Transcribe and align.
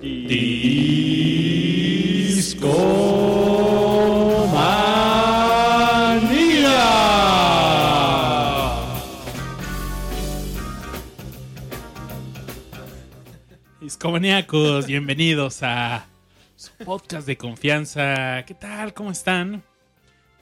Discomanía. 0.00 0.66
Discomaníacos, 13.80 14.86
bienvenidos 14.86 15.62
a 15.62 16.06
su 16.56 16.72
podcast 16.84 17.26
de 17.26 17.36
confianza. 17.36 18.44
¿Qué 18.46 18.54
tal? 18.54 18.94
¿Cómo 18.94 19.10
están? 19.10 19.62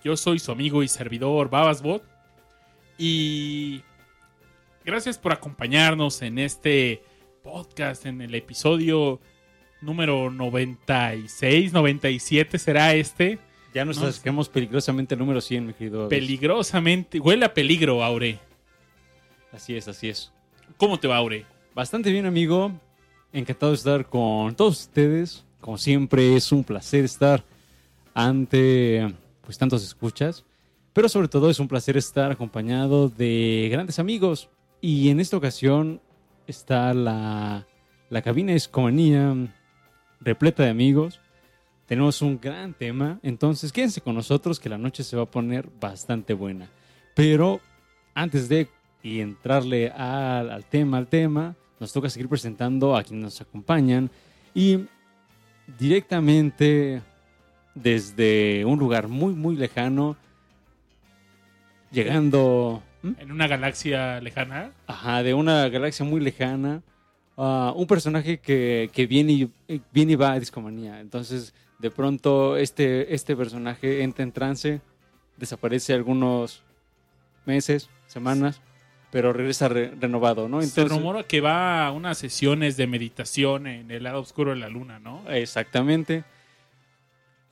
Yo 0.05 0.16
soy 0.16 0.38
su 0.38 0.52
amigo 0.52 0.83
y 0.83 0.88
servidor 0.88 1.48
Babasbot. 1.48 2.05
Y 2.98 3.83
gracias 4.84 5.19
por 5.19 5.33
acompañarnos 5.33 6.20
en 6.22 6.38
este 6.38 7.02
podcast, 7.44 8.06
en 8.06 8.22
el 8.22 8.34
episodio 8.34 9.20
número 9.82 10.30
96, 10.30 11.74
97 11.74 12.58
será 12.58 12.94
este. 12.94 13.38
Ya 13.74 13.84
nos 13.84 13.98
No, 13.98 14.06
acercamos 14.06 14.48
peligrosamente 14.48 15.14
al 15.14 15.19
número 15.19 15.42
100, 15.42 15.66
mi 15.66 15.74
querido. 15.74 16.08
Peligrosamente. 16.08 17.20
Huele 17.20 17.44
a 17.44 17.52
peligro, 17.52 18.02
Aure. 18.02 18.38
Así 19.52 19.77
es, 19.77 19.86
así 19.86 20.08
es. 20.08 20.32
¿Cómo 20.78 20.98
te 20.98 21.06
va, 21.06 21.19
Aure? 21.19 21.44
Bastante 21.74 22.10
bien, 22.10 22.24
amigo. 22.24 22.72
Encantado 23.30 23.72
de 23.72 23.76
estar 23.76 24.06
con 24.08 24.56
todos 24.56 24.80
ustedes. 24.80 25.44
Como 25.60 25.76
siempre, 25.76 26.36
es 26.36 26.50
un 26.50 26.64
placer 26.64 27.04
estar 27.04 27.44
ante 28.14 29.14
pues 29.42 29.58
tantos 29.58 29.84
escuchas. 29.84 30.44
Pero 30.94 31.10
sobre 31.10 31.28
todo 31.28 31.50
es 31.50 31.60
un 31.60 31.69
placer 31.69 31.98
estar 31.98 32.32
acompañado 32.32 33.10
de 33.10 33.69
grandes 33.70 33.98
amigos. 33.98 34.48
Y 34.80 35.10
en 35.10 35.20
esta 35.20 35.36
ocasión 35.36 36.00
está 36.47 36.92
la, 36.95 37.67
la 38.11 38.23
cabina 38.23 38.53
Escomanía 38.53 39.34
repleta 40.20 40.62
de 40.62 40.70
amigos. 40.70 41.20
Tenemos 41.87 42.23
un 42.23 42.41
gran 42.41 42.75
tema. 42.75 43.19
Entonces 43.23 43.73
quédense 43.73 44.00
con 44.00 44.14
nosotros 44.14 44.59
que 44.59 44.69
la 44.69 44.78
noche 44.78 45.05
se 45.05 45.17
va 45.17 45.25
a 45.25 45.31
poner 45.31 45.69
bastante 45.81 46.34
buena. 46.34 46.70
Pero 47.15 47.61
antes 48.15 48.48
de 48.48 48.69
y 49.03 49.20
entrarle 49.20 49.91
al, 49.91 50.50
al 50.50 50.65
tema, 50.65 50.97
al 50.97 51.09
tema, 51.09 51.55
nos 51.78 51.92
toca 51.92 52.09
seguir 52.09 52.28
presentando 52.28 52.97
a 52.97 53.03
quienes 53.03 53.25
nos 53.25 53.41
acompañan 53.41 54.11
y 54.55 54.87
directamente 55.78 57.03
desde 57.75 58.65
un 58.65 58.78
lugar 58.78 59.09
muy, 59.09 59.34
muy 59.34 59.56
lejano, 59.56 60.17
llegando 61.91 62.83
¿Mm? 63.05 63.12
En 63.20 63.30
una 63.33 63.47
galaxia 63.47 64.20
lejana. 64.20 64.72
ajá, 64.86 65.22
de 65.22 65.34
una 65.34 65.69
galaxia 65.69 66.05
muy 66.05 66.20
lejana, 66.20 66.83
ah, 67.36 67.72
un 67.77 67.86
personaje 67.86 68.38
que, 68.38 68.91
que 68.92 69.06
viene, 69.06 69.33
y, 69.33 69.50
eh, 69.69 69.80
viene 69.92 70.12
y 70.12 70.16
va 70.16 70.33
a 70.33 70.41
Discomanía. 70.41 71.00
Entonces, 71.00 71.55
de 71.78 71.91
pronto, 71.91 72.56
este, 72.56 73.14
este 73.14 73.36
personaje 73.36 74.02
entra 74.02 74.22
en 74.22 74.32
trance, 74.32 74.80
desaparece 75.36 75.92
algunos 75.92 76.62
meses, 77.44 77.91
semanas, 78.06 78.60
pero 79.10 79.32
regresa 79.32 79.69
re- 79.69 79.92
renovado, 80.00 80.48
¿no? 80.48 80.62
Se 80.62 80.84
rumora 80.86 81.22
que 81.25 81.41
va 81.41 81.86
a 81.86 81.92
unas 81.92 82.19
sesiones 82.19 82.76
de 82.76 82.86
meditación 82.86 83.66
en 83.66 83.91
el 83.91 84.03
lado 84.04 84.21
oscuro 84.21 84.50
de 84.53 84.56
la 84.56 84.69
luna, 84.69 84.98
¿no? 84.98 85.22
Exactamente. 85.31 86.25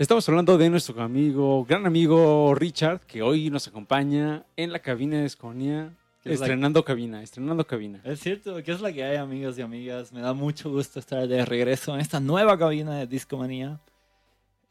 Estamos 0.03 0.29
hablando 0.29 0.59
de 0.59 0.69
nuestro 0.69 1.01
amigo, 1.01 1.65
gran 1.65 1.87
amigo 1.87 2.57
Richard, 2.57 3.03
que 3.07 3.23
hoy 3.23 3.51
nos 3.51 3.69
acompaña 3.69 4.45
en 4.57 4.73
la 4.73 4.81
cabina 4.81 5.21
de 5.21 5.27
Esconia, 5.27 5.95
Que 6.25 6.31
es 6.33 6.41
estrenando 6.41 6.85
cabina, 6.85 7.23
estrenando 7.23 7.65
cabina. 7.65 8.01
Es 8.03 8.19
cierto, 8.19 8.61
¿qué 8.65 8.73
es 8.73 8.81
la 8.81 8.93
que 8.93 9.05
hay, 9.05 9.15
amigos 9.17 9.57
y 9.59 9.63
amigas? 9.63 10.13
Me 10.13 10.21
da 10.21 10.33
mucho 10.33 10.73
gusto 10.73 10.99
estar 10.99 11.29
de 11.29 11.45
regreso 11.45 11.95
en 11.95 12.01
esta 12.01 12.19
nueva 12.19 12.59
cabina 12.59 12.97
de 12.99 13.07
Discomanía. 13.07 13.79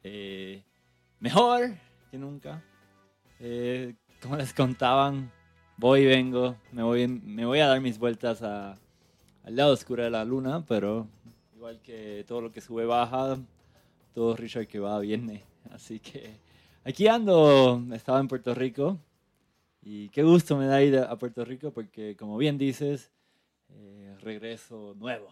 Eh, 0.03 0.63
mejor 1.21 1.75
que 2.11 2.17
nunca. 2.17 2.61
Eh, 3.39 3.95
como 4.21 4.35
les 4.35 4.53
contaban, 4.53 5.31
voy 5.77 6.01
y 6.01 6.05
vengo. 6.07 6.57
Me 6.73 6.83
voy, 6.83 7.07
me 7.07 7.45
voy 7.45 7.61
a 7.61 7.67
dar 7.67 7.79
mis 7.79 7.97
vueltas 7.97 8.43
a- 8.43 8.77
al 9.45 9.55
lado 9.55 9.71
oscuro 9.71 10.03
de 10.03 10.09
la 10.09 10.25
luna, 10.25 10.65
pero 10.67 11.07
igual 11.55 11.79
que 11.81 12.25
todo 12.27 12.41
lo 12.41 12.51
que 12.51 12.59
sube 12.59 12.85
baja, 12.85 13.37
todo 14.13 14.35
Richard 14.35 14.67
que 14.67 14.79
va 14.79 14.99
viene. 14.99 15.43
Así 15.71 15.99
que 15.99 16.39
aquí 16.83 17.07
ando, 17.07 17.83
estaba 17.93 18.19
en 18.19 18.27
Puerto 18.27 18.53
Rico. 18.53 18.99
Y 19.83 20.09
qué 20.09 20.23
gusto 20.23 20.57
me 20.57 20.67
da 20.67 20.81
ir 20.83 20.97
a 20.97 21.15
Puerto 21.17 21.43
Rico 21.43 21.71
porque, 21.71 22.15
como 22.15 22.37
bien 22.37 22.57
dices, 22.57 23.11
eh, 23.69 24.15
regreso 24.21 24.93
nuevo. 24.97 25.29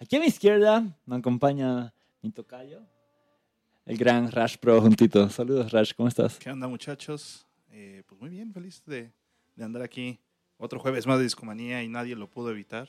Aquí 0.00 0.16
a 0.16 0.20
mi 0.20 0.26
izquierda 0.26 0.84
me 1.06 1.16
acompaña 1.16 1.94
mi 2.20 2.30
tocayo, 2.30 2.82
el 3.86 3.96
gran 3.96 4.30
Rash 4.32 4.56
Pro 4.56 4.80
juntito. 4.80 5.28
Saludos, 5.28 5.70
Rash, 5.70 5.92
¿cómo 5.96 6.08
estás? 6.08 6.38
¿Qué 6.38 6.50
onda, 6.50 6.66
muchachos? 6.66 7.46
Eh, 7.70 8.02
pues 8.08 8.20
muy 8.20 8.30
bien, 8.30 8.52
feliz 8.52 8.82
de, 8.86 9.12
de 9.54 9.64
andar 9.64 9.82
aquí. 9.82 10.18
Otro 10.56 10.80
jueves 10.80 11.06
más 11.06 11.18
de 11.18 11.24
discomanía 11.24 11.82
y 11.82 11.88
nadie 11.88 12.16
lo 12.16 12.28
pudo 12.28 12.50
evitar. 12.50 12.88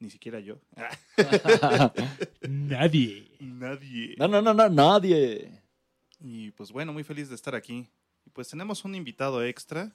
Ni 0.00 0.10
siquiera 0.10 0.38
yo. 0.40 0.58
Nadie. 2.48 3.30
nadie. 3.40 4.14
no, 4.18 4.28
no, 4.28 4.40
no, 4.42 4.54
no, 4.54 4.68
nadie. 4.68 5.50
Y 6.20 6.50
pues 6.52 6.70
bueno, 6.72 6.92
muy 6.92 7.04
feliz 7.04 7.28
de 7.28 7.34
estar 7.34 7.54
aquí. 7.54 7.88
Y 8.24 8.30
pues 8.30 8.48
tenemos 8.48 8.84
un 8.84 8.94
invitado 8.94 9.42
extra. 9.44 9.92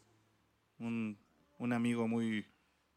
Un, 0.79 1.17
un 1.57 1.73
amigo 1.73 2.07
muy, 2.07 2.45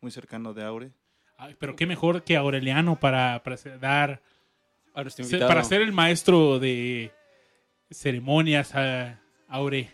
muy 0.00 0.10
cercano 0.10 0.52
de 0.54 0.64
Aure. 0.64 0.92
Ay, 1.38 1.54
pero 1.58 1.76
qué 1.76 1.86
mejor 1.86 2.24
que 2.24 2.36
Aureliano 2.36 2.98
para, 2.98 3.42
para 3.42 3.56
ser- 3.56 3.78
dar, 3.78 4.22
para 4.94 5.62
ser 5.64 5.82
el 5.82 5.92
maestro 5.92 6.58
de 6.58 7.12
ceremonias 7.90 8.74
a 8.74 9.20
Aure. 9.48 9.90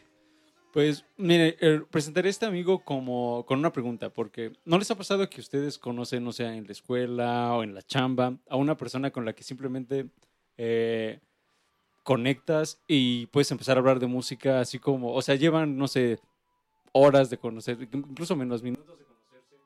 Pues 0.72 1.04
mire, 1.18 1.58
eh, 1.60 1.82
presentaré 1.90 2.28
a 2.28 2.30
este 2.30 2.46
amigo 2.46 2.82
como 2.82 3.44
con 3.44 3.58
una 3.58 3.72
pregunta, 3.72 4.08
porque 4.08 4.52
¿no 4.64 4.78
les 4.78 4.90
ha 4.90 4.96
pasado 4.96 5.28
que 5.28 5.42
ustedes 5.42 5.78
conocen, 5.78 6.26
o 6.26 6.32
sea, 6.32 6.56
en 6.56 6.64
la 6.64 6.72
escuela 6.72 7.54
o 7.54 7.62
en 7.62 7.74
la 7.74 7.82
chamba, 7.82 8.38
a 8.48 8.56
una 8.56 8.74
persona 8.74 9.10
con 9.10 9.26
la 9.26 9.34
que 9.34 9.42
simplemente 9.42 10.08
eh, 10.56 11.20
conectas 12.02 12.80
y 12.88 13.26
puedes 13.26 13.50
empezar 13.50 13.76
a 13.76 13.80
hablar 13.80 14.00
de 14.00 14.06
música 14.06 14.60
así 14.60 14.78
como, 14.78 15.12
o 15.12 15.20
sea, 15.20 15.34
llevan, 15.34 15.76
no 15.76 15.88
sé, 15.88 16.18
horas 16.92 17.28
de 17.28 17.36
conocer, 17.36 17.76
incluso 17.92 18.34
menos 18.34 18.62
minutos 18.62 18.98
de 18.98 19.04
conocerse 19.04 19.56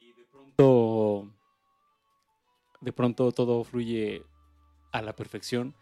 y 0.00 0.12
de 0.14 0.24
pronto, 0.32 1.30
de 2.80 2.92
pronto 2.94 3.32
todo 3.32 3.64
fluye 3.64 4.24
a 4.92 5.02
la 5.02 5.14
perfección 5.14 5.74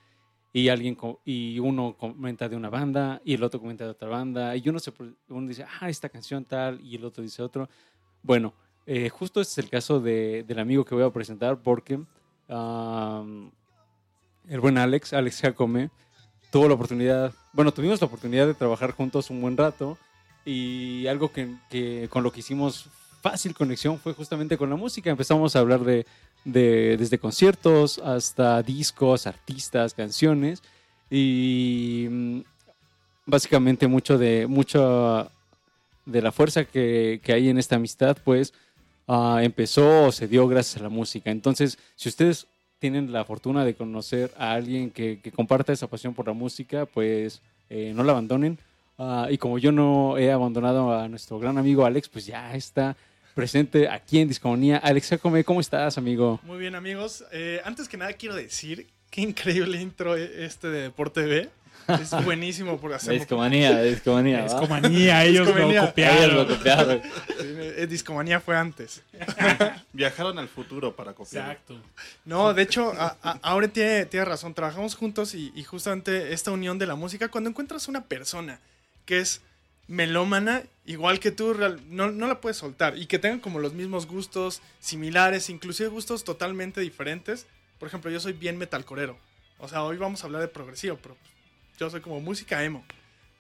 y 0.59 0.71
alguien 0.71 0.97
y 1.27 1.59
uno 1.59 1.95
comenta 1.99 2.49
de 2.49 2.57
una 2.57 2.71
banda 2.71 3.21
y 3.27 3.35
el 3.35 3.43
otro 3.43 3.61
comenta 3.61 3.85
de 3.85 3.91
otra 3.91 4.09
banda 4.09 4.57
y 4.57 4.67
uno 4.71 4.79
se 4.79 4.91
uno 5.29 5.47
dice 5.49 5.67
ah 5.81 5.91
esta 5.91 6.09
canción 6.09 6.47
tal 6.47 6.81
y 6.81 6.97
el 6.97 7.05
otro 7.05 7.23
dice 7.23 7.43
otro. 7.43 7.69
Bueno 8.23 8.55
eh, 8.87 9.11
justo 9.11 9.43
este 9.43 9.61
es 9.61 9.65
el 9.67 9.71
caso 9.71 10.01
de- 10.01 10.45
del 10.49 10.59
amigo 10.59 10.83
que 10.87 10.95
voy 10.95 11.05
a 11.05 11.11
presentar 11.11 11.59
porque 11.61 12.01
am, 12.49 13.51
el 14.49 14.61
buen 14.61 14.79
Alex 14.79 15.13
Alex 15.13 15.43
Jacome 15.43 15.91
tuvo 16.51 16.69
la 16.69 16.75
oportunidad 16.75 17.35
bueno 17.53 17.71
tuvimos 17.73 18.01
la 18.01 18.07
oportunidad 18.07 18.47
de 18.47 18.55
trabajar 18.55 18.93
juntos 18.93 19.29
un 19.29 19.43
buen 19.43 19.59
rato 19.59 19.99
y 20.47 21.07
algo 21.09 21.31
que, 21.33 21.55
que 21.69 22.09
con 22.09 22.23
lo 22.23 22.33
que 22.33 22.41
hicimos 22.41 22.89
fácil 23.21 23.55
conexión 23.55 23.99
fue 23.99 24.13
justamente 24.15 24.57
con 24.57 24.71
la 24.71 24.77
música. 24.77 25.11
Empezamos 25.11 25.57
a 25.57 25.59
hablar 25.59 25.81
de 25.81 26.07
de- 26.47 26.97
desde 26.97 27.19
conciertos 27.19 27.99
hasta 27.99 28.63
discos, 28.63 29.27
artistas, 29.27 29.93
canciones 29.95 30.63
y 31.11 32.07
mm, 32.09 32.41
básicamente 33.27 33.87
mucho 33.89 34.17
de 34.17 34.47
mucho 34.47 35.31
de 36.07 36.23
la 36.23 36.31
fuerza 36.33 36.65
que, 36.65 37.21
que 37.23 37.33
hay 37.33 37.49
en 37.49 37.59
esta 37.59 37.77
amistad 37.77 38.17
pues 38.25 38.55
ah, 39.09 39.41
empezó 39.43 40.07
o 40.07 40.13
se 40.13 40.29
dio 40.29 40.47
gracias 40.49 40.81
a 40.81 40.85
la 40.85 40.89
música. 40.89 41.31
Entonces, 41.31 41.79
si 41.97 42.09
ustedes 42.09 42.47
tienen 42.79 43.11
la 43.13 43.25
fortuna 43.25 43.65
de 43.65 43.75
conocer 43.75 44.33
a 44.39 44.53
alguien 44.53 44.91
que, 44.91 45.21
que 45.21 45.33
comparta 45.33 45.73
esa 45.73 45.89
pasión 45.89 46.15
por 46.15 46.27
la 46.27 46.33
música, 46.33 46.87
pues 46.87 47.43
eh, 47.71 47.93
no 47.95 48.05
la 48.05 48.13
abandonen. 48.13 48.59
Ah, 48.99 49.29
y 49.31 49.37
como 49.39 49.59
yo 49.59 49.73
no 49.73 50.17
he 50.19 50.31
abandonado 50.31 50.97
a 50.97 51.09
nuestro 51.09 51.39
gran 51.39 51.59
amigo 51.59 51.85
Alex, 51.85 52.09
pues 52.09 52.27
ya 52.27 52.55
está 52.55 52.97
presente 53.41 53.87
aquí 53.91 54.19
en 54.19 54.29
Discomanía. 54.29 54.79
Alex 54.79 55.11
Jacome, 55.11 55.45
¿cómo 55.45 55.61
estás, 55.61 55.99
amigo? 55.99 56.41
Muy 56.43 56.57
bien, 56.57 56.75
amigos. 56.75 57.23
Eh, 57.33 57.61
antes 57.67 57.87
que 57.87 57.99
nada, 57.99 58.15
quiero 58.15 58.35
decir 58.35 58.87
qué 59.11 59.21
increíble 59.21 59.79
intro 59.79 60.17
e- 60.17 60.47
este 60.47 60.69
de 60.69 60.81
Deporte 60.85 61.21
B. 61.21 61.51
Es 62.01 62.11
buenísimo 62.25 62.79
por 62.79 62.91
De 62.91 62.97
hacerlo. 62.97 63.19
discomanía, 63.19 63.83
discomanía. 63.83 64.47
Es 64.47 64.55
¿va? 64.55 64.61
comanía, 64.61 65.23
ellos 65.23 65.47
Discomanía. 65.47 65.83
lo 65.83 65.87
copiaron. 65.89 66.19
Ellos 66.25 66.35
lo 66.35 66.49
copiaron. 66.57 67.03
Eh, 67.79 67.87
Discomanía 67.87 68.41
fue 68.41 68.57
antes. 68.57 69.03
Viajaron 69.93 70.39
al 70.39 70.49
futuro 70.49 70.97
para 70.97 71.13
copiar. 71.13 71.51
Exacto. 71.51 71.79
No, 72.25 72.55
de 72.55 72.63
hecho, 72.63 72.95
a- 72.99 73.19
a- 73.23 73.39
ahora 73.43 73.69
tiene, 73.69 74.07
tiene 74.07 74.25
razón. 74.25 74.55
Trabajamos 74.55 74.95
juntos 74.95 75.35
y, 75.35 75.53
y 75.55 75.63
justamente 75.63 76.33
esta 76.33 76.51
unión 76.53 76.79
de 76.79 76.87
la 76.87 76.95
música, 76.95 77.29
cuando 77.29 77.51
encuentras 77.51 77.87
una 77.87 78.03
persona 78.05 78.61
que 79.05 79.19
es 79.21 79.43
melómana, 79.89 80.65
igual 80.85 81.21
que 81.21 81.31
tú, 81.31 81.55
no, 81.89 82.11
no 82.11 82.27
la 82.27 82.41
puedes 82.41 82.57
soltar. 82.57 82.99
Y 82.99 83.07
que 83.07 83.19
tengan 83.19 83.41
como 83.41 83.59
los 83.59 83.75
mismos 83.75 84.07
gustos, 84.07 84.63
similares, 84.81 85.51
inclusive 85.51 85.89
gustos 85.89 86.25
totalmente 86.25 86.81
diferentes. 86.81 87.47
Por 87.79 87.89
ejemplo, 87.89 88.11
yo 88.11 88.21
soy 88.21 88.33
bien 88.33 88.59
metalcorero. 88.59 89.19
O 89.59 89.69
sea, 89.69 89.83
hoy 89.83 89.97
vamos 89.97 90.23
a 90.23 90.27
hablar 90.27 90.43
de 90.43 90.49
progresivo, 90.49 90.99
pero 91.03 91.17
yo 91.79 91.91
soy 91.91 92.01
como 92.01 92.21
música 92.21 92.63
emo. 92.65 92.85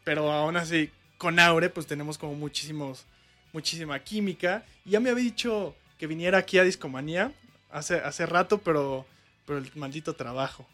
Pero 0.04 0.30
aún 0.32 0.56
así, 0.56 0.90
con 1.18 1.38
Aure, 1.38 1.68
pues 1.68 1.86
tenemos 1.86 2.18
como 2.18 2.34
muchísimos, 2.34 3.04
muchísima 3.52 3.98
química. 3.98 4.64
Y 4.84 4.90
ya 4.90 5.00
me 5.00 5.10
había 5.10 5.24
dicho 5.24 5.74
que 5.98 6.06
viniera 6.06 6.38
aquí 6.38 6.58
a 6.58 6.64
Discomanía 6.64 7.32
hace, 7.70 7.96
hace 7.96 8.26
rato, 8.26 8.58
pero, 8.58 9.06
pero 9.46 9.58
el 9.58 9.70
maldito 9.74 10.14
trabajo. 10.14 10.66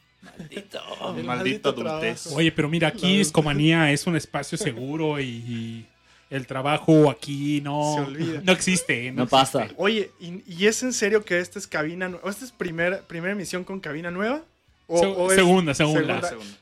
El 1.16 1.24
maldito 1.24 1.68
adultez. 1.70 2.26
Oye, 2.34 2.52
pero 2.52 2.68
mira, 2.68 2.88
aquí. 2.88 3.18
Discomanía 3.18 3.90
es 3.92 4.06
un 4.06 4.16
espacio 4.16 4.56
seguro 4.58 5.18
y, 5.20 5.24
y 5.26 5.86
el 6.30 6.46
trabajo 6.46 7.10
aquí 7.10 7.60
no, 7.60 8.06
no 8.42 8.52
existe. 8.52 9.10
No 9.12 9.26
pasa. 9.26 9.68
Oye, 9.76 10.10
¿y, 10.20 10.42
y 10.46 10.66
es 10.66 10.82
en 10.82 10.92
serio 10.92 11.24
que 11.24 11.38
esta 11.40 11.58
es 11.58 11.66
cabina 11.66 12.08
nueva? 12.08 12.30
¿Esta 12.30 12.44
es 12.44 12.52
primer, 12.52 13.02
primera 13.02 13.32
emisión 13.32 13.64
con 13.64 13.80
cabina 13.80 14.10
nueva? 14.10 14.42
¿O- 14.86 14.98
Se- 14.98 15.06
o 15.06 15.30
es 15.30 15.36
segunda, 15.36 15.74
segunda. 15.74 16.20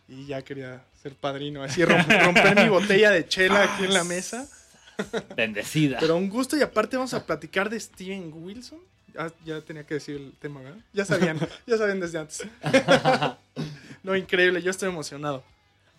Y 0.08 0.26
ya 0.26 0.42
quería 0.42 0.82
ser 1.02 1.14
padrino, 1.14 1.62
así 1.62 1.82
rom- 1.82 2.06
romper 2.24 2.62
mi 2.62 2.68
botella 2.68 3.10
de 3.10 3.26
chela 3.26 3.62
aquí 3.64 3.84
en 3.84 3.94
la 3.94 4.04
mesa. 4.04 4.48
Bendecida. 5.36 5.98
Pero 6.00 6.16
un 6.16 6.28
gusto 6.28 6.56
y 6.56 6.62
aparte 6.62 6.96
vamos 6.96 7.14
a 7.14 7.24
platicar 7.24 7.70
de 7.70 7.80
Steven 7.80 8.30
Wilson. 8.34 8.78
Ya, 9.14 9.32
ya 9.44 9.60
tenía 9.62 9.84
que 9.84 9.94
decir 9.94 10.16
el 10.16 10.32
tema, 10.40 10.60
¿verdad? 10.60 10.78
Ya 10.92 11.04
sabían, 11.04 11.38
ya 11.66 11.76
sabían 11.76 12.00
desde 12.00 12.18
antes. 12.18 12.46
no, 14.02 14.16
increíble, 14.16 14.62
yo 14.62 14.70
estoy 14.70 14.88
emocionado. 14.88 15.44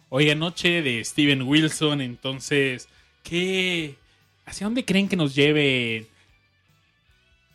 Oye, 0.10 0.36
noche 0.36 0.82
de 0.82 1.04
Steven 1.06 1.42
Wilson, 1.44 2.02
entonces, 2.02 2.88
¿qué? 3.24 3.96
¿Hacia 4.46 4.66
dónde 4.68 4.84
creen 4.84 5.08
que 5.08 5.16
nos 5.16 5.34
lleve 5.36 6.08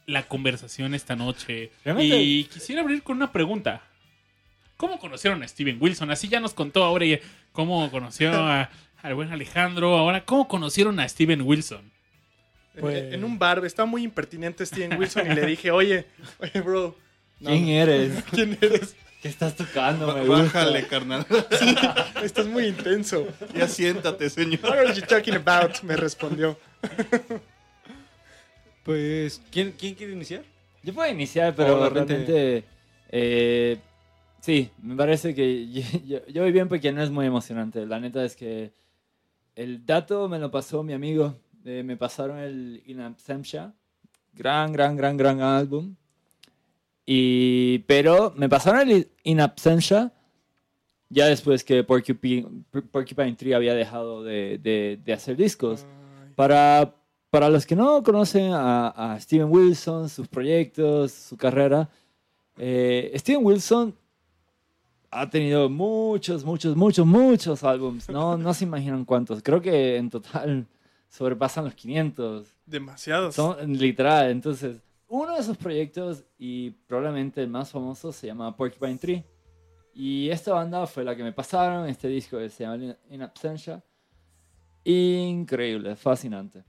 la 0.07 0.23
conversación 0.27 0.95
esta 0.95 1.17
noche? 1.17 1.71
Realmente- 1.85 2.17
Y 2.23 2.45
quisiera 2.45 2.83
abrir 2.83 3.03
con 3.03 3.17
una 3.17 3.33
pregunta. 3.33 3.83
¿Cómo 4.77 4.99
conocieron 4.99 5.43
a 5.43 5.49
Steven 5.49 5.79
Wilson? 5.81 6.11
Así 6.11 6.29
ya 6.29 6.39
nos 6.41 6.55
contó 6.55 6.85
ahora 6.85 7.07
cómo 7.53 7.91
conoció 7.91 8.33
a- 8.33 8.71
al 9.03 9.15
buen 9.15 9.33
Alejandro. 9.33 9.97
Ahora, 9.97 10.25
¿cómo 10.25 10.49
conocieron 10.49 11.01
a 11.01 11.09
Steven 11.09 11.43
Wilson? 11.43 11.91
En- 12.77 12.81
Pues- 12.83 13.13
En, 13.15 13.25
un 13.25 13.39
bar, 13.39 13.65
estaba 13.65 13.87
muy 13.87 14.03
impertinente 14.05 14.65
Steven 14.65 14.99
Wilson 14.99 15.31
y 15.31 15.35
le 15.35 15.47
dije, 15.47 15.71
oye, 15.71 16.07
oye, 16.39 16.61
bro. 16.61 16.95
no, 17.41 17.51
¿Quién 17.51 17.69
eres? 17.69 18.23
¿Quién 18.31 18.59
eres? 18.61 18.95
¿Qué 19.23 19.29
estás 19.29 19.57
tocando? 19.57 20.15
Me 20.15 20.21
gusta. 20.27 20.43
Bájale, 20.45 20.87
carnal. 20.87 21.27
Estás 22.23 22.47
muy 22.47 22.67
intenso. 22.67 23.27
ya 23.55 23.67
siéntate, 23.67 24.29
señor. 24.31 24.61
What 24.63 24.79
are 24.79 24.95
you 24.95 25.03
talking 25.07 25.35
about? 25.35 25.83
Me 25.83 25.97
respondió. 25.97 26.57
Pues, 28.85 29.41
¿quién, 29.51 29.73
quién 29.73 29.95
quiere 29.95 30.13
iniciar? 30.13 30.43
Yo 30.83 30.95
puedo 30.95 31.11
iniciar, 31.11 31.55
pero 31.57 31.77
O 31.81 31.83
de 31.85 31.91
repente- 31.91 32.15
realmente. 32.15 32.65
eh, 33.11 33.79
sí, 34.41 34.71
me 34.83 34.95
parece 34.95 35.35
que 35.35 35.71
yo, 35.73 35.83
yo- 36.07 36.27
yo 36.29 36.43
voy 36.43 36.53
bien 36.53 36.69
porque 36.69 36.93
no 36.93 37.03
es 37.03 37.11
muy 37.11 37.27
emocionante. 37.27 37.85
La 37.87 37.99
neta 37.99 38.25
es 38.25 38.37
que 38.37 38.71
el 39.57 39.85
dato 39.85 40.29
me 40.29 40.39
lo 40.39 40.51
pasó 40.51 40.83
mi 40.85 40.93
amigo. 40.93 41.35
Eh, 41.67 41.83
me 41.83 41.97
pasaron 41.97 42.39
el 42.39 42.83
In 42.87 43.01
Absentia. 43.01 43.73
Gran, 44.35 44.73
gran, 44.73 44.97
gran, 44.97 45.17
gran 45.17 45.41
álbum. 45.41 45.95
Y, 47.05 47.79
pero 47.81 48.33
me 48.37 48.49
pasaron 48.49 48.89
el 48.91 49.09
In 49.25 49.41
Absentia 49.41 50.13
ya 51.09 51.27
después 51.27 51.63
que 51.63 51.85
Porcupine, 51.85 52.65
Porcupine 52.91 53.33
Tree 53.35 53.55
había 53.55 53.75
dejado 53.75 54.25
de, 54.25 54.59
de- 54.59 54.99
de 55.05 55.13
hacer 55.13 55.37
discos. 55.37 55.85
Ay, 55.85 56.33
Para, 56.35 56.95
para 57.31 57.49
los 57.49 57.65
que 57.65 57.77
no 57.77 58.03
conocen 58.03 58.53
a, 58.53 58.89
a 58.89 59.21
Steven 59.21 59.49
Wilson, 59.49 60.09
sus 60.09 60.27
proyectos, 60.27 61.13
su 61.13 61.37
carrera, 61.37 61.89
eh, 62.59 63.13
Steven 63.17 63.45
Wilson 63.45 63.95
ha 65.13 65.31
tenido 65.31 65.69
muchos, 65.71 66.45
muchos, 66.45 66.75
muchos, 66.77 67.07
muchos 67.07 67.63
álbums. 67.63 68.09
No, 68.11 68.37
no 68.37 68.53
se 68.53 68.65
imaginan 68.65 69.05
cuántos. 69.05 69.43
Creo 69.45 69.63
que 69.63 69.97
en 69.99 70.11
total 70.11 70.67
sobrepasan 71.09 71.65
los 71.65 71.75
500. 71.75 72.55
demasiados. 72.67 73.35
Son 73.35 73.73
literal. 73.77 74.31
Entonces, 74.31 74.81
uno 75.09 75.35
de 75.35 75.41
esos 75.41 75.57
proyectos 75.57 76.25
y 76.39 76.71
probablemente 76.71 77.43
el 77.43 77.49
más 77.49 77.71
famoso 77.71 78.13
se 78.13 78.27
llama 78.27 78.57
Porcupine 78.57 78.99
Tree. 78.99 79.25
Y 79.95 80.29
esta 80.31 80.53
banda 80.53 80.87
fue 80.87 81.05
la 81.05 81.17
que 81.17 81.23
me 81.23 81.33
pasaron, 81.33 81.89
este 81.89 82.09
disco 82.09 82.37
que 82.39 82.51
se 82.51 82.65
llama 82.65 82.97
In- 83.09 83.23
Absentia. 83.23 83.83
Increíble, 84.85 85.97
fascinante. 85.97 86.63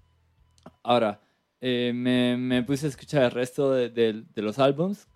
Ahora, 0.83 1.19
eh, 1.59 1.91
me, 1.93 2.37
me 2.37 2.63
puse 2.63 2.85
a 2.85 2.89
escuchar 2.89 3.23
el 3.23 3.31
resto 3.31 3.71
de, 3.71 3.89
de- 3.89 4.23
de 4.33 4.41
los 4.41 4.59
álbums, 4.59 5.07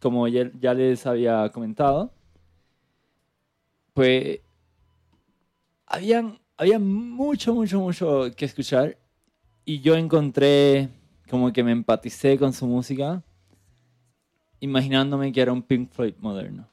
como 0.00 0.28
ya, 0.28 0.50
ya 0.60 0.74
les 0.74 1.06
había 1.06 1.48
comentado. 1.50 2.12
Pues, 3.94 4.40
habían, 5.86 6.38
había 6.58 6.78
mucho, 6.78 7.54
mucho, 7.54 7.80
mucho 7.80 8.30
que 8.36 8.44
escuchar 8.44 8.98
y 9.64 9.80
yo 9.80 9.94
encontré 9.94 10.88
como 11.30 11.52
que 11.52 11.62
me 11.62 11.72
empaticé 11.72 12.36
con 12.36 12.52
su 12.52 12.66
música 12.66 13.22
imaginándome 14.60 15.32
que 15.32 15.40
era 15.40 15.52
un 15.52 15.62
Pink 15.62 15.90
Floyd 15.90 16.14
moderno. 16.18 16.68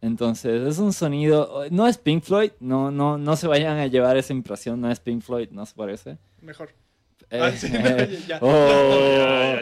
Entonces 0.00 0.62
es 0.62 0.78
un 0.78 0.92
sonido, 0.92 1.64
no 1.70 1.86
es 1.86 1.98
Pink 1.98 2.22
Floyd, 2.22 2.52
no, 2.60 2.90
no, 2.90 3.18
no 3.18 3.36
se 3.36 3.48
vayan 3.48 3.78
a 3.78 3.86
llevar 3.88 4.16
esa 4.16 4.32
impresión, 4.32 4.80
no 4.80 4.90
es 4.90 5.00
Pink 5.00 5.22
Floyd, 5.22 5.48
no 5.50 5.66
se 5.66 5.74
parece. 5.74 6.16
Mejor. 6.40 6.70
Eh, 7.30 7.38
Ah, 7.40 7.52
sí, 7.52 7.68
no, 7.70 7.78
ya, 7.80 8.06
ya. 8.26 8.38
oh, 8.40 9.56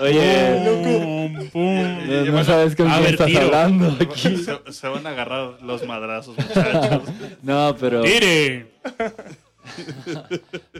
oye, 0.00 0.80
Pum, 0.82 1.48
pum. 1.50 2.08
no, 2.08 2.24
no 2.32 2.44
sabes 2.44 2.74
con 2.74 2.88
quién 2.88 3.02
ver, 3.02 3.12
estás 3.12 3.26
tiro. 3.28 3.40
hablando 3.42 3.96
aquí. 4.00 4.36
Se, 4.38 4.72
se 4.72 4.88
van 4.88 5.06
a 5.06 5.10
agarrar 5.10 5.62
los 5.62 5.86
madrazos, 5.86 6.36
muchachos. 6.36 7.02
No, 7.42 7.76
pero... 7.78 8.02
¡Tire! 8.02 8.66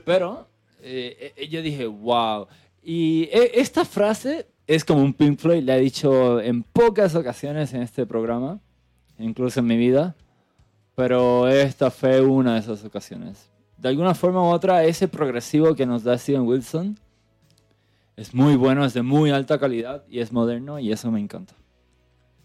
Pero 0.05 0.47
eh, 0.83 1.33
eh, 1.37 1.49
yo 1.49 1.63
dije, 1.63 1.87
wow. 1.87 2.47
Y 2.83 3.25
eh, 3.33 3.53
esta 3.55 3.85
frase 3.85 4.47
es 4.67 4.85
como 4.85 5.03
un 5.03 5.15
Pink 5.15 5.39
Floyd, 5.39 5.63
le 5.63 5.77
he 5.77 5.81
dicho 5.81 6.41
en 6.41 6.63
pocas 6.63 7.15
ocasiones 7.15 7.73
en 7.75 7.83
este 7.83 8.07
programa, 8.07 8.61
incluso 9.19 9.61
en 9.61 9.67
mi 9.67 9.77
vida, 9.77 10.15
pero 10.95 11.49
esta 11.49 11.91
fue 11.91 12.21
una 12.21 12.55
de 12.55 12.61
esas 12.61 12.85
ocasiones. 12.85 13.49
De 13.85 13.91
alguna 13.91 14.15
forma 14.15 14.41
u 14.41 14.47
otra, 14.47 14.83
ese 14.85 15.09
progresivo 15.09 15.75
que 15.75 15.85
nos 15.85 16.05
da 16.05 16.17
Steven 16.17 16.41
Wilson 16.47 16.99
es 18.17 18.33
muy 18.33 18.57
bueno, 18.57 18.83
es 18.83 18.95
de 18.95 19.03
muy 19.03 19.31
alta 19.31 19.59
calidad 19.59 20.07
y 20.09 20.21
es 20.21 20.33
moderno 20.33 20.79
y 20.79 20.91
eso 20.91 21.11
me 21.11 21.21
encanta. 21.21 21.53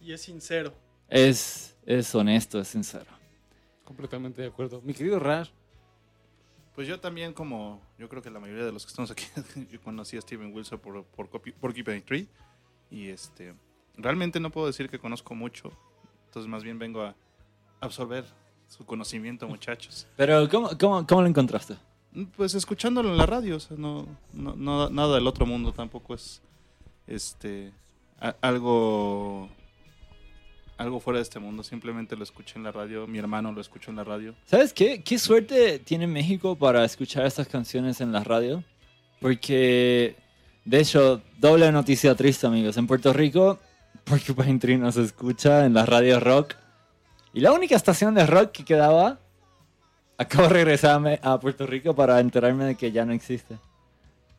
Y 0.01 0.12
es 0.12 0.19
sincero. 0.19 0.74
Es, 1.08 1.77
es 1.86 2.13
honesto, 2.13 2.60
es 2.60 2.67
sincero. 2.67 3.05
Completamente 3.86 4.41
de 4.41 4.50
acuerdo. 4.50 4.81
Mi 4.81 4.93
querido 4.93 5.17
Rash, 5.17 5.50
Pues 6.75 6.89
yo 6.89 7.00
también, 7.00 7.31
como 7.31 7.79
yo 7.98 8.10
creo 8.10 8.22
que 8.22 8.29
la 8.29 8.41
mayoría 8.41 8.65
de 8.65 8.74
los 8.74 8.84
que 8.86 8.89
estamos 8.89 9.10
aquí, 9.10 9.24
yo 9.72 9.79
conocí 9.81 10.17
a 10.17 10.22
Steven 10.22 10.53
Wilson 10.53 10.79
por, 10.79 11.05
por 11.05 11.29
Copi- 11.29 11.53
Porcupine 11.53 12.01
Tree. 12.01 12.27
Y 12.91 13.08
este, 13.08 13.53
realmente 13.96 14.41
no 14.41 14.50
puedo 14.51 14.67
decir 14.67 14.89
que 14.89 15.00
conozco 15.00 15.34
mucho. 15.36 15.72
Entonces 16.25 16.50
más 16.50 16.63
bien 16.65 16.77
vengo 16.79 17.01
a 17.01 17.15
absorber 17.79 18.25
su 18.69 18.85
conocimiento, 18.85 19.47
muchachos. 19.49 20.07
Pero 20.15 20.47
¿cómo, 20.47 20.69
cómo, 20.79 21.05
cómo 21.05 21.21
lo 21.23 21.27
encontraste? 21.27 21.75
Pues 22.38 22.55
escuchándolo 22.55 23.09
en 23.09 23.17
la 23.17 23.25
radio, 23.25 23.57
o 23.57 23.59
sea, 23.59 23.75
no, 23.77 24.07
no, 24.33 24.55
no- 24.55 24.89
nada 24.89 25.15
del 25.15 25.27
otro 25.27 25.45
mundo 25.45 25.73
tampoco 25.73 26.13
es 26.15 26.41
este 27.05 27.71
a- 28.21 28.35
algo 28.41 29.49
algo 30.77 30.99
fuera 31.01 31.17
de 31.17 31.23
este 31.23 31.39
mundo. 31.39 31.61
Simplemente 31.61 32.15
lo 32.15 32.23
escuché 32.23 32.53
en 32.55 32.63
la 32.63 32.71
radio, 32.71 33.05
mi 33.05 33.17
hermano 33.19 33.51
lo 33.51 33.59
escuchó 33.59 33.91
en 33.91 33.97
la 33.97 34.03
radio. 34.05 34.33
¿Sabes 34.45 34.71
qué? 34.73 35.03
¿Qué 35.03 35.19
suerte 35.19 35.77
tiene 35.79 36.07
México 36.07 36.55
para 36.55 36.85
escuchar 36.85 37.25
estas 37.25 37.47
canciones 37.49 37.99
en 37.99 38.11
la 38.13 38.23
radio? 38.23 38.63
Porque, 39.19 40.15
de 40.63 40.79
hecho, 40.79 41.21
doble 41.38 41.69
noticia 41.73 42.15
triste, 42.15 42.47
amigos. 42.47 42.77
En 42.77 42.88
Puerto 42.88 43.11
Rico, 43.11 43.59
Porcupine 44.05 44.57
Tree 44.57 44.77
no 44.77 44.91
se 44.93 45.03
escucha 45.03 45.65
en 45.65 45.73
la 45.73 45.85
radio 45.85 46.19
rock. 46.19 46.55
Y 47.33 47.41
la 47.41 47.51
única 47.51 47.75
estación 47.75 48.15
de 48.15 48.25
rock 48.25 48.51
que 48.51 48.65
quedaba, 48.65 49.19
acabo 50.17 50.43
de 50.43 50.50
regresarme 50.50 51.19
a 51.21 51.39
Puerto 51.39 51.65
Rico 51.67 51.95
para 51.95 52.19
enterarme 52.19 52.65
de 52.65 52.75
que 52.75 52.91
ya 52.91 53.05
no 53.05 53.13
existe. 53.13 53.57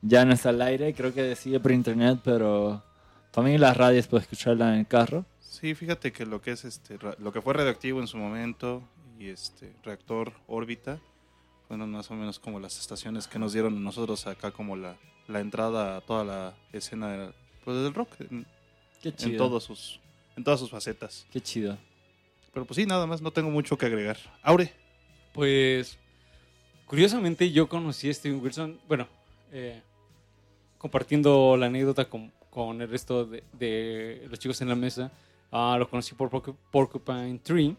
Ya 0.03 0.25
no 0.25 0.33
está 0.33 0.49
al 0.49 0.63
aire, 0.63 0.95
creo 0.95 1.13
que 1.13 1.37
sigue 1.37 1.61
por 1.61 1.73
internet, 1.73 2.21
pero 2.25 2.83
también 3.31 3.61
las 3.61 3.77
radios 3.77 4.07
puedo 4.07 4.23
escucharla 4.23 4.73
en 4.73 4.81
el 4.81 4.87
carro. 4.87 5.25
Sí, 5.41 5.75
fíjate 5.75 6.11
que 6.13 6.25
lo 6.25 6.41
que 6.41 6.53
es 6.53 6.65
este 6.65 6.99
lo 7.19 7.33
que 7.33 7.43
fue 7.43 7.53
radioactivo 7.55 8.01
en 8.01 8.07
su 8.07 8.17
momento 8.17 8.83
y 9.19 9.29
este 9.29 9.75
reactor 9.85 10.33
órbita 10.47 10.99
fueron 11.69 11.91
más 11.91 12.11
o 12.11 12.15
menos 12.15 12.39
como 12.39 12.59
las 12.61 12.79
estaciones 12.79 13.29
que 13.29 13.39
nos 13.39 13.53
dieron 13.53 13.85
nosotros 13.85 14.27
acá 14.27 14.51
como 14.53 14.75
la, 14.75 14.97
la 15.29 15.41
entrada 15.41 15.97
a 15.99 16.01
toda 16.01 16.25
la 16.25 16.55
escena 16.73 17.09
del, 17.09 17.35
pues, 17.65 17.77
del 17.83 17.93
rock 17.93 18.09
en, 18.21 18.47
Qué 19.03 19.11
en 19.11 19.17
chido. 19.17 19.37
todos 19.37 19.65
sus 19.65 20.01
en 20.37 20.45
todas 20.45 20.59
sus 20.61 20.71
facetas. 20.71 21.27
Qué 21.31 21.41
chido. 21.41 21.77
Pero 22.53 22.67
pues 22.67 22.77
sí, 22.77 22.87
nada 22.87 23.07
más, 23.07 23.23
no 23.23 23.31
tengo 23.31 23.51
mucho 23.51 23.79
que 23.79 23.87
agregar. 23.87 24.19
Aure, 24.43 24.73
pues 25.33 25.99
Curiosamente, 26.91 27.53
yo 27.53 27.69
conocí 27.69 28.11
a 28.11 28.13
Steven 28.13 28.41
Wilson, 28.43 28.81
bueno, 28.89 29.07
eh, 29.53 29.81
compartiendo 30.77 31.57
la 31.57 31.67
anécdota 31.67 32.09
con, 32.09 32.33
con 32.51 32.83
el 32.83 32.89
resto 32.89 33.27
de, 33.27 34.27
los 34.29 34.41
chicos 34.41 34.61
en 34.61 34.71
la 34.71 34.75
mesa, 34.75 35.13
ah, 35.53 35.77
lo 35.79 35.89
conocí 35.89 36.17
por 36.17 36.29
Porcu- 36.29 36.57
Porcupine 36.73 37.39
Tree, 37.45 37.77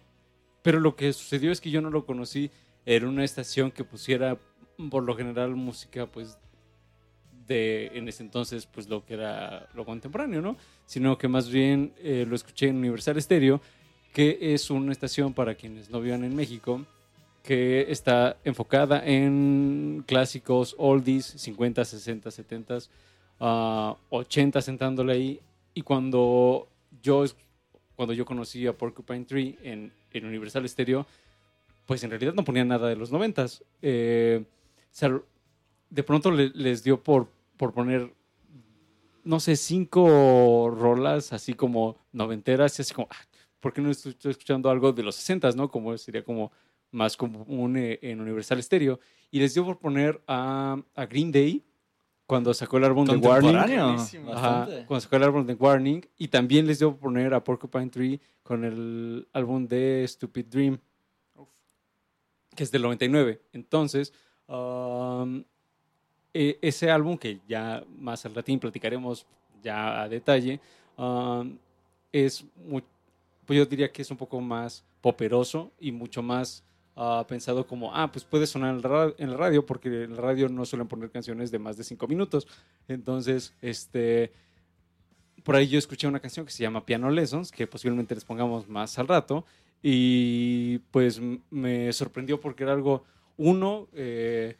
pero 0.61 0.79
lo 0.79 0.95
que 0.95 1.11
sucedió 1.11 1.51
es 1.51 1.59
que 1.59 1.69
yo 1.69 1.81
no 1.81 1.89
lo 1.89 2.05
conocí 2.05 2.49
en 2.85 3.05
una 3.05 3.25
estación 3.25 3.69
que 3.69 3.83
pusiera, 3.83 4.37
por 4.89 5.03
lo 5.03 5.13
general, 5.17 5.57
música, 5.57 6.05
pues, 6.05 6.37
de, 7.45 7.87
en 7.93 8.07
ese 8.07 8.23
entonces, 8.23 8.65
pues, 8.65 8.87
lo 8.87 9.05
que 9.05 9.15
era 9.15 9.67
lo 9.73 9.83
contemporáneo, 9.83 10.41
¿no? 10.41 10.55
Sino 10.85 11.17
que 11.17 11.27
más 11.27 11.49
bien 11.49 11.93
eh, 11.97 12.25
lo 12.25 12.33
escuché 12.33 12.69
en 12.69 12.77
Universal 12.77 13.21
Stereo, 13.21 13.59
que 14.13 14.37
es 14.53 14.69
una 14.69 14.91
estación 14.91 15.33
para 15.33 15.55
quienes 15.55 15.89
no 15.89 16.01
vivan 16.01 16.23
en 16.23 16.35
México, 16.35 16.85
que 17.43 17.85
está 17.89 18.37
enfocada 18.43 19.03
en 19.05 20.03
clásicos, 20.05 20.75
oldies, 20.77 21.25
50, 21.25 21.83
60, 21.85 22.29
70, 22.29 22.77
ah, 23.39 23.95
80 24.09 24.61
sentándole 24.61 25.13
ahí. 25.13 25.39
Y 25.73 25.81
cuando 25.81 26.67
yo, 27.01 27.23
cuando 27.95 28.13
yo 28.13 28.25
conocí 28.25 28.67
a 28.67 28.73
Porcupine 28.77 29.25
Tree 29.25 29.57
en, 29.63 29.91
en 30.11 30.25
Universal 30.25 30.67
Stereo, 30.67 31.05
pues 31.85 32.03
en 32.03 32.09
realidad 32.11 32.33
no 32.33 32.43
ponía 32.43 32.63
nada 32.65 32.87
de 32.89 32.95
los 32.95 33.11
90. 33.11 33.45
Eh, 33.81 34.43
de 35.89 36.03
pronto 36.03 36.31
le- 36.31 36.51
les 36.53 36.83
dio 36.83 37.01
por, 37.01 37.27
por 37.57 37.73
poner, 37.73 38.13
no 39.23 39.39
sé, 39.39 39.55
cinco 39.55 40.69
rolas 40.69 41.33
así 41.33 41.53
como 41.53 41.97
noventeras, 42.11 42.77
y 42.77 42.81
así 42.81 42.93
como, 42.93 43.07
ah, 43.09 43.15
¿por 43.61 43.71
qué 43.71 43.81
no 43.81 43.91
estoy, 43.91 44.15
escuchando 44.23 44.69
algo 44.69 44.91
de 44.91 45.03
los 45.03 45.15
60, 45.15 45.51
no? 45.51 45.69
Como 45.69 45.97
sería 45.97 46.23
como 46.23 46.51
más 46.91 47.15
común 47.15 47.77
eh, 47.77 47.99
en 48.01 48.19
Universal 48.19 48.61
Stereo. 48.61 48.99
Y 49.29 49.39
les 49.39 49.53
dio 49.53 49.63
por 49.63 49.77
poner 49.77 50.21
a, 50.27 50.77
a 50.93 51.05
Green 51.05 51.31
Day 51.31 51.63
cuando 52.25 52.53
sacó 52.53 52.77
el 52.77 52.85
álbum 52.85 53.05
de 53.05 53.15
Warning. 53.15 53.55
Ajá, 54.33 54.67
cuando 54.87 54.99
sacó 54.99 55.15
el 55.15 55.23
álbum 55.23 55.45
de 55.45 55.53
Warning. 55.53 56.05
Y 56.17 56.27
también 56.27 56.67
les 56.67 56.79
dio 56.79 56.91
por 56.91 56.99
poner 56.99 57.33
a 57.33 57.43
Porcupine 57.43 57.87
Tree 57.87 58.19
con 58.43 58.65
el 58.65 59.27
álbum 59.31 59.67
de 59.67 60.05
Stupid 60.07 60.45
Dream, 60.47 60.79
Uf. 61.35 61.47
que 62.55 62.63
es 62.63 62.71
del 62.71 62.81
99. 62.81 63.41
Entonces, 63.53 64.11
um, 64.47 65.43
e- 66.33 66.57
ese 66.61 66.89
álbum, 66.89 67.17
que 67.17 67.39
ya 67.47 67.83
más 67.97 68.25
al 68.25 68.33
latín 68.33 68.59
platicaremos 68.59 69.25
ya 69.61 70.01
a 70.01 70.09
detalle, 70.09 70.59
um, 70.97 71.57
es 72.11 72.43
muy, 72.55 72.83
pues 73.51 73.57
yo 73.57 73.65
diría 73.65 73.91
que 73.91 74.01
es 74.01 74.09
un 74.09 74.15
poco 74.15 74.39
más 74.39 74.85
poperoso 75.01 75.73
y 75.77 75.91
mucho 75.91 76.23
más 76.23 76.63
ah, 76.95 77.25
pensado 77.27 77.67
como, 77.67 77.93
ah, 77.93 78.09
pues 78.09 78.23
puede 78.23 78.47
sonar 78.47 78.75
en 79.17 79.29
la 79.29 79.35
radio, 79.35 79.65
porque 79.65 80.03
en 80.03 80.15
la 80.15 80.21
radio 80.21 80.47
no 80.47 80.63
suelen 80.63 80.87
poner 80.87 81.09
canciones 81.09 81.51
de 81.51 81.59
más 81.59 81.75
de 81.75 81.83
cinco 81.83 82.07
minutos. 82.07 82.47
Entonces, 82.87 83.53
este, 83.61 84.31
por 85.43 85.57
ahí 85.57 85.67
yo 85.67 85.77
escuché 85.77 86.07
una 86.07 86.21
canción 86.21 86.45
que 86.45 86.53
se 86.53 86.63
llama 86.63 86.85
Piano 86.85 87.09
Lessons, 87.09 87.51
que 87.51 87.67
posiblemente 87.67 88.15
les 88.15 88.23
pongamos 88.23 88.69
más 88.69 88.97
al 88.97 89.09
rato, 89.09 89.43
y 89.83 90.77
pues 90.91 91.19
me 91.49 91.91
sorprendió 91.91 92.39
porque 92.39 92.63
era 92.63 92.71
algo, 92.71 93.03
uno, 93.35 93.89
eh, 93.93 94.55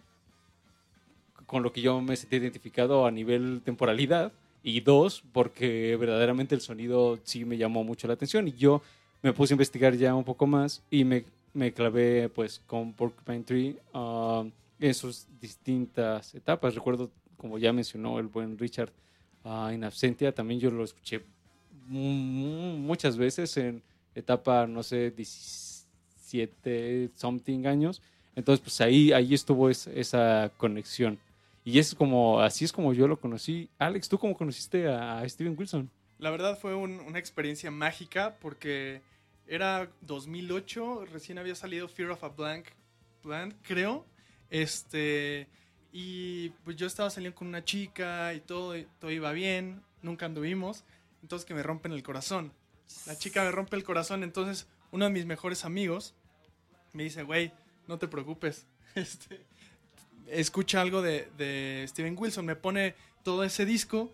con 1.46 1.64
lo 1.64 1.72
que 1.72 1.80
yo 1.80 2.02
me 2.02 2.18
sentí 2.18 2.36
identificado 2.36 3.06
a 3.06 3.12
nivel 3.12 3.62
temporalidad, 3.64 4.34
y 4.64 4.82
dos, 4.82 5.24
porque 5.32 5.96
verdaderamente 5.98 6.54
el 6.56 6.62
sonido 6.62 7.20
sí 7.24 7.46
me 7.46 7.58
llamó 7.58 7.84
mucho 7.84 8.08
la 8.08 8.14
atención, 8.14 8.48
y 8.48 8.54
yo 8.54 8.82
me 9.22 9.34
puse 9.34 9.54
a 9.54 9.56
investigar 9.56 9.96
ya 9.96 10.14
un 10.16 10.24
poco 10.24 10.46
más 10.48 10.82
y 10.90 11.04
me, 11.04 11.26
me 11.54 11.72
clavé 11.74 12.30
pues 12.30 12.62
con 12.68 12.94
Porcupine 12.94 13.44
Tree 13.44 13.78
ah, 13.94 14.44
en 14.80 14.94
sus 14.94 15.28
distintas 15.40 16.34
etapas. 16.36 16.74
Recuerdo, 16.76 17.10
como 17.38 17.58
ya 17.58 17.72
mencionó 17.74 18.20
el 18.20 18.28
buen 18.28 18.58
Richard, 18.58 18.92
ah, 19.44 19.70
en 19.74 19.84
Absentia, 19.84 20.32
también 20.34 20.60
yo 20.60 20.72
lo 20.72 20.84
escuché 20.84 21.22
mu- 21.88 22.78
muchas 22.78 23.18
veces 23.18 23.56
en 23.58 23.82
etapa, 24.16 24.66
no 24.68 24.82
sé, 24.84 25.12
17 25.12 27.10
something 27.16 27.66
años. 27.66 28.02
Entonces, 28.36 28.62
pues 28.64 28.80
ahí, 28.82 29.12
ahí 29.12 29.34
estuvo 29.34 29.70
es- 29.70 29.88
esa 29.88 30.52
conexión. 30.58 31.20
Y 31.64 31.78
es 31.80 31.94
como, 31.94 32.42
así 32.42 32.66
es 32.66 32.72
como 32.72 32.94
yo 32.94 33.08
lo 33.08 33.20
conocí. 33.20 33.70
Alex, 33.78 34.10
¿tú 34.10 34.18
cómo 34.18 34.36
conociste 34.36 34.88
a, 34.88 35.28
Steven 35.30 35.56
Wilson? 35.58 35.90
La 36.18 36.30
verdad 36.32 36.58
fue 36.58 36.76
un- 36.76 37.00
una 37.02 37.20
experiencia 37.20 37.70
mágica 37.72 38.38
porque 38.42 39.02
era 39.48 39.90
2008, 40.02 41.06
recién 41.06 41.38
había 41.38 41.56
salido 41.56 41.88
Fear 41.88 42.12
of 42.12 42.24
a 42.24 42.30
Blank 42.30 42.68
Plan, 43.22 43.56
creo. 43.64 44.06
Este, 44.50 45.48
y 45.92 46.50
pues 46.64 46.76
yo 46.78 46.88
estaba 46.88 47.10
saliendo 47.10 47.36
con 47.38 47.48
una 47.48 47.64
chica 47.64 48.34
y 48.34 48.40
todo, 48.42 48.74
todo 49.00 49.12
iba 49.12 49.32
bien, 49.32 49.82
nunca 50.02 50.26
anduvimos, 50.26 50.84
entonces 51.22 51.46
que 51.46 51.54
me 51.54 51.64
rompen 51.64 51.92
el 51.92 52.04
corazón. 52.04 52.52
La 53.06 53.18
chica 53.18 53.44
me 53.44 53.52
rompe 53.52 53.76
el 53.76 53.84
corazón, 53.84 54.24
entonces 54.24 54.68
uno 54.92 55.06
de 55.06 55.12
mis 55.12 55.26
mejores 55.26 55.64
amigos 55.64 56.14
me 56.94 57.04
dice, 57.04 57.24
güey, 57.24 57.54
no 57.88 57.98
te 57.98 58.08
preocupes, 58.08 58.66
este, 58.96 59.46
escucha 60.28 60.82
algo 60.82 61.02
de, 61.02 61.30
de 61.38 61.86
Steven 61.88 62.16
Wilson, 62.18 62.46
me 62.46 62.56
pone 62.56 62.96
todo 63.24 63.44
ese 63.44 63.66
disco, 63.66 64.14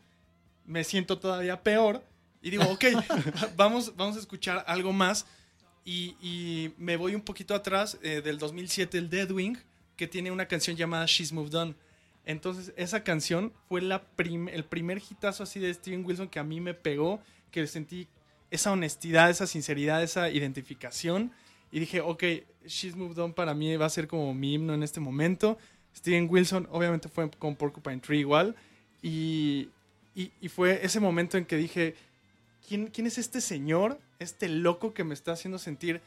me 0.65 0.83
siento 0.83 1.17
todavía 1.19 1.61
peor 1.63 2.03
y 2.41 2.49
digo, 2.49 2.63
ok, 2.65 2.85
vamos, 3.55 3.95
vamos 3.95 4.15
a 4.17 4.19
escuchar 4.19 4.63
algo 4.67 4.93
más. 4.93 5.25
Y, 5.85 6.15
y 6.21 6.73
me 6.77 6.97
voy 6.97 7.15
un 7.15 7.21
poquito 7.21 7.55
atrás 7.55 7.97
eh, 8.01 8.21
del 8.21 8.37
2007, 8.39 8.97
el 8.97 9.09
Deadwing, 9.09 9.57
que 9.95 10.05
tiene 10.07 10.31
una 10.31 10.45
canción 10.45 10.75
llamada 10.75 11.05
She's 11.05 11.31
Moved 11.31 11.55
On. 11.55 11.75
Entonces, 12.25 12.73
esa 12.75 13.05
canción 13.05 13.53
fue 13.69 13.81
la 13.81 14.03
prim- 14.03 14.49
el 14.49 14.65
primer 14.65 14.97
hitazo 14.97 15.43
así 15.43 15.61
de 15.61 15.73
Steven 15.73 16.05
Wilson 16.05 16.27
que 16.27 16.39
a 16.39 16.43
mí 16.43 16.59
me 16.59 16.73
pegó, 16.73 17.21
que 17.51 17.65
sentí 17.67 18.09
esa 18.51 18.73
honestidad, 18.73 19.29
esa 19.29 19.47
sinceridad, 19.47 20.03
esa 20.03 20.29
identificación. 20.29 21.31
Y 21.71 21.79
dije, 21.79 22.01
ok, 22.01 22.23
She's 22.65 22.97
Moved 22.97 23.17
On 23.19 23.33
para 23.33 23.53
mí 23.53 23.73
va 23.77 23.85
a 23.85 23.89
ser 23.89 24.07
como 24.09 24.33
mi 24.33 24.55
himno 24.55 24.73
en 24.73 24.83
este 24.83 24.99
momento. 24.99 25.57
Steven 25.97 26.27
Wilson, 26.29 26.67
obviamente 26.71 27.09
fue 27.09 27.29
con 27.31 27.55
Porcupine 27.55 27.99
Tree 27.99 28.19
igual. 28.19 28.55
Y, 29.01 29.69
y, 30.15 30.31
y 30.41 30.49
fue 30.49 30.79
ese 30.85 30.99
momento 30.99 31.37
en 31.37 31.45
que 31.45 31.57
dije, 31.57 31.95
¿quién, 32.67 32.87
¿quién 32.87 33.07
es 33.07 33.17
este 33.17 33.41
señor, 33.41 33.99
este 34.19 34.47
loco 34.49 34.93
que 34.93 35.03
me 35.03 35.13
está 35.13 35.33
haciendo 35.33 35.59
sentir 35.59 36.01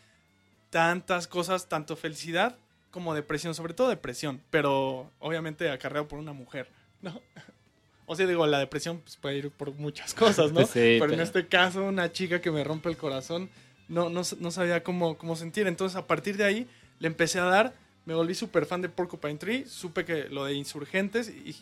tantas 0.70 1.26
cosas, 1.26 1.68
tanto 1.68 1.96
felicidad 1.96 2.56
como 2.90 3.14
depresión, 3.14 3.54
sobre 3.54 3.74
todo 3.74 3.88
depresión, 3.88 4.40
pero 4.50 5.10
obviamente 5.20 5.70
acarreado 5.70 6.08
por 6.08 6.18
una 6.18 6.32
mujer, 6.32 6.68
¿no? 7.02 7.20
O 8.06 8.16
sea, 8.16 8.26
digo, 8.26 8.44
la 8.48 8.58
depresión 8.58 8.98
pues, 8.98 9.16
puede 9.16 9.36
ir 9.36 9.50
por 9.52 9.72
muchas 9.74 10.14
cosas, 10.14 10.50
¿no? 10.50 10.62
Sí, 10.66 10.96
pero 10.98 11.04
en 11.04 11.10
pero- 11.10 11.22
este 11.22 11.46
caso, 11.46 11.84
una 11.84 12.10
chica 12.10 12.40
que 12.40 12.50
me 12.50 12.64
rompe 12.64 12.88
el 12.88 12.96
corazón, 12.96 13.48
no, 13.86 14.08
no, 14.10 14.22
no 14.40 14.50
sabía 14.50 14.82
cómo, 14.82 15.16
cómo 15.16 15.36
sentir. 15.36 15.68
Entonces, 15.68 15.94
a 15.94 16.08
partir 16.08 16.36
de 16.36 16.42
ahí, 16.42 16.68
le 16.98 17.06
empecé 17.06 17.38
a 17.38 17.44
dar, 17.44 17.72
me 18.10 18.16
volví 18.16 18.34
súper 18.34 18.66
fan 18.66 18.82
de 18.82 18.88
Porcupine 18.88 19.36
Tree, 19.36 19.64
supe 19.68 20.04
que 20.04 20.28
lo 20.28 20.44
de 20.44 20.54
Insurgentes 20.54 21.28
y 21.28 21.54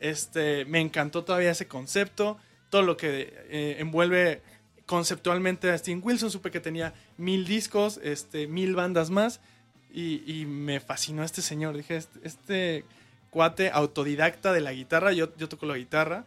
este, 0.00 0.64
me 0.64 0.80
encantó 0.80 1.22
todavía 1.22 1.52
ese 1.52 1.68
concepto, 1.68 2.36
todo 2.68 2.82
lo 2.82 2.96
que 2.96 3.32
eh, 3.48 3.76
envuelve 3.78 4.42
conceptualmente 4.86 5.70
a 5.70 5.78
Steven 5.78 6.00
Wilson, 6.02 6.32
supe 6.32 6.50
que 6.50 6.58
tenía 6.58 6.94
mil 7.16 7.46
discos, 7.46 8.00
este, 8.02 8.48
mil 8.48 8.74
bandas 8.74 9.10
más 9.10 9.38
y, 9.92 10.46
me 10.46 10.80
fascinó 10.80 11.22
este 11.22 11.42
señor, 11.42 11.76
dije, 11.76 11.94
este, 11.94 12.18
este 12.24 12.84
cuate 13.30 13.70
autodidacta 13.70 14.52
de 14.52 14.62
la 14.62 14.72
guitarra, 14.72 15.12
yo, 15.12 15.28
yo 15.36 15.48
toco 15.48 15.64
la 15.64 15.76
guitarra, 15.76 16.24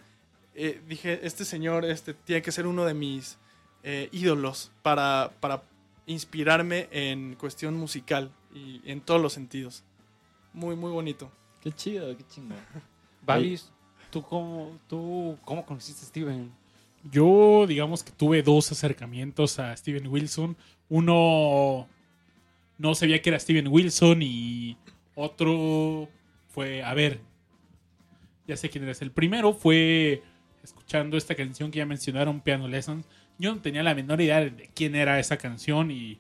eh, 0.55 0.79
dije, 0.88 1.19
este 1.24 1.43
señor 1.43 1.83
este, 1.83 2.13
tiene 2.13 2.41
que 2.41 2.53
ser 2.53 2.67
uno 2.67 2.86
de 2.86 2.93
mis 2.93 3.38
eh, 3.83 4.07
ídolos 4.13 4.71
para, 4.81 5.33
para 5.41 5.62
inspirarme 6.05 6.88
en 6.89 7.36
cuestión 7.36 7.75
musical 7.75 8.31
y 8.58 8.82
en 8.86 9.02
todos 9.02 9.22
los 9.22 9.34
sentidos. 9.34 9.84
Muy, 10.54 10.76
muy 10.76 10.92
bonito. 10.92 11.32
Qué 11.62 11.72
chido, 11.72 12.16
qué 12.18 12.26
chingón. 12.28 12.58
Babis, 13.26 13.72
¿tú 14.10 14.22
cómo, 14.22 14.80
¿tú 14.88 15.38
cómo 15.44 15.66
conociste 15.66 16.04
a 16.04 16.08
Steven? 16.08 16.52
Yo, 17.12 17.66
digamos 17.68 18.04
que 18.04 18.12
tuve 18.12 18.42
dos 18.42 18.72
acercamientos 18.72 19.60
a 19.60 19.76
Steven 19.76 20.08
Wilson. 20.08 20.58
Uno 20.90 21.88
no 22.78 22.96
sabía 22.96 23.22
que 23.22 23.30
era 23.30 23.40
Steven 23.40 23.68
Wilson 23.68 24.22
y 24.22 24.78
otro 25.16 26.08
fue, 26.50 26.84
a 26.84 26.94
ver, 26.94 27.22
ya 28.48 28.58
sé 28.58 28.70
quién 28.70 28.84
eres. 28.84 29.02
El 29.02 29.12
primero 29.12 29.54
fue 29.54 30.24
escuchando 30.64 31.18
esta 31.18 31.36
canción 31.36 31.72
que 31.72 31.80
ya 31.80 31.86
mencionaron, 31.86 32.42
Piano 32.42 32.68
Lessons. 32.68 33.06
Yo 33.38 33.54
no 33.54 33.62
tenía 33.62 33.84
la 33.84 33.94
menor 33.94 34.22
idea 34.22 34.42
de 34.42 34.70
quién 34.74 34.96
era 34.96 35.20
esa 35.20 35.38
canción 35.38 35.92
y 35.92 36.20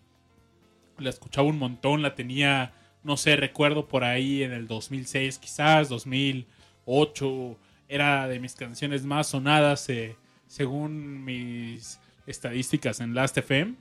la 0.99 1.09
escuchaba 1.09 1.47
un 1.47 1.59
montón, 1.59 2.01
la 2.01 2.15
tenía, 2.15 2.73
no 3.03 3.17
sé, 3.17 3.35
recuerdo 3.35 3.87
por 3.87 4.03
ahí 4.03 4.43
en 4.43 4.51
el 4.51 4.67
2006 4.67 5.39
quizás, 5.39 5.89
2008, 5.89 7.57
era 7.87 8.27
de 8.27 8.39
mis 8.39 8.55
canciones 8.55 9.05
más 9.05 9.27
sonadas 9.27 9.87
eh, 9.89 10.15
según 10.47 11.23
mis 11.23 11.99
estadísticas 12.25 12.99
en 12.99 13.13
Last.fm. 13.13 13.75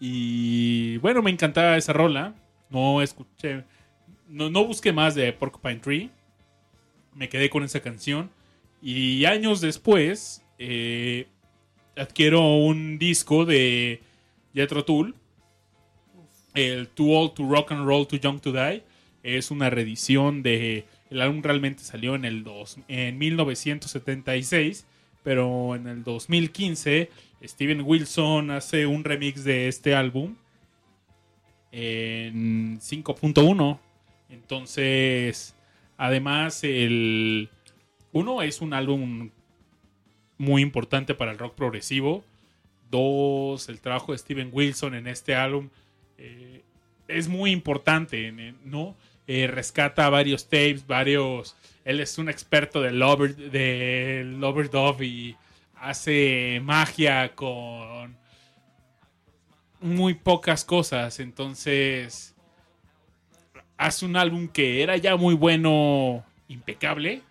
Y 0.00 0.96
bueno, 0.98 1.22
me 1.22 1.30
encantaba 1.30 1.76
esa 1.76 1.92
rola. 1.92 2.34
No 2.70 3.02
escuché, 3.02 3.64
no, 4.28 4.48
no 4.48 4.64
busqué 4.64 4.92
más 4.92 5.14
de 5.14 5.32
Porcupine 5.32 5.76
Tree. 5.76 6.10
Me 7.14 7.28
quedé 7.28 7.50
con 7.50 7.62
esa 7.64 7.80
canción. 7.80 8.30
Y 8.82 9.24
años 9.26 9.60
después, 9.60 10.42
eh, 10.58 11.26
adquiero 11.96 12.56
un 12.56 12.98
disco 12.98 13.44
de 13.44 14.02
Jethro 14.54 14.84
Tull. 14.84 15.14
El 16.54 16.88
Too 16.88 17.12
Old 17.12 17.34
to 17.34 17.48
Rock 17.48 17.72
and 17.72 17.86
Roll, 17.86 18.06
Too 18.06 18.18
Young 18.18 18.40
to 18.40 18.52
Die. 18.52 18.82
Es 19.22 19.50
una 19.50 19.70
reedición 19.70 20.42
de. 20.42 20.86
El 21.10 21.20
álbum 21.20 21.42
realmente 21.42 21.82
salió 21.82 22.14
en, 22.14 22.24
el 22.24 22.44
dos, 22.44 22.78
en 22.88 23.18
1976. 23.18 24.86
Pero 25.22 25.74
en 25.74 25.86
el 25.86 26.02
2015, 26.02 27.10
Steven 27.44 27.82
Wilson 27.82 28.50
hace 28.50 28.86
un 28.86 29.04
remix 29.04 29.44
de 29.44 29.68
este 29.68 29.94
álbum 29.94 30.36
en 31.72 32.80
5.1. 32.80 33.78
Entonces, 34.30 35.54
además, 35.98 36.64
el 36.64 37.50
uno 38.12 38.42
es 38.42 38.60
un 38.60 38.72
álbum 38.72 39.30
muy 40.38 40.62
importante 40.62 41.14
para 41.14 41.32
el 41.32 41.38
rock 41.38 41.54
progresivo. 41.54 42.24
Dos, 42.90 43.68
el 43.68 43.80
trabajo 43.80 44.12
de 44.12 44.18
Steven 44.18 44.50
Wilson 44.52 44.94
en 44.94 45.06
este 45.06 45.34
álbum 45.34 45.68
eh, 46.20 46.62
es 47.08 47.28
muy 47.28 47.50
importante, 47.50 48.32
¿no? 48.64 48.94
Eh, 49.26 49.46
rescata 49.46 50.08
varios 50.10 50.48
tapes, 50.48 50.86
varios. 50.86 51.56
Él 51.84 52.00
es 52.00 52.18
un 52.18 52.28
experto 52.28 52.80
del 52.80 52.98
Lover, 52.98 53.34
del 53.36 54.42
Overdove 54.42 55.06
y 55.06 55.36
hace 55.76 56.60
magia 56.62 57.34
con 57.34 58.16
muy 59.80 60.14
pocas 60.14 60.64
cosas. 60.64 61.20
Entonces, 61.20 62.34
hace 63.76 64.04
un 64.04 64.16
álbum 64.16 64.48
que 64.48 64.82
era 64.82 64.96
ya 64.96 65.16
muy 65.16 65.34
bueno, 65.34 66.24
impecable. 66.48 67.22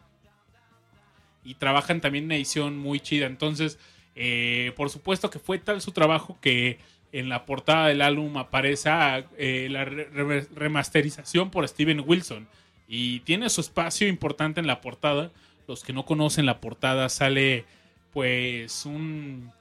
Y 1.44 1.56
trabajan 1.56 2.02
también 2.02 2.26
una 2.26 2.36
edición 2.36 2.78
muy 2.78 3.00
chida. 3.00 3.28
Entonces, 3.28 3.78
eh, 4.16 4.74
por 4.76 4.90
supuesto 4.90 5.30
que 5.30 5.40
fue 5.40 5.60
tal 5.60 5.82
su 5.82 5.92
trabajo 5.92 6.38
que 6.42 6.80
en 7.12 7.30
la 7.30 7.46
portada 7.46 7.88
del 7.88 8.02
álbum 8.02 8.38
aparece 8.38 8.90
eh, 9.38 9.68
la 9.70 9.86
re- 9.86 10.48
remasterización 10.56 11.50
por 11.50 11.68
Steven 11.68 12.04
Wilson. 12.06 12.48
Y 12.88 13.20
tiene 13.22 13.50
su 13.50 13.62
espacio 13.62 14.08
importante 14.08 14.60
en 14.60 14.68
la 14.68 14.82
portada. 14.82 15.32
Los 15.68 15.84
que 15.84 15.94
no 15.94 16.06
conocen 16.06 16.46
la 16.46 16.60
portada 16.60 17.10
sale 17.10 17.66
pues 18.14 18.86
un... 18.86 19.52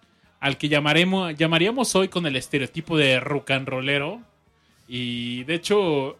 Al 0.40 0.56
que 0.56 0.68
llamaremos, 0.68 1.34
llamaríamos 1.36 1.94
hoy 1.96 2.08
con 2.08 2.24
el 2.26 2.36
estereotipo 2.36 2.96
de 2.96 3.18
rock. 3.20 3.50
Y 4.86 5.44
de 5.44 5.54
hecho 5.54 6.18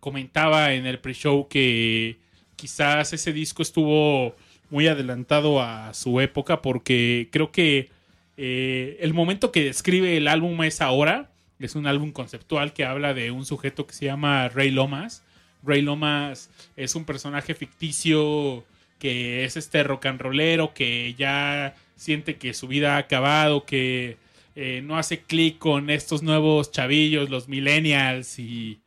comentaba 0.00 0.72
en 0.72 0.86
el 0.86 0.98
pre-show 0.98 1.46
que 1.48 2.18
quizás 2.56 3.12
ese 3.12 3.32
disco 3.32 3.62
estuvo 3.62 4.34
muy 4.68 4.86
adelantado 4.88 5.62
a 5.62 5.94
su 5.94 6.20
época 6.20 6.60
porque 6.60 7.28
creo 7.30 7.50
que 7.50 7.88
eh, 8.36 8.98
el 9.00 9.14
momento 9.14 9.52
que 9.52 9.64
describe 9.64 10.16
el 10.16 10.28
álbum 10.28 10.62
es 10.62 10.80
ahora. 10.80 11.30
Es 11.58 11.74
un 11.74 11.86
álbum 11.86 12.12
conceptual 12.12 12.72
que 12.72 12.84
habla 12.84 13.12
de 13.12 13.30
un 13.30 13.44
sujeto 13.44 13.86
que 13.86 13.92
se 13.92 14.06
llama 14.06 14.48
Ray 14.48 14.70
Lomas. 14.70 15.24
Ray 15.62 15.82
Lomas 15.82 16.50
es 16.76 16.94
un 16.94 17.04
personaje 17.04 17.54
ficticio 17.54 18.64
que 18.98 19.44
es 19.44 19.56
este 19.56 19.82
rock 19.82 20.06
and 20.06 20.20
rollero 20.20 20.72
que 20.72 21.14
ya 21.14 21.74
siente 21.96 22.36
que 22.36 22.54
su 22.54 22.66
vida 22.68 22.94
ha 22.94 22.98
acabado, 22.98 23.66
que 23.66 24.16
eh, 24.56 24.82
no 24.82 24.98
hace 24.98 25.20
clic 25.20 25.58
con 25.58 25.90
estos 25.90 26.22
nuevos 26.22 26.70
chavillos, 26.70 27.30
los 27.30 27.48
millennials 27.48 28.38
y... 28.38 28.80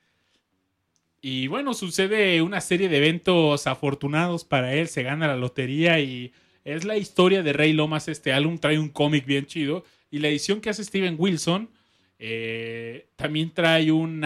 Y 1.26 1.48
bueno, 1.48 1.74
sucede 1.74 2.42
una 2.42 2.60
serie 2.60 2.90
de 2.90 2.98
eventos 2.98 3.66
afortunados 3.66 4.44
para 4.44 4.74
él, 4.74 4.90
se 4.90 5.04
gana 5.04 5.26
la 5.26 5.38
lotería 5.38 6.02
y 6.02 6.34
es 6.64 6.86
la 6.86 6.98
historia 6.98 7.44
de 7.44 7.54
Ray 7.54 7.74
Lomas. 7.74 8.08
Este 8.08 8.34
álbum 8.34 8.58
trae 8.58 8.80
un 8.80 8.90
cómic 8.90 9.26
bien 9.26 9.46
chido 9.46 9.84
y 10.12 10.20
la 10.20 10.30
edición 10.30 10.62
que 10.62 10.70
hace 10.70 10.84
Steven 10.84 11.16
Wilson 11.18 11.70
eh, 12.20 13.08
también 13.16 13.52
trae 13.52 13.92
un 13.92 14.24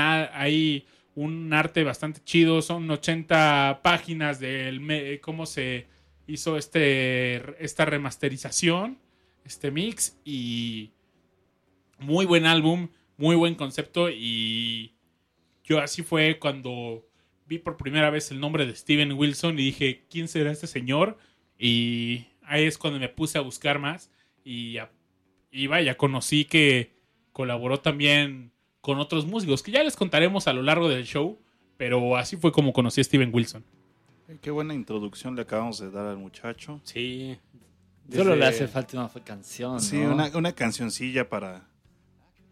arte 1.54 1.84
bastante 1.84 2.22
chido. 2.24 2.62
Son 2.62 2.90
80 2.90 3.82
páginas 3.84 4.40
de 4.40 5.20
cómo 5.22 5.46
se 5.46 5.88
hizo 6.28 6.58
este, 6.58 7.64
esta 7.64 7.86
remasterización, 7.86 9.00
este 9.46 9.72
mix 9.72 10.18
y 10.26 10.92
muy 12.00 12.26
buen 12.26 12.46
álbum, 12.46 12.90
muy 13.16 13.36
buen 13.36 13.56
concepto 13.56 14.10
y 14.10 14.94
yo 15.64 15.80
así 15.80 16.04
fue 16.04 16.38
cuando 16.38 17.06
vi 17.48 17.58
por 17.58 17.78
primera 17.78 18.10
vez 18.10 18.30
el 18.32 18.40
nombre 18.40 18.66
de 18.66 18.76
Steven 18.76 19.14
Wilson 19.14 19.58
y 19.58 19.64
dije, 19.64 20.06
¿quién 20.10 20.28
será 20.28 20.52
este 20.52 20.68
señor? 20.68 21.18
Y 21.60 22.26
ahí 22.44 22.66
es 22.66 22.78
cuando 22.78 23.00
me 23.00 23.10
puse 23.10 23.38
a 23.38 23.42
buscar 23.42 23.80
más 23.80 24.10
y, 24.44 24.78
y 25.52 25.68
vaya, 25.68 25.98
conocí 25.98 26.46
que 26.46 26.96
colaboró 27.32 27.80
también 27.80 28.52
con 28.82 29.00
otros 29.00 29.26
músicos, 29.26 29.64
que 29.64 29.72
ya 29.72 29.84
les 29.84 29.96
contaremos 29.96 30.48
a 30.48 30.54
lo 30.54 30.62
largo 30.64 30.88
del 30.88 31.06
show, 31.06 31.38
pero 31.78 32.16
así 32.18 32.38
fue 32.38 32.52
como 32.52 32.74
conocí 32.74 33.02
a 33.02 33.04
Steven 33.04 33.30
Wilson. 33.34 33.64
Qué 34.42 34.52
buena 34.52 34.74
introducción 34.74 35.36
le 35.36 35.44
acabamos 35.44 35.80
de 35.80 35.90
dar 35.90 36.06
al 36.06 36.18
muchacho. 36.18 36.82
Sí. 36.84 37.38
Solo 38.14 38.36
le 38.36 38.46
hace 38.46 38.68
falta 38.68 38.98
una 38.98 39.10
canción, 39.24 39.82
Sí, 39.82 39.98
¿no? 39.98 40.14
una, 40.14 40.32
una 40.36 40.54
cancioncilla 40.54 41.28
para, 41.28 41.68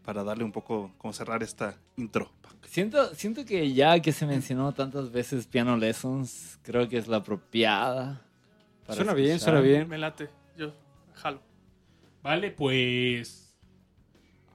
para 0.04 0.24
darle 0.24 0.44
un 0.44 0.52
poco, 0.52 0.94
como 0.98 1.14
cerrar 1.14 1.44
esta 1.44 1.78
intro. 1.98 2.32
Siento, 2.68 3.14
siento 3.16 3.46
que 3.46 3.74
ya 3.74 4.00
que 4.02 4.12
se 4.12 4.26
mencionó 4.26 4.74
tantas 4.74 5.12
veces 5.12 5.48
Piano 5.48 5.78
Lessons, 5.78 6.60
creo 6.64 6.90
que 6.90 6.98
es 6.98 7.08
la 7.08 7.18
apropiada. 7.18 8.25
Para 8.86 8.96
Suena 8.98 9.14
bien, 9.14 9.40
suena 9.40 9.62
bien. 9.62 9.88
Me 9.88 9.98
late. 9.98 10.30
Yo 10.58 10.74
jalo. 11.14 11.42
Vale, 12.24 12.52
pues 12.52 13.56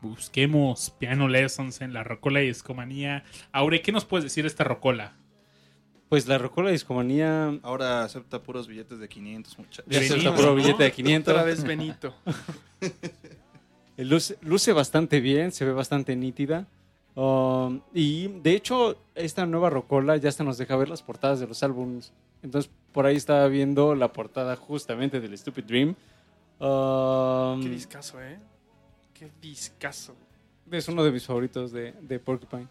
busquemos 0.00 0.90
Piano 0.90 1.28
Lessons 1.28 1.80
en 1.82 1.92
la 1.92 2.02
Rocola 2.04 2.42
y 2.42 2.46
Discomanía. 2.46 3.24
Aure, 3.52 3.82
¿qué 3.82 3.92
nos 3.92 4.04
puedes 4.04 4.24
decir 4.24 4.44
de 4.44 4.48
esta 4.48 4.64
Rocola? 4.64 5.14
Pues 6.08 6.26
la 6.26 6.38
Rocola 6.38 6.70
Discomanía 6.70 7.56
Ahora 7.62 8.02
acepta 8.02 8.42
puros 8.42 8.66
billetes 8.66 8.98
de 8.98 9.08
500, 9.08 9.58
muchachos. 9.58 9.84
ya 9.88 9.98
Benito, 10.00 10.14
acepta 10.16 10.34
puro 10.34 10.48
¿no? 10.48 10.54
billete 10.56 10.82
de 10.82 10.92
500. 10.92 11.32
Otra 11.32 11.44
vez 11.44 11.62
Benito. 11.62 12.14
Luce, 13.96 14.38
luce 14.40 14.72
bastante 14.72 15.20
bien, 15.20 15.52
se 15.52 15.64
ve 15.64 15.72
bastante 15.72 16.16
nítida. 16.16 16.66
Um, 17.14 17.80
y 17.92 18.28
de 18.28 18.54
hecho, 18.54 18.96
esta 19.14 19.46
nueva 19.46 19.70
Rocola 19.70 20.16
ya 20.16 20.28
hasta 20.28 20.44
nos 20.44 20.58
deja 20.58 20.76
ver 20.76 20.88
las 20.88 21.02
portadas 21.02 21.40
de 21.40 21.46
los 21.46 21.62
álbumes. 21.62 22.12
Entonces, 22.42 22.70
por 22.92 23.06
ahí 23.06 23.16
estaba 23.16 23.46
viendo 23.48 23.94
la 23.94 24.12
portada 24.12 24.56
justamente 24.56 25.20
del 25.20 25.36
Stupid 25.36 25.64
Dream. 25.64 25.94
Um, 26.58 27.62
Qué 27.62 27.68
discazo, 27.70 28.22
¿eh? 28.22 28.38
Qué 29.14 29.30
discazo. 29.40 30.14
es 30.70 30.88
uno 30.88 31.04
de 31.04 31.10
mis 31.10 31.26
favoritos 31.26 31.72
de, 31.72 31.92
de 32.00 32.18
Porcupine. 32.18 32.68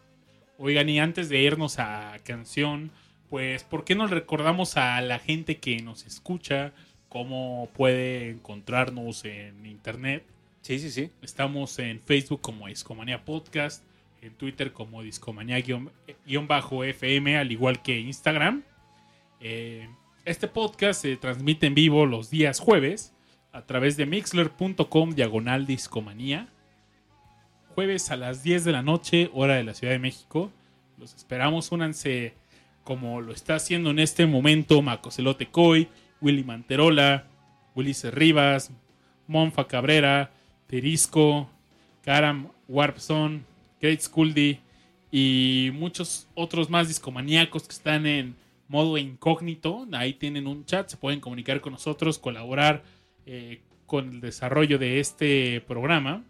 Oigan, 0.58 0.90
y 0.90 1.00
antes 1.00 1.30
de 1.30 1.40
irnos 1.42 1.80
a 1.80 2.18
canción, 2.24 2.92
pues, 3.30 3.64
¿por 3.64 3.84
qué 3.84 3.96
no 3.96 4.08
recordamos 4.08 4.76
a 4.78 5.00
la 5.02 5.20
gente 5.20 5.58
que 5.58 5.82
nos 5.82 6.06
escucha 6.06 6.74
cómo 7.08 7.70
puede 7.76 8.32
encontrarnos 8.32 9.24
en 9.26 9.66
internet? 9.66 10.24
Sí, 10.62 10.80
sí, 10.80 10.92
sí. 10.92 11.12
Estamos 11.22 11.78
en 11.80 12.02
Facebook 12.02 12.42
como 12.42 12.68
Discomanía 12.68 13.24
Podcast, 13.24 13.84
en 14.22 14.36
Twitter 14.36 14.74
como 14.74 15.04
Discomanía-FM, 15.04 17.38
al 17.38 17.52
igual 17.52 17.82
que 17.82 18.00
Instagram. 18.00 18.64
Eh, 19.40 19.90
este 20.26 20.48
podcast 20.48 21.02
se 21.02 21.18
transmite 21.18 21.68
en 21.68 21.76
vivo 21.76 22.06
los 22.06 22.30
días 22.30 22.60
jueves 22.60 23.14
a 23.52 23.66
través 23.66 23.98
de 23.98 24.06
mixler.com 24.06 25.12
diagonal 25.12 25.66
discomanía. 25.66 26.48
Jueves 27.76 28.12
a 28.12 28.16
las 28.16 28.44
10 28.44 28.66
de 28.66 28.72
la 28.72 28.82
noche, 28.82 29.30
hora 29.34 29.56
de 29.56 29.64
la 29.64 29.74
Ciudad 29.74 29.94
de 29.94 30.00
México. 30.00 30.52
Los 30.98 31.16
esperamos, 31.16 31.72
únanse 31.72 32.34
como 32.84 33.22
lo 33.22 33.34
está 33.34 33.56
haciendo 33.56 33.92
en 33.92 34.00
este 34.00 34.26
momento 34.26 34.82
Macocelote 34.82 35.48
Coy, 35.48 35.88
Willy 36.22 36.44
Manterola, 36.44 37.26
Willy 37.76 37.94
Rivas, 38.12 38.72
Monfa 39.28 39.68
Cabrera, 39.68 40.32
Terisco, 40.68 41.50
Karam 42.04 42.50
Warpson, 42.68 43.46
Great 43.82 44.02
Skuldy 44.02 44.60
y 45.12 45.72
muchos 45.74 46.28
otros 46.36 46.70
más 46.70 46.88
discomaníacos 46.88 47.64
que 47.64 47.74
están 47.74 48.06
en 48.06 48.36
modo 48.68 48.98
incógnito. 48.98 49.88
Ahí 49.92 50.14
tienen 50.14 50.48
un 50.48 50.66
chat, 50.66 50.88
se 50.90 50.98
pueden 50.98 51.20
comunicar 51.20 51.62
con 51.62 51.74
nosotros, 51.74 52.20
colaborar 52.20 52.84
eh, 53.26 53.62
con 53.86 54.10
el 54.10 54.22
desarrollo 54.22 54.78
de 54.78 55.00
este 55.00 55.62
programa. 55.62 56.24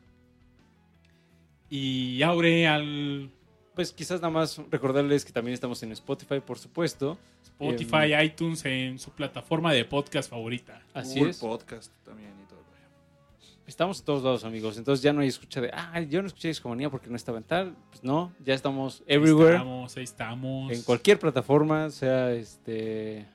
Y 1.70 2.24
Aure 2.24 2.68
al 2.68 3.30
Pues 3.76 3.92
quizás 3.92 4.22
nada 4.22 4.32
más 4.32 4.60
recordarles 4.72 5.24
que 5.24 5.32
también 5.32 5.54
estamos 5.54 5.84
en 5.84 5.92
Spotify, 5.92 6.40
por 6.40 6.58
supuesto. 6.58 7.20
Spotify, 7.44 8.16
iTunes 8.24 8.64
en 8.66 8.98
su 8.98 9.12
plataforma 9.12 9.74
de 9.74 9.86
podcast 9.86 10.30
favorita. 10.30 10.82
Así 10.94 11.16
Google 11.16 11.32
es. 11.32 11.38
Podcast 11.38 11.92
también 12.06 12.32
Estamos 13.70 14.00
en 14.00 14.06
todos 14.06 14.24
lados, 14.24 14.44
amigos. 14.46 14.80
Entonces 14.80 15.04
ya 15.04 15.14
no 15.14 15.22
hay 15.22 15.28
escucha 15.28 15.62
de, 15.62 15.70
ah, 15.72 16.02
yo 16.02 16.24
no 16.24 16.28
escuché 16.28 16.48
Discomanía 16.48 16.90
porque 16.90 17.08
no 17.08 17.16
estaba 17.16 17.38
en 17.38 17.44
tal. 17.44 17.76
Pues 17.92 18.04
no, 18.04 18.34
ya 18.44 18.56
estamos 18.56 19.04
everywhere. 19.06 19.52
Ahí 19.52 19.58
estamos, 19.58 19.98
ahí 19.98 20.04
estamos. 20.04 20.72
En 20.72 20.82
cualquier 20.82 21.20
plataforma, 21.20 21.92
sea 21.92 22.32
este 22.32 23.28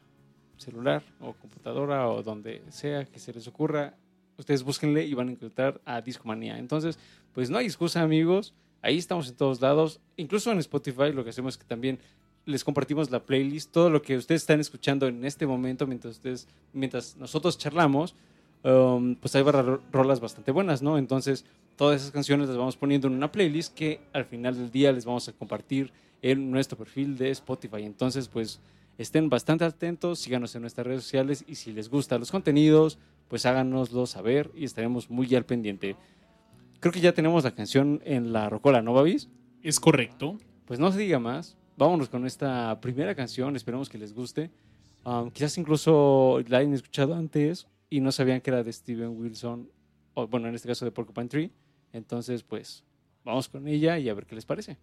celular 0.56 1.04
o 1.20 1.34
computadora 1.34 2.08
o 2.08 2.20
donde 2.24 2.64
sea 2.68 3.04
que 3.04 3.20
se 3.20 3.32
les 3.32 3.46
ocurra, 3.46 3.94
ustedes 4.36 4.64
búsquenle 4.64 5.04
y 5.04 5.14
van 5.14 5.28
a 5.28 5.30
encontrar 5.30 5.80
a 5.84 6.00
Discomanía. 6.00 6.58
Entonces, 6.58 6.98
pues 7.32 7.48
no 7.48 7.58
hay 7.58 7.66
excusa, 7.66 8.02
amigos. 8.02 8.54
Ahí 8.82 8.98
estamos 8.98 9.28
en 9.28 9.36
todos 9.36 9.60
lados. 9.60 10.00
Incluso 10.16 10.50
en 10.50 10.58
Spotify 10.58 11.12
lo 11.12 11.22
que 11.22 11.30
hacemos 11.30 11.54
es 11.54 11.58
que 11.58 11.64
también 11.64 12.00
les 12.44 12.64
compartimos 12.64 13.08
la 13.12 13.24
playlist, 13.24 13.70
todo 13.70 13.88
lo 13.88 14.02
que 14.02 14.16
ustedes 14.16 14.42
están 14.42 14.58
escuchando 14.58 15.06
en 15.06 15.24
este 15.24 15.46
momento 15.46 15.86
mientras 15.86 16.14
ustedes, 16.14 16.48
mientras 16.72 17.16
nosotros 17.16 17.56
charlamos, 17.56 18.16
um, 18.64 19.14
pues 19.16 19.34
hay 19.36 19.42
barra- 19.42 19.80
rolas 19.92 20.20
bastante 20.20 20.50
buenas, 20.50 20.82
¿no? 20.82 20.98
Entonces, 20.98 21.44
todas 21.76 22.00
esas 22.00 22.12
canciones 22.12 22.48
las 22.48 22.56
vamos 22.56 22.76
poniendo 22.76 23.06
en 23.08 23.14
una 23.14 23.30
playlist 23.30 23.74
que 23.74 24.00
al 24.12 24.24
final 24.24 24.56
del 24.56 24.70
día 24.70 24.92
les 24.92 25.04
vamos 25.04 25.28
a 25.28 25.32
compartir 25.32 25.92
en 26.22 26.50
nuestro 26.50 26.76
perfil 26.76 27.16
de 27.16 27.30
Spotify. 27.30 27.82
Entonces, 27.82 28.28
pues 28.28 28.60
estén 28.98 29.28
bastante 29.28 29.64
atentos, 29.64 30.18
síganos 30.20 30.54
en 30.54 30.62
nuestras 30.62 30.86
redes 30.86 31.02
sociales 31.02 31.44
y 31.46 31.56
si 31.56 31.72
les 31.72 31.88
gustan 31.90 32.20
los 32.20 32.30
contenidos, 32.30 32.98
pues 33.28 33.44
háganoslo 33.46 34.06
saber 34.06 34.50
y 34.54 34.64
estaremos 34.64 35.10
muy 35.10 35.34
al 35.34 35.44
pendiente. 35.44 35.96
Creo 36.80 36.92
que 36.92 37.00
ya 37.00 37.12
tenemos 37.12 37.44
la 37.44 37.54
canción 37.54 38.00
en 38.04 38.32
la 38.32 38.48
rocola, 38.48 38.82
¿no, 38.82 38.92
Babis? 38.92 39.28
Es 39.62 39.80
correcto. 39.80 40.38
Pues 40.66 40.78
no 40.78 40.92
se 40.92 40.98
diga 40.98 41.18
más. 41.18 41.56
Vámonos 41.76 42.08
con 42.08 42.26
esta 42.26 42.80
primera 42.80 43.14
canción. 43.14 43.56
Esperemos 43.56 43.88
que 43.88 43.98
les 43.98 44.14
guste. 44.14 44.50
Um, 45.04 45.30
quizás 45.30 45.58
incluso 45.58 46.40
la 46.46 46.58
hayan 46.58 46.72
escuchado 46.74 47.14
antes 47.14 47.66
y 47.90 48.00
no 48.00 48.12
sabían 48.12 48.40
que 48.40 48.50
era 48.50 48.62
de 48.62 48.72
Steven 48.72 49.16
Wilson, 49.16 49.70
o 50.14 50.26
bueno, 50.26 50.48
en 50.48 50.54
este 50.54 50.68
caso 50.68 50.84
de 50.84 50.92
Porcupine 50.92 51.28
Tree. 51.28 51.52
Entonces, 51.92 52.42
pues 52.42 52.84
vamos 53.24 53.48
con 53.48 53.66
ella 53.68 53.98
y 53.98 54.08
a 54.08 54.14
ver 54.14 54.26
qué 54.26 54.34
les 54.34 54.46
parece. 54.46 54.78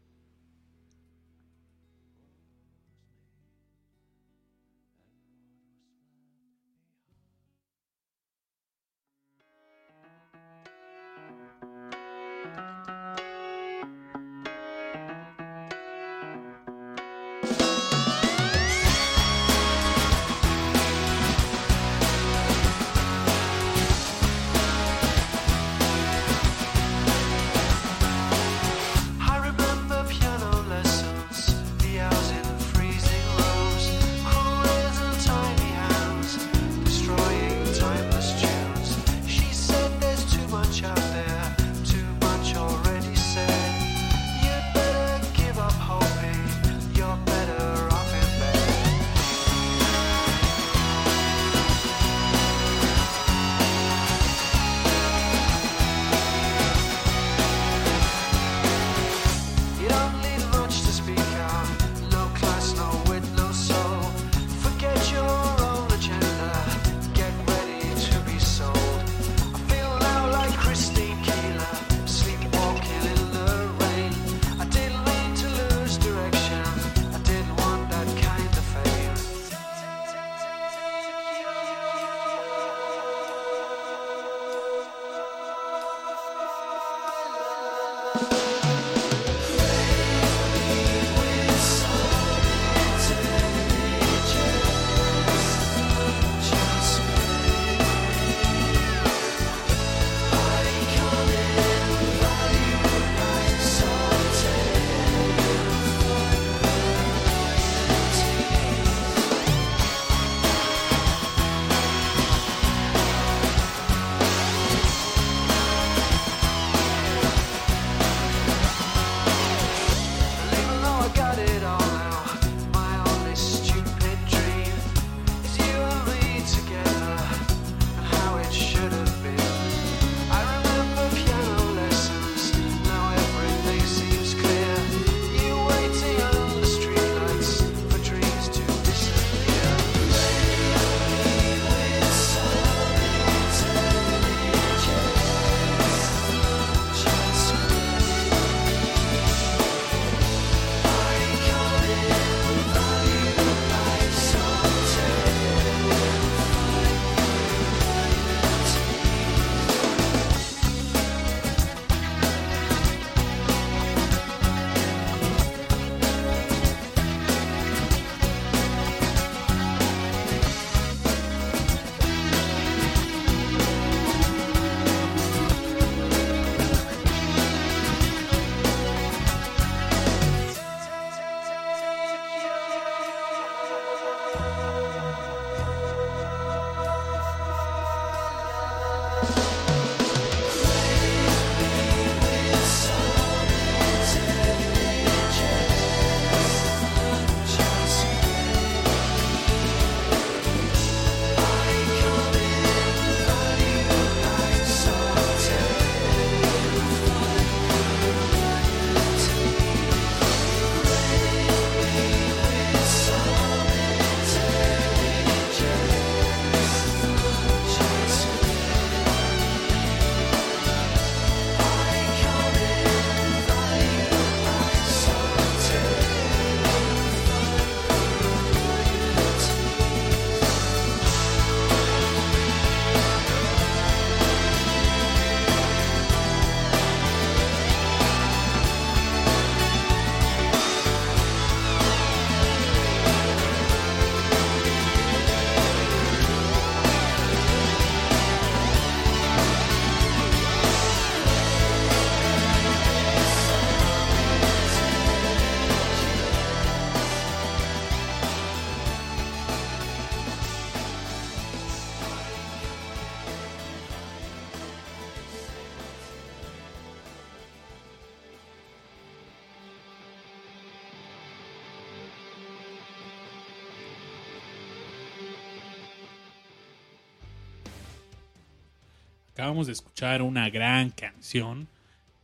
Acabamos 279.41 279.65
de 279.65 279.73
escuchar 279.73 280.21
una 280.21 280.51
gran 280.51 280.91
canción, 280.91 281.67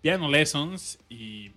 Piano 0.01 0.30
Lessons, 0.30 0.99
y 1.10 1.51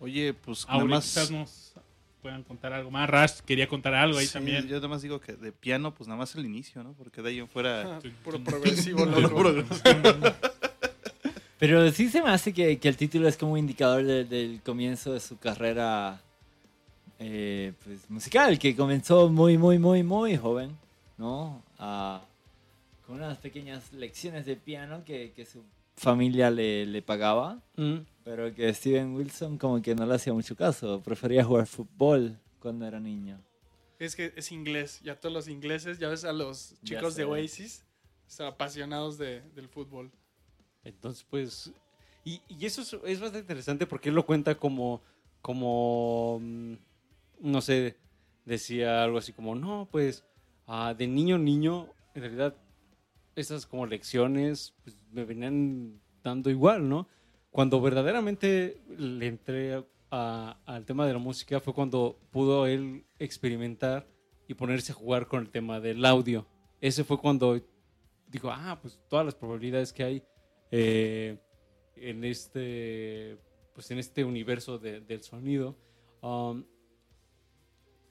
Oye, 0.00 0.34
pues 0.34 0.66
nada 0.66 0.80
ahora 0.80 0.96
más. 0.96 1.04
quizás 1.04 1.30
nos 1.30 1.72
puedan 2.20 2.42
contar 2.42 2.72
algo 2.72 2.90
más. 2.90 3.08
Rash 3.08 3.38
quería 3.46 3.68
contar 3.68 3.94
algo 3.94 4.18
ahí 4.18 4.26
Sí, 4.26 4.32
también. 4.32 4.66
Yo 4.66 4.74
nada 4.76 4.88
más 4.88 5.02
digo 5.02 5.20
que 5.20 5.34
de 5.34 5.52
piano, 5.52 5.94
pues 5.94 6.08
nada 6.08 6.18
más 6.18 6.34
el 6.34 6.44
inicio, 6.44 6.82
¿no? 6.82 6.94
Porque 6.94 7.22
de 7.22 7.28
ahí 7.30 7.38
en 7.38 7.48
fuera. 7.48 7.82
Ah, 8.04 8.08
Puro 8.24 8.42
progresivo, 8.42 9.06
loco. 9.06 9.36
progresivo. 9.36 10.32
Pero 11.60 11.90
sí 11.92 12.08
se 12.10 12.20
me 12.20 12.30
hace 12.30 12.52
que, 12.52 12.78
que 12.80 12.88
el 12.88 12.96
título 12.96 13.28
es 13.28 13.36
como 13.36 13.52
un 13.52 13.60
indicador 13.60 14.02
de- 14.02 14.24
del 14.24 14.60
comienzo 14.62 15.12
de 15.12 15.20
su 15.20 15.38
carrera 15.38 16.20
eh, 17.20 17.72
pues, 17.84 18.10
musical, 18.10 18.58
que 18.58 18.74
comenzó 18.74 19.28
muy, 19.28 19.56
muy, 19.58 19.78
muy, 19.78 20.02
muy 20.02 20.36
joven, 20.36 20.76
¿no? 21.16 21.62
Ah, 21.78 22.20
con 23.06 23.16
unas 23.16 23.38
pequeñas 23.38 23.92
lecciones 23.92 24.46
de 24.46 24.56
piano 24.56 25.04
que, 25.04 25.32
que 25.32 25.44
su 25.46 25.62
familia 25.96 26.50
le, 26.50 26.86
le 26.86 27.02
pagaba, 27.02 27.62
Mm. 27.76 27.98
pero 28.24 28.52
que 28.54 28.72
Steven 28.74 29.14
Wilson 29.14 29.58
como 29.58 29.80
que 29.82 29.94
no 29.94 30.06
le 30.06 30.14
hacía 30.14 30.32
mucho 30.32 30.56
caso, 30.56 31.02
prefería 31.02 31.44
jugar 31.44 31.66
fútbol 31.66 32.38
cuando 32.60 32.86
era 32.86 32.98
niño. 33.00 33.38
Es 33.98 34.16
que 34.16 34.32
es 34.36 34.50
inglés. 34.50 35.00
Ya 35.04 35.14
todos 35.18 35.32
los 35.32 35.48
ingleses, 35.48 35.98
ya 35.98 36.08
ves 36.08 36.24
a 36.24 36.32
los 36.32 36.74
chicos 36.82 37.14
de. 37.14 37.24
Oasis, 37.24 37.84
son 38.26 38.46
apasionados 38.46 39.18
de- 39.18 39.40
del 39.54 39.68
fútbol. 39.68 40.10
Entonces, 40.82 41.24
pues. 41.30 41.72
Y, 42.24 42.40
y 42.48 42.66
eso 42.66 42.82
es, 42.82 42.92
es 43.04 43.20
bastante 43.20 43.38
interesante 43.40 43.86
porque 43.86 44.08
él 44.08 44.14
lo 44.16 44.26
cuenta 44.26 44.56
como. 44.56 45.00
Como. 45.40 46.40
mm, 46.42 46.74
No 47.40 47.60
sé. 47.60 47.96
Decía 48.44 49.04
algo 49.04 49.18
así 49.18 49.32
como: 49.32 49.54
No, 49.54 49.88
pues. 49.90 50.24
ah, 50.66 50.92
de 50.96 51.06
niño, 51.06 51.38
niño. 51.38 51.88
En 52.14 52.22
realidad. 52.22 52.54
Esas 53.36 53.66
como 53.66 53.86
lecciones. 53.86 54.74
Pues 54.82 54.96
me 55.10 55.24
venían 55.24 56.00
dando 56.22 56.50
igual, 56.50 56.88
¿no? 56.88 57.08
Cuando 57.50 57.80
verdaderamente 57.80 58.80
le 58.98 59.26
entré 59.26 59.84
al 60.10 60.84
tema 60.84 61.06
de 61.06 61.12
la 61.12 61.18
música 61.18 61.58
fue 61.60 61.74
cuando 61.74 62.18
pudo 62.30 62.66
él 62.66 63.04
experimentar 63.18 64.06
y 64.46 64.54
ponerse 64.54 64.92
a 64.92 64.94
jugar 64.94 65.26
con 65.26 65.40
el 65.42 65.50
tema 65.50 65.80
del 65.80 66.04
audio. 66.04 66.46
Ese 66.80 67.02
fue 67.04 67.18
cuando 67.18 67.60
dijo, 68.28 68.50
ah, 68.50 68.78
pues 68.80 69.00
todas 69.08 69.24
las 69.24 69.34
probabilidades 69.34 69.92
que 69.92 70.04
hay 70.04 70.22
eh, 70.70 71.38
en 71.96 72.24
este 72.24 73.38
pues 73.74 73.90
en 73.90 73.98
este 73.98 74.24
universo 74.24 74.78
de- 74.78 75.00
del 75.00 75.22
sonido. 75.22 75.76
Um, 76.22 76.64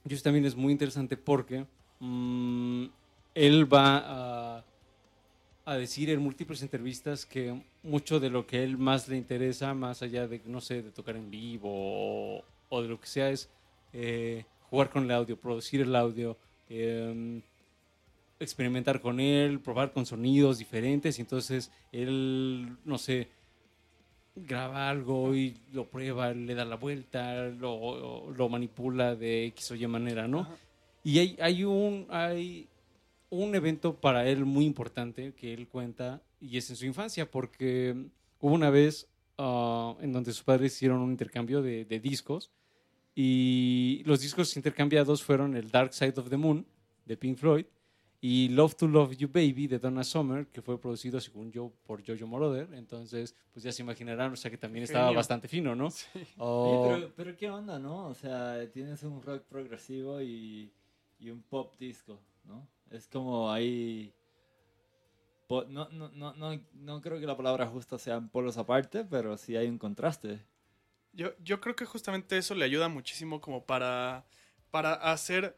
y 0.05 0.13
eso 0.13 0.23
también 0.23 0.45
es 0.45 0.55
muy 0.55 0.73
interesante 0.73 1.15
porque 1.15 1.65
mm, 1.99 2.85
él 3.33 3.73
va 3.73 3.97
a, 3.97 4.22
a 5.65 5.75
decir 5.75 6.09
en 6.09 6.19
múltiples 6.19 6.61
entrevistas 6.61 7.25
que 7.25 7.61
mucho 7.83 8.19
de 8.19 8.29
lo 8.29 8.45
que 8.45 8.63
él 8.63 8.77
más 8.77 9.07
le 9.07 9.17
interesa, 9.17 9.73
más 9.73 10.01
allá 10.01 10.27
de, 10.27 10.41
no 10.45 10.61
sé, 10.61 10.81
de 10.81 10.91
tocar 10.91 11.15
en 11.15 11.31
vivo 11.31 11.69
o, 11.71 12.43
o 12.69 12.81
de 12.81 12.87
lo 12.87 12.99
que 12.99 13.07
sea, 13.07 13.29
es 13.29 13.49
eh, 13.93 14.45
jugar 14.69 14.89
con 14.89 15.03
el 15.05 15.11
audio, 15.11 15.37
producir 15.37 15.81
el 15.81 15.95
audio, 15.95 16.37
em, 16.69 17.41
experimentar 18.39 18.99
con 18.99 19.19
él, 19.19 19.59
probar 19.59 19.93
con 19.93 20.05
sonidos 20.05 20.57
diferentes. 20.57 21.17
Y 21.17 21.21
entonces 21.21 21.71
él, 21.91 22.75
no 22.83 22.97
sé, 22.97 23.29
graba 24.35 24.89
algo 24.89 25.33
y 25.35 25.55
lo 25.71 25.85
prueba, 25.85 26.33
le 26.33 26.55
da 26.55 26.65
la 26.65 26.75
vuelta, 26.75 27.45
lo, 27.45 28.31
lo 28.31 28.49
manipula 28.49 29.15
de 29.15 29.45
X 29.45 29.71
o 29.71 29.75
Y 29.75 29.87
manera, 29.87 30.27
¿no? 30.27 30.41
Ajá. 30.41 30.55
Y 31.03 31.19
hay, 31.19 31.37
hay, 31.41 31.63
un, 31.65 32.07
hay 32.09 32.67
un 33.35 33.55
evento 33.55 33.99
para 33.99 34.27
él 34.27 34.45
muy 34.45 34.65
importante 34.65 35.33
que 35.33 35.53
él 35.53 35.67
cuenta 35.67 36.21
y 36.39 36.57
es 36.57 36.69
en 36.69 36.75
su 36.75 36.85
infancia 36.85 37.29
porque 37.29 37.95
hubo 38.39 38.53
una 38.53 38.69
vez 38.69 39.07
ah, 39.37 39.95
en 40.01 40.11
donde 40.13 40.31
sus 40.33 40.43
padres 40.43 40.73
hicieron 40.75 40.99
un 40.99 41.11
intercambio 41.11 41.61
de, 41.61 41.85
de 41.85 41.99
discos 41.99 42.51
y 43.15 44.01
los 44.05 44.21
discos 44.21 44.55
intercambiados 44.57 45.23
fueron 45.23 45.55
el 45.55 45.69
Dark 45.69 45.93
Side 45.93 46.15
of 46.17 46.29
the 46.29 46.37
Moon 46.37 46.65
de 47.05 47.17
Pink 47.17 47.37
Floyd 47.37 47.65
y 48.25 48.47
Love 48.49 48.75
to 48.75 48.87
Love 48.87 49.17
You 49.17 49.27
Baby 49.27 49.67
de 49.67 49.79
Donna 49.79 50.01
Summer, 50.01 50.47
que 50.47 50.61
fue 50.61 50.79
producido, 50.79 51.19
según 51.19 51.51
yo, 51.51 51.73
por 51.85 52.01
Jojo 52.07 52.25
Moroder. 52.25 52.69
Entonces, 52.73 53.35
pues 53.51 53.63
ya 53.63 53.71
se 53.73 53.81
imaginarán, 53.81 54.31
o 54.31 54.37
sea 54.37 54.49
que 54.49 54.57
también 54.57 54.83
estaba 54.85 55.07
Genio. 55.07 55.17
bastante 55.17 55.49
fino, 55.49 55.75
¿no? 55.75 55.91
Sí. 55.91 56.07
Oh, 56.37 56.87
Oye, 56.87 56.95
pero, 57.01 57.13
pero 57.17 57.37
qué 57.37 57.49
onda, 57.49 57.79
¿no? 57.79 58.07
O 58.07 58.13
sea, 58.13 58.65
tienes 58.71 59.03
un 59.03 59.21
rock 59.21 59.43
progresivo 59.43 60.21
y, 60.21 60.71
y 61.19 61.31
un 61.31 61.41
pop 61.41 61.75
disco, 61.77 62.17
¿no? 62.45 62.65
Es 62.91 63.07
como 63.07 63.51
ahí... 63.51 64.13
No, 65.49 65.87
no, 65.89 66.09
no, 66.09 66.33
no, 66.73 67.01
creo 67.01 67.19
que 67.19 67.27
la 67.27 67.37
palabra 67.37 67.67
justa 67.67 67.99
sean 67.99 68.29
polos 68.29 68.57
aparte, 68.57 69.05
pero 69.05 69.37
sí 69.37 69.55
hay 69.55 69.67
un 69.67 69.77
contraste. 69.77 70.39
Yo, 71.11 71.31
yo 71.43 71.61
creo 71.61 71.75
que 71.75 71.85
justamente 71.85 72.37
eso 72.37 72.55
le 72.55 72.65
ayuda 72.65 72.87
muchísimo 72.87 73.39
como 73.39 73.63
para, 73.63 74.25
para 74.71 74.93
hacer, 74.93 75.55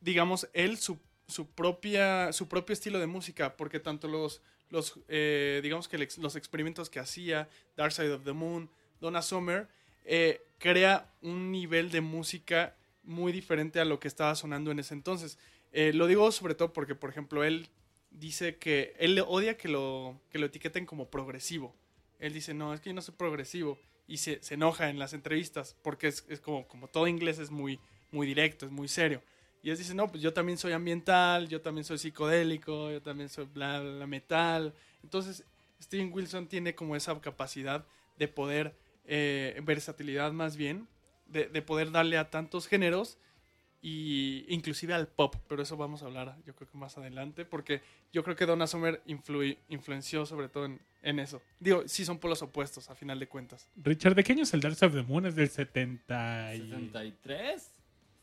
digamos, 0.00 0.48
él 0.54 0.78
su, 0.78 0.98
su, 1.28 1.50
propia, 1.50 2.32
su 2.32 2.48
propio 2.48 2.72
estilo 2.72 2.98
de 2.98 3.06
música, 3.06 3.58
porque 3.58 3.78
tanto 3.78 4.08
los, 4.08 4.40
los 4.70 4.98
eh, 5.08 5.60
digamos 5.62 5.86
que 5.86 5.98
los 5.98 6.36
experimentos 6.36 6.88
que 6.88 6.98
hacía, 6.98 7.50
Dark 7.76 7.92
Side 7.92 8.12
of 8.12 8.24
the 8.24 8.32
Moon, 8.32 8.70
Donna 9.00 9.20
Summer, 9.20 9.68
eh, 10.04 10.42
crea 10.58 11.12
un 11.20 11.50
nivel 11.50 11.90
de 11.90 12.00
música 12.00 12.74
muy 13.02 13.32
diferente 13.32 13.80
a 13.80 13.84
lo 13.84 14.00
que 14.00 14.08
estaba 14.08 14.34
sonando 14.34 14.70
en 14.70 14.78
ese 14.78 14.94
entonces. 14.94 15.38
Eh, 15.72 15.92
lo 15.92 16.06
digo 16.06 16.30
sobre 16.32 16.54
todo 16.54 16.72
porque, 16.72 16.94
por 16.94 17.10
ejemplo, 17.10 17.44
él 17.44 17.68
dice 18.10 18.56
que 18.56 18.94
él 18.98 19.22
odia 19.26 19.56
que 19.56 19.68
lo, 19.68 20.20
que 20.30 20.38
lo 20.38 20.46
etiqueten 20.46 20.86
como 20.86 21.10
progresivo. 21.10 21.74
Él 22.18 22.32
dice, 22.32 22.54
no, 22.54 22.74
es 22.74 22.80
que 22.80 22.90
yo 22.90 22.94
no 22.94 23.02
soy 23.02 23.14
progresivo. 23.14 23.78
Y 24.06 24.16
se, 24.16 24.42
se 24.42 24.54
enoja 24.54 24.90
en 24.90 24.98
las 24.98 25.12
entrevistas 25.12 25.76
porque 25.82 26.08
es, 26.08 26.24
es 26.28 26.40
como, 26.40 26.66
como 26.66 26.88
todo 26.88 27.06
inglés 27.06 27.38
es 27.38 27.50
muy, 27.50 27.78
muy 28.10 28.26
directo, 28.26 28.66
es 28.66 28.72
muy 28.72 28.88
serio. 28.88 29.22
Y 29.62 29.70
él 29.70 29.76
dice, 29.76 29.94
no, 29.94 30.08
pues 30.08 30.22
yo 30.22 30.32
también 30.32 30.58
soy 30.58 30.72
ambiental, 30.72 31.48
yo 31.48 31.60
también 31.60 31.84
soy 31.84 31.98
psicodélico, 31.98 32.90
yo 32.90 33.02
también 33.02 33.28
soy 33.28 33.44
bla, 33.44 33.80
metal. 34.06 34.74
Entonces, 35.02 35.44
Steven 35.80 36.12
Wilson 36.12 36.48
tiene 36.48 36.74
como 36.74 36.96
esa 36.96 37.18
capacidad 37.20 37.86
de 38.18 38.26
poder, 38.26 38.74
eh, 39.04 39.60
versatilidad 39.62 40.32
más 40.32 40.56
bien, 40.56 40.88
de, 41.26 41.46
de 41.46 41.62
poder 41.62 41.92
darle 41.92 42.16
a 42.18 42.30
tantos 42.30 42.66
géneros 42.66 43.18
y 43.82 44.44
inclusive 44.48 44.92
al 44.92 45.08
pop, 45.08 45.34
pero 45.48 45.62
eso 45.62 45.76
vamos 45.76 46.02
a 46.02 46.06
hablar 46.06 46.36
yo 46.44 46.54
creo 46.54 46.68
que 46.70 46.76
más 46.76 46.98
adelante, 46.98 47.44
porque 47.46 47.80
yo 48.12 48.22
creo 48.22 48.36
que 48.36 48.44
Donna 48.44 48.66
Summer 48.66 49.00
influi- 49.06 49.56
influenció 49.70 50.26
sobre 50.26 50.48
todo 50.48 50.66
en, 50.66 50.78
en 51.02 51.18
eso. 51.18 51.40
Digo, 51.58 51.84
sí 51.86 52.04
son 52.04 52.18
polos 52.18 52.42
opuestos 52.42 52.90
a 52.90 52.94
final 52.94 53.18
de 53.18 53.26
cuentas. 53.26 53.66
Richard, 53.76 54.14
¿de 54.14 54.22
qué 54.24 54.32
año 54.32 54.42
es 54.42 54.52
el 54.52 54.60
Dark 54.60 54.74
Side 54.74 54.88
of 54.88 54.94
the 54.94 55.02
Moon? 55.02 55.24
Es 55.26 55.34
del 55.34 55.48
70 55.48 56.54
y... 56.56 56.60
¿73? 56.60 57.62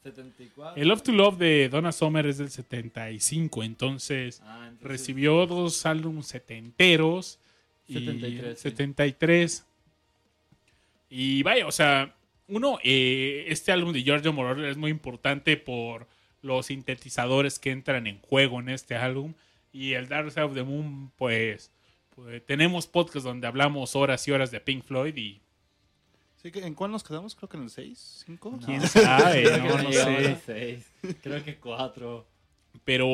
¿74? 0.05 0.73
El 0.75 0.87
Love 0.87 1.01
to 1.01 1.11
Love 1.11 1.37
de 1.37 1.69
Donna 1.69 1.91
Summer 1.91 2.25
es 2.27 2.37
del 2.37 2.49
75, 2.51 3.63
entonces 3.63 4.41
Ah, 4.45 4.65
entonces- 4.67 4.87
recibió 4.87 5.45
dos 5.47 5.85
álbumes 5.87 6.27
setenteros. 6.27 7.39
y 7.87 7.93
73, 7.95 8.57
sí. 8.59 8.69
73. 8.69 9.65
Y 11.09 11.41
vaya, 11.43 11.65
o 11.67 11.71
sea, 11.71 12.13
uno, 12.47 12.79
eh, 12.83 13.45
este 13.49 13.71
álbum 13.71 13.93
de 13.93 14.03
Giorgio 14.03 14.33
Moroder 14.33 14.65
es 14.69 14.77
muy 14.77 14.91
importante 14.91 15.57
por 15.57 16.07
los 16.41 16.67
sintetizadores 16.67 17.59
que 17.59 17.71
entran 17.71 18.07
en 18.07 18.19
juego 18.21 18.59
en 18.59 18.69
este 18.69 18.95
álbum. 18.95 19.33
Y 19.73 19.93
el 19.93 20.07
Dark 20.07 20.31
Side 20.31 20.43
of 20.43 20.53
the 20.55 20.63
Moon, 20.63 21.11
pues, 21.17 21.71
pues 22.15 22.45
tenemos 22.45 22.87
podcasts 22.87 23.23
donde 23.23 23.47
hablamos 23.47 23.95
horas 23.95 24.27
y 24.27 24.31
horas 24.31 24.49
de 24.51 24.59
Pink 24.59 24.83
Floyd 24.83 25.15
y 25.15 25.41
Sí, 26.41 26.51
que- 26.51 26.59
¿En 26.65 26.75
cuál 26.75 26.91
nos 26.91 27.03
quedamos? 27.03 27.33
Creo 27.35 27.49
que 27.49 27.57
en 27.57 27.63
el 27.63 27.69
6, 27.71 28.23
5. 28.27 28.51
No. 28.61 28.65
quién 28.65 28.81
sabe, 28.87 29.41
Creo 29.43 29.61
que 29.63 29.67
no, 29.67 29.83
no 29.83 29.91
sé. 29.91 30.27
a 30.29 30.35
seis. 30.37 30.91
Creo 31.23 31.43
que 31.43 31.55
cuatro. 31.57 32.27
Pero 32.85 33.07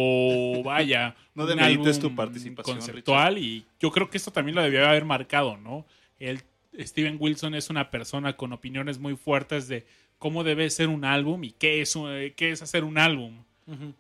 vaya, 0.63 1.15
No 1.35 1.45
demerites 1.45 1.99
tu 1.99 2.13
participación, 2.13 2.77
conceptual 2.77 3.37
y 3.37 3.65
yo 3.79 3.91
creo 3.91 4.09
que 4.09 4.17
esto 4.17 4.31
también 4.31 4.55
lo 4.55 4.61
debió 4.61 4.85
haber 4.85 5.05
marcado, 5.05 5.55
¿no? 5.57 5.85
El 6.19 6.41
Steven 6.79 7.17
Wilson 7.19 7.55
es 7.55 7.69
una 7.69 7.89
persona 7.91 8.36
con 8.36 8.53
opiniones 8.53 8.97
muy 8.99 9.15
fuertes 9.15 9.67
de 9.67 9.86
cómo 10.19 10.43
debe 10.43 10.69
ser 10.69 10.88
un 10.89 11.05
álbum 11.05 11.43
y 11.43 11.51
qué 11.51 11.81
es 11.81 11.95
un- 11.95 12.09
eh, 12.12 12.33
qué 12.36 12.51
es 12.51 12.62
hacer 12.62 12.83
un 12.83 12.97
álbum. 12.97 13.33
ujú. 13.67 13.93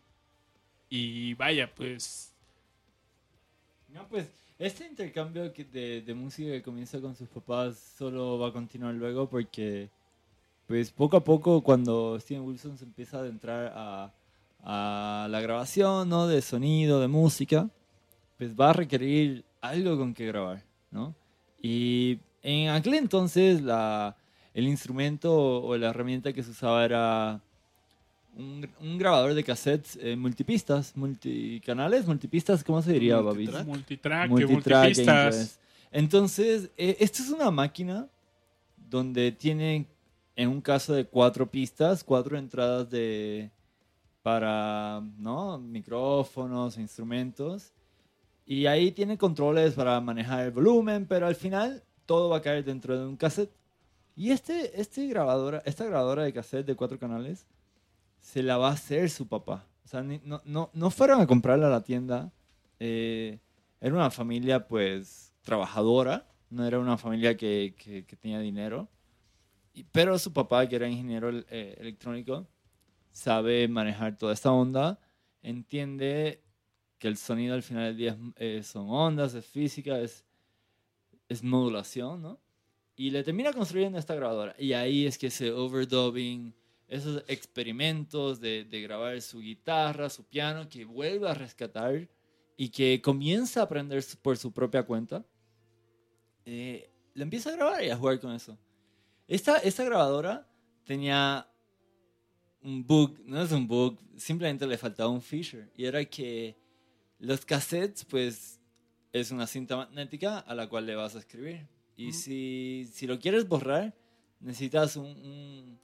Y 0.89 1.33
vaya, 1.35 1.69
pues 1.73 2.31
No, 3.93 4.07
pues 4.07 4.27
este 4.59 4.85
intercambio 4.87 5.51
que- 5.53 5.63
de, 5.65 6.01
de 6.01 6.13
música 6.13 6.49
que 6.51 6.61
comienza 6.63 6.99
con 6.99 7.15
sus 7.15 7.27
papás 7.29 7.77
solo 7.97 8.39
va 8.39 8.47
a 8.49 8.51
continuar 8.53 8.93
luego 8.95 9.27
porque, 9.29 9.89
pues 10.67 10.91
poco 10.91 11.17
a 11.17 11.23
poco, 11.23 11.61
cuando 11.61 12.19
Steven 12.19 12.43
Wilson 12.43 12.77
se 12.77 12.85
empieza 12.85 13.17
a 13.17 13.19
adentrar 13.21 13.71
a, 13.75 14.11
a 14.63 15.27
la 15.29 15.41
grabación, 15.41 16.09
¿no? 16.09 16.27
De 16.27 16.41
sonido, 16.41 16.99
de 17.01 17.07
música, 17.07 17.69
pues 18.37 18.55
va 18.59 18.71
a 18.71 18.73
requerir 18.73 19.43
algo 19.61 19.97
con 19.97 20.13
que 20.13 20.25
grabar, 20.27 20.63
¿no? 20.91 21.13
Y 21.61 22.17
en 22.43 22.69
aquel 22.69 22.95
entonces 22.95 23.61
la, 23.61 24.15
el 24.53 24.67
instrumento 24.67 25.63
o 25.63 25.75
la 25.77 25.89
herramienta 25.89 26.33
que 26.33 26.43
se 26.43 26.51
usaba 26.51 26.85
era 26.85 27.41
un, 28.35 28.67
un 28.81 28.97
grabador 28.97 29.33
de 29.33 29.43
cassettes 29.43 29.97
eh, 30.01 30.15
multipistas, 30.15 30.95
multicanales, 30.95 32.05
multipistas, 32.05 32.63
¿cómo 32.63 32.81
se 32.81 32.93
diría, 32.93 33.19
Babi? 33.21 33.47
Multitrack. 33.47 34.29
Multitrack, 34.29 34.29
multipistas. 34.29 35.59
Entonces, 35.91 36.69
eh, 36.77 36.97
esta 36.99 37.23
es 37.23 37.29
una 37.29 37.51
máquina 37.51 38.07
donde 38.89 39.31
tiene, 39.31 39.85
en 40.35 40.49
un 40.49 40.61
caso 40.61 40.93
de 40.93 41.05
cuatro 41.05 41.49
pistas, 41.49 42.03
cuatro 42.03 42.37
entradas 42.37 42.89
de 42.89 43.49
para 44.23 45.01
¿no? 45.17 45.59
micrófonos, 45.59 46.77
instrumentos. 46.77 47.71
Y 48.45 48.65
ahí 48.65 48.91
tiene 48.91 49.17
controles 49.17 49.73
para 49.73 49.99
manejar 50.01 50.45
el 50.45 50.51
volumen, 50.51 51.05
pero 51.05 51.27
al 51.27 51.35
final 51.35 51.83
todo 52.05 52.29
va 52.29 52.37
a 52.37 52.41
caer 52.41 52.63
dentro 52.63 52.97
de 52.97 53.05
un 53.05 53.17
cassette. 53.17 53.51
Y 54.15 54.31
este, 54.31 54.79
este 54.79 55.07
grabadora, 55.07 55.61
esta 55.65 55.85
grabadora 55.85 56.23
de 56.23 56.33
cassette 56.33 56.65
de 56.67 56.75
cuatro 56.75 56.99
canales 56.99 57.47
se 58.19 58.43
la 58.43 58.57
va 58.57 58.69
a 58.69 58.73
hacer 58.73 59.09
su 59.09 59.27
papá. 59.27 59.65
O 59.85 59.87
sea, 59.87 60.01
no, 60.03 60.41
no, 60.45 60.69
no 60.73 60.89
fueron 60.91 61.19
a 61.21 61.27
comprarla 61.27 61.67
a 61.67 61.71
la 61.71 61.83
tienda. 61.83 62.31
Eh, 62.79 63.39
era 63.81 63.93
una 63.95 64.11
familia, 64.11 64.67
pues, 64.67 65.33
trabajadora. 65.41 66.27
No 66.49 66.65
era 66.65 66.79
una 66.79 66.97
familia 66.97 67.35
que, 67.35 67.73
que- 67.77 68.03
tenía 68.17 68.39
dinero. 68.39 68.87
Pero 69.91 70.17
su 70.19 70.31
papá, 70.31 70.67
que 70.69 70.75
era 70.75 70.87
ingeniero 70.87 71.29
eh, 71.49 71.75
electrónico, 71.79 72.47
sabe 73.11 73.67
manejar 73.67 74.17
toda 74.17 74.33
esta 74.33 74.51
onda. 74.51 74.99
Entiende 75.41 76.43
que 76.99 77.07
el 77.07 77.17
sonido 77.17 77.55
al 77.55 77.63
final 77.63 77.85
del 77.85 77.97
día 77.97 78.11
es- 78.37 78.59
eh, 78.59 78.63
son 78.63 78.89
ondas, 78.89 79.33
es 79.33 79.45
física, 79.45 79.99
es, 79.99 80.23
es 81.33 81.43
modulación, 81.43 82.21
¿no? 82.21 82.39
Y 82.95 83.09
le 83.09 83.23
termina 83.23 83.51
construyendo 83.51 83.97
esta 83.97 84.15
grabadora. 84.15 84.55
Y 84.57 84.73
ahí 84.73 85.05
es 85.05 85.17
que 85.17 85.27
ese 85.27 85.51
overdubbing, 85.51 86.53
esos 86.87 87.23
experimentos 87.27 88.39
de, 88.39 88.65
de 88.65 88.81
grabar 88.81 89.19
su 89.21 89.39
guitarra, 89.39 90.09
su 90.09 90.23
piano, 90.23 90.69
que 90.69 90.85
vuelve 90.85 91.27
a 91.27 91.33
rescatar 91.33 92.07
y 92.55 92.69
que 92.69 93.01
comienza 93.01 93.61
a 93.61 93.63
aprender 93.63 94.03
por 94.21 94.37
su 94.37 94.51
propia 94.51 94.83
cuenta, 94.83 95.25
eh, 96.45 96.89
le 97.13 97.23
empieza 97.23 97.49
a 97.49 97.55
grabar 97.55 97.83
y 97.83 97.89
a 97.89 97.97
jugar 97.97 98.19
con 98.19 98.31
eso. 98.31 98.57
Esta, 99.27 99.57
esta 99.57 99.83
grabadora 99.83 100.47
tenía 100.83 101.47
un 102.61 102.85
bug, 102.85 103.19
no 103.25 103.41
es 103.41 103.51
un 103.51 103.67
bug, 103.67 103.99
simplemente 104.17 104.67
le 104.67 104.77
faltaba 104.77 105.09
un 105.09 105.21
feature. 105.21 105.69
Y 105.75 105.85
era 105.85 106.03
que 106.05 106.57
los 107.19 107.45
cassettes, 107.45 108.05
pues, 108.05 108.59
es 109.13 109.31
una 109.31 109.47
cinta 109.47 109.77
magnética 109.77 110.39
a 110.39 110.55
la 110.55 110.67
cual 110.67 110.85
le 110.87 110.95
vas 110.95 111.15
a 111.15 111.19
escribir. 111.19 111.67
Y 111.95 112.11
si, 112.13 112.89
si 112.91 113.05
lo 113.05 113.19
quieres 113.19 113.47
borrar, 113.47 113.95
necesitas 114.39 114.95
un, 114.95 115.05
un, 115.05 115.79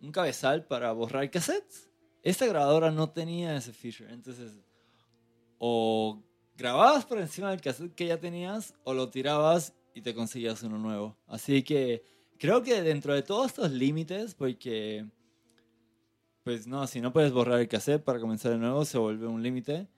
un 0.00 0.12
cabezal 0.12 0.64
para 0.64 0.92
borrar 0.92 1.28
cassettes. 1.30 1.90
Esta 2.22 2.46
grabadora 2.46 2.90
no 2.92 3.10
tenía 3.10 3.56
ese 3.56 3.72
feature. 3.72 4.12
Entonces, 4.12 4.56
o 5.58 6.22
grababas 6.56 7.04
por 7.04 7.18
encima 7.18 7.50
del 7.50 7.60
cassette 7.60 7.94
que 7.94 8.06
ya 8.06 8.18
tenías, 8.18 8.74
o 8.84 8.94
lo 8.94 9.10
tirabas 9.10 9.74
y 9.94 10.02
te 10.02 10.14
conseguías 10.14 10.62
uno 10.62 10.78
nuevo. 10.78 11.16
Así 11.26 11.64
que 11.64 12.04
creo 12.38 12.62
que 12.62 12.82
dentro 12.82 13.12
de 13.12 13.22
todos 13.22 13.48
estos 13.48 13.72
límites, 13.72 14.36
porque, 14.36 15.04
pues 16.44 16.68
no, 16.68 16.86
si 16.86 17.00
no 17.00 17.12
puedes 17.12 17.32
borrar 17.32 17.58
el 17.58 17.68
cassette 17.68 18.04
para 18.04 18.20
comenzar 18.20 18.52
de 18.52 18.58
nuevo, 18.58 18.84
se 18.84 18.98
vuelve 18.98 19.26
un 19.26 19.42
límite. 19.42 19.88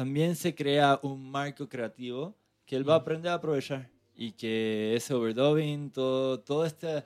También 0.00 0.34
se 0.34 0.54
crea 0.54 0.98
un 1.02 1.30
marco 1.30 1.68
creativo 1.68 2.34
que 2.64 2.74
él 2.74 2.88
va 2.88 2.94
a 2.94 2.96
aprender 2.96 3.30
a 3.30 3.34
aprovechar 3.34 3.90
y 4.16 4.32
que 4.32 4.96
ese 4.96 5.12
overdubbing, 5.12 5.90
todo, 5.90 6.40
toda 6.40 6.66
esta 6.66 7.04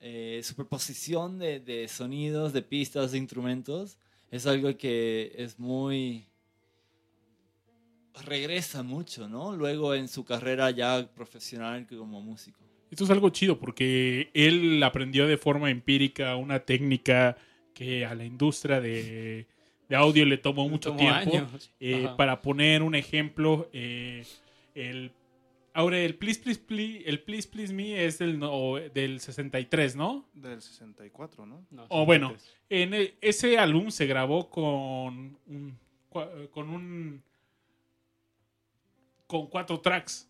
eh, 0.00 0.40
superposición 0.42 1.38
de, 1.38 1.60
de 1.60 1.86
sonidos, 1.86 2.52
de 2.52 2.62
pistas, 2.62 3.12
de 3.12 3.18
instrumentos, 3.18 3.96
es 4.32 4.44
algo 4.48 4.76
que 4.76 5.30
es 5.36 5.56
muy... 5.60 6.26
regresa 8.24 8.82
mucho, 8.82 9.28
¿no? 9.28 9.54
Luego 9.54 9.94
en 9.94 10.08
su 10.08 10.24
carrera 10.24 10.72
ya 10.72 11.08
profesional 11.14 11.86
como 11.86 12.20
músico. 12.20 12.58
Esto 12.90 13.04
es 13.04 13.10
algo 13.10 13.30
chido 13.30 13.60
porque 13.60 14.32
él 14.34 14.82
aprendió 14.82 15.28
de 15.28 15.38
forma 15.38 15.70
empírica 15.70 16.34
una 16.34 16.58
técnica 16.58 17.36
que 17.72 18.04
a 18.04 18.16
la 18.16 18.24
industria 18.24 18.80
de, 18.80 19.46
de 19.88 19.96
audio 19.96 20.24
le 20.24 20.38
tomó 20.38 20.68
mucho 20.68 20.90
Tomó 20.90 20.98
tiempo. 20.98 21.30
Eh, 21.80 22.08
para 22.16 22.40
poner 22.40 22.82
un 22.82 22.94
ejemplo, 22.94 23.68
eh, 23.72 24.24
el, 24.74 25.10
ahora 25.74 25.98
el 25.98 26.14
Please 26.14 26.40
Please 26.40 26.60
Please, 26.60 27.02
el 27.08 27.20
Please 27.20 27.48
Please 27.48 27.72
Me 27.74 28.04
es 28.04 28.18
del, 28.18 28.38
no- 28.38 28.76
del 28.76 29.20
63, 29.20 29.96
¿no? 29.96 30.26
Del 30.32 30.62
64, 30.62 31.44
¿no? 31.46 31.66
No, 31.70 31.86
O 31.88 32.06
bueno, 32.06 32.34
en 32.70 32.94
e- 32.94 33.14
ese 33.20 33.58
álbum 33.58 33.90
se 33.90 34.06
grabó 34.06 34.48
con 34.48 35.36
un, 35.46 35.78
con 36.50 36.68
un 36.70 37.22
con 39.26 39.46
cuatro 39.48 39.80
tracks. 39.80 40.28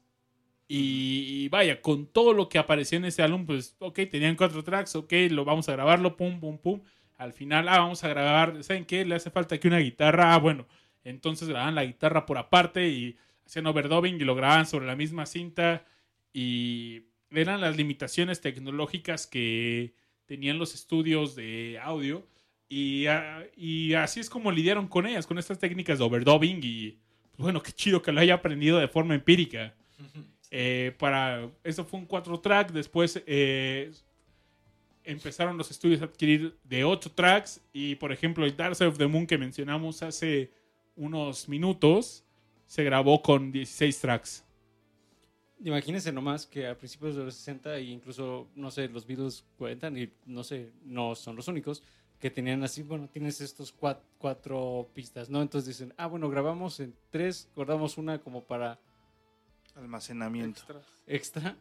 Y, 0.69 1.45
y 1.45 1.49
vaya, 1.49 1.83
con 1.83 2.07
todo 2.07 2.33
lo 2.33 2.49
que 2.49 2.57
aparecía 2.59 2.97
en 2.97 3.05
ese 3.05 3.21
álbum, 3.23 3.45
pues, 3.45 3.77
ok, 3.79 3.99
tenían 4.11 4.37
cuatro 4.37 4.63
tracks, 4.65 4.97
ok, 4.97 5.13
lo 5.31 5.45
vamos 5.45 5.69
a 5.69 5.73
grabarlo, 5.73 6.17
pum, 6.17 6.41
pum, 6.41 6.57
pum. 6.57 6.81
Al 7.23 7.33
final, 7.33 7.69
ah, 7.69 7.79
vamos 7.79 8.03
a 8.03 8.09
grabar, 8.09 8.65
¿saben 8.65 8.85
qué? 8.85 9.05
Le 9.05 9.15
hace 9.15 9.31
falta 9.31 9.55
aquí 9.55 9.69
una 9.69 9.79
guitarra, 9.79 10.35
ah, 10.35 10.39
bueno. 10.39 10.67
Entonces 11.05 11.49
grababan 11.49 11.77
la 11.77 11.85
guitarra 11.85 12.27
por 12.27 12.37
aparte 12.37 12.89
y 12.89 13.17
hacían 13.47 13.67
overdubbing 13.67 14.17
y 14.17 14.25
lo 14.25 14.35
grababan 14.35 14.67
sobre 14.67 14.87
la 14.87 14.97
misma 14.97 15.27
cinta. 15.27 15.85
Y 16.33 17.03
eran 17.31 17.61
las 17.61 17.77
limitaciones 17.77 18.41
tecnológicas 18.41 19.27
que 19.29 19.95
tenían 20.27 20.59
los 20.59 20.75
estudios 20.75 21.37
de 21.37 21.79
audio. 21.81 22.27
Y, 22.69 23.07
ah, 23.07 23.45
y 23.57 23.95
así 23.95 24.19
es 24.19 24.29
como 24.29 24.51
lidiaron 24.51 24.89
con 24.89 25.07
ellas, 25.07 25.27
con 25.27 25.39
estas 25.39 25.61
técnicas 25.61 25.99
de 25.99 26.05
overdubbing. 26.05 26.61
Y 26.63 26.99
pues, 27.31 27.45
bueno, 27.45 27.63
qué 27.63 27.71
chido 27.71 28.03
que 28.03 28.11
lo 28.11 28.21
haya 28.21 28.35
aprendido 28.35 28.79
de 28.79 28.89
forma 28.89 29.15
empírica. 29.15 29.75
Eh, 30.51 30.95
para 30.99 31.49
eso 31.63 31.85
fue 31.85 32.01
un 32.01 32.07
4 32.07 32.41
track. 32.41 32.73
Después 32.73 33.23
eh, 33.27 33.93
empezaron 35.05 35.57
los 35.59 35.71
estudios 35.71 36.01
a 36.03 36.05
adquirir 36.05 36.57
de 36.65 36.85
8 36.85 37.11
tracks. 37.13 37.61
Y 37.73 37.95
por 37.97 38.13
ejemplo, 38.13 38.45
el 38.45 38.57
Dark 38.57 38.77
Side 38.77 38.89
of 38.89 38.99
the 38.99 39.07
Moon 39.07 39.27
que 39.27 39.39
mencionamos 39.39 40.03
hace 40.03 40.51
unos 40.97 41.49
minutos 41.49 42.25
se 42.67 42.85
grabó 42.85 43.23
con 43.23 43.51
16 43.53 44.01
tracks. 44.01 44.45
Imagínense 45.65 46.11
nomás 46.13 46.45
que 46.47 46.67
a 46.67 46.77
principios 46.77 47.15
de 47.15 47.25
los 47.25 47.35
60 47.37 47.77
e 47.77 47.83
incluso, 47.85 48.49
no 48.57 48.71
sé, 48.71 48.89
los 48.89 49.07
Beatles 49.07 49.45
cuentan 49.57 49.97
y 49.97 50.11
no 50.27 50.43
sé, 50.43 50.73
no 50.85 51.15
son 51.15 51.37
los 51.37 51.47
únicos 51.47 51.83
que 52.19 52.31
tenían 52.31 52.63
así, 52.65 52.83
bueno, 52.83 53.09
tienes 53.09 53.41
estos 53.41 53.77
cuat- 53.77 54.01
cuatro, 54.19 54.89
pistas, 54.95 55.29
¿no? 55.31 55.41
Entonces 55.43 55.69
dicen, 55.69 55.95
ah, 55.97 56.07
bueno, 56.07 56.29
grabamos 56.31 56.81
en 56.81 56.95
tres, 57.11 57.49
guardamos 57.55 57.97
una 57.99 58.19
como 58.21 58.43
para 58.43 58.79
Almacenamiento. 59.75 60.61
Extra. 60.61 60.83
extra 61.07 61.57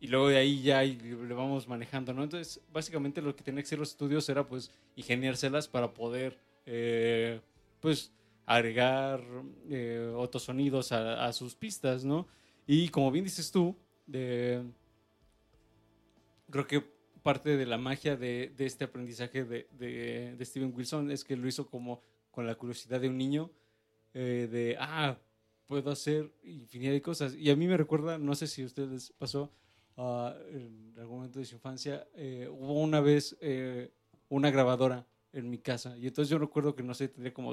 y 0.00 0.06
luego 0.08 0.28
de 0.28 0.36
ahí 0.36 0.62
ya 0.62 0.82
le 0.82 1.34
vamos 1.34 1.66
manejando, 1.68 2.12
¿no? 2.12 2.22
Entonces, 2.24 2.60
básicamente 2.72 3.20
lo 3.22 3.34
que 3.34 3.42
tenían 3.42 3.62
que 3.62 3.66
hacer 3.66 3.78
los 3.78 3.90
estudios 3.90 4.28
era 4.28 4.46
pues 4.46 4.70
ingeniárselas 4.96 5.66
para 5.68 5.92
poder, 5.92 6.38
eh, 6.66 7.40
pues, 7.80 8.12
agregar 8.46 9.22
eh, 9.68 10.12
otros 10.16 10.44
sonidos 10.44 10.92
a, 10.92 11.26
a 11.26 11.32
sus 11.32 11.54
pistas, 11.54 12.04
¿no? 12.04 12.26
Y 12.66 12.88
como 12.90 13.10
bien 13.10 13.24
dices 13.24 13.50
tú, 13.50 13.76
creo 16.50 16.66
que 16.66 16.80
parte 17.22 17.56
de 17.56 17.66
la 17.66 17.78
magia 17.78 18.16
de, 18.16 18.52
de 18.56 18.66
este 18.66 18.84
aprendizaje 18.84 19.44
de, 19.44 19.68
de- 19.78 20.34
de 20.36 20.44
Steven 20.44 20.72
Wilson 20.74 21.10
es 21.10 21.24
que 21.24 21.36
lo 21.36 21.46
hizo 21.48 21.66
como 21.66 22.00
con 22.30 22.46
la 22.46 22.54
curiosidad 22.54 23.00
de 23.00 23.08
un 23.08 23.18
niño, 23.18 23.50
eh, 24.14 24.48
de, 24.50 24.76
ah, 24.78 25.18
puedo 25.66 25.90
hacer 25.90 26.30
infinidad 26.44 26.92
de 26.92 27.02
cosas. 27.02 27.34
Y 27.34 27.50
a 27.50 27.56
mí 27.56 27.66
me 27.66 27.76
recuerda, 27.76 28.16
no 28.18 28.34
sé 28.34 28.46
si 28.46 28.62
a 28.62 28.66
ustedes 28.66 29.12
pasó, 29.18 29.50
ah, 29.98 30.34
en 30.50 30.94
algún 30.98 31.16
momento 31.16 31.38
de 31.38 31.44
su 31.44 31.56
infancia, 31.56 32.06
eh, 32.14 32.48
hubo 32.50 32.80
una 32.80 33.00
vez 33.00 33.36
eh, 33.40 33.90
una 34.30 34.50
grabadora 34.50 35.04
en 35.32 35.50
mi 35.50 35.58
casa. 35.58 35.96
Y 35.98 36.06
entonces 36.06 36.30
yo 36.30 36.38
recuerdo 36.38 36.74
que, 36.74 36.82
no 36.82 36.94
sé, 36.94 37.08
tendría 37.08 37.34
como 37.34 37.52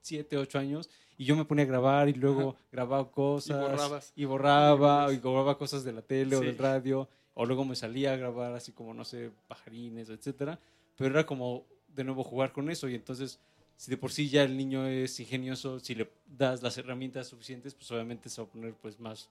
7, 0.00 0.38
8 0.38 0.58
años. 0.58 0.88
Y 1.18 1.24
yo 1.24 1.36
me 1.36 1.44
ponía 1.44 1.64
a 1.64 1.68
grabar 1.68 2.08
y 2.08 2.14
luego 2.14 2.56
grababa 2.72 3.10
cosas. 3.10 3.60
borrabas. 3.60 4.12
Y 4.16 4.24
borraba, 4.24 5.12
y 5.12 5.18
borraba 5.18 5.58
cosas 5.58 5.84
de 5.84 5.92
la 5.92 6.02
tele 6.02 6.36
o 6.36 6.40
Sí. 6.40 6.46
del 6.46 6.58
radio. 6.58 7.08
O 7.34 7.44
luego 7.44 7.64
me 7.64 7.76
salía 7.76 8.14
a 8.14 8.16
grabar 8.16 8.54
así 8.54 8.72
como, 8.72 8.94
no 8.94 9.04
sé, 9.04 9.30
pajarines, 9.48 10.08
etcétera. 10.08 10.58
Pero 10.96 11.10
era 11.10 11.26
como, 11.26 11.66
de 11.88 12.04
nuevo, 12.04 12.24
jugar 12.24 12.52
con 12.52 12.70
eso. 12.70 12.88
Y 12.88 12.94
entonces, 12.94 13.38
si 13.76 13.90
de 13.90 13.96
por 13.98 14.10
sí 14.10 14.28
ya 14.30 14.42
el 14.42 14.56
niño 14.56 14.86
es 14.86 15.20
ingenioso, 15.20 15.78
si 15.80 15.94
le 15.94 16.10
das 16.26 16.62
las 16.62 16.78
herramientas 16.78 17.26
suficientes, 17.28 17.74
pues 17.74 17.90
obviamente 17.90 18.28
se 18.30 18.40
va 18.40 18.48
a 18.48 18.50
poner 18.50 18.74
pues 18.74 18.98
más, 18.98 19.28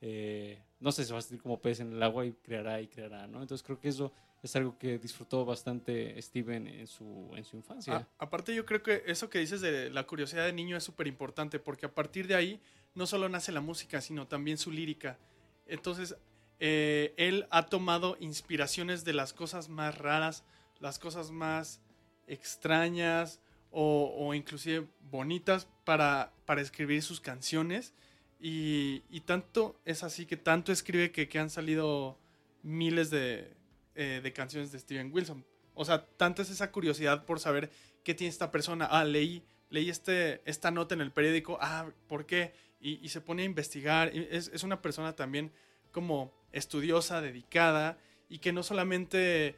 eh, 0.00 0.62
no 0.80 0.92
sé, 0.92 1.04
se 1.04 1.12
va 1.12 1.18
a 1.18 1.22
sentir 1.22 1.42
como 1.42 1.60
pez 1.60 1.80
en 1.80 1.92
el 1.92 2.02
agua 2.02 2.24
y 2.24 2.32
creará 2.32 2.80
y 2.80 2.86
creará, 2.86 3.26
¿no? 3.26 3.42
Entonces 3.42 3.64
creo 3.66 3.80
que 3.80 3.88
eso 3.88 4.12
es 4.42 4.54
algo 4.54 4.78
que 4.78 4.98
disfrutó 4.98 5.44
bastante 5.44 6.20
Steven 6.22 6.68
en 6.68 6.86
su, 6.86 7.32
en 7.34 7.44
su 7.44 7.56
infancia. 7.56 8.06
Aparte 8.18 8.54
yo 8.54 8.64
creo 8.64 8.82
que 8.82 9.02
eso 9.06 9.28
que 9.28 9.40
dices 9.40 9.60
de 9.60 9.90
la 9.90 10.04
curiosidad 10.04 10.44
de 10.46 10.52
niño 10.52 10.76
es 10.76 10.84
súper 10.84 11.08
importante 11.08 11.58
porque 11.58 11.86
a 11.86 11.94
partir 11.94 12.28
de 12.28 12.36
ahí 12.36 12.60
no 12.94 13.06
solo 13.06 13.28
nace 13.28 13.50
la 13.50 13.60
música, 13.60 14.00
sino 14.00 14.28
también 14.28 14.58
su 14.58 14.70
lírica. 14.70 15.18
Entonces, 15.66 16.16
eh, 16.60 17.14
él 17.16 17.46
ha 17.50 17.66
tomado 17.66 18.16
inspiraciones 18.20 19.04
de 19.04 19.12
las 19.12 19.32
cosas 19.32 19.68
más 19.68 19.98
raras, 19.98 20.44
las 20.78 20.98
cosas 20.98 21.30
más 21.30 21.80
extrañas 22.28 23.40
o, 23.70 24.14
o 24.16 24.34
inclusive 24.34 24.86
bonitas 25.10 25.66
para, 25.84 26.32
para 26.46 26.60
escribir 26.60 27.02
sus 27.02 27.20
canciones. 27.20 27.92
Y, 28.40 29.20
tanto 29.26 29.80
es 29.84 30.04
así 30.04 30.26
que 30.26 30.36
tanto 30.36 30.72
escribe 30.72 31.10
que, 31.10 31.28
que 31.28 31.38
han 31.38 31.50
salido 31.50 32.18
miles 32.62 33.10
de, 33.10 33.52
eh, 33.94 34.20
de 34.22 34.32
canciones 34.32 34.72
de 34.72 34.78
Steven 34.78 35.10
Wilson. 35.12 35.44
O 35.74 35.84
sea, 35.84 36.06
tanto 36.16 36.42
es 36.42 36.50
esa 36.50 36.70
curiosidad 36.70 37.24
por 37.24 37.40
saber 37.40 37.70
qué 38.04 38.14
tiene 38.14 38.30
esta 38.30 38.50
persona. 38.50 38.86
Ah, 38.86 39.04
leí, 39.04 39.42
leí 39.70 39.90
este, 39.90 40.40
esta 40.48 40.70
nota 40.70 40.94
en 40.94 41.00
el 41.00 41.10
periódico. 41.10 41.58
Ah, 41.60 41.90
¿por 42.06 42.26
qué? 42.26 42.52
Y, 42.80 43.04
y 43.04 43.08
se 43.08 43.20
pone 43.20 43.42
a 43.42 43.46
investigar. 43.46 44.08
Es, 44.14 44.50
es 44.52 44.62
una 44.62 44.80
persona 44.82 45.14
también 45.14 45.52
como 45.90 46.32
estudiosa, 46.52 47.20
dedicada 47.20 47.98
y 48.28 48.38
que 48.38 48.52
no 48.52 48.62
solamente... 48.62 49.56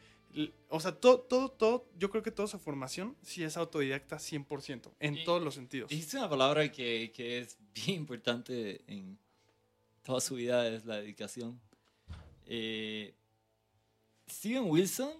O 0.69 0.79
sea, 0.79 0.93
todo, 0.93 1.21
todo, 1.21 1.51
todo, 1.51 1.87
yo 1.99 2.09
creo 2.11 2.23
que 2.23 2.31
toda 2.31 2.47
su 2.47 2.59
formación 2.59 3.17
sí 3.23 3.43
es 3.43 3.57
autodidacta 3.57 4.19
100%, 4.19 4.93
en 5.01 5.17
Y- 5.19 5.25
todos 5.25 5.43
los 5.43 5.55
sentidos. 5.55 5.91
Dijiste 5.91 6.17
una 6.19 6.29
palabra 6.31 6.71
que, 6.71 7.11
que 7.15 7.39
es 7.41 7.59
bien 7.75 7.97
importante 8.01 8.81
en 8.87 9.19
toda 10.05 10.21
su 10.21 10.37
vida, 10.37 10.69
es 10.69 10.85
la 10.85 10.97
dedicación. 10.97 11.61
Eh, 12.47 13.13
Steven 14.29 14.65
Wilson 14.71 15.11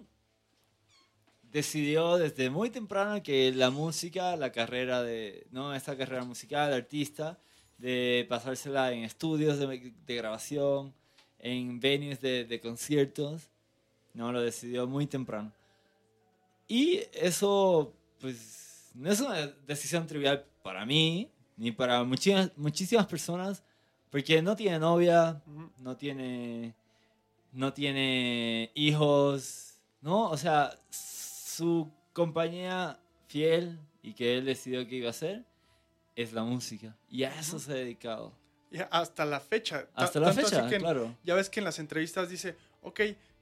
decidió 1.43 2.17
desde 2.17 2.49
muy 2.51 2.71
temprano 2.71 3.23
que 3.23 3.51
la 3.53 3.71
música, 3.71 4.37
la 4.37 4.53
carrera 4.53 5.03
de, 5.03 5.47
no, 5.51 5.75
esta 5.75 5.97
carrera 5.97 6.25
musical, 6.25 6.71
de 6.71 6.77
artista, 6.77 7.39
de 7.79 8.27
pasársela 8.29 8.93
en 8.93 9.03
estudios 9.05 9.59
de, 9.59 9.93
de 10.07 10.15
grabación, 10.15 10.95
en 11.39 11.81
venues 11.81 12.21
de, 12.21 12.45
de 12.45 12.61
conciertos, 12.61 13.50
no, 14.15 14.33
lo 14.33 14.41
decidió 14.41 14.87
muy 14.87 15.07
temprano. 15.07 15.53
Y 16.69 17.01
eso, 17.13 17.93
pues, 18.21 18.91
no 18.95 19.11
es 19.11 19.21
una 19.21 19.47
decisión 19.67 20.07
trivial 20.07 20.45
para 20.63 20.85
mí, 20.87 21.31
ni 21.57 21.73
para 21.73 22.05
muchísimas, 22.05 22.51
muchísimas 22.57 23.07
personas, 23.07 23.63
porque 24.11 24.41
no 24.43 24.57
tiene 24.57 24.79
novia, 24.79 25.43
no 25.79 25.97
tiene, 25.97 26.75
no 27.53 27.73
tiene 27.73 28.71
hijos, 28.75 29.75
¿no? 30.01 30.31
O 30.31 30.37
sea, 30.37 30.77
su 30.91 31.91
compañía 32.13 32.99
fiel 33.29 33.79
y 34.03 34.13
que 34.15 34.39
él 34.39 34.45
decidió 34.45 34.87
que 34.87 34.97
iba 34.97 35.09
a 35.09 35.11
hacer 35.11 35.45
es 36.17 36.33
la 36.33 36.43
música. 36.43 36.97
Y 37.09 37.25
a 37.25 37.39
eso 37.39 37.59
se 37.59 37.73
ha 37.73 37.75
dedicado. 37.77 38.33
Y 38.73 38.79
hasta 38.91 39.25
la 39.25 39.41
fecha. 39.41 39.87
ta- 39.87 40.05
Hasta 40.05 40.21
la 40.21 40.33
fecha, 40.33 40.69
claro. 40.69 41.17
Ya 41.25 41.35
ves 41.35 41.51
que 41.51 41.61
en 41.61 41.65
las 41.65 41.79
entrevistas 41.79 42.29
dice, 42.29 42.57
ok, 42.83 43.01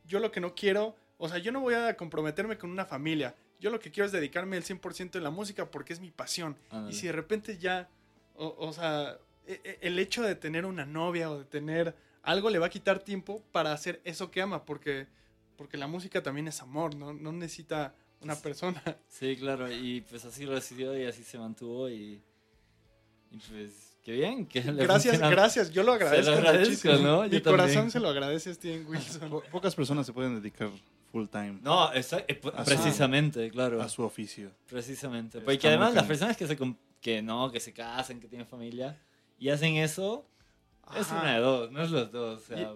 yo 0.08 0.18
lo 0.20 0.32
que 0.32 0.40
no 0.40 0.54
quiero, 0.54 0.96
o 1.18 1.28
sea, 1.28 1.38
yo 1.38 1.52
no 1.52 1.60
voy 1.60 1.74
a 1.74 1.96
comprometerme 1.96 2.58
con 2.58 2.70
una 2.70 2.84
familia. 2.86 3.34
Yo 3.60 3.70
lo 3.70 3.78
que 3.80 3.90
quiero 3.90 4.06
es 4.06 4.12
dedicarme 4.12 4.56
el 4.56 4.64
100% 4.64 5.16
en 5.16 5.22
la 5.24 5.30
música 5.30 5.70
porque 5.70 5.92
es 5.92 6.00
mi 6.00 6.10
pasión. 6.10 6.56
Y 6.90 6.92
si 6.94 7.06
de 7.06 7.12
repente 7.12 7.58
ya, 7.58 7.88
o, 8.36 8.54
o 8.58 8.72
sea, 8.72 9.18
e- 9.46 9.60
e- 9.64 9.78
el 9.82 9.98
hecho 9.98 10.22
de 10.22 10.34
tener 10.34 10.64
una 10.64 10.86
novia 10.86 11.30
o 11.30 11.38
de 11.40 11.44
tener 11.44 11.94
algo 12.22 12.50
le 12.50 12.58
va 12.58 12.66
a 12.66 12.70
quitar 12.70 13.00
tiempo 13.00 13.42
para 13.52 13.72
hacer 13.72 14.00
eso 14.04 14.30
que 14.30 14.40
ama, 14.42 14.64
porque, 14.64 15.06
porque 15.56 15.76
la 15.76 15.86
música 15.88 16.22
también 16.22 16.46
es 16.48 16.60
amor, 16.62 16.94
¿no? 16.94 17.12
No 17.12 17.32
necesita 17.32 17.94
una 18.20 18.36
persona. 18.36 18.82
Sí, 19.08 19.36
claro, 19.36 19.70
y 19.72 20.02
pues 20.02 20.24
así 20.24 20.44
lo 20.44 20.54
decidió 20.54 20.96
y 20.98 21.04
así 21.04 21.24
se 21.24 21.38
mantuvo 21.38 21.88
y, 21.90 22.22
y 23.30 23.38
pues 23.50 23.87
qué 24.08 24.12
bien. 24.14 24.46
Que 24.46 24.62
le 24.62 24.84
Gracias, 24.84 25.16
funciona. 25.18 25.28
gracico, 25.30 25.66
yo 25.70 25.82
lo 25.82 25.92
agradezco. 25.92 26.32
agradezco, 26.32 26.88
muchísimo. 26.88 26.94
¿no? 27.06 27.26
Yo 27.26 27.30
Mi 27.30 27.40
corazón 27.42 27.74
también. 27.74 27.90
se 27.90 28.00
lo 28.00 28.08
agradece 28.08 28.50
a 28.50 28.54
Steven 28.54 28.86
Wilson. 28.88 29.28
Po- 29.28 29.42
pocas 29.50 29.74
personas 29.74 30.06
se 30.06 30.14
pueden 30.14 30.34
dedicar 30.40 30.70
full 31.12 31.26
time 31.26 31.58
No, 31.62 31.92
esa- 31.92 32.24
eh, 32.26 32.40
precisamente, 32.64 33.50
claro. 33.50 33.82
a 33.82 33.88
su 33.90 34.02
oficio. 34.02 34.50
Precisamente. 34.68 35.40
Porque 35.40 35.58
muy 35.58 35.68
además 35.68 35.94
las 35.94 36.06
personas 36.06 36.36
que 36.38 36.46
se 36.46 36.56
que 37.02 37.20
no, 37.22 37.52
que 37.52 37.60
se 37.60 37.72
casan, 37.74 38.18
que 38.18 38.28
tienen 38.28 38.46
familia 38.46 38.98
y 39.38 39.50
hacen 39.50 39.76
eso, 39.76 40.26
es 40.98 41.10
una 41.10 41.34
de 41.34 41.40
dos, 41.40 41.70
no 41.70 41.82
es 41.82 41.90
los 41.90 42.10
dos. 42.10 42.42
O 42.42 42.46
sea, 42.46 42.72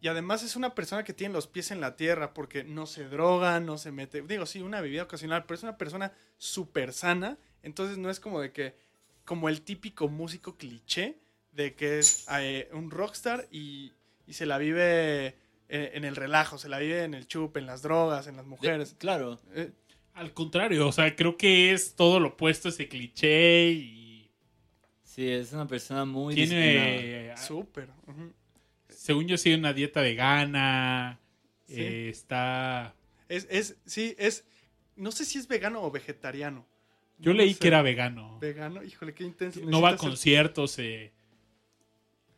Y 0.00 0.08
además 0.08 0.42
es 0.42 0.56
una 0.56 0.74
persona 0.74 1.04
que 1.04 1.12
tiene 1.12 1.34
los 1.34 1.46
pies 1.46 1.70
en 1.70 1.80
la 1.80 1.94
tierra 1.96 2.32
porque 2.34 2.64
no 2.64 2.86
se 2.86 3.04
droga, 3.08 3.60
no 3.60 3.76
se 3.78 3.92
mete. 3.92 4.22
Digo, 4.22 4.44
sí, 4.46 4.60
una 4.62 4.80
bebida 4.80 5.02
ocasional, 5.02 5.44
pero 5.44 5.56
es 5.58 5.62
una 5.62 5.76
persona 5.78 6.12
súper 6.38 6.92
sana. 6.94 7.36
Entonces 7.62 7.96
no 7.98 8.08
es 8.10 8.18
como 8.18 8.40
de 8.40 8.50
que. 8.52 8.83
Como 9.24 9.48
el 9.48 9.62
típico 9.62 10.08
músico 10.08 10.56
cliché 10.56 11.16
de 11.52 11.74
que 11.74 11.98
es 11.98 12.26
eh, 12.32 12.68
un 12.72 12.90
rockstar 12.90 13.46
y, 13.50 13.92
y 14.26 14.32
se 14.34 14.44
la 14.46 14.58
vive 14.58 15.28
en, 15.68 15.90
en 15.94 16.04
el 16.04 16.16
relajo, 16.16 16.58
se 16.58 16.68
la 16.68 16.78
vive 16.78 17.04
en 17.04 17.14
el 17.14 17.26
chup, 17.26 17.56
en 17.56 17.66
las 17.66 17.82
drogas, 17.82 18.26
en 18.26 18.36
las 18.36 18.44
de- 18.44 18.50
mujeres. 18.50 18.96
claro. 18.98 19.40
Eh, 19.54 19.70
Al 20.14 20.32
contrario, 20.34 20.86
o 20.88 20.92
sea, 20.92 21.14
creo 21.16 21.36
que 21.36 21.72
es 21.72 21.94
todo 21.94 22.20
lo 22.20 22.28
opuesto 22.30 22.68
a 22.68 22.70
ese 22.70 22.88
cliché 22.88 23.70
y 23.70 24.30
Sí, 25.04 25.28
es 25.30 25.52
una 25.52 25.66
persona 25.68 26.04
muy 26.04 26.34
tiene, 26.34 27.30
eh, 27.30 27.34
súper. 27.36 27.88
ujú. 28.08 28.32
según 28.88 29.28
yo, 29.28 29.36
sigue 29.38 29.56
una 29.56 29.72
dieta 29.72 30.00
vegana, 30.00 31.20
Sí. 31.66 31.80
eh, 31.80 32.08
está... 32.10 32.94
Es, 33.28 33.46
es, 33.48 33.76
sí, 33.86 34.14
es. 34.18 34.44
No 34.96 35.10
sé 35.12 35.24
si 35.24 35.38
es 35.38 35.48
vegano 35.48 35.82
o 35.82 35.90
vegetariano. 35.90 36.66
Yo 37.18 37.32
No 37.32 37.38
leí 37.38 37.54
sé. 37.54 37.60
que 37.60 37.68
era 37.68 37.82
vegano. 37.82 38.38
Vegano, 38.40 38.82
híjole, 38.82 39.14
qué 39.14 39.24
intenso. 39.24 39.60
No 39.64 39.80
va 39.80 39.90
a 39.90 39.96
conciertos. 39.96 40.78
eh. 40.78 41.12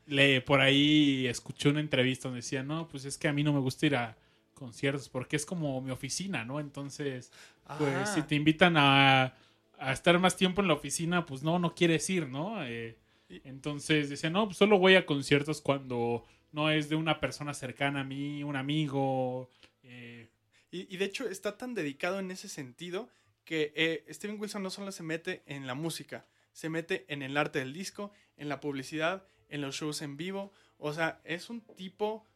Le, 0.07 0.41
por 0.41 0.61
ahí 0.61 1.27
escuché 1.27 1.69
una 1.69 1.81
entrevista 1.81 2.29
donde 2.29 2.39
decía, 2.39 2.63
no, 2.63 2.87
pues 2.89 3.05
es 3.05 3.19
que 3.19 3.27
a 3.27 3.33
mí 3.33 3.43
no 3.43 3.53
me 3.53 3.59
gusta 3.59 3.87
ir 3.87 3.97
a 3.97 4.17
conciertos 4.55 5.09
porque 5.09 5.35
es 5.37 5.45
como 5.45 5.81
mi 5.81 5.91
oficina, 5.91 6.45
¿no? 6.45 6.61
Entonces, 6.61 7.33
pues 7.79 7.93
Ah. 7.95 8.07
si 8.07 8.23
te 8.23 8.37
invitan 8.37 8.77
a, 8.77 9.35
a 9.79 9.93
estar 9.93 10.17
más 10.21 10.37
tiempo 10.37 10.61
en 10.63 10.69
la 10.69 10.75
oficina, 10.75 11.27
pues 11.27 11.43
no, 11.43 11.59
no 11.59 11.75
quieres 11.75 12.09
ir, 12.09 12.29
¿no? 12.29 12.65
Eh, 12.65 12.97
entonces 13.45 14.09
decía, 14.09 14.31
no, 14.31 14.47
pues 14.47 14.57
solo 14.59 14.79
voy 14.79 14.95
a 14.95 15.05
conciertos 15.05 15.61
cuando 15.61 16.25
no 16.53 16.71
es 16.71 16.89
de 16.89 16.95
una 16.95 17.19
persona 17.19 17.53
cercana 17.53 18.01
a 18.03 18.05
mí, 18.05 18.45
un 18.45 18.55
amigo. 18.55 19.51
eh, 19.83 20.29
Y, 20.71 20.95
y 20.95 20.97
de 20.99 21.05
hecho 21.07 21.29
está 21.29 21.57
tan 21.59 21.75
dedicado 21.75 22.21
en 22.21 22.31
ese 22.31 22.49
sentido 22.49 23.09
que 23.47 23.73
eh, 23.75 24.05
Steven 24.13 24.39
Wilson 24.39 24.63
no 24.63 24.69
solo 24.69 24.93
se 24.93 25.03
mete 25.03 25.43
en 25.47 25.67
la 25.67 25.75
música, 25.75 26.27
se 26.53 26.69
mete 26.69 27.07
en 27.09 27.23
el 27.23 27.39
arte 27.39 27.61
del 27.61 27.73
disco, 27.73 28.13
en 28.37 28.51
la 28.51 28.61
publicidad, 28.61 29.27
en 29.49 29.63
los 29.63 29.77
shows 29.77 30.03
en 30.03 30.19
vivo. 30.19 30.53
O 30.77 30.93
sea, 30.93 31.21
es 31.25 31.49
un 31.49 31.63
tipo 31.63 32.27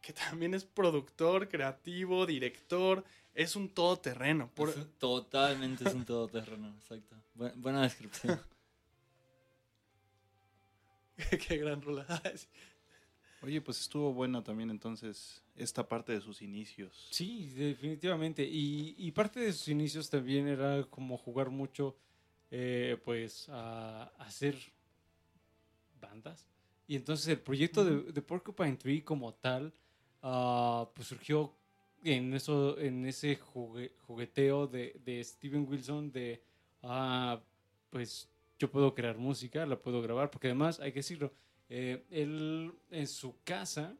que 0.00 0.12
también 0.14 0.54
es 0.54 0.64
productor, 0.64 1.48
creativo, 1.50 2.24
director, 2.24 3.04
es 3.34 3.54
un 3.56 3.68
todoterreno. 3.68 4.50
Por- 4.54 4.70
Es 4.70 4.76
un- 4.76 4.90
totalmente 4.98 5.86
es 5.88 5.94
un 5.94 6.04
todoterreno, 6.06 6.68
exacto. 6.80 7.16
Bu- 7.36 7.52
buena 7.56 7.82
descripción. 7.82 8.40
Qué 11.46 11.56
gran 11.58 11.82
rola. 11.82 12.06
Oye, 13.42 13.60
pues 13.60 13.80
estuvo 13.80 14.12
bueno 14.12 14.42
también 14.42 14.70
entonces 14.70 15.42
esta 15.56 15.88
parte 15.88 16.12
de 16.12 16.20
sus 16.20 16.42
inicios. 16.42 17.08
Sí, 17.10 17.48
definitivamente. 17.56 18.44
Y, 18.44 18.94
y 18.96 19.10
parte 19.10 19.40
de 19.40 19.52
sus 19.52 19.68
inicios 19.68 20.08
también 20.08 20.46
era 20.48 20.84
como 20.84 21.18
jugar 21.18 21.50
mucho, 21.50 21.96
eh, 22.50 22.96
pues, 23.04 23.48
a, 23.48 24.04
a 24.16 24.24
hacer 24.24 24.56
bandas. 26.00 26.46
Y 26.86 26.96
entonces 26.96 27.26
el 27.28 27.40
proyecto 27.40 27.84
de, 27.84 28.12
de 28.12 28.22
Porcupine 28.22 28.76
Tree 28.76 29.02
como 29.02 29.34
tal, 29.34 29.72
ah, 30.22 30.88
pues 30.94 31.08
surgió 31.08 31.54
en, 32.04 32.34
eso, 32.34 32.78
en 32.78 33.06
ese 33.06 33.36
jugue- 33.38 33.92
jugueteo 34.06 34.66
de, 34.66 35.00
de 35.04 35.22
Steven 35.24 35.66
Wilson 35.68 36.10
de, 36.12 36.42
ah, 36.82 37.40
pues, 37.90 38.28
yo 38.58 38.70
puedo 38.70 38.94
crear 38.94 39.16
música, 39.18 39.66
la 39.66 39.76
puedo 39.80 40.00
grabar, 40.02 40.30
porque 40.30 40.48
además, 40.48 40.78
hay 40.80 40.92
que 40.92 41.00
decirlo, 41.00 41.32
eh, 41.74 42.04
él 42.10 42.70
en 42.90 43.06
su 43.06 43.34
casa 43.44 43.96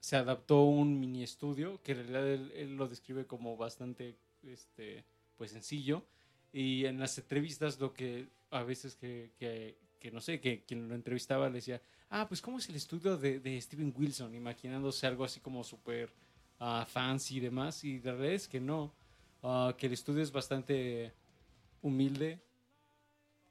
se 0.00 0.16
adaptó 0.16 0.62
un 0.62 0.98
mini 0.98 1.22
estudio 1.22 1.80
que 1.80 1.92
en 1.92 1.98
realidad 1.98 2.28
él, 2.28 2.52
él 2.56 2.76
lo 2.76 2.88
describe 2.88 3.24
como 3.24 3.56
bastante 3.56 4.16
este 4.42 5.04
pues 5.36 5.52
sencillo. 5.52 6.04
Y 6.52 6.84
en 6.86 6.98
las 6.98 7.16
entrevistas 7.18 7.78
lo 7.78 7.94
que 7.94 8.26
a 8.50 8.64
veces 8.64 8.96
que, 8.96 9.30
que, 9.38 9.78
que 10.00 10.10
no 10.10 10.20
sé 10.20 10.40
que 10.40 10.64
quien 10.64 10.88
lo 10.88 10.96
entrevistaba 10.96 11.48
le 11.48 11.56
decía 11.56 11.80
ah 12.10 12.26
pues 12.26 12.42
cómo 12.42 12.58
es 12.58 12.68
el 12.68 12.74
estudio 12.74 13.16
de, 13.16 13.38
de 13.38 13.60
Steven 13.60 13.94
Wilson 13.96 14.34
imaginándose 14.34 15.06
algo 15.06 15.22
así 15.22 15.38
como 15.38 15.62
súper 15.62 16.10
ah, 16.58 16.84
fancy 16.84 17.36
y 17.36 17.40
demás. 17.40 17.84
Y 17.84 18.00
la 18.00 18.10
realidad 18.10 18.34
es 18.34 18.48
que 18.48 18.58
no. 18.58 18.92
Ah, 19.44 19.72
que 19.78 19.86
el 19.86 19.92
estudio 19.92 20.20
es 20.20 20.32
bastante 20.32 21.12
humilde 21.80 22.40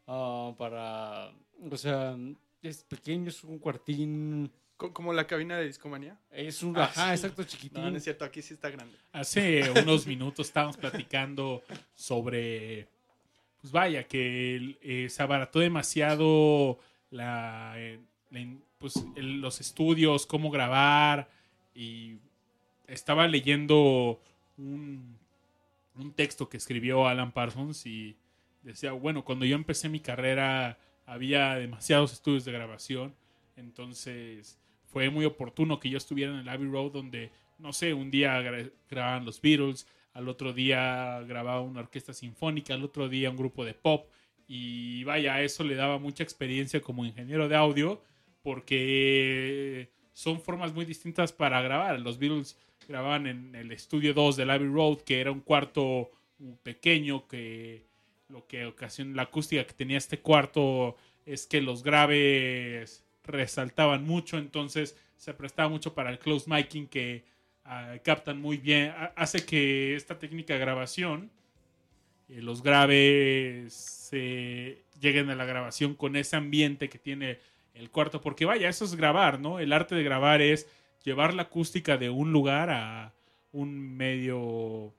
ah, 0.07 0.53
para 0.57 1.31
o 1.71 1.77
sea 1.77 2.17
es 2.61 2.83
pequeño 2.83 3.29
es 3.29 3.43
un 3.43 3.57
cuartín 3.59 4.51
Co- 4.77 4.93
Como 4.93 5.13
la 5.13 5.27
cabina 5.27 5.57
de 5.57 5.65
Discomanía. 5.65 6.17
es 6.31 6.63
un 6.63 6.75
Ah, 6.77 6.85
ajá 6.85 7.09
sí. 7.15 7.21
exacto 7.23 7.43
chiquitín 7.43 7.83
No, 7.83 7.91
no 7.91 7.97
es 7.97 8.03
cierto, 8.03 8.25
aquí 8.25 8.41
sí 8.41 8.53
está 8.55 8.69
grande. 8.69 8.95
Hace 9.11 9.69
unos 9.71 10.07
minutos 10.07 10.47
estábamos 10.47 10.75
platicando 10.77 11.61
sobre, 11.93 12.87
pues 13.61 13.71
vaya, 13.71 14.03
que 14.07 14.77
eh, 14.81 15.07
se 15.09 15.21
abarató 15.21 15.59
demasiado 15.59 16.79
la, 17.11 17.73
eh, 17.77 17.99
la 18.31 18.47
pues, 18.79 18.95
el- 19.15 19.39
los 19.41 19.61
estudios, 19.61 20.25
cómo 20.25 20.49
grabar 20.49 21.29
y 21.75 22.15
estaba 22.87 23.27
leyendo 23.27 24.19
un, 24.57 25.15
un 25.95 26.11
texto 26.13 26.49
que 26.49 26.57
escribió 26.57 27.07
Alan 27.07 27.31
Parsons 27.31 27.85
y 27.85 28.15
decía, 28.63 28.93
bueno, 28.93 29.23
cuando 29.23 29.45
yo 29.45 29.55
empecé 29.55 29.89
mi 29.89 29.99
carrera 29.99 30.77
había 31.11 31.55
demasiados 31.55 32.13
estudios 32.13 32.45
de 32.45 32.51
grabación, 32.51 33.13
entonces 33.55 34.59
fue 34.85 35.09
muy 35.09 35.25
oportuno 35.25 35.79
que 35.79 35.89
yo 35.89 35.97
estuviera 35.97 36.31
en 36.33 36.39
el 36.39 36.49
Abbey 36.49 36.67
Road 36.69 36.91
donde, 36.91 37.31
no 37.59 37.73
sé, 37.73 37.93
un 37.93 38.09
día 38.11 38.39
gra- 38.41 38.71
grababan 38.89 39.25
los 39.25 39.41
Beatles, 39.41 39.87
al 40.13 40.27
otro 40.27 40.51
día 40.53 41.21
grababa 41.27 41.61
una 41.61 41.81
orquesta 41.81 42.13
sinfónica, 42.13 42.73
al 42.73 42.83
otro 42.83 43.07
día 43.09 43.29
un 43.29 43.37
grupo 43.37 43.63
de 43.65 43.73
pop 43.73 44.09
y 44.47 45.03
vaya, 45.05 45.41
eso 45.41 45.63
le 45.63 45.75
daba 45.75 45.97
mucha 45.99 46.23
experiencia 46.23 46.81
como 46.81 47.05
ingeniero 47.05 47.47
de 47.47 47.55
audio 47.55 48.01
porque 48.41 49.89
son 50.13 50.41
formas 50.41 50.73
muy 50.73 50.85
distintas 50.85 51.31
para 51.31 51.61
grabar. 51.61 51.99
Los 51.99 52.17
Beatles 52.17 52.57
grababan 52.87 53.27
en 53.27 53.55
el 53.55 53.71
estudio 53.71 54.13
2 54.13 54.35
del 54.35 54.49
Abbey 54.49 54.67
Road, 54.67 54.97
que 55.01 55.21
era 55.21 55.31
un 55.31 55.39
cuarto 55.39 56.11
pequeño, 56.63 57.27
que 57.27 57.85
lo 58.31 58.47
que 58.47 58.65
ocasiona 58.65 59.15
la 59.15 59.23
acústica 59.23 59.65
que 59.65 59.73
tenía 59.73 59.97
este 59.97 60.19
cuarto 60.19 60.95
es 61.25 61.45
que 61.47 61.61
los 61.61 61.83
graves 61.83 63.03
resaltaban 63.23 64.03
mucho, 64.05 64.37
entonces 64.37 64.97
se 65.17 65.33
prestaba 65.33 65.69
mucho 65.69 65.93
para 65.93 66.09
el 66.09 66.17
close 66.19 66.49
miking 66.49 66.87
que 66.87 67.23
ah, 67.65 67.95
captan 68.03 68.41
muy 68.41 68.57
bien, 68.57 68.89
Ha- 68.97 69.13
hace 69.15 69.45
que 69.45 69.95
esta 69.95 70.17
técnica 70.17 70.53
de 70.53 70.59
grabación, 70.59 71.29
eh, 72.29 72.41
los 72.41 72.63
graves 72.63 74.09
lleguen 74.99 75.29
a 75.29 75.35
la 75.35 75.45
grabación 75.45 75.95
con 75.95 76.15
ese 76.15 76.35
ambiente 76.35 76.89
que 76.89 76.97
tiene 76.97 77.39
el 77.73 77.89
cuarto, 77.89 78.21
porque 78.21 78.45
vaya, 78.45 78.67
eso 78.69 78.85
es 78.85 78.95
grabar, 78.95 79.39
¿no? 79.39 79.59
El 79.59 79.73
arte 79.73 79.95
de 79.95 80.03
grabar 80.03 80.41
es 80.41 80.67
llevar 81.03 81.33
la 81.33 81.43
acústica 81.43 81.97
de 81.97 82.09
un 82.09 82.31
lugar 82.31 82.69
a 82.69 83.13
un 83.51 83.95
medio 83.97 84.93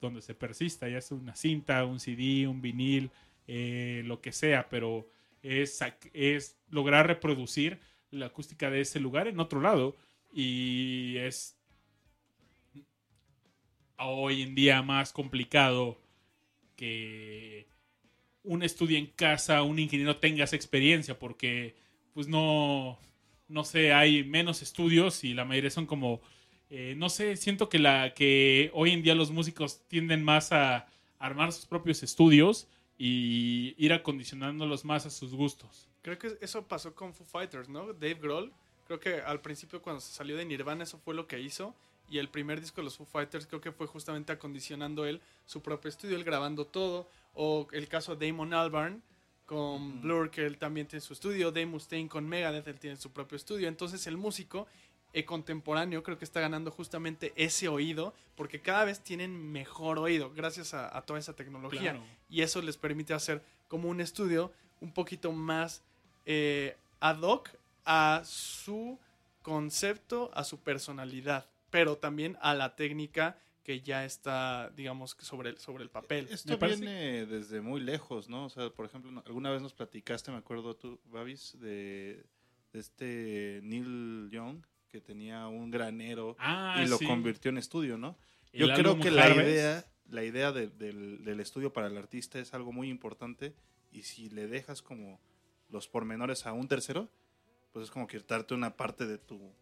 donde 0.00 0.22
se 0.22 0.34
persista, 0.34 0.88
ya 0.88 1.00
sea 1.00 1.16
una 1.16 1.34
cinta, 1.34 1.84
un 1.84 2.00
CD, 2.00 2.46
un 2.46 2.60
vinil, 2.62 3.10
eh, 3.46 4.02
lo 4.04 4.20
que 4.20 4.32
sea, 4.32 4.68
pero 4.68 5.08
es, 5.42 5.80
es 6.12 6.56
lograr 6.70 7.06
reproducir 7.06 7.80
la 8.10 8.26
acústica 8.26 8.70
de 8.70 8.80
ese 8.80 9.00
lugar 9.00 9.28
en 9.28 9.40
otro 9.40 9.60
lado 9.60 9.96
y 10.32 11.16
es 11.18 11.56
hoy 13.98 14.42
en 14.42 14.54
día 14.54 14.82
más 14.82 15.12
complicado 15.12 15.98
que 16.76 17.66
un 18.44 18.62
estudio 18.62 18.96
en 18.98 19.06
casa, 19.06 19.62
un 19.62 19.78
ingeniero 19.78 20.16
tenga 20.16 20.44
esa 20.44 20.56
experiencia 20.56 21.18
porque 21.18 21.74
pues 22.14 22.28
no, 22.28 22.98
no 23.48 23.64
sé, 23.64 23.92
hay 23.92 24.24
menos 24.24 24.62
estudios 24.62 25.24
y 25.24 25.34
la 25.34 25.44
mayoría 25.44 25.70
son 25.70 25.86
como, 25.86 26.20
eh, 26.70 26.94
no 26.96 27.08
sé, 27.08 27.36
siento 27.36 27.68
que, 27.68 27.78
la, 27.78 28.14
que 28.14 28.70
hoy 28.74 28.90
en 28.90 29.02
día 29.02 29.14
los 29.14 29.30
músicos 29.30 29.80
tienden 29.88 30.22
más 30.22 30.52
a 30.52 30.86
armar 31.18 31.52
sus 31.52 31.66
propios 31.66 32.02
estudios 32.02 32.68
y 32.98 33.74
ir 33.78 33.92
acondicionándolos 33.92 34.84
más 34.84 35.06
a 35.06 35.10
sus 35.10 35.34
gustos. 35.34 35.88
Creo 36.02 36.18
que 36.18 36.36
eso 36.40 36.66
pasó 36.66 36.94
con 36.94 37.14
Foo 37.14 37.26
Fighters, 37.26 37.68
¿no? 37.68 37.92
Dave 37.92 38.14
Grohl, 38.14 38.52
creo 38.86 39.00
que 39.00 39.20
al 39.20 39.40
principio 39.40 39.80
cuando 39.80 40.00
se 40.00 40.12
salió 40.12 40.36
de 40.36 40.44
Nirvana 40.44 40.84
eso 40.84 40.98
fue 40.98 41.14
lo 41.14 41.26
que 41.26 41.40
hizo. 41.40 41.74
Y 42.10 42.18
el 42.18 42.28
primer 42.28 42.60
disco 42.60 42.80
de 42.80 42.84
los 42.84 42.96
Foo 42.96 43.06
Fighters 43.06 43.46
creo 43.46 43.60
que 43.60 43.70
fue 43.70 43.86
justamente 43.86 44.32
acondicionando 44.32 45.04
él 45.04 45.20
su 45.44 45.60
propio 45.60 45.90
estudio, 45.90 46.16
él 46.16 46.24
grabando 46.24 46.66
todo. 46.66 47.08
O 47.34 47.68
el 47.72 47.86
caso 47.88 48.16
de 48.16 48.26
Damon 48.26 48.54
Albarn 48.54 49.02
con 49.44 50.00
Blur, 50.00 50.30
que 50.30 50.44
él 50.44 50.56
también 50.56 50.86
tiene 50.86 51.02
su 51.02 51.12
estudio. 51.12 51.50
Dave 51.50 51.66
Mustaine 51.66 52.08
con 52.08 52.26
Megadeth, 52.26 52.66
él 52.66 52.80
tiene 52.80 52.96
su 52.96 53.12
propio 53.12 53.36
estudio. 53.36 53.68
Entonces 53.68 54.06
el 54.06 54.16
músico 54.16 54.66
contemporáneo 55.24 56.02
creo 56.02 56.18
que 56.18 56.24
está 56.24 56.40
ganando 56.40 56.70
justamente 56.70 57.32
ese 57.36 57.68
oído, 57.68 58.14
porque 58.36 58.60
cada 58.60 58.84
vez 58.84 59.00
tienen 59.00 59.50
mejor 59.52 59.98
oído 59.98 60.30
gracias 60.32 60.74
a, 60.74 60.96
a 60.96 61.02
toda 61.02 61.18
esa 61.18 61.34
tecnología 61.34 61.80
Claro. 61.92 62.04
y 62.28 62.42
eso 62.42 62.60
les 62.62 62.76
permite 62.76 63.14
hacer 63.14 63.42
como 63.68 63.88
un 63.88 64.00
estudio 64.00 64.52
un 64.80 64.92
poquito 64.92 65.32
más 65.32 65.82
eh, 66.26 66.76
ad 67.00 67.20
hoc 67.22 67.50
a 67.84 68.22
su 68.24 68.98
concepto, 69.42 70.30
a 70.34 70.44
su 70.44 70.58
personalidad, 70.60 71.46
pero 71.70 71.96
también 71.96 72.36
a 72.40 72.54
la 72.54 72.76
técnica 72.76 73.38
que 73.64 73.80
ya 73.82 74.04
está, 74.04 74.70
digamos, 74.76 75.14
que 75.14 75.24
sobre 75.24 75.50
el, 75.50 75.58
sobre 75.58 75.82
el 75.84 75.90
papel. 75.90 76.26
Esto 76.30 76.52
Me 76.52 76.58
parece- 76.58 76.80
viene 76.80 77.26
desde 77.26 77.60
muy 77.60 77.80
lejos, 77.80 78.28
¿no? 78.28 78.46
O 78.46 78.48
sea, 78.50 78.70
por 78.70 78.86
ejemplo, 78.86 79.22
alguna 79.26 79.50
vez 79.50 79.60
nos 79.60 79.74
platicaste, 79.74 80.30
me 80.30 80.38
acuerdo 80.38 80.74
tú, 80.76 80.98
Babis, 81.06 81.56
de, 81.60 82.24
de 82.72 82.78
este 82.80 83.60
Neil 83.62 84.28
Young, 84.30 84.62
que 84.88 85.00
tenía 85.00 85.46
un 85.48 85.70
granero 85.70 86.36
Ah, 86.38 86.82
y 86.84 86.88
lo 86.88 86.98
sí. 86.98 87.06
convirtió 87.06 87.50
en 87.50 87.58
estudio, 87.58 87.98
¿no? 87.98 88.16
Yo 88.52 88.66
creo 88.74 88.98
que 88.98 89.10
la 89.10 89.28
idea, 89.34 89.84
la 90.08 90.24
idea 90.24 90.52
de- 90.52 90.68
del, 90.68 91.22
del 91.24 91.40
estudio 91.40 91.72
para 91.72 91.86
el 91.88 91.96
artista 91.96 92.38
es 92.38 92.54
algo 92.54 92.72
muy 92.72 92.88
importante 92.88 93.54
y 93.92 94.02
si 94.02 94.30
le 94.30 94.46
dejas 94.46 94.82
como 94.82 95.20
los 95.68 95.86
pormenores 95.88 96.46
a 96.46 96.52
un 96.52 96.66
tercero, 96.68 97.08
pues 97.72 97.84
es 97.84 97.90
como 97.90 98.06
quitarte 98.06 98.54
una 98.54 98.76
parte 98.76 99.06
de 99.06 99.18
tu, 99.18 99.52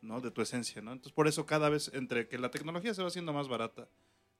¿no? 0.00 0.20
De 0.20 0.30
tu 0.30 0.40
esencia, 0.42 0.80
¿no? 0.80 0.92
Entonces 0.92 1.12
por 1.12 1.26
eso 1.26 1.44
cada 1.46 1.68
vez 1.68 1.90
entre 1.92 2.28
que 2.28 2.38
la 2.38 2.50
tecnología 2.50 2.94
se 2.94 3.02
va 3.02 3.08
haciendo 3.08 3.32
más 3.32 3.48
barata 3.48 3.88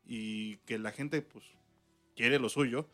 y 0.07 0.59
que 0.59 0.79
la 0.79 0.93
gente 0.93 1.21
pues 1.23 1.45
quiere 2.15 2.39
lo 2.39 2.49
suyo, 2.49 2.89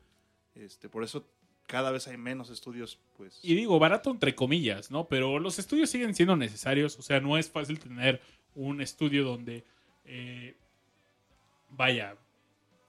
este, 0.55 0.89
por 0.89 1.05
eso 1.05 1.29
cada 1.71 1.93
vez 1.93 2.09
hay 2.09 2.17
menos 2.17 2.51
estudios, 2.51 2.99
pues. 3.17 3.39
Y 3.43 3.55
digo, 3.55 3.79
barato 3.79 4.11
entre 4.11 4.35
comillas, 4.35 4.91
¿no? 4.91 5.07
Pero 5.07 5.39
los 5.39 5.59
estudios 5.61 5.89
siguen 5.89 6.15
siendo 6.17 6.37
necesarios. 6.37 6.99
O 6.99 7.03
sea, 7.03 7.21
no 7.21 7.39
es 7.39 7.49
fácil 7.49 7.79
tener 7.79 8.21
un 8.57 8.81
estudio 8.81 9.23
donde, 9.25 9.63
eh, 10.05 10.57
vaya, 11.71 12.17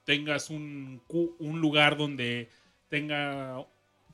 tengas 0.04 0.50
un, 0.50 1.02
un 1.40 1.62
lugar 1.62 1.96
donde 1.96 2.50
tenga... 2.90 3.64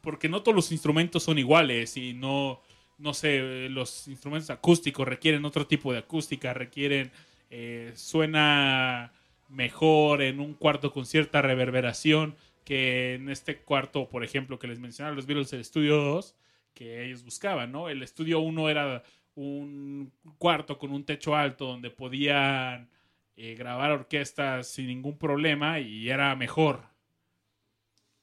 Porque 0.01 0.27
no 0.27 0.43
todos 0.43 0.55
los 0.55 0.71
instrumentos 0.73 1.23
son 1.23 1.37
iguales 1.37 1.95
y 1.95 2.13
no, 2.13 2.61
no 2.97 3.13
sé, 3.13 3.69
los 3.69 4.07
instrumentos 4.09 4.49
acústicos 4.49 5.07
requieren 5.07 5.45
otro 5.45 5.65
tipo 5.65 5.93
de 5.93 5.99
acústica, 5.99 6.53
requieren... 6.53 7.11
eh, 7.49 7.93
suena 7.95 9.13
mejor 9.49 10.21
en 10.21 10.41
un 10.41 10.53
cuarto 10.53 10.91
con 10.91 11.05
cierta 11.05 11.41
reverberación 11.41 12.35
que 12.67 13.13
en 13.13 13.29
este 13.29 13.61
cuarto, 13.61 14.09
por 14.09 14.25
ejemplo, 14.25 14.59
que 14.59 14.67
les 14.67 14.77
mencionaba 14.77 15.15
los 15.15 15.25
Beatles, 15.25 15.53
el 15.53 15.61
estudio 15.61 15.95
2, 15.95 16.35
que 16.73 17.05
ellos 17.05 17.23
buscaban, 17.23 17.71
¿no? 17.71 17.87
El 17.87 18.03
estudio 18.03 18.41
1 18.41 18.69
era 18.69 19.03
un 19.35 20.11
cuarto 20.37 20.77
con 20.77 20.91
un 20.91 21.05
techo 21.05 21.33
alto 21.33 21.65
donde 21.65 21.91
podían 21.91 22.89
eh, 23.37 23.55
grabar 23.55 23.91
orquestas 23.91 24.67
sin 24.67 24.87
ningún 24.87 25.17
problema 25.17 25.79
y 25.79 26.09
era 26.09 26.35
mejor. 26.35 26.83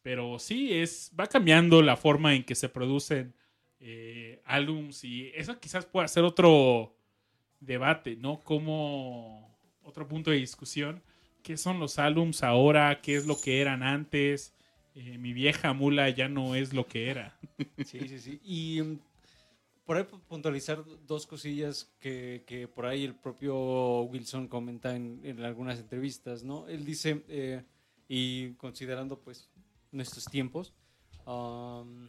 Pero 0.02 0.38
sí, 0.38 0.74
es, 0.74 1.10
va 1.18 1.26
cambiando 1.26 1.80
la 1.80 1.96
forma 1.96 2.34
en 2.34 2.44
que 2.44 2.54
se 2.54 2.68
producen 2.68 3.34
eh, 3.80 4.42
álbums 4.44 5.04
y 5.04 5.32
eso 5.34 5.58
quizás 5.58 5.86
pueda 5.86 6.06
ser 6.06 6.24
otro 6.24 6.94
debate, 7.60 8.16
¿no? 8.16 8.40
Como 8.40 9.56
otro 9.80 10.06
punto 10.06 10.30
de 10.30 10.36
discusión. 10.36 11.02
¿Qué 11.44 11.58
son 11.58 11.78
los 11.78 11.98
álbums 11.98 12.42
ahora? 12.42 13.00
¿Qué 13.02 13.16
es 13.16 13.26
lo 13.26 13.38
que 13.38 13.60
eran 13.60 13.82
antes? 13.82 14.54
Eh, 14.94 15.18
mi 15.18 15.34
vieja 15.34 15.74
mula 15.74 16.08
ya 16.08 16.26
no 16.26 16.54
es 16.54 16.72
lo 16.72 16.86
que 16.86 17.10
era. 17.10 17.38
Sí, 17.84 18.08
sí, 18.08 18.18
sí. 18.18 18.40
Y 18.42 18.80
mm, 18.82 18.98
por 19.84 19.98
ahí 19.98 20.04
pu- 20.04 20.20
puntualizar 20.22 20.82
dos 21.06 21.26
cosillas 21.26 21.92
que, 22.00 22.44
que 22.46 22.66
por 22.66 22.86
ahí 22.86 23.04
el 23.04 23.14
propio 23.14 24.02
Wilson 24.04 24.48
comenta 24.48 24.96
en, 24.96 25.20
en 25.22 25.42
algunas 25.44 25.78
entrevistas, 25.78 26.42
¿no? 26.42 26.66
Él 26.66 26.86
dice, 26.86 27.22
eh, 27.28 27.62
y 28.08 28.52
considerando 28.54 29.18
pues 29.20 29.50
nuestros 29.92 30.24
tiempos, 30.24 30.72
um, 31.26 32.08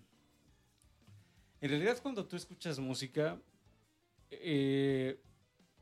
en 1.60 1.70
realidad 1.70 2.00
cuando 2.02 2.26
tú 2.26 2.38
escuchas 2.38 2.80
música, 2.80 3.38
eh, 4.32 5.20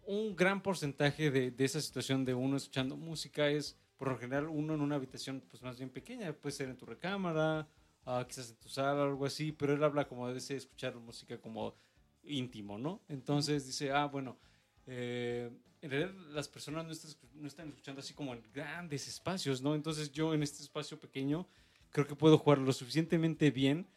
un 0.05 0.35
gran 0.35 0.61
porcentaje 0.61 1.31
de, 1.31 1.51
de 1.51 1.65
esa 1.65 1.81
situación 1.81 2.25
de 2.25 2.33
uno 2.33 2.57
escuchando 2.57 2.95
música 2.97 3.49
es 3.49 3.77
por 3.97 4.11
lo 4.11 4.17
general 4.17 4.49
uno 4.49 4.73
en 4.73 4.81
una 4.81 4.95
habitación 4.95 5.41
pues 5.49 5.63
más 5.63 5.77
bien 5.77 5.89
pequeña, 5.89 6.33
puede 6.33 6.53
ser 6.53 6.69
en 6.69 6.75
tu 6.75 6.85
recámara, 6.85 7.67
ah, 8.05 8.25
quizás 8.27 8.49
en 8.49 8.57
tu 8.57 8.67
sala 8.67 9.01
o 9.01 9.03
algo 9.03 9.25
así, 9.25 9.51
pero 9.51 9.73
él 9.73 9.83
habla 9.83 10.07
como 10.07 10.29
de 10.29 10.37
ese 10.37 10.57
escuchar 10.57 10.95
música 10.95 11.37
como 11.37 11.75
íntimo, 12.23 12.77
¿no? 12.77 13.01
Entonces 13.07 13.65
dice, 13.65 13.91
ah, 13.91 14.05
bueno, 14.07 14.37
eh, 14.87 15.49
en 15.81 15.89
realidad 15.89 16.13
las 16.31 16.47
personas 16.47 16.85
no 16.85 16.91
están, 16.91 17.11
no 17.33 17.47
están 17.47 17.69
escuchando 17.69 17.99
así 18.01 18.13
como 18.13 18.33
en 18.33 18.43
grandes 18.53 19.07
espacios, 19.07 19.61
¿no? 19.61 19.75
Entonces 19.75 20.11
yo 20.11 20.33
en 20.33 20.43
este 20.43 20.63
espacio 20.63 20.99
pequeño 20.99 21.47
creo 21.89 22.07
que 22.07 22.15
puedo 22.15 22.37
jugar 22.37 22.59
lo 22.59 22.73
suficientemente 22.73 23.51
bien, 23.51 23.87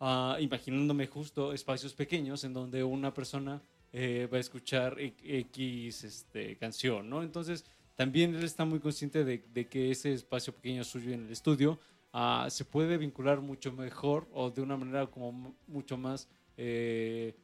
ah, 0.00 0.38
imaginándome 0.40 1.06
justo 1.06 1.52
espacios 1.52 1.94
pequeños 1.94 2.44
en 2.44 2.52
donde 2.52 2.82
una 2.82 3.14
persona 3.14 3.62
eh, 3.92 4.28
va 4.32 4.38
a 4.38 4.40
escuchar 4.40 4.96
X 4.98 6.04
este, 6.04 6.56
canción, 6.56 7.08
¿no? 7.10 7.22
Entonces 7.22 7.64
también 7.94 8.34
él 8.34 8.44
está 8.44 8.64
muy 8.64 8.80
consciente 8.80 9.24
de, 9.24 9.42
que 9.68 9.90
ese 9.90 10.12
espacio 10.12 10.54
pequeño 10.54 10.82
suyo 10.84 11.12
en 11.12 11.26
el 11.26 11.32
estudio 11.32 11.78
ah, 12.12 12.46
se 12.50 12.64
puede 12.64 12.96
vincular 12.98 13.40
mucho 13.40 13.72
mejor 13.72 14.26
o 14.32 14.50
de 14.50 14.62
una 14.62 14.76
manera 14.76 15.06
como 15.06 15.30
mu- 15.32 15.54
mucho 15.66 15.96
más 15.98 16.28
eh, 16.56 17.34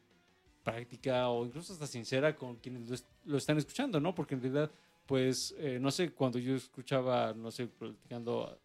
práctica 0.62 1.28
o 1.28 1.44
incluso 1.46 1.72
hasta 1.72 1.86
sincera 1.86 2.34
con 2.36 2.56
quienes 2.56 2.88
lo, 2.88 2.94
est- 2.94 3.06
lo 3.24 3.38
están 3.38 3.58
escuchando, 3.58 4.00
¿no? 4.00 4.14
Porque 4.14 4.34
en 4.34 4.42
realidad 4.42 4.70
pues, 5.06 5.54
eh, 5.58 5.78
no 5.80 5.90
sé, 5.90 6.10
cuando 6.10 6.38
yo 6.38 6.54
escuchaba, 6.54 7.32
no 7.32 7.50
sé, 7.50 7.66
platicando, 7.66 8.58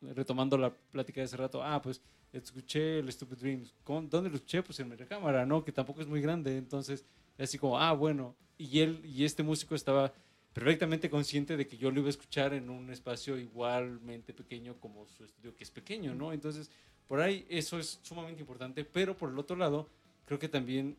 retomando 0.00 0.56
la 0.56 0.72
plática 0.72 1.20
de 1.20 1.24
hace 1.24 1.36
rato, 1.36 1.60
ah, 1.64 1.82
pues, 1.82 2.00
escuché 2.32 3.00
el 3.00 3.10
Stupid 3.10 3.36
Dreams. 3.38 3.74
¿Cómo- 3.82 4.02
¿Dónde 4.08 4.30
lo 4.30 4.36
escuché? 4.36 4.62
Pues 4.62 4.78
en 4.78 4.88
mi 4.88 4.94
recámara, 4.94 5.44
¿no? 5.44 5.64
Que 5.64 5.72
tampoco 5.72 6.00
es 6.00 6.06
muy 6.06 6.20
grande, 6.20 6.56
entonces, 6.56 7.04
así 7.44 7.58
como, 7.58 7.78
ah, 7.78 7.92
bueno, 7.92 8.36
y 8.58 8.80
él, 8.80 9.00
y 9.04 9.24
este 9.24 9.42
músico 9.42 9.74
estaba 9.74 10.12
perfectamente 10.52 11.08
consciente 11.08 11.56
de 11.56 11.66
que 11.66 11.76
yo 11.76 11.90
lo 11.90 12.00
iba 12.00 12.08
a 12.08 12.10
escuchar 12.10 12.52
en 12.54 12.68
un 12.70 12.90
espacio 12.90 13.38
igualmente 13.38 14.34
pequeño 14.34 14.78
como 14.80 15.06
su 15.06 15.24
estudio, 15.24 15.54
que 15.54 15.64
es 15.64 15.70
pequeño, 15.70 16.14
¿no? 16.14 16.32
Entonces, 16.32 16.70
por 17.06 17.20
ahí 17.20 17.46
eso 17.48 17.78
es 17.78 18.00
sumamente 18.02 18.40
importante, 18.40 18.84
pero 18.84 19.16
por 19.16 19.30
el 19.30 19.38
otro 19.38 19.56
lado, 19.56 19.88
creo 20.26 20.38
que 20.38 20.48
también 20.48 20.96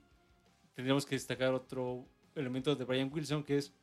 tendríamos 0.74 1.06
que 1.06 1.16
destacar 1.16 1.54
otro 1.54 2.06
elemento 2.34 2.76
de 2.76 2.86
Brian 2.86 3.12
Wilson, 3.14 3.44
que 3.44 3.58
es, 3.58 3.74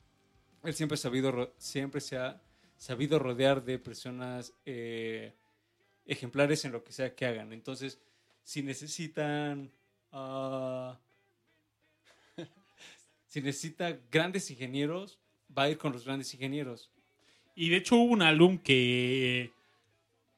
él 0.65 0.75
siempre, 0.75 0.97
sabido, 0.97 1.53
siempre 1.59 2.01
se 2.01 2.17
ha 2.17 2.41
sabido 2.77 3.19
rodear 3.19 3.63
de 3.65 3.79
personas 3.79 4.55
eh, 4.65 5.35
ejemplares 6.07 6.65
en 6.65 6.73
lo 6.73 6.83
que 6.83 6.93
sea 6.93 7.15
que 7.15 7.27
hagan. 7.27 7.53
Entonces, 7.53 8.01
si 8.43 8.63
necesitan... 8.63 9.71
ah, 10.13 10.99
si 13.29 13.41
necesita 13.41 13.97
grandes 14.11 14.51
ingenieros, 14.51 15.21
va 15.57 15.65
a 15.65 15.71
ir 15.71 15.79
con 15.79 15.93
los 15.93 16.05
grandes 16.05 16.33
ingenieros. 16.35 16.91
Y 17.55 17.69
de 17.69 17.77
hecho 17.77 17.97
hubo 17.97 18.13
un 18.13 18.23
álbum 18.23 18.59
que 18.59 19.53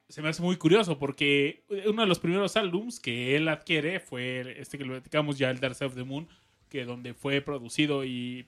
se 0.09 0.21
me 0.21 0.29
hace 0.29 0.41
muy 0.41 0.57
curioso 0.57 0.99
porque 0.99 1.63
uno 1.87 2.01
de 2.01 2.07
los 2.07 2.19
primeros 2.19 2.57
álbums 2.57 2.99
que 2.99 3.35
él 3.35 3.47
adquiere 3.47 3.99
fue 3.99 4.59
este 4.59 4.77
que 4.77 4.83
lo 4.83 4.93
platicamos 4.93 5.37
ya, 5.37 5.49
el 5.49 5.59
Dark 5.59 5.75
Side 5.75 5.87
of 5.87 5.95
the 5.95 6.03
Moon, 6.03 6.27
que 6.69 6.83
donde 6.83 7.13
fue 7.13 7.41
producido 7.41 8.03
y, 8.03 8.45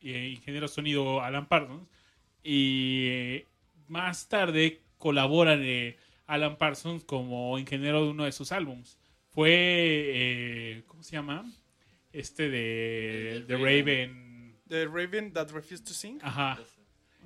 y 0.00 0.12
ingeniero 0.12 0.68
sonido 0.68 1.20
Alan 1.20 1.48
Parsons. 1.48 1.88
Y 2.42 3.06
eh, 3.08 3.46
más 3.88 4.28
tarde 4.28 4.82
colaboran 4.98 5.60
eh, 5.62 5.96
Alan 6.26 6.58
Parsons 6.58 7.04
como 7.04 7.58
ingeniero 7.58 8.04
de 8.04 8.10
uno 8.10 8.24
de 8.24 8.32
sus 8.32 8.52
álbums. 8.52 8.98
Fue, 9.30 9.50
eh, 9.50 10.82
¿cómo 10.86 11.02
se 11.02 11.12
llama? 11.12 11.44
Este 12.14 12.48
de, 12.48 13.44
de 13.46 13.56
Raven. 13.56 14.56
The 14.68 14.86
Raven 14.86 15.32
That 15.32 15.50
Refused 15.50 15.84
to 15.86 15.92
Sing. 15.92 16.18
Ajá. 16.22 16.58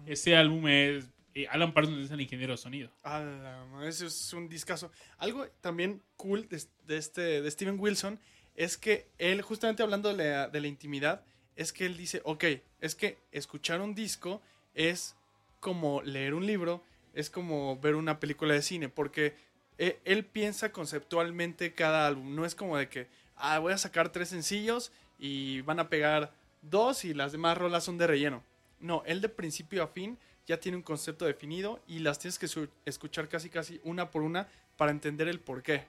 Ese 0.07 0.34
álbum 0.34 0.66
es. 0.66 1.11
eh, 1.34 1.47
Alan 1.51 1.72
Parsons 1.72 2.07
es 2.07 2.11
el 2.11 2.20
ingeniero 2.20 2.53
de 2.55 2.57
sonido. 2.57 2.91
A 3.03 3.20
la 3.20 3.64
madre, 3.70 3.89
Ese 3.89 4.07
es 4.07 4.32
un 4.32 4.49
discazo. 4.49 4.91
Algo 5.18 5.47
también 5.61 6.03
cool 6.16 6.49
de, 6.49 6.62
de 6.86 6.97
este, 6.97 7.43
de 7.43 7.51
Steven 7.51 7.78
Wilson 7.78 8.18
es 8.57 8.76
que 8.76 9.07
él, 9.18 9.43
justamente 9.43 9.82
hablando 9.82 10.09
de 10.14 10.16
la, 10.24 10.49
de 10.49 10.61
la 10.61 10.66
intimidad, 10.66 11.22
es 11.55 11.72
que 11.72 11.86
él 11.86 11.97
dice, 11.97 12.20
ok, 12.24 12.45
es 12.80 12.95
que 12.95 13.18
escuchar 13.30 13.80
un 13.80 13.95
disco 13.95 14.41
es 14.74 15.14
como 15.61 16.03
leer 16.03 16.34
un 16.34 16.47
libro, 16.47 16.82
es 17.14 17.30
como 17.30 17.78
ver 17.78 17.95
una 17.95 18.18
película 18.20 18.55
de 18.55 18.62
cine, 18.62 18.89
porque 18.89 19.34
eh, 19.76 20.01
él 20.05 20.24
piensa 20.24 20.72
conceptualmente 20.72 21.72
cada 21.74 22.07
álbum. 22.07 22.34
No 22.34 22.45
es 22.45 22.55
como 22.55 22.76
de 22.76 22.89
que, 22.89 23.07
ah, 23.39 23.59
voy 23.59 23.72
a 23.72 23.78
sacar 23.78 24.11
tres 24.11 24.28
sencillos 24.28 24.93
y 25.18 25.61
van 25.62 25.80
a 25.80 25.89
pegar 25.89 26.32
dos 26.62 27.05
y 27.05 27.14
las 27.14 27.32
demás 27.32 27.59
rolas 27.59 27.84
son 27.84 27.99
de 27.99 28.07
relleno. 28.07 28.43
No, 28.80 29.03
él 29.07 29.20
de 29.20 29.28
principio 29.28 29.82
a 29.82 29.89
fin 29.89 30.18
ya 30.47 30.59
tiene 30.59 30.76
un 30.76 30.82
concepto 30.82 31.24
definido 31.24 31.80
y 31.86 31.99
las 31.99 32.18
tienes 32.18 32.39
que 32.39 32.49
escuchar 32.84 33.28
casi 33.28 33.51
casi 33.51 33.80
una 33.84 34.11
por 34.11 34.22
una 34.22 34.49
para 34.76 34.91
entender 34.93 35.28
el 35.28 35.41
por 35.41 35.62
qué. 35.62 35.84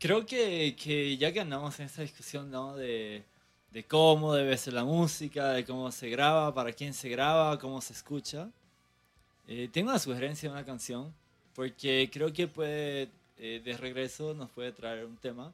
Creo 0.00 0.26
que, 0.26 1.16
ya 1.18 1.32
que 1.32 1.40
andamos 1.40 1.78
en 1.80 1.86
esta 1.86 2.02
discusión, 2.02 2.50
¿no? 2.50 2.76
De, 2.76 3.22
de 3.70 3.84
cómo 3.84 4.34
debe 4.34 4.56
ser 4.56 4.72
la 4.74 4.84
música, 4.84 5.50
de 5.50 5.64
cómo 5.64 5.90
se 5.92 6.08
graba, 6.10 6.52
para 6.52 6.72
quién 6.72 6.92
se 6.92 7.08
graba, 7.08 7.58
cómo 7.58 7.80
se 7.80 7.92
escucha. 7.92 8.50
eh, 9.48 9.68
tengo 9.72 9.90
una 9.90 9.98
sugerencia 9.98 10.48
de 10.48 10.54
una 10.54 10.64
canción, 10.64 11.14
porque 11.54 12.10
creo 12.12 12.32
que 12.32 12.48
puede, 12.48 13.08
eh, 13.46 13.60
de 13.62 13.76
regreso, 13.76 14.32
nos 14.32 14.50
puede 14.52 14.72
traer 14.72 15.04
un 15.04 15.18
tema 15.18 15.52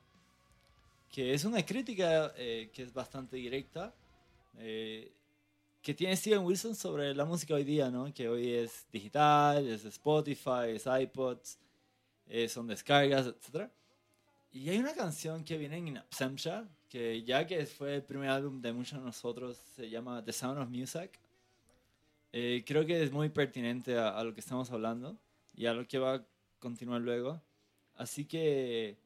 que 1.11 1.35
es 1.35 1.45
una 1.45 1.67
crítica 1.67 2.33
eh, 2.37 2.71
que 2.73 2.85
es 2.85 2.95
bastante 2.95 3.35
directa, 3.37 3.93
eh, 4.59 5.11
que 5.83 5.93
tiene 5.93 6.17
Steven 6.17 6.45
Wilson 6.45 6.77
sobre 6.77 7.13
la 7.17 7.25
música 7.25 7.55
hoy 7.55 7.65
día, 7.65 7.91
¿no? 7.91 8.15
Que 8.15 8.29
hoy 8.29 8.53
es 8.53 8.87
digital, 8.93 9.67
es 9.67 9.85
Spotify, 9.85 10.69
es 10.69 10.87
iPods, 10.87 11.59
son 12.47 12.69
descargas, 12.69 13.27
etcétera. 13.27 13.69
Y 14.53 14.71
hay 14.71 14.79
una 14.79 14.95
canción 14.95 15.43
que 15.43 15.59
viene 15.59 15.79
en 15.79 15.97
Absentia, 15.97 16.69
que 16.89 17.25
ya 17.25 17.45
que 17.45 17.67
fue 17.67 17.97
el 17.97 18.05
primer 18.05 18.31
álbum 18.31 18.63
de 18.63 18.73
muchos 18.73 19.01
de 19.01 19.05
nosotros, 19.05 19.57
se 19.75 19.91
llama 19.91 20.25
The 20.25 20.33
Sound 20.33 20.61
of 20.61 20.69
Music. 20.69 21.19
Creo 22.31 22.87
que 22.87 23.03
es 23.03 23.11
muy 23.11 23.31
pertinente 23.31 23.99
a 23.99 24.23
lo 24.23 24.33
que 24.33 24.39
estamos 24.39 24.71
hablando 24.71 25.17
y 25.57 25.67
a 25.67 25.75
lo 25.75 25.89
que 25.89 25.99
va 25.99 26.15
a 26.15 26.25
continuar 26.61 27.01
luego. 27.01 27.43
Así 28.01 28.25
que 28.25 28.97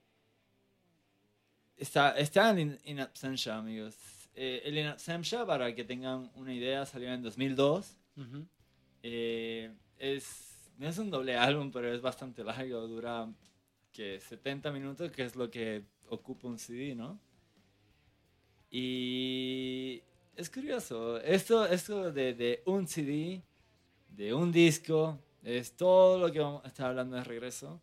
está, 1.77 2.17
está 2.17 2.51
en 2.51 2.79
In, 2.85 3.01
Absentia, 3.01 3.57
amigos. 3.57 3.97
Eh, 4.37 4.63
el 4.65 4.79
In 4.79 4.87
Absentia, 4.87 5.45
para 5.45 5.75
que 5.75 5.83
tengan 5.83 6.31
una 6.37 6.55
idea, 6.55 6.87
salió 6.87 7.13
en 7.13 7.21
2002. 7.21 7.99
Eh, 9.03 9.75
es, 9.99 10.71
no 10.79 10.89
es 10.89 10.97
un 10.99 11.11
doble 11.11 11.37
álbum, 11.37 11.73
pero 11.73 11.93
es 11.93 12.01
bastante 12.01 12.45
largo, 12.45 12.87
dura 12.87 13.29
que 13.93 14.21
70 14.21 14.71
minutos, 14.71 15.11
que 15.11 15.25
es 15.25 15.35
lo 15.35 15.51
que 15.51 15.83
ocupa 16.09 16.47
un 16.47 16.61
CD, 16.61 16.95
¿no? 16.95 17.19
Y 18.71 20.03
es 20.37 20.49
curioso, 20.51 21.21
esto, 21.21 21.67
esto 21.67 22.13
de, 22.13 22.33
de 22.35 22.63
un 22.67 22.87
CD, 22.87 23.43
de 24.09 24.33
un 24.33 24.53
disco, 24.53 25.19
es 25.43 25.77
todo 25.77 26.17
lo 26.17 26.33
que 26.33 26.39
vamos 26.39 26.65
a 26.65 26.69
estar 26.69 26.87
hablando 26.87 27.17
de 27.17 27.25
regreso. 27.25 27.81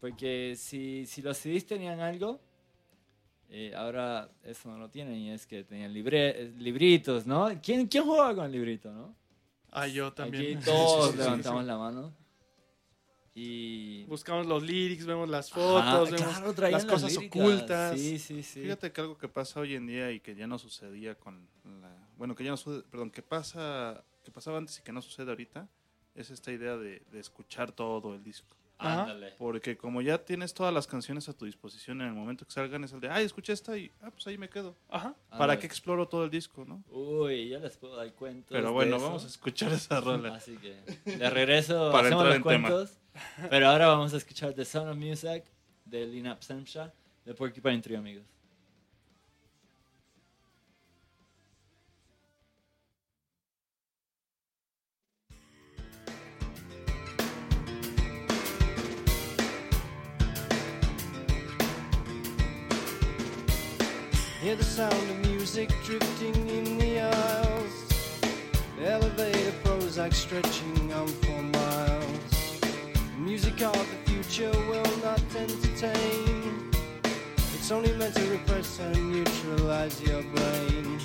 Porque 0.00 0.54
si, 0.56 1.04
si 1.06 1.20
los 1.22 1.36
CDs 1.36 1.66
tenían 1.66 2.00
algo, 2.00 2.40
eh, 3.50 3.72
ahora 3.76 4.30
eso 4.44 4.68
no 4.70 4.78
lo 4.78 4.88
tienen 4.88 5.16
y 5.16 5.30
es 5.30 5.46
que 5.46 5.64
tenían 5.64 5.92
libre, 5.92 6.42
eh, 6.42 6.52
libritos, 6.56 7.26
¿no? 7.26 7.48
¿Quién, 7.62 7.86
¿Quién 7.86 8.04
juega 8.04 8.34
con 8.34 8.46
el 8.46 8.52
librito, 8.52 8.90
no? 8.92 9.14
Ah, 9.70 9.86
yo 9.86 10.12
también. 10.12 10.58
Aquí 10.58 10.64
todos 10.70 11.06
Sí, 11.06 11.12
sí, 11.12 11.18
levantamos 11.18 11.62
sí. 11.62 11.66
la 11.66 11.76
mano. 11.76 12.14
Y. 13.34 14.04
Buscamos 14.04 14.46
los 14.46 14.62
lyrics, 14.62 15.06
vemos 15.06 15.28
las 15.28 15.50
fotos, 15.50 15.82
Ajá, 15.82 16.00
vemos 16.02 16.54
claro, 16.54 16.70
las 16.72 16.84
cosas 16.84 17.12
líricas. 17.12 17.40
ocultas. 17.40 18.00
Sí, 18.00 18.18
sí, 18.18 18.42
sí. 18.42 18.62
Fíjate 18.62 18.90
que 18.92 19.00
algo 19.00 19.18
que 19.18 19.28
pasa 19.28 19.60
hoy 19.60 19.74
en 19.74 19.86
día 19.86 20.10
y 20.10 20.20
que 20.20 20.34
ya 20.34 20.46
no 20.46 20.58
sucedía 20.58 21.14
con 21.14 21.46
la... 21.80 21.96
Bueno, 22.16 22.34
que 22.34 22.42
ya 22.44 22.50
no 22.50 22.56
sucede, 22.56 22.82
perdón, 22.90 23.10
que 23.10 23.22
pasa, 23.22 24.04
que 24.24 24.30
pasaba 24.30 24.58
antes 24.58 24.78
y 24.78 24.82
que 24.82 24.92
no 24.92 25.00
sucede 25.00 25.30
ahorita, 25.30 25.68
es 26.14 26.30
esta 26.30 26.50
idea 26.52 26.76
de, 26.76 27.02
de 27.10 27.20
escuchar 27.20 27.70
todo 27.72 28.14
el 28.14 28.22
disco. 28.22 28.56
Ajá. 28.80 29.14
Porque 29.38 29.76
como 29.76 30.00
ya 30.02 30.18
tienes 30.18 30.54
todas 30.54 30.72
las 30.72 30.86
canciones 30.86 31.28
a 31.28 31.32
tu 31.32 31.44
disposición 31.44 32.00
en 32.00 32.08
el 32.08 32.14
momento 32.14 32.46
que 32.46 32.52
salgan, 32.52 32.82
es 32.84 32.92
el 32.92 33.00
de, 33.00 33.08
ay, 33.10 33.24
escuché 33.24 33.52
esta 33.52 33.76
y, 33.76 33.90
ah, 34.02 34.10
pues 34.10 34.26
ahí 34.26 34.38
me 34.38 34.48
quedo. 34.48 34.74
Ajá. 34.88 35.14
¿Para 35.30 35.58
qué 35.58 35.66
exploro 35.66 36.08
todo 36.08 36.24
el 36.24 36.30
disco, 36.30 36.64
no? 36.64 36.82
Uy, 36.90 37.50
ya 37.50 37.58
les 37.58 37.76
puedo 37.76 37.96
dar 37.96 38.12
cuentos. 38.14 38.48
Pero 38.50 38.68
de 38.68 38.72
bueno, 38.72 38.96
eso. 38.96 39.04
vamos 39.04 39.24
a 39.24 39.26
escuchar 39.28 39.72
esa 39.72 40.00
rola. 40.00 40.34
Así 40.34 40.56
que 40.56 40.76
de 41.04 41.30
regreso 41.30 41.90
Para 41.92 42.08
hacemos 42.08 42.24
entrar 42.24 42.26
los 42.26 42.36
en 42.36 42.42
tema. 42.42 42.68
cuentos. 42.68 42.98
Pero 43.50 43.68
ahora 43.68 43.86
vamos 43.88 44.14
a 44.14 44.16
escuchar 44.16 44.54
The 44.54 44.64
Sound 44.64 44.90
of 44.90 44.96
Music 44.96 45.44
de 45.84 46.06
Lina 46.06 46.32
Absentia 46.32 46.92
de 47.24 47.34
Porcupine 47.34 47.80
Tree, 47.80 47.96
amigos. 47.96 48.24
Hear 64.40 64.56
the 64.56 64.64
sound 64.64 64.94
of 64.94 65.18
music 65.28 65.68
drifting 65.84 66.34
in 66.48 66.78
the 66.78 67.00
aisles. 67.00 68.20
The 68.78 68.90
elevator 68.90 69.52
Prozac 69.62 70.14
stretching 70.14 70.90
on 70.94 71.08
for 71.08 71.42
miles. 71.42 72.60
Music 73.18 73.60
of 73.60 73.74
the 73.74 74.10
future 74.10 74.50
will 74.70 74.96
not 75.04 75.20
entertain. 75.36 76.70
It's 77.52 77.70
only 77.70 77.92
meant 77.98 78.14
to 78.14 78.30
repress 78.30 78.78
and 78.78 79.12
neutralize 79.12 80.00
your 80.00 80.22
brain. 80.22 80.98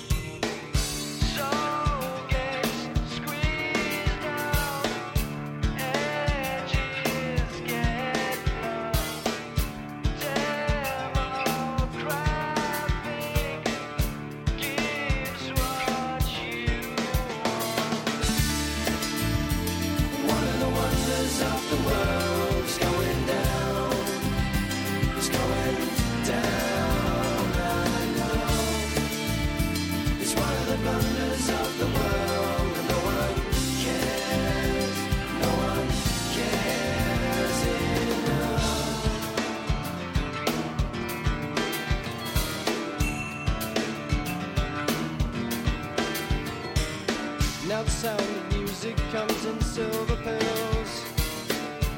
The 47.86 47.92
sound 47.92 48.20
of 48.20 48.58
music 48.58 48.96
comes 49.12 49.44
in 49.44 49.60
silver 49.60 50.16
pills, 50.16 51.04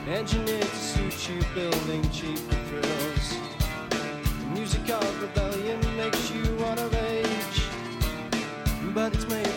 engineered 0.06 0.60
to 0.60 0.76
suit 0.76 1.30
you, 1.30 1.40
building 1.54 2.02
cheap 2.10 2.38
thrills. 2.68 3.36
The 3.88 4.46
music 4.52 4.86
of 4.90 5.22
rebellion 5.22 5.80
makes 5.96 6.30
you 6.30 6.44
want 6.56 6.78
to 6.78 6.88
rage, 6.88 7.62
but 8.94 9.14
it's 9.14 9.26
made 9.28 9.47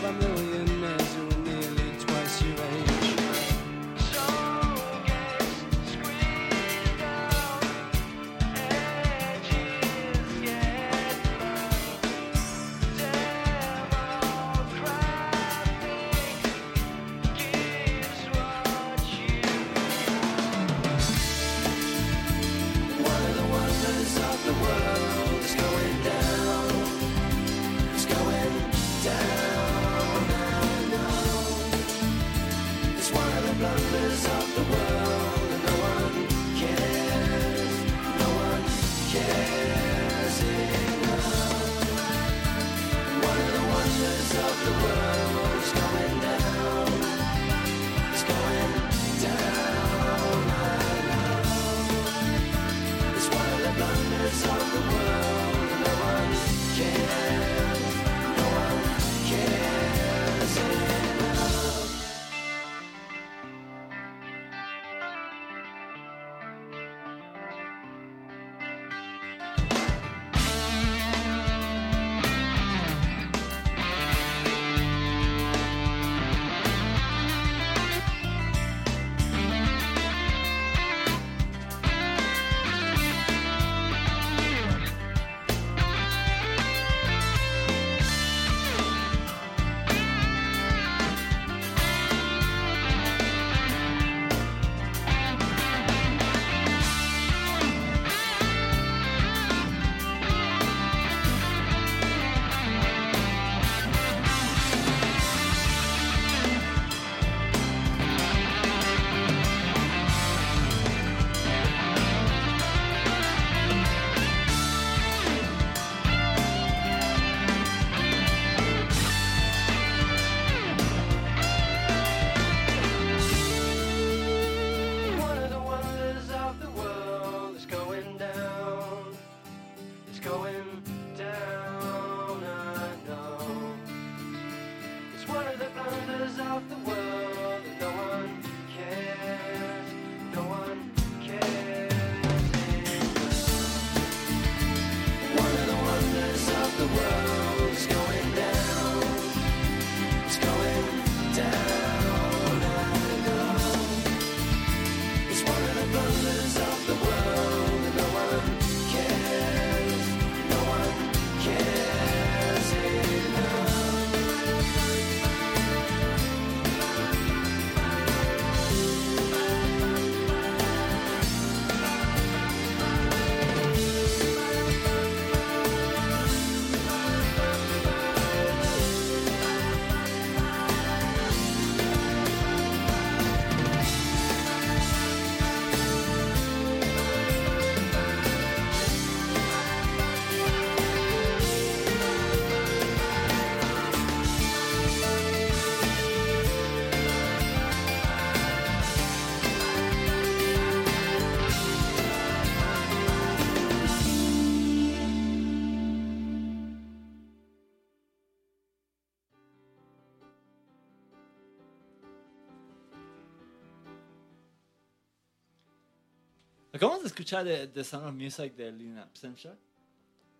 Acabamos 216.72 217.02
de 217.02 217.08
escuchar 217.08 217.44
The, 217.44 217.66
The 217.68 217.84
Sound 217.84 218.06
of 218.06 218.14
Music 218.14 218.54
de 218.54 218.72
Lina 218.72 219.02
Absentia. 219.02 219.54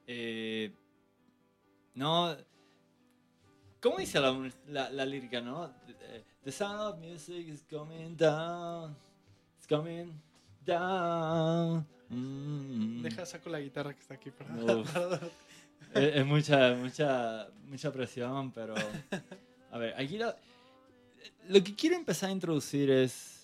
Eh, 0.07 0.72
no. 1.95 2.35
¿Cómo 3.80 3.99
dice 3.99 4.18
la, 4.18 4.51
la, 4.68 4.91
la 4.91 5.05
lírica, 5.05 5.41
no? 5.41 5.70
The, 5.87 6.24
the 6.45 6.53
Sound 6.53 6.80
of 6.80 6.99
Music 6.99 7.49
is 7.49 7.62
coming 7.68 8.16
down. 8.16 8.97
It's 9.59 9.66
coming 9.66 10.20
down. 10.64 11.87
Mm. 12.09 13.03
Deja, 13.03 13.26
saco 13.26 13.51
la 13.51 13.61
guitarra 13.61 13.93
que 13.95 14.01
está 14.01 14.14
aquí 14.14 14.30
Es, 15.95 16.16
es 16.16 16.26
mucha, 16.26 16.74
mucha, 16.74 17.49
mucha 17.66 17.93
presión, 17.93 18.53
pero. 18.53 18.74
A 19.70 19.78
ver, 19.78 19.95
aquí 19.99 20.16
lo, 20.16 20.35
lo 21.49 21.62
que 21.62 21.74
quiero 21.74 21.97
empezar 21.97 22.30
a 22.30 22.33
introducir 22.33 22.91
es. 22.91 23.41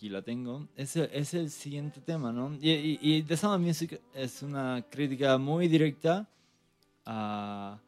Aquí 0.00 0.08
lo 0.08 0.24
tengo. 0.24 0.66
Es, 0.76 0.96
es 0.96 1.34
el 1.34 1.50
siguiente 1.50 2.00
tema, 2.00 2.32
¿no? 2.32 2.56
Y, 2.58 2.98
y, 3.02 3.22
The 3.22 3.36
Sound 3.36 3.56
of 3.56 3.60
Music 3.60 4.00
es 4.14 4.42
una 4.42 4.82
crítica 4.88 5.36
muy 5.36 5.68
directa 5.68 6.26
a. 7.04 7.78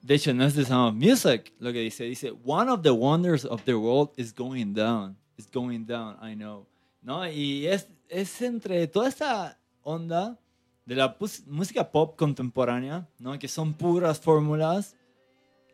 De 0.00 0.14
hecho, 0.14 0.32
no 0.32 0.44
es 0.44 0.54
The 0.54 0.64
Sound 0.64 0.90
of 0.90 0.94
Music 0.94 1.52
lo 1.58 1.72
que 1.72 1.80
dice. 1.80 2.04
Dice: 2.04 2.32
One 2.44 2.70
of 2.70 2.82
the 2.82 2.90
wonders 2.90 3.44
of 3.44 3.64
the 3.64 3.74
world 3.74 4.10
is 4.16 4.32
going 4.32 4.74
down. 4.74 5.16
It's 5.36 5.50
going 5.50 5.86
down, 5.86 6.16
I 6.22 6.36
know. 6.36 6.68
¿No? 7.02 7.28
Y 7.28 7.66
es, 7.66 7.88
es 8.08 8.40
entre 8.40 8.86
toda 8.86 9.08
esta 9.08 9.58
onda 9.82 10.38
de 10.86 10.94
la 10.94 11.16
música 11.46 11.90
pop 11.90 12.16
contemporánea, 12.16 13.08
¿no? 13.18 13.36
Que 13.40 13.48
son 13.48 13.74
puras 13.74 14.20
fórmulas 14.20 14.94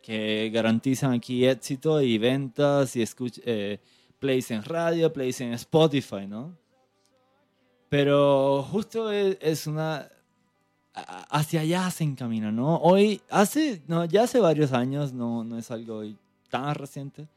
que 0.01 0.49
garantizan 0.51 1.13
aquí 1.13 1.45
éxito 1.45 2.01
y 2.01 2.17
ventas 2.17 2.95
y 2.95 3.03
escuch 3.03 3.39
eh, 3.45 3.79
plays 4.19 4.51
en 4.51 4.63
radio, 4.63 5.11
plays 5.11 5.41
en 5.41 5.53
Spotify, 5.53 6.27
¿no? 6.27 6.55
Pero 7.89 8.63
justo 8.71 9.11
es, 9.11 9.37
es 9.41 9.67
una... 9.67 10.09
hacia 10.93 11.61
allá 11.61 11.89
se 11.91 12.03
encamina, 12.03 12.51
¿no? 12.51 12.77
Hoy, 12.77 13.21
hace, 13.29 13.81
no, 13.87 14.05
ya 14.05 14.23
hace 14.23 14.39
varios 14.39 14.73
años, 14.73 15.13
no, 15.13 15.43
no 15.43 15.57
es 15.57 15.71
algo 15.71 16.03
tan 16.49 16.75
reciente. 16.75 17.27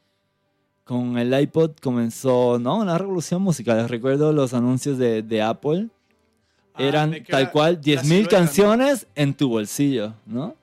Con 0.85 1.19
el 1.19 1.39
iPod 1.39 1.73
comenzó, 1.83 2.59
¿no? 2.59 2.79
Una 2.79 2.97
revolución 2.97 3.43
musical. 3.43 3.89
Recuerdo 3.89 4.33
los 4.33 4.55
anuncios 4.55 4.97
de, 4.97 5.23
de 5.23 5.43
Apple. 5.43 5.89
Ah, 6.73 6.83
Eran 6.83 7.23
tal 7.29 7.51
cual 7.53 7.75
la 7.75 7.81
10.000 7.81 8.03
silueta, 8.03 8.23
¿no? 8.23 8.29
canciones 8.29 9.07
en 9.15 9.35
tu 9.35 9.51
bolsillo, 9.51 10.15
¿no? 10.25 10.57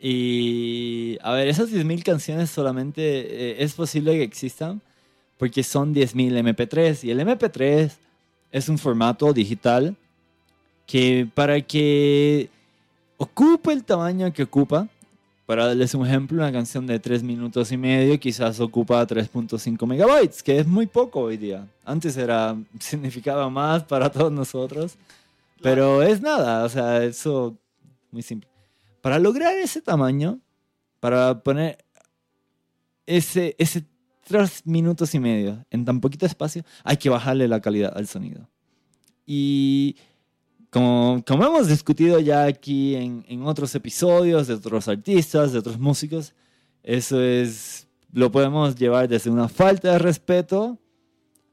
Y, 0.00 1.18
a 1.22 1.32
ver, 1.32 1.48
esas 1.48 1.70
10.000 1.70 2.02
canciones 2.04 2.50
solamente 2.50 3.02
eh, 3.02 3.56
es 3.64 3.72
posible 3.74 4.12
que 4.12 4.22
existan 4.22 4.80
porque 5.38 5.62
son 5.62 5.94
10.000 5.94 6.54
MP3 6.54 7.04
y 7.04 7.10
el 7.10 7.20
MP3 7.20 7.90
es 8.50 8.68
un 8.68 8.76
formato 8.76 9.32
digital 9.32 9.96
que 10.86 11.28
para 11.34 11.60
que 11.60 12.50
ocupe 13.16 13.72
el 13.72 13.84
tamaño 13.84 14.32
que 14.32 14.42
ocupa, 14.42 14.88
para 15.46 15.66
darles 15.66 15.94
un 15.94 16.06
ejemplo, 16.06 16.42
una 16.42 16.52
canción 16.52 16.86
de 16.86 16.98
3 16.98 17.22
minutos 17.22 17.72
y 17.72 17.76
medio 17.76 18.18
quizás 18.18 18.60
ocupa 18.60 19.06
3.5 19.06 19.86
megabytes, 19.86 20.42
que 20.42 20.58
es 20.58 20.66
muy 20.66 20.86
poco 20.86 21.20
hoy 21.20 21.36
día. 21.36 21.66
Antes 21.84 22.16
era, 22.16 22.56
significaba 22.80 23.48
más 23.48 23.84
para 23.84 24.10
todos 24.10 24.32
nosotros, 24.32 24.96
pero 25.62 26.02
es 26.02 26.20
nada, 26.20 26.64
o 26.64 26.68
sea, 26.68 27.02
eso 27.04 27.56
muy 28.10 28.22
simple. 28.22 28.48
Para 29.00 29.18
lograr 29.18 29.54
ese 29.56 29.80
tamaño, 29.80 30.38
para 31.00 31.40
poner 31.40 31.78
ese, 33.06 33.54
ese 33.58 33.84
3 34.28 34.66
minutos 34.66 35.14
y 35.14 35.20
medio 35.20 35.64
en 35.70 35.84
tan 35.84 36.00
poquito 36.00 36.26
espacio, 36.26 36.64
hay 36.84 36.96
que 36.96 37.08
bajarle 37.08 37.48
la 37.48 37.60
calidad 37.60 37.92
al 37.96 38.06
sonido. 38.06 38.48
Y 39.26 39.96
como, 40.70 41.22
como 41.26 41.44
hemos 41.44 41.68
discutido 41.68 42.20
ya 42.20 42.44
aquí 42.44 42.94
en, 42.94 43.24
en 43.28 43.42
otros 43.42 43.74
episodios 43.74 44.46
de 44.46 44.54
otros 44.54 44.86
artistas, 44.88 45.52
de 45.52 45.58
otros 45.58 45.78
músicos, 45.78 46.34
eso 46.82 47.20
es, 47.20 47.86
lo 48.12 48.30
podemos 48.30 48.76
llevar 48.76 49.08
desde 49.08 49.30
una 49.30 49.48
falta 49.48 49.92
de 49.92 49.98
respeto 49.98 50.78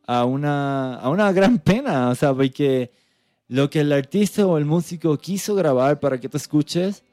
a 0.06 0.26
una, 0.26 0.96
a 0.96 1.10
una 1.10 1.32
gran 1.32 1.60
pena, 1.60 2.10
o 2.10 2.16
sea, 2.16 2.34
porque 2.34 2.92
lo 3.48 3.70
que 3.70 3.82
el 3.82 3.92
artista 3.92 4.46
o 4.46 4.58
el 4.58 4.66
músico 4.66 5.18
quiso 5.18 5.56
grabar 5.56 6.00
para 6.00 6.20
que 6.20 6.30
tú 6.30 6.38
escuches, 6.38 7.04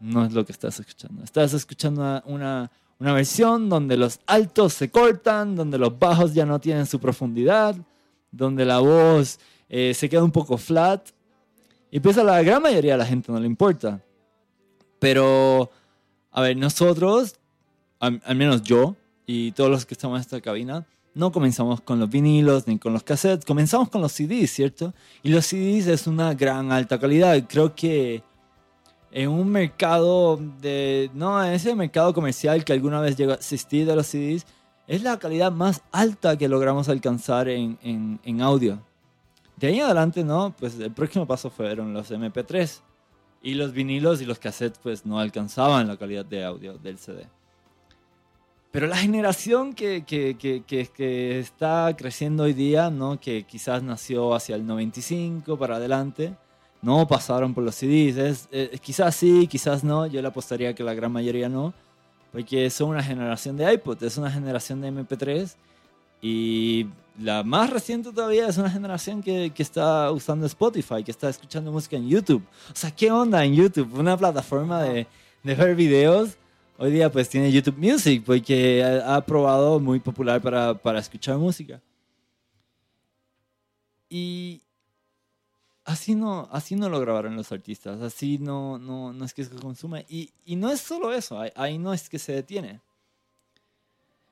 no 0.00 0.24
es 0.24 0.32
lo 0.32 0.44
que 0.44 0.52
estás 0.52 0.80
escuchando. 0.80 1.22
Estás 1.22 1.52
escuchando 1.52 2.22
una, 2.26 2.70
una, 3.00 3.12
versión 3.12 3.68
donde 3.68 3.96
los 3.96 4.20
altos 4.26 4.74
se 4.74 4.90
cortan, 4.90 5.56
donde 5.56 5.78
los 5.78 5.98
bajos 5.98 6.34
ya 6.34 6.46
no 6.46 6.60
tienen 6.60 6.86
su 6.86 7.00
profundidad, 7.00 7.74
donde 8.30 8.64
la 8.64 8.78
voz 8.78 9.40
eh, 9.68 9.94
se 9.94 10.08
queda 10.08 10.22
un 10.22 10.30
poco 10.30 10.56
flat. 10.58 11.08
Y 11.90 12.00
pues 12.00 12.18
a 12.18 12.24
la 12.24 12.42
gran 12.42 12.62
mayoría 12.62 12.92
de 12.92 12.98
la 12.98 13.06
gente 13.06 13.32
no 13.32 13.40
le 13.40 13.46
importa. 13.46 14.02
Pero, 14.98 15.70
a 16.30 16.42
ver, 16.42 16.56
nosotros, 16.56 17.36
al, 17.98 18.20
al 18.24 18.36
menos 18.36 18.62
yo 18.62 18.96
y 19.26 19.52
todos 19.52 19.70
los 19.70 19.86
que 19.86 19.94
estamos 19.94 20.16
en 20.18 20.20
esta 20.20 20.40
cabina, 20.40 20.86
no 21.14 21.32
comenzamos 21.32 21.80
con 21.80 21.98
los 21.98 22.08
vinilos 22.08 22.66
ni 22.66 22.78
con 22.78 22.92
los 22.92 23.02
cassettes, 23.02 23.44
comenzamos 23.44 23.88
con 23.88 24.00
los 24.00 24.12
CDs, 24.12 24.50
¿cierto? 24.50 24.94
Y 25.22 25.30
los 25.30 25.46
CDs 25.46 25.86
es 25.88 26.06
una 26.06 26.34
gran 26.34 26.70
alta 26.70 26.98
calidad. 26.98 27.42
Creo 27.48 27.74
que 27.74 28.22
en 29.12 29.28
un 29.28 29.48
mercado 29.48 30.38
de, 30.60 31.10
no, 31.14 31.44
en 31.44 31.52
ese 31.52 31.74
mercado 31.74 32.14
comercial 32.14 32.64
que 32.64 32.72
alguna 32.72 33.00
vez 33.00 33.16
llegó 33.16 33.32
a 33.32 33.36
existir 33.36 33.86
de 33.86 33.96
los 33.96 34.06
CDs, 34.06 34.46
es 34.86 35.02
la 35.02 35.18
calidad 35.18 35.52
más 35.52 35.82
alta 35.92 36.36
que 36.36 36.48
logramos 36.48 36.88
alcanzar 36.88 37.48
en, 37.48 37.78
en, 37.82 38.20
en 38.24 38.40
audio. 38.40 38.80
De 39.56 39.68
ahí 39.68 39.78
en 39.78 39.84
adelante, 39.84 40.24
¿no? 40.24 40.54
Pues 40.58 40.78
el 40.78 40.90
próximo 40.92 41.26
paso 41.26 41.50
fueron 41.50 41.92
los 41.92 42.10
MP3. 42.10 42.80
Y 43.42 43.54
los 43.54 43.72
vinilos 43.72 44.20
y 44.20 44.26
los 44.26 44.38
cassettes 44.38 44.78
pues 44.82 45.06
no 45.06 45.18
alcanzaban 45.18 45.88
la 45.88 45.96
calidad 45.96 46.24
de 46.24 46.44
audio 46.44 46.76
del 46.78 46.98
CD. 46.98 47.26
Pero 48.70 48.86
la 48.86 48.96
generación 48.96 49.74
que, 49.74 50.04
que, 50.04 50.36
que, 50.38 50.62
que, 50.64 51.38
está 51.38 51.94
creciendo 51.96 52.44
hoy 52.44 52.52
día, 52.52 52.90
¿no? 52.90 53.18
Que 53.18 53.44
quizás 53.44 53.82
nació 53.82 54.34
hacia 54.34 54.54
el 54.56 54.66
95 54.66 55.58
para 55.58 55.76
adelante, 55.76 56.36
no 56.82 57.06
pasaron 57.06 57.54
por 57.54 57.64
los 57.64 57.74
CDs. 57.74 58.16
Es, 58.16 58.48
eh, 58.52 58.78
quizás 58.80 59.14
sí, 59.14 59.46
quizás 59.46 59.84
no. 59.84 60.06
Yo 60.06 60.22
le 60.22 60.28
apostaría 60.28 60.74
que 60.74 60.82
la 60.82 60.94
gran 60.94 61.12
mayoría 61.12 61.48
no. 61.48 61.74
Porque 62.32 62.70
son 62.70 62.90
una 62.90 63.02
generación 63.02 63.56
de 63.56 63.72
iPod, 63.72 64.02
es 64.04 64.16
una 64.16 64.30
generación 64.30 64.80
de 64.80 64.92
MP3. 64.92 65.54
Y 66.22 66.86
la 67.18 67.42
más 67.42 67.70
reciente 67.70 68.12
todavía 68.12 68.46
es 68.48 68.56
una 68.56 68.70
generación 68.70 69.22
que, 69.22 69.50
que 69.50 69.62
está 69.62 70.10
usando 70.12 70.46
Spotify, 70.46 71.02
que 71.02 71.10
está 71.10 71.28
escuchando 71.28 71.72
música 71.72 71.96
en 71.96 72.08
YouTube. 72.08 72.42
O 72.72 72.76
sea, 72.76 72.90
¿qué 72.90 73.10
onda 73.10 73.44
en 73.44 73.54
YouTube? 73.54 73.92
Una 73.98 74.16
plataforma 74.16 74.82
de, 74.82 75.06
de 75.42 75.54
ver 75.54 75.74
videos. 75.74 76.36
Hoy 76.78 76.92
día 76.92 77.10
pues 77.10 77.28
tiene 77.28 77.52
YouTube 77.52 77.76
Music 77.76 78.22
porque 78.24 78.82
ha, 78.82 79.16
ha 79.16 79.20
probado 79.26 79.80
muy 79.80 80.00
popular 80.00 80.40
para, 80.40 80.74
para 80.74 81.00
escuchar 81.00 81.36
música. 81.36 81.80
Y 84.08 84.62
así 85.90 86.14
no, 86.14 86.48
así 86.52 86.74
no 86.76 86.88
lo 86.88 87.00
grabaron 87.00 87.36
los 87.36 87.50
artistas, 87.52 88.00
así 88.00 88.38
no, 88.38 88.78
no, 88.78 89.12
no 89.12 89.24
es 89.24 89.34
que 89.34 89.44
se 89.44 89.54
consume. 89.56 90.06
Y, 90.08 90.30
y 90.44 90.56
no 90.56 90.70
es 90.70 90.80
solo 90.80 91.12
eso, 91.12 91.40
ahí, 91.54 91.78
no 91.78 91.92
es 91.92 92.08
que 92.08 92.18
se 92.18 92.32
detiene. 92.32 92.80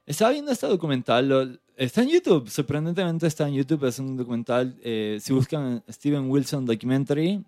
Estaba 0.07 0.31
viendo 0.31 0.51
este 0.53 0.67
documental, 0.67 1.29
lo- 1.29 1.59
está 1.77 2.03
en 2.03 2.09
YouTube, 2.09 2.49
sorprendentemente 2.49 3.27
está 3.27 3.47
en 3.47 3.55
YouTube, 3.55 3.85
es 3.85 3.99
un 3.99 4.17
documental, 4.17 4.77
eh, 4.83 5.19
si 5.21 5.33
buscan 5.33 5.83
Steven 5.89 6.31
Wilson 6.31 6.65
Documentary, 6.65 7.45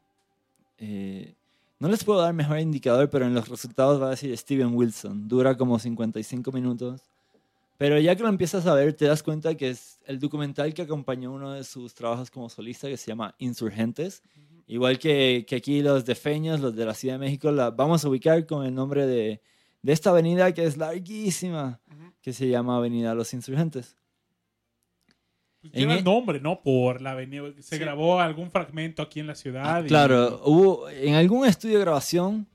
eh, 0.78 1.34
no 1.78 1.88
les 1.88 2.04
puedo 2.04 2.20
dar 2.20 2.34
mejor 2.34 2.58
indicador, 2.58 3.08
pero 3.08 3.24
en 3.26 3.32
los 3.34 3.48
resultados 3.48 4.00
va 4.02 4.08
a 4.08 4.10
decir 4.10 4.36
Steven 4.36 4.74
Wilson, 4.74 5.26
dura 5.28 5.56
como 5.56 5.78
55 5.78 6.52
minutos. 6.52 7.00
Pero 7.80 7.98
ya 7.98 8.14
que 8.14 8.22
lo 8.22 8.28
empiezas 8.28 8.66
a 8.66 8.74
ver, 8.74 8.92
te 8.92 9.06
das 9.06 9.22
cuenta 9.22 9.54
que 9.54 9.70
es 9.70 10.00
el 10.04 10.18
documental 10.18 10.74
que 10.74 10.82
acompañó 10.82 11.32
uno 11.32 11.52
de 11.54 11.64
sus 11.64 11.94
trabajos 11.94 12.30
como 12.30 12.50
solista, 12.50 12.88
que 12.88 12.98
se 12.98 13.06
llama 13.06 13.34
Insurgentes. 13.38 14.22
Igual 14.66 14.98
que, 14.98 15.46
que 15.48 15.56
aquí 15.56 15.80
los 15.80 16.04
de 16.04 16.14
Feños, 16.14 16.60
los 16.60 16.76
de 16.76 16.84
la 16.84 16.92
Ciudad 16.92 17.14
de 17.14 17.20
México, 17.20 17.50
la 17.50 17.70
vamos 17.70 18.04
a 18.04 18.08
ubicar 18.10 18.44
con 18.44 18.66
el 18.66 18.74
nombre 18.74 19.06
de, 19.06 19.40
de 19.80 19.92
esta 19.94 20.10
avenida 20.10 20.52
que 20.52 20.64
es 20.64 20.76
larguísima, 20.76 21.80
Ujú. 21.90 22.12
que 22.20 22.34
se 22.34 22.48
llama 22.50 22.76
Avenida 22.76 23.14
Los 23.14 23.32
Insurgentes. 23.32 23.96
Pues 25.62 25.72
lleva 25.72 25.94
e- 25.94 25.98
el 26.00 26.04
nombre, 26.04 26.38
¿no? 26.38 26.60
Por 26.62 27.00
la 27.00 27.12
avenida. 27.12 27.44
Se 27.60 27.76
Sí. 27.76 27.78
grabó 27.78 28.20
algún 28.20 28.50
fragmento 28.50 29.00
aquí 29.00 29.20
en 29.20 29.26
la 29.26 29.34
ciudad. 29.34 29.62
Ah, 29.64 29.80
y- 29.82 29.86
claro, 29.88 30.42
hubo 30.44 30.90
en 30.90 31.14
algún 31.14 31.46
estudio 31.46 31.76
de 31.78 31.84
grabación 31.84 32.46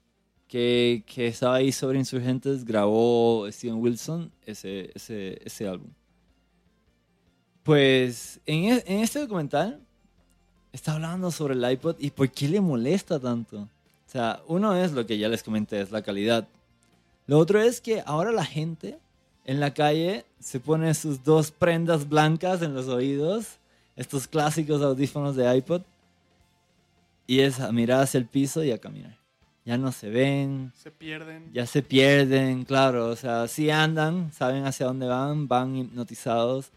que, 0.47 1.03
que 1.05 1.27
estaba 1.27 1.55
ahí 1.55 1.71
sobre 1.71 1.99
Insurgentes, 1.99 2.65
grabó 2.65 3.47
Steven 3.51 3.77
Wilson 3.77 4.31
ese, 4.45 4.91
ese, 4.93 5.41
ese 5.43 5.67
álbum. 5.67 5.89
Pues 7.63 8.39
en, 8.45 8.65
e- 8.73 8.83
en 8.85 8.99
este 8.99 9.19
documental 9.19 9.81
está 10.71 10.93
hablando 10.93 11.31
sobre 11.31 11.55
el 11.55 11.71
iPod 11.71 11.95
y 11.99 12.11
por 12.11 12.29
qué 12.29 12.47
le 12.47 12.61
molesta 12.61 13.19
tanto. 13.19 13.61
O 13.61 14.09
sea, 14.09 14.41
uno 14.47 14.75
es 14.75 14.91
lo 14.91 15.05
que 15.05 15.17
ya 15.17 15.27
les 15.29 15.41
comenté, 15.43 15.81
es 15.81 15.91
la 15.91 16.01
calidad. 16.01 16.47
Lo 17.27 17.39
otro 17.39 17.59
es 17.59 17.81
que 17.81 18.03
ahora 18.05 18.31
la 18.31 18.45
gente 18.45 18.99
en 19.45 19.59
la 19.59 19.73
calle 19.73 20.25
se 20.39 20.59
pone 20.59 20.93
sus 20.93 21.23
dos 21.23 21.51
prendas 21.51 22.07
blancas 22.07 22.61
en 22.61 22.75
los 22.75 22.87
oídos, 22.87 23.57
estos 23.95 24.27
clásicos 24.27 24.81
audífonos 24.81 25.35
de 25.35 25.57
iPod, 25.57 25.81
y 27.27 27.39
es 27.39 27.59
a 27.59 27.71
mirar 27.71 28.03
hacia 28.03 28.19
el 28.19 28.27
piso 28.27 28.63
y 28.63 28.71
a 28.71 28.77
caminar. 28.77 29.17
Ya 29.65 29.77
no 29.79 29.91
se 29.91 30.09
ven, 30.11 30.71
Se 30.75 30.91
pierden. 30.91 31.49
ya 31.51 31.65
se 31.65 31.81
pierden, 31.81 32.65
claro, 32.65 33.07
o 33.07 33.15
sea, 33.15 33.47
sí 33.47 33.71
andan, 33.71 34.31
saben 34.31 34.63
hacia 34.65 34.85
dónde 34.85 35.07
van, 35.07 35.47
van 35.47 35.75
hipnotizados. 35.75 36.69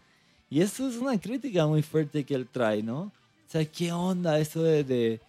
Y 0.49 0.61
eso 0.61 0.89
es 0.89 0.95
una 0.97 1.19
crítica 1.19 1.67
muy 1.67 1.83
fuerte 1.83 2.23
que 2.23 2.33
él 2.33 2.47
trae, 2.51 2.81
¿no? 2.81 3.01
O 3.01 3.11
sea, 3.51 3.63
¿qué 3.63 3.91
onda 3.91 4.39
eso 4.39 4.63
de, 4.63 4.83
de, 4.83 5.21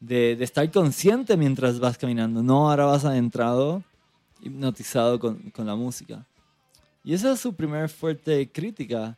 de- 0.00 0.34
de 0.36 0.44
estar 0.44 0.68
consciente 0.72 1.36
mientras 1.36 1.78
vas 1.78 1.96
caminando? 1.96 2.42
No, 2.42 2.68
ahora 2.68 2.86
vas 2.86 3.04
adentrado, 3.04 3.84
hipnotizado 4.42 5.20
con, 5.20 5.38
con 5.50 5.66
la 5.66 5.76
música. 5.76 6.26
Y 7.04 7.14
esa 7.14 7.32
es 7.32 7.38
su 7.40 7.54
primer 7.54 7.88
fuerte 7.88 8.50
crítica. 8.50 9.16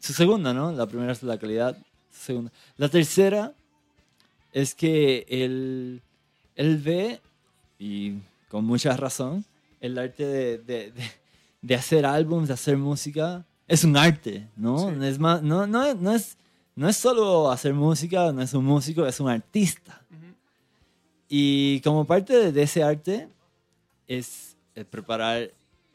Su 0.00 0.14
segunda, 0.14 0.54
¿no? 0.54 0.72
La 0.72 0.86
primera 0.86 1.12
es 1.12 1.22
la 1.22 1.36
calidad. 1.36 1.76
su 2.10 2.22
segunda. 2.24 2.52
La 2.78 2.88
tercera 2.88 3.52
es 4.52 4.74
que 4.74 5.26
él, 5.28 6.00
él 6.56 6.78
ve, 6.78 7.20
y 7.78 8.14
con 8.48 8.64
mucha 8.64 8.96
razón, 8.96 9.44
el 9.80 9.98
arte 9.98 10.24
de, 10.26 10.58
de- 10.58 10.90
de- 10.92 11.10
de 11.62 11.74
hacer 11.74 12.04
álbumes, 12.06 12.48
de 12.48 12.54
hacer 12.54 12.76
música, 12.76 13.44
es 13.66 13.84
un 13.84 13.96
arte, 13.96 14.46
¿no? 14.56 14.78
Sí. 14.90 14.96
Es 15.06 15.18
más, 15.18 15.42
no, 15.42 15.66
no, 15.66 15.84
es- 15.84 15.96
no, 15.96 16.12
es, 16.14 16.36
no 16.76 16.88
es 16.88 16.96
solo 16.96 17.50
hacer 17.50 17.72
música, 17.74 18.32
no 18.32 18.42
es 18.42 18.52
un 18.54 18.64
músico, 18.64 19.06
es 19.06 19.18
un 19.20 19.28
artista. 19.30 20.00
Ujú. 20.10 20.34
Y 21.28 21.80
como 21.80 22.04
parte 22.04 22.34
de, 22.34 22.52
de 22.52 22.62
ese 22.62 22.82
arte 22.82 23.28
es 24.06 24.56
el 24.74 24.84
preparar 24.84 25.50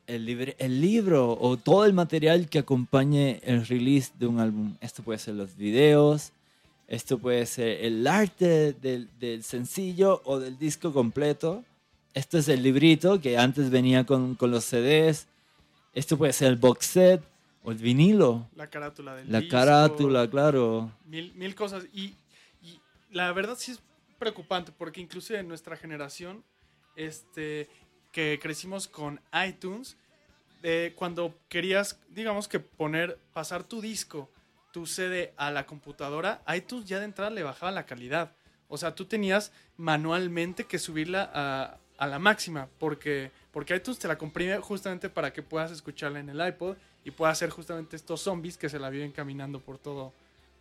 el, 0.08 0.26
libre- 0.26 0.56
el 0.58 0.82
libro 0.82 1.38
o 1.40 1.56
todo 1.58 1.86
el 1.86 1.94
material 1.94 2.50
que 2.50 2.60
acompañe 2.60 3.40
el 3.44 3.66
release 3.68 4.12
de 4.18 4.26
un 4.26 4.40
álbum. 4.40 4.76
Esto 4.82 5.04
puede 5.04 5.20
ser 5.20 5.36
los 5.36 5.56
videos, 5.56 6.32
Esto 6.90 7.20
puede 7.20 7.46
ser 7.46 7.86
el 7.86 8.08
arte 8.08 8.74
del, 8.74 9.10
del 9.20 9.44
sencillo 9.44 10.24
o 10.26 10.40
del 10.40 10.58
disco 10.58 10.92
completo. 10.92 11.64
Esto 12.16 12.40
es 12.40 12.48
el 12.48 12.64
librito 12.64 13.22
que 13.22 13.38
antes 13.38 13.70
venía 13.70 14.08
con, 14.08 14.34
con 14.34 14.50
los 14.50 14.66
CDs. 14.66 15.28
Esto 15.94 16.18
puede 16.18 16.34
ser 16.34 16.48
el 16.48 16.56
box 16.56 16.88
set 16.88 17.22
o 17.62 17.72
el 17.72 17.78
vinilo. 17.78 18.48
La 18.56 18.66
carátula 18.72 19.16
del 19.16 19.32
La 19.32 19.40
disco, 19.40 19.56
carátula, 19.56 20.28
claro. 20.28 20.92
Mil, 21.06 21.32
mil 21.36 21.54
cosas. 21.54 21.86
Y, 21.94 22.16
y 22.64 22.82
la 23.12 23.32
verdad 23.34 23.56
sí 23.56 23.74
es 23.74 23.82
preocupante 24.18 24.72
porque 24.76 25.00
inclusive 25.00 25.38
en 25.38 25.48
nuestra 25.48 25.78
generación, 25.78 26.44
este, 26.96 27.70
que 28.12 28.40
crecimos 28.42 28.88
con 28.88 29.22
iTunes, 29.48 29.96
eh, 30.64 30.94
cuando 30.96 31.38
querías, 31.50 32.00
digamos 32.10 32.48
que 32.48 32.60
poner, 32.60 33.20
pasar 33.32 33.64
tu 33.64 33.80
disco, 33.80 34.28
tu 34.72 34.86
CD 34.86 35.34
a 35.38 35.52
la 35.52 35.66
computadora, 35.66 36.42
iTunes 36.56 36.86
ya 36.86 37.00
de 37.00 37.06
entrada 37.06 37.32
le 37.32 37.44
bajaba 37.44 37.72
la 37.72 37.86
calidad. 37.86 38.32
O 38.68 38.78
sea, 38.78 38.94
tú 38.94 39.06
tenías 39.06 39.52
manualmente 39.78 40.66
que 40.66 40.78
subirla 40.80 41.30
a, 41.34 41.78
a 41.98 42.08
la 42.08 42.20
máxima 42.20 42.68
porque, 42.80 43.32
porque 43.52 43.76
iTunes 43.76 44.00
te 44.00 44.08
la 44.08 44.18
comprime 44.18 44.58
justamente 44.60 45.10
para 45.10 45.34
que 45.34 45.42
puedas 45.42 45.72
escucharla 45.72 46.20
en 46.20 46.30
el 46.30 46.48
iPod 46.48 46.76
y 47.04 47.12
puedas 47.12 47.38
hacer 47.38 47.50
justamente 47.50 47.96
estos 47.96 48.22
zombies 48.22 48.58
que 48.58 48.70
se 48.70 48.78
la 48.80 48.90
viven 48.90 49.12
caminando 49.12 49.60
por 49.60 49.78
todo. 49.78 50.14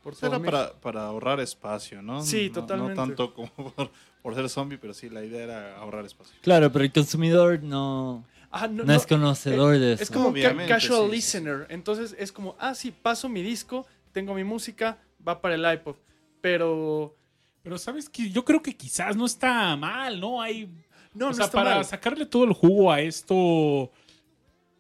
Por 0.02 0.14
todo 0.16 0.36
Era 0.36 0.38
para, 0.44 0.72
para 0.80 1.02
ahorrar 1.02 1.40
espacio, 1.40 2.00
¿no? 2.00 2.22
Sí, 2.22 2.48
No- 2.48 2.54
totalmente. 2.61 2.94
No 2.94 3.06
tanto 3.06 3.34
como 3.34 3.48
por, 3.74 3.90
por 4.22 4.34
ser 4.34 4.48
zombie, 4.48 4.78
pero 4.78 4.94
sí, 4.94 5.11
la 5.11 5.22
idea 5.24 5.42
era 5.44 5.76
ahorrar 5.78 6.06
espacio. 6.06 6.34
Claro, 6.40 6.72
pero 6.72 6.84
el 6.84 6.92
consumidor 6.92 7.62
no, 7.62 8.24
Ah, 8.50 8.66
no, 8.66 8.90
es 8.94 9.06
conocedor 9.06 9.78
de 9.78 9.92
eso. 9.92 10.02
Es 10.04 10.11
como 10.11 10.32
ca- 10.32 10.56
casual 10.66 11.06
sí. 11.06 11.11
listener. 11.11 11.66
Entonces 11.68 12.16
es 12.18 12.32
como, 12.32 12.56
ah, 12.59 12.74
sí, 12.74 12.90
paso 12.90 13.28
mi 13.28 13.42
disco, 13.42 13.86
tengo 14.18 14.34
mi 14.34 14.42
música, 14.42 14.98
va 15.26 15.40
para 15.40 15.54
el 15.54 15.64
iPod. 15.74 15.94
Pero 16.40 17.14
Pero 17.62 17.78
sabes 17.78 18.08
que 18.08 18.30
yo 18.30 18.44
creo 18.44 18.60
que 18.62 18.76
quizás 18.76 19.16
no 19.16 19.26
está 19.26 19.76
mal, 19.76 20.18
¿no? 20.18 20.42
Hay 20.42 20.68
no, 21.14 21.26
o 21.26 21.28
no 21.28 21.34
sea, 21.34 21.44
está 21.46 21.58
para 21.58 21.76
mal. 21.76 21.84
sacarle 21.84 22.26
todo 22.26 22.44
el 22.44 22.52
jugo 22.52 22.90
a 22.90 23.00
esto, 23.00 23.90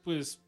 pues 0.04 0.40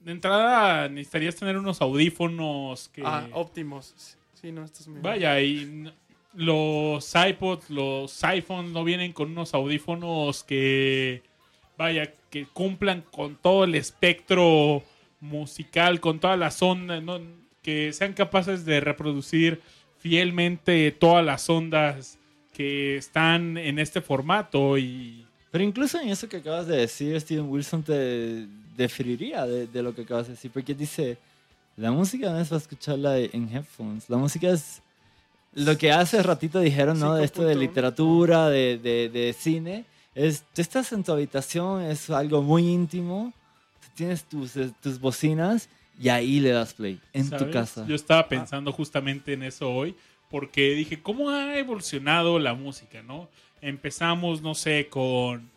de 0.00 0.12
entrada 0.12 0.88
necesitarías 0.88 1.36
tener 1.36 1.56
unos 1.56 1.80
audífonos 1.80 2.88
que 2.90 3.02
Ah, 3.04 3.26
óptimos. 3.32 3.94
Sí, 4.34 4.52
no, 4.52 4.62
esto 4.62 4.80
es 4.82 4.88
muy 4.88 5.00
vaya 5.00 5.40
y 5.40 5.90
los 6.34 7.12
iPods, 7.14 7.70
los 7.70 8.22
iPhones 8.24 8.72
no 8.72 8.84
vienen 8.84 9.12
con 9.12 9.30
unos 9.30 9.54
audífonos 9.54 10.44
que 10.44 11.22
vaya 11.78 12.12
que 12.30 12.46
cumplan 12.46 13.02
con 13.10 13.36
todo 13.36 13.64
el 13.64 13.74
espectro 13.74 14.82
musical, 15.20 15.98
con 16.00 16.20
todas 16.20 16.38
las 16.38 16.62
ondas, 16.62 17.02
¿no? 17.02 17.18
Que 17.68 17.92
sean 17.92 18.14
capaces 18.14 18.64
de 18.64 18.80
reproducir 18.80 19.60
fielmente 19.98 20.90
todas 20.90 21.22
las 21.22 21.50
ondas 21.50 22.16
que 22.54 22.96
están 22.96 23.58
en 23.58 23.78
este 23.78 24.00
formato 24.00 24.78
y 24.78 25.26
Pero 25.50 25.64
incluso 25.64 26.00
en 26.00 26.08
eso 26.08 26.30
que 26.30 26.38
acabas 26.38 26.66
de 26.66 26.78
decir, 26.78 27.20
Steven 27.20 27.46
Wilson 27.50 27.82
te 27.82 28.46
definiría 28.74 29.44
de, 29.44 29.66
de 29.66 29.82
lo 29.82 29.94
que 29.94 30.00
acabas 30.00 30.28
de 30.28 30.32
decir, 30.32 30.50
porque 30.50 30.74
dice, 30.74 31.18
la 31.76 31.90
música 31.90 32.30
no 32.30 32.40
es 32.40 32.48
para 32.48 32.58
escucharla 32.58 33.18
en 33.18 33.54
headphones, 33.54 34.08
la 34.08 34.16
música 34.16 34.48
es 34.48 34.80
lo 35.52 35.76
que 35.76 35.92
hace 35.92 36.22
ratito 36.22 36.60
dijeron, 36.60 36.98
¿no? 36.98 37.16
De 37.16 37.24
esto 37.26 37.42
de 37.42 37.54
5.1. 37.54 37.58
literatura, 37.58 38.48
de, 38.48 38.78
de, 38.78 39.10
de 39.10 39.34
cine, 39.34 39.84
es, 40.14 40.42
tú 40.54 40.62
estás 40.62 40.90
en 40.94 41.04
tu 41.04 41.12
habitación, 41.12 41.82
es 41.82 42.08
algo 42.08 42.40
muy 42.40 42.66
íntimo, 42.66 43.34
tú 43.82 43.88
tienes 43.94 44.24
tus, 44.24 44.56
eh, 44.56 44.70
tus 44.80 44.98
bocinas 44.98 45.68
y 46.00 46.08
ahí 46.08 46.40
le 46.40 46.50
das 46.50 46.74
play, 46.74 47.00
en 47.12 47.28
tu 47.30 47.50
casa. 47.50 47.84
Yo 47.86 47.94
estaba 47.94 48.28
pensando 48.28 48.72
justamente 48.72 49.32
en 49.32 49.42
eso 49.42 49.70
hoy, 49.70 49.94
porque 50.30 50.70
dije, 50.74 51.00
¿cómo 51.00 51.30
ha 51.30 51.58
evolucionado 51.58 52.38
la 52.38 52.54
música, 52.54 53.02
no? 53.02 53.28
Empezamos, 53.60 54.40
no 54.42 54.54
sé, 54.54 54.88
con, 54.88 55.50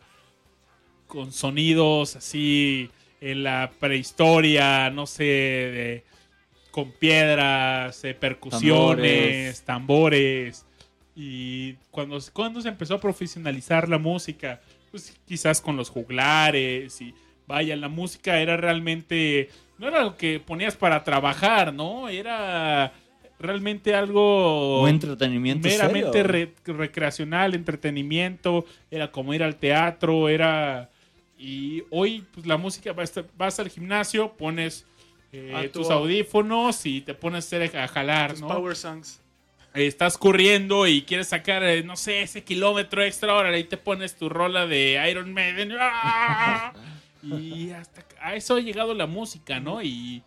con 1.06 1.32
sonidos 1.32 2.16
así 2.16 2.90
en 3.20 3.44
la 3.44 3.70
prehistoria, 3.78 4.90
no 4.90 5.06
sé, 5.06 5.24
de- 5.24 6.04
con 6.70 6.90
piedras, 6.92 8.02
eh, 8.04 8.14
percusiones, 8.14 9.62
tambores. 9.62 10.64
Y 11.14 11.74
cuando, 11.90 12.18
cuando 12.32 12.62
se 12.62 12.68
empezó 12.68 12.94
a 12.94 13.00
profesionalizar 13.00 13.88
la 13.88 13.98
música, 13.98 14.60
pues 14.90 15.14
quizás 15.28 15.60
con 15.60 15.76
los 15.76 15.90
juglares 15.90 17.00
y 17.02 17.14
vaya, 17.46 17.76
la 17.76 17.88
música 17.88 18.40
era 18.40 18.56
realmente, 18.56 19.50
no 19.82 19.88
era 19.88 19.98
algo 19.98 20.16
que 20.16 20.38
ponías 20.38 20.76
para 20.76 21.02
trabajar, 21.02 21.74
¿no? 21.74 22.08
Era 22.08 22.92
realmente 23.40 23.92
algo 23.96 24.82
Un 24.82 24.88
entretenimiento 24.90 25.66
meramente 25.68 26.12
serio. 26.12 26.22
re- 26.22 26.52
recreacional, 26.64 27.54
entretenimiento, 27.54 28.64
era 28.90 29.10
como 29.10 29.34
ir 29.34 29.42
al 29.42 29.56
teatro, 29.56 30.28
era... 30.28 30.88
Y 31.36 31.82
hoy 31.90 32.24
pues 32.32 32.46
la 32.46 32.56
música, 32.56 32.92
vas, 32.92 33.12
vas 33.36 33.58
al 33.58 33.68
gimnasio, 33.68 34.32
pones 34.34 34.86
eh, 35.32 35.68
tus 35.72 35.90
audífonos 35.90 36.86
y 36.86 37.00
te 37.00 37.14
pones 37.14 37.44
a 37.52 37.56
hacer- 37.56 37.76
a 37.76 37.88
jalar, 37.88 38.30
Tus 38.30 38.40
¿no? 38.42 38.46
power 38.48 38.76
songs. 38.76 39.20
Estás 39.74 40.16
corriendo 40.18 40.86
y 40.86 41.02
quieres 41.02 41.28
sacar, 41.28 41.64
eh, 41.64 41.82
no 41.82 41.96
sé, 41.96 42.22
ese 42.22 42.44
kilómetro 42.44 43.02
extra, 43.02 43.32
ahora 43.32 43.48
ahí 43.48 43.64
te 43.64 43.78
pones 43.78 44.14
tu 44.14 44.28
rola 44.28 44.66
de 44.68 45.04
Iron 45.10 45.32
Maiden. 45.32 45.72
¡ah! 45.80 46.72
Y 47.22 47.70
hasta 47.70 48.04
a 48.20 48.34
eso 48.34 48.56
ha 48.56 48.60
llegado 48.60 48.94
la 48.94 49.06
música, 49.06 49.60
¿no? 49.60 49.82
Y 49.82 50.22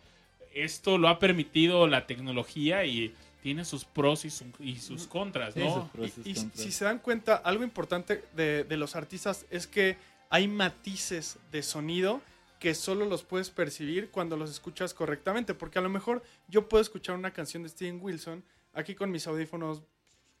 esto 0.54 0.96
lo 0.98 1.08
ha 1.08 1.18
permitido 1.18 1.86
la 1.86 2.06
tecnología 2.06 2.84
y 2.84 3.14
tiene 3.42 3.64
sus 3.64 3.84
pros 3.84 4.24
y, 4.24 4.30
su- 4.30 4.46
y 4.58 4.76
sus 4.76 5.06
contras, 5.06 5.54
Sí, 5.54 5.60
¿no? 5.60 5.74
sus 5.82 5.90
pros 5.90 6.12
y 6.24 6.30
Y, 6.30 6.34
contras. 6.34 6.60
si 6.60 6.72
se 6.72 6.84
dan 6.84 6.98
cuenta, 6.98 7.36
algo 7.36 7.62
importante 7.64 8.24
de, 8.34 8.64
de 8.64 8.76
los 8.76 8.96
artistas 8.96 9.44
es 9.50 9.66
que 9.66 9.96
hay 10.30 10.48
matices 10.48 11.38
de 11.52 11.62
sonido 11.62 12.20
que 12.58 12.74
solo 12.74 13.04
los 13.04 13.22
puedes 13.22 13.50
percibir 13.50 14.10
cuando 14.10 14.36
los 14.36 14.50
escuchas 14.50 14.94
correctamente. 14.94 15.52
Porque 15.54 15.78
a 15.78 15.82
lo 15.82 15.90
mejor 15.90 16.22
yo 16.48 16.68
puedo 16.68 16.80
escuchar 16.80 17.14
una 17.14 17.30
canción 17.32 17.62
de 17.62 17.68
Steven 17.68 18.00
Wilson 18.02 18.42
aquí 18.72 18.94
con 18.94 19.10
mis 19.10 19.26
audífonos 19.26 19.82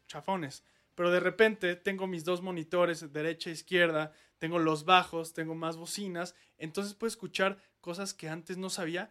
chafones. 0.08 0.62
Pero 0.96 1.12
de 1.12 1.20
repente 1.20 1.76
tengo 1.76 2.08
mis 2.08 2.24
dos 2.24 2.42
monitores, 2.42 3.12
derecha 3.12 3.50
e 3.50 3.52
izquierda, 3.52 4.10
tengo 4.38 4.58
los 4.58 4.84
bajos, 4.84 5.32
tengo 5.32 5.54
más 5.54 5.76
bocinas. 5.76 6.34
Entonces 6.58 6.94
puedo 6.94 7.08
escuchar 7.08 7.58
cosas 7.80 8.12
que 8.14 8.28
antes 8.28 8.56
no 8.56 8.68
sabía. 8.70 9.10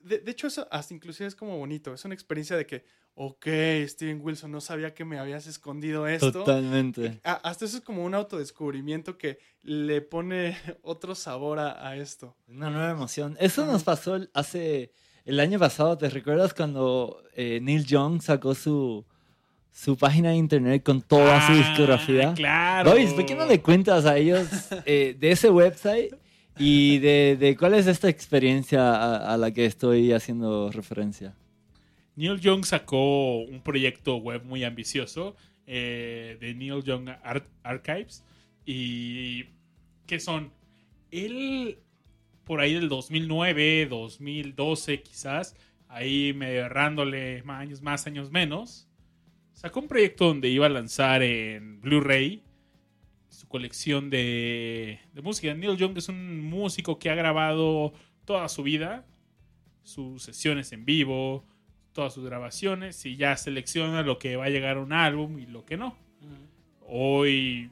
De, 0.00 0.18
de 0.18 0.30
hecho, 0.30 0.46
eso 0.46 0.66
hasta 0.70 0.94
inclusive 0.94 1.26
es 1.26 1.34
como 1.34 1.58
bonito. 1.58 1.92
Es 1.92 2.04
una 2.06 2.14
experiencia 2.14 2.56
de 2.56 2.66
que, 2.66 2.84
ok, 3.14 3.46
Steven 3.86 4.20
Wilson, 4.22 4.50
no 4.52 4.60
sabía 4.60 4.94
que 4.94 5.04
me 5.04 5.18
habías 5.18 5.46
escondido 5.46 6.06
esto. 6.06 6.30
Totalmente. 6.32 7.20
A- 7.24 7.34
Hasta 7.48 7.64
eso 7.64 7.78
es 7.78 7.82
como 7.82 8.04
un 8.04 8.14
autodescubrimiento 8.14 9.18
que 9.18 9.38
le 9.62 10.00
pone 10.02 10.56
otro 10.82 11.14
sabor 11.14 11.58
a, 11.58 11.88
a 11.88 11.96
esto. 11.96 12.36
Una 12.46 12.70
nueva 12.70 12.90
emoción. 12.90 13.36
Eso 13.40 13.64
nos 13.66 13.82
pasó 13.82 14.18
hace 14.34 14.92
el 15.24 15.40
año 15.40 15.58
pasado. 15.58 15.96
¿Te 15.98 16.10
recuerdas 16.10 16.54
cuando 16.54 17.22
eh, 17.34 17.58
Neil 17.62 17.84
Young 17.86 18.20
sacó 18.22 18.54
su, 18.54 19.06
su 19.76 19.96
página 19.98 20.30
de 20.30 20.36
internet 20.36 20.82
con 20.84 21.02
toda 21.02 21.44
su 21.46 21.52
Ah, 21.52 21.56
discografía? 21.56 22.32
Claro. 22.34 22.90
Lois, 22.92 23.12
¿por 23.12 23.26
qué 23.26 23.34
no 23.34 23.44
le 23.44 23.60
cuentas 23.60 24.06
a 24.06 24.16
ellos 24.16 24.46
eh, 24.86 25.16
de 25.18 25.30
ese 25.32 25.50
website 25.50 26.14
y 26.58 26.98
de, 27.00 27.36
de 27.38 27.56
cuál 27.56 27.74
es 27.74 27.88
esta 27.88 28.08
experiencia 28.08 28.94
a, 28.94 29.34
a 29.34 29.36
la 29.36 29.50
que 29.50 29.66
estoy 29.66 30.12
haciendo 30.12 30.70
referencia? 30.70 31.34
Neil 32.14 32.38
Young 32.40 32.64
sacó 32.64 33.38
un 33.42 33.60
proyecto 33.60 34.16
web 34.18 34.44
muy 34.44 34.62
ambicioso 34.62 35.34
eh, 35.66 36.36
de 36.40 36.54
Neil 36.54 36.84
Young 36.84 37.08
Ar- 37.24 37.48
Archives. 37.64 38.22
Y 38.64 39.46
que 40.06 40.20
son 40.20 40.52
él 41.10 41.78
por 42.44 42.60
ahí 42.60 42.74
del 42.74 42.88
2009, 42.88 43.86
2012 43.90 45.02
quizás, 45.02 45.56
ahí 45.88 46.32
medio 46.34 46.66
errándole 46.66 47.42
más 47.42 47.60
años 47.62 47.82
más, 47.82 48.06
años 48.06 48.30
menos, 48.30 48.86
sacó 49.64 49.80
un 49.80 49.88
proyecto 49.88 50.26
donde 50.26 50.50
iba 50.50 50.66
a 50.66 50.68
lanzar 50.68 51.22
en 51.22 51.80
Blu-ray 51.80 52.42
su 53.30 53.48
colección 53.48 54.10
de, 54.10 55.00
de 55.14 55.22
música. 55.22 55.54
Neil 55.54 55.78
Young 55.78 55.96
es 55.96 56.10
un 56.10 56.44
músico 56.44 56.98
que 56.98 57.08
ha 57.08 57.14
grabado 57.14 57.94
toda 58.26 58.46
su 58.50 58.62
vida, 58.62 59.06
sus 59.82 60.22
sesiones 60.22 60.70
en 60.72 60.84
vivo, 60.84 61.46
todas 61.94 62.12
sus 62.12 62.26
grabaciones 62.26 63.06
y 63.06 63.16
ya 63.16 63.38
selecciona 63.38 64.02
lo 64.02 64.18
que 64.18 64.36
va 64.36 64.44
a 64.44 64.50
llegar 64.50 64.76
a 64.76 64.80
un 64.80 64.92
álbum 64.92 65.38
y 65.38 65.46
lo 65.46 65.64
que 65.64 65.78
no. 65.78 65.96
Hoy 66.86 67.70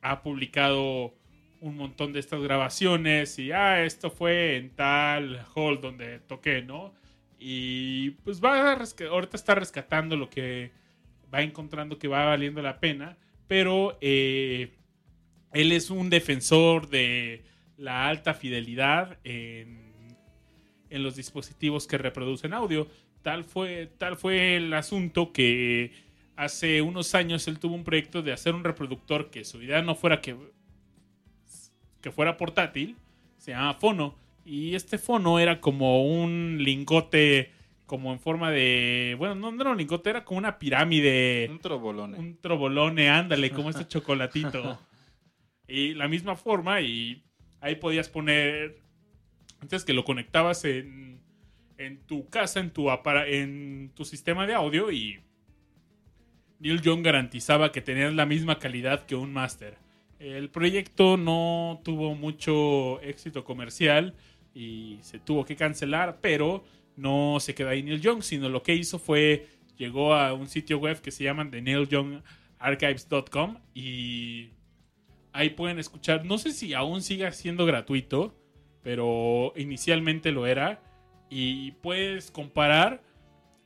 ha 0.00 0.22
publicado 0.22 1.12
un 1.60 1.76
montón 1.76 2.14
de 2.14 2.20
estas 2.20 2.40
grabaciones 2.40 3.38
y 3.38 3.52
ah, 3.52 3.84
esto 3.84 4.10
fue 4.10 4.56
en 4.56 4.70
tal 4.70 5.44
hall 5.54 5.78
donde 5.78 6.20
toqué, 6.20 6.62
¿no? 6.62 6.94
Y 7.38 8.12
pues 8.24 8.42
va 8.42 8.72
a 8.72 8.82
ahorita 9.10 9.36
está 9.36 9.54
rescatando 9.54 10.16
lo 10.16 10.30
que 10.30 10.80
va 11.32 11.42
encontrando 11.42 11.98
que 11.98 12.08
va 12.08 12.26
valiendo 12.26 12.62
la 12.62 12.80
pena, 12.80 13.16
pero 13.48 13.98
eh, 14.00 14.72
él 15.52 15.72
es 15.72 15.90
un 15.90 16.10
defensor 16.10 16.88
de 16.88 17.44
la 17.76 18.08
alta 18.08 18.34
fidelidad 18.34 19.18
en, 19.24 19.90
los 20.90 21.16
dispositivos 21.16 21.86
que 21.86 21.96
reproducen 21.96 22.52
audio. 22.52 22.86
tal 23.22 23.44
fue, 23.44 23.90
tal 23.96 24.16
fue 24.16 24.56
el 24.56 24.74
asunto 24.74 25.32
que 25.32 25.90
hace 26.36 26.82
unos 26.82 27.14
años 27.14 27.48
él 27.48 27.58
tuvo 27.58 27.74
un 27.74 27.84
proyecto 27.84 28.22
de 28.22 28.32
hacer 28.32 28.54
un 28.54 28.62
reproductor 28.62 29.30
que 29.30 29.44
su 29.44 29.62
idea 29.62 29.80
no 29.80 29.94
fuera 29.94 30.20
que, 30.20 30.36
que 32.02 32.10
fuera 32.10 32.36
portátil, 32.36 32.96
se 33.38 33.52
llama 33.52 33.74
Fono. 33.74 34.18
Y 34.44 34.74
este 34.74 34.98
Fono 34.98 35.38
era 35.38 35.60
como 35.60 36.04
un 36.04 36.58
lingote, 36.60 37.52
como 37.92 38.10
en 38.10 38.20
forma 38.20 38.50
de. 38.50 39.14
Bueno, 39.18 39.34
no, 39.34 39.52
no 39.52 39.60
era 39.60 39.72
un 39.72 39.76
lingote, 39.76 40.08
era 40.08 40.24
como 40.24 40.38
una 40.38 40.58
pirámide. 40.58 41.46
Un 41.50 41.58
trobolone. 41.58 42.18
Un 42.18 42.38
trobolone, 42.38 43.10
ándale, 43.10 43.50
como 43.50 43.68
este 43.68 43.86
chocolatito. 43.86 44.80
y 45.68 45.92
la 45.92 46.08
misma 46.08 46.34
forma, 46.34 46.80
y 46.80 47.22
ahí 47.60 47.74
podías 47.74 48.08
poner. 48.08 48.80
Antes 49.60 49.84
que 49.84 49.92
lo 49.92 50.04
conectabas 50.04 50.64
en, 50.64 51.20
en 51.76 51.98
tu 52.06 52.30
casa, 52.30 52.60
en 52.60 52.70
tu, 52.70 52.88
en 53.26 53.92
tu 53.94 54.06
sistema 54.06 54.46
de 54.46 54.54
audio, 54.54 54.90
y 54.90 55.20
Neil 56.58 56.80
Young 56.80 57.02
garantizaba 57.02 57.72
que 57.72 57.82
tenías 57.82 58.14
la 58.14 58.24
misma 58.24 58.58
calidad 58.58 59.04
que 59.04 59.16
un 59.16 59.34
máster. 59.34 59.76
El 60.18 60.48
proyecto 60.48 61.18
no 61.18 61.82
tuvo 61.84 62.14
mucho 62.14 63.02
éxito 63.02 63.44
comercial 63.44 64.14
y 64.54 64.96
se 65.02 65.18
tuvo 65.18 65.44
que 65.44 65.56
cancelar, 65.56 66.20
pero 66.22 66.64
no 66.96 67.38
se 67.40 67.54
quedó 67.54 67.70
ahí 67.70 67.82
Neil 67.82 68.00
Young, 68.00 68.22
sino 68.22 68.48
lo 68.48 68.62
que 68.62 68.74
hizo 68.74 68.98
fue 68.98 69.46
llegó 69.76 70.14
a 70.14 70.32
un 70.32 70.48
sitio 70.48 70.78
web 70.78 71.00
que 71.00 71.10
se 71.10 71.24
llama 71.24 71.48
The 71.50 71.60
Neil 71.62 71.88
Young 71.88 72.22
Archives.com 72.58 73.58
y 73.74 74.50
ahí 75.32 75.50
pueden 75.50 75.78
escuchar. 75.78 76.24
No 76.24 76.38
sé 76.38 76.52
si 76.52 76.74
aún 76.74 77.02
sigue 77.02 77.30
siendo 77.32 77.66
gratuito, 77.66 78.34
pero 78.82 79.52
inicialmente 79.56 80.30
lo 80.30 80.46
era. 80.46 80.80
Y 81.30 81.72
puedes 81.72 82.30
comparar 82.30 83.02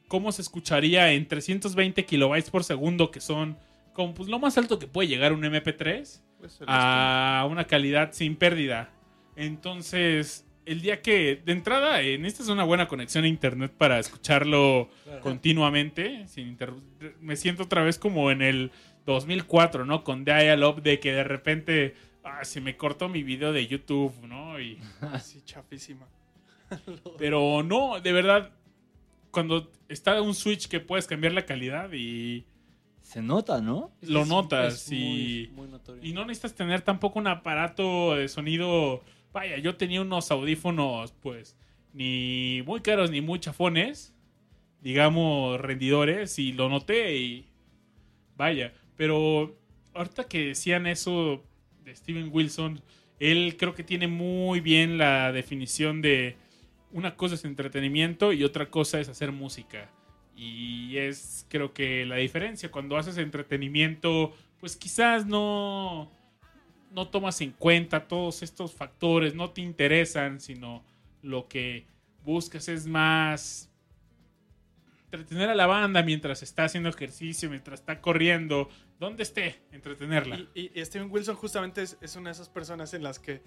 cómo 0.08 0.30
se 0.32 0.42
escucharía 0.42 1.12
en 1.12 1.26
320 1.26 2.04
kilobytes 2.04 2.50
por 2.50 2.64
segundo, 2.64 3.10
que 3.10 3.20
son 3.20 3.58
como 3.92 4.14
pues, 4.14 4.28
lo 4.28 4.38
más 4.38 4.56
alto 4.56 4.78
que 4.78 4.86
puede 4.86 5.08
llegar 5.08 5.32
un 5.32 5.42
MP3 5.42 6.20
Pues 6.38 6.60
a 6.66 7.46
una 7.50 7.66
calidad 7.66 8.12
sin 8.12 8.36
pérdida. 8.36 8.90
Entonces, 9.34 10.45
el 10.66 10.82
día 10.82 11.00
que, 11.00 11.40
de 11.44 11.52
entrada, 11.52 12.00
en 12.02 12.26
esta 12.26 12.42
es 12.42 12.48
una 12.48 12.64
buena 12.64 12.86
conexión 12.88 13.24
a 13.24 13.28
internet 13.28 13.72
para 13.76 13.98
escucharlo 13.98 14.90
continuamente. 15.22 16.26
Sin 16.28 16.56
interru- 16.56 16.82
me 17.20 17.36
siento 17.36 17.62
otra 17.64 17.82
vez 17.82 17.98
como 17.98 18.30
en 18.30 18.42
el 18.42 18.70
2004, 19.06 19.84
¿no? 19.84 20.04
Con 20.04 20.24
Dial-Up, 20.24 20.82
de 20.82 20.98
que 21.00 21.12
de 21.12 21.24
repente 21.24 21.94
ah, 22.24 22.44
se 22.44 22.60
me 22.60 22.76
cortó 22.76 23.08
mi 23.08 23.22
video 23.22 23.52
de 23.52 23.66
YouTube, 23.66 24.12
¿no? 24.26 24.60
Y, 24.60 24.78
Así, 25.12 25.40
chafísima. 25.42 26.06
pero 27.18 27.62
no, 27.62 28.00
de 28.00 28.12
verdad, 28.12 28.50
cuando 29.30 29.70
está 29.88 30.20
un 30.20 30.34
switch 30.34 30.66
que 30.68 30.80
puedes 30.80 31.06
cambiar 31.06 31.32
la 31.32 31.46
calidad 31.46 31.92
y 31.92 32.44
Se 33.02 33.22
nota, 33.22 33.60
¿no? 33.60 33.92
lo 34.02 34.22
Es- 34.22 34.28
notas 34.28 34.74
es 34.74 34.92
y... 34.92 34.96
muy, 34.96 35.48
muy 35.54 35.68
notorio. 35.68 36.02
Y 36.04 36.12
no 36.12 36.24
necesitas 36.24 36.54
tener 36.54 36.80
tampoco 36.82 37.18
un 37.20 37.28
aparato 37.28 38.16
de 38.16 38.26
sonido. 38.28 39.04
Vaya, 39.36 39.58
yo 39.58 39.76
tenía 39.76 40.00
unos 40.00 40.30
audífonos, 40.30 41.12
pues, 41.20 41.58
ni 41.92 42.62
muy 42.64 42.80
caros 42.80 43.10
ni 43.10 43.20
muy 43.20 43.38
chafones, 43.38 44.14
digamos, 44.80 45.60
rendidores, 45.60 46.38
y 46.38 46.54
lo 46.54 46.70
noté 46.70 47.16
y. 47.18 47.46
Vaya, 48.38 48.72
pero 48.96 49.54
ahorita 49.92 50.24
que 50.24 50.46
decían 50.46 50.86
eso 50.86 51.44
de 51.84 51.94
Steven 51.94 52.30
Wilson, 52.32 52.80
él 53.20 53.56
creo 53.58 53.74
que 53.74 53.84
tiene 53.84 54.08
muy 54.08 54.60
bien 54.60 54.96
la 54.96 55.32
definición 55.32 56.00
de 56.00 56.36
una 56.90 57.14
cosa 57.14 57.34
es 57.34 57.44
entretenimiento 57.44 58.32
y 58.32 58.42
otra 58.42 58.70
cosa 58.70 59.00
es 59.00 59.10
hacer 59.10 59.32
música. 59.32 59.90
Y 60.34 60.96
es 60.96 61.44
creo 61.50 61.74
que 61.74 62.06
la 62.06 62.16
diferencia. 62.16 62.70
Cuando 62.70 62.96
haces 62.96 63.18
entretenimiento, 63.18 64.34
pues 64.60 64.76
quizás 64.76 65.26
no, 65.26 66.10
no 66.96 67.06
tomas 67.08 67.42
en 67.42 67.50
cuenta 67.50 68.08
todos 68.08 68.42
estos 68.42 68.74
factores, 68.74 69.34
no 69.34 69.50
te 69.50 69.60
interesan, 69.60 70.40
sino 70.40 70.82
lo 71.22 71.46
que 71.46 71.86
buscas 72.24 72.68
es 72.68 72.86
más 72.86 73.70
entretener 75.04 75.50
a 75.50 75.54
la 75.54 75.66
banda 75.66 76.02
mientras 76.02 76.42
está 76.42 76.64
haciendo 76.64 76.88
ejercicio, 76.88 77.50
mientras 77.50 77.80
está 77.80 78.00
corriendo, 78.00 78.70
donde 78.98 79.24
esté, 79.24 79.60
entretenerla. 79.72 80.38
Y, 80.54 80.70
y 80.74 80.82
Steven 80.86 81.10
Wilson 81.10 81.36
justamente 81.36 81.82
es, 81.82 82.16
una 82.16 82.30
de 82.30 82.32
esas 82.32 82.48
personas 82.48 82.94
en 82.94 83.02
las 83.02 83.18
que, 83.18 83.42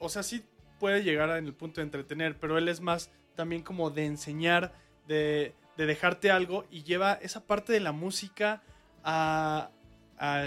o 0.00 0.08
sea, 0.08 0.24
sí 0.24 0.42
puede 0.80 1.04
llegar 1.04 1.30
en 1.38 1.46
el 1.46 1.54
punto 1.54 1.80
de 1.80 1.84
entretener, 1.84 2.36
pero 2.36 2.58
él 2.58 2.66
es 2.66 2.80
más 2.80 3.12
también 3.36 3.62
como 3.62 3.90
de 3.90 4.06
enseñar, 4.06 4.74
de, 5.06 5.54
de 5.76 5.86
dejarte 5.86 6.32
algo 6.32 6.66
y 6.72 6.82
lleva 6.82 7.12
esa 7.22 7.46
parte 7.46 7.72
de 7.72 7.78
la 7.78 7.92
música 7.92 8.64
a 9.04 9.70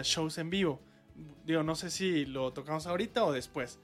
shows 0.04 0.38
en 0.38 0.50
vivo. 0.50 0.82
Digo, 1.46 1.64
no 1.64 1.76
sé 1.76 1.90
si 1.90 2.26
lo 2.26 2.54
tocamos 2.54 2.86
ahorita 2.88 3.26
o 3.26 3.32
después, 3.32 3.80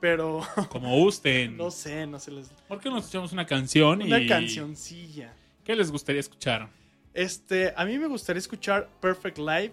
pero 0.00 0.40
Como 0.70 0.96
gusten. 0.98 1.56
no 1.56 1.70
sé, 1.70 2.06
no 2.06 2.18
sé. 2.18 2.30
Les... 2.32 2.48
¿Por 2.68 2.80
qué 2.80 2.90
no 2.90 2.98
escuchamos 2.98 3.32
una 3.32 3.46
canción? 3.46 4.02
Una 4.02 4.18
y 4.18 4.26
cancioncilla. 4.26 5.34
¿Qué 5.64 5.74
les 5.74 5.90
gustaría 5.90 6.20
escuchar? 6.20 6.68
Este, 7.14 7.72
a 7.76 7.84
mí 7.84 7.98
me 7.98 8.06
gustaría 8.06 8.38
escuchar 8.38 8.88
Perfect 9.00 9.38
Life 9.38 9.72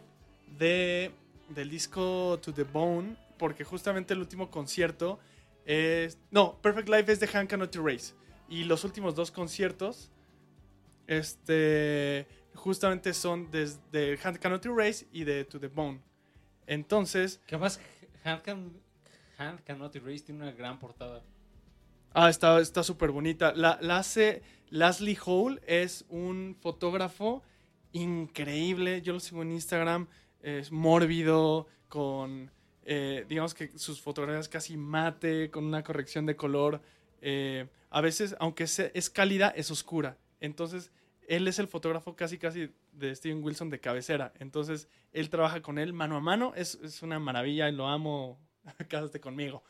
de, 0.57 1.11
del 1.49 1.69
disco 1.69 2.39
To 2.41 2.53
The 2.53 2.63
Bone, 2.63 3.15
porque 3.37 3.63
justamente 3.63 4.13
el 4.13 4.19
último 4.19 4.49
concierto 4.49 5.19
es... 5.65 6.17
No, 6.31 6.57
Perfect 6.61 6.89
Life 6.89 7.11
es 7.11 7.19
de 7.19 7.27
Hank 7.27 7.49
Cannot 7.49 7.75
Erase. 7.75 8.13
Y 8.49 8.63
los 8.63 8.83
últimos 8.83 9.15
dos 9.15 9.29
conciertos, 9.31 10.09
este, 11.07 12.27
justamente 12.55 13.13
son 13.13 13.49
desde 13.51 14.17
Hank 14.17 14.39
Cannot 14.39 14.65
Erase 14.65 15.07
y 15.11 15.23
de 15.23 15.43
To 15.45 15.59
The 15.59 15.67
Bone. 15.67 15.99
Entonces, 16.67 17.41
además, 17.47 17.79
Hand, 18.23 18.41
Can- 18.41 18.73
Hand 19.37 19.63
Cannot 19.63 19.95
Erase 19.95 20.25
tiene 20.25 20.43
una 20.43 20.51
gran 20.51 20.79
portada. 20.79 21.21
Ah, 22.13 22.29
está 22.29 22.59
está 22.59 22.83
súper 22.83 23.11
bonita. 23.11 23.53
La, 23.53 23.77
la 23.81 23.97
hace 23.97 24.43
Leslie 24.69 25.17
Hole, 25.25 25.59
es 25.65 26.05
un 26.09 26.55
fotógrafo 26.61 27.41
increíble. 27.91 29.01
Yo 29.01 29.13
lo 29.13 29.19
sigo 29.19 29.41
en 29.41 29.51
Instagram. 29.51 30.07
Es 30.41 30.71
mórbido, 30.71 31.67
con, 31.87 32.51
eh, 32.85 33.25
digamos 33.29 33.53
que 33.53 33.71
sus 33.77 34.01
fotografías 34.01 34.49
casi 34.49 34.75
mate, 34.77 35.49
con 35.49 35.63
una 35.65 35.83
corrección 35.83 36.25
de 36.25 36.35
color. 36.35 36.81
Eh, 37.21 37.67
a 37.89 38.01
veces, 38.01 38.35
aunque 38.39 38.63
es 38.65 39.09
cálida, 39.09 39.49
es 39.55 39.71
oscura. 39.71 40.17
Entonces, 40.41 40.91
él 41.27 41.47
es 41.47 41.59
el 41.59 41.67
fotógrafo 41.67 42.15
casi, 42.15 42.37
casi 42.37 42.69
de 42.91 43.15
Steven 43.15 43.43
Wilson 43.43 43.69
de 43.69 43.79
cabecera. 43.79 44.33
Entonces, 44.39 44.87
él 45.11 45.29
trabaja 45.29 45.61
con 45.61 45.77
él 45.79 45.93
mano 45.93 46.15
a 46.17 46.19
mano. 46.21 46.53
Es, 46.55 46.75
es 46.83 47.01
una 47.01 47.19
maravilla 47.19 47.69
y 47.69 47.71
lo 47.73 47.87
amo. 47.87 48.39
Cásate 48.89 49.19
conmigo. 49.19 49.63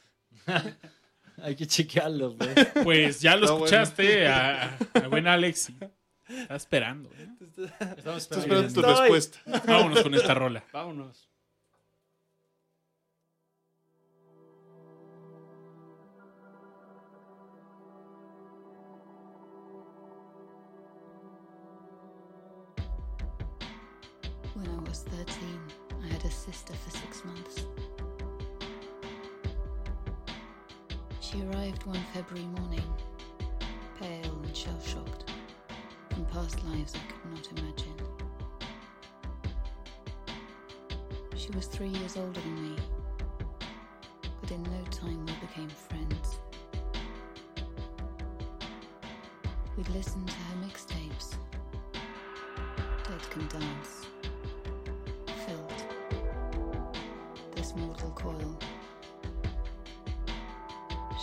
Hay 1.42 1.56
que 1.56 1.66
chequearlo, 1.66 2.36
güey. 2.36 2.50
Pues 2.84 3.20
ya 3.22 3.36
lo 3.36 3.44
Está 3.46 3.54
bueno. 3.54 3.66
escuchaste 3.66 4.28
a, 4.28 4.78
a 4.94 5.08
buen 5.08 5.28
Alex. 5.28 5.72
Está 6.28 6.56
esperando. 6.56 7.10
¿eh? 7.18 7.28
Estamos 7.98 8.22
esperando. 8.24 8.28
esperando 8.28 8.74
tu 8.74 8.80
Estoy. 8.80 8.96
respuesta. 9.00 9.40
Vámonos 9.66 10.04
con 10.04 10.14
esta 10.16 10.34
rola. 10.34 10.64
Vámonos. 10.72 11.30
When 24.64 24.80
I 24.80 24.90
was 24.90 25.00
13, 25.00 25.60
I 26.04 26.08
had 26.08 26.24
a 26.24 26.32
sister 26.32 26.74
for 26.74 26.90
six 26.90 27.26
months. 27.26 27.66
She 31.20 31.42
arrived 31.42 31.86
one 31.86 32.00
February 32.14 32.48
morning, 32.48 32.94
pale 34.00 34.40
and 34.42 34.56
shell 34.56 34.80
shocked, 34.80 35.32
from 36.12 36.24
past 36.28 36.64
lives 36.64 36.94
I 36.96 37.12
could 37.12 37.34
not 37.34 37.60
imagine. 37.60 37.94
She 41.36 41.50
was 41.52 41.66
three 41.66 41.90
years 41.90 42.16
older 42.16 42.40
than 42.40 42.70
me, 42.70 42.78
but 44.40 44.52
in 44.52 44.64
no 44.64 44.84
time 44.92 45.26
we 45.26 45.34
became 45.46 45.68
friends. 45.68 46.40
We'd 49.76 49.90
listen 49.90 50.26
to 50.26 50.34
her 50.34 50.56
mixtapes. 50.66 51.36
Dead 53.04 53.30
Can 53.30 53.48
Dance. 53.48 54.13
Coil. 58.12 58.60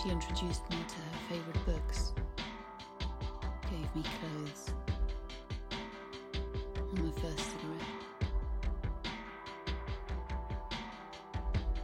She 0.02 0.09
introduced 0.11 0.62
me 0.70 0.77
to 0.89 0.94
her 0.97 1.19
favorite 1.28 1.66
books. 1.66 2.12
Gave 3.70 3.94
me 3.94 4.02
clothes. 4.02 4.70
And 6.77 7.05
my 7.05 7.12
first 7.20 7.51
cigarette. 7.51 8.01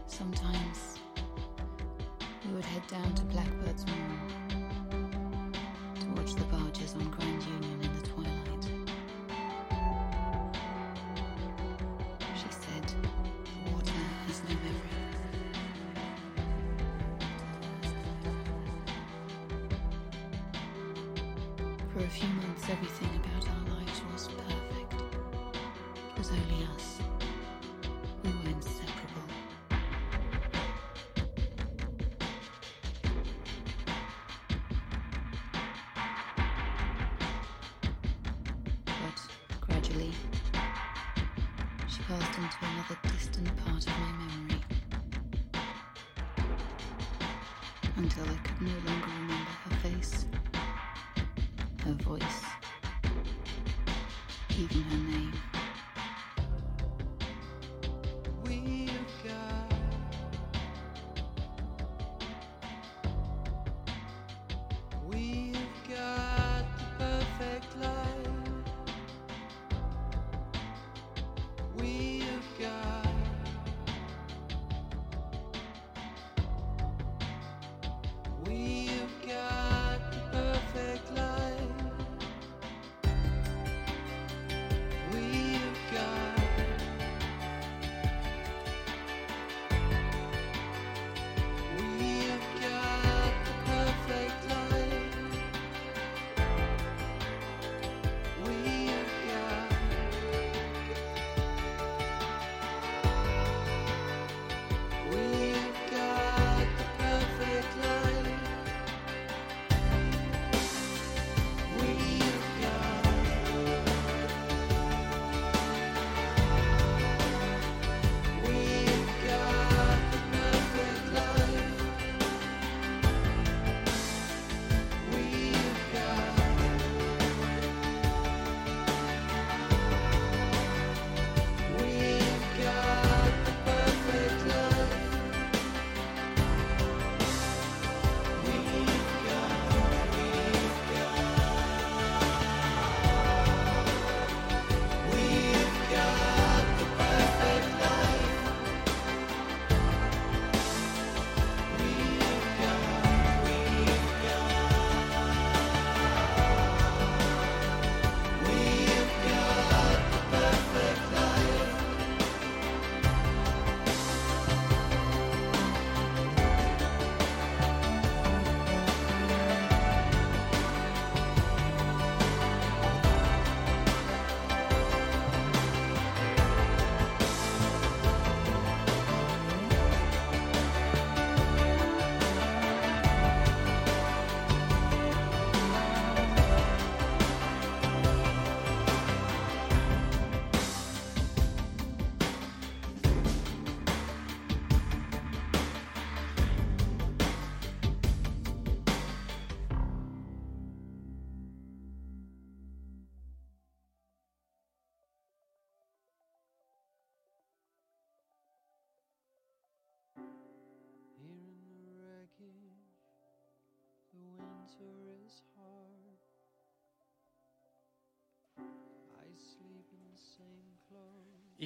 Sometimes 0.07 0.99
we 2.47 2.55
would 2.55 2.65
head 2.65 2.87
down 2.89 3.15
to 3.15 3.23
Blackbird's 3.25 3.85
Moor 3.87 4.11
to 6.01 6.07
watch 6.17 6.35
the 6.35 6.45
barges 6.45 6.95
on 6.95 7.11
Grand 7.11 7.43
Union 7.43 7.76
For 21.97 22.05
a 22.05 22.09
few 22.09 22.29
months, 22.29 22.69
everything 22.69 23.09
about 23.25 23.56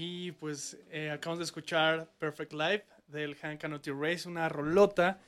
Y 0.02 0.32
pues 0.32 0.78
eh, 0.90 1.10
acabamos 1.10 1.40
de 1.40 1.44
escuchar 1.44 2.10
Perfect 2.18 2.55
Life 2.55 2.86
del 3.06 3.36
Han 3.43 3.59
Cannot 3.59 3.86
Erase, 3.86 4.31
una 4.31 4.48
rolota 4.48 5.20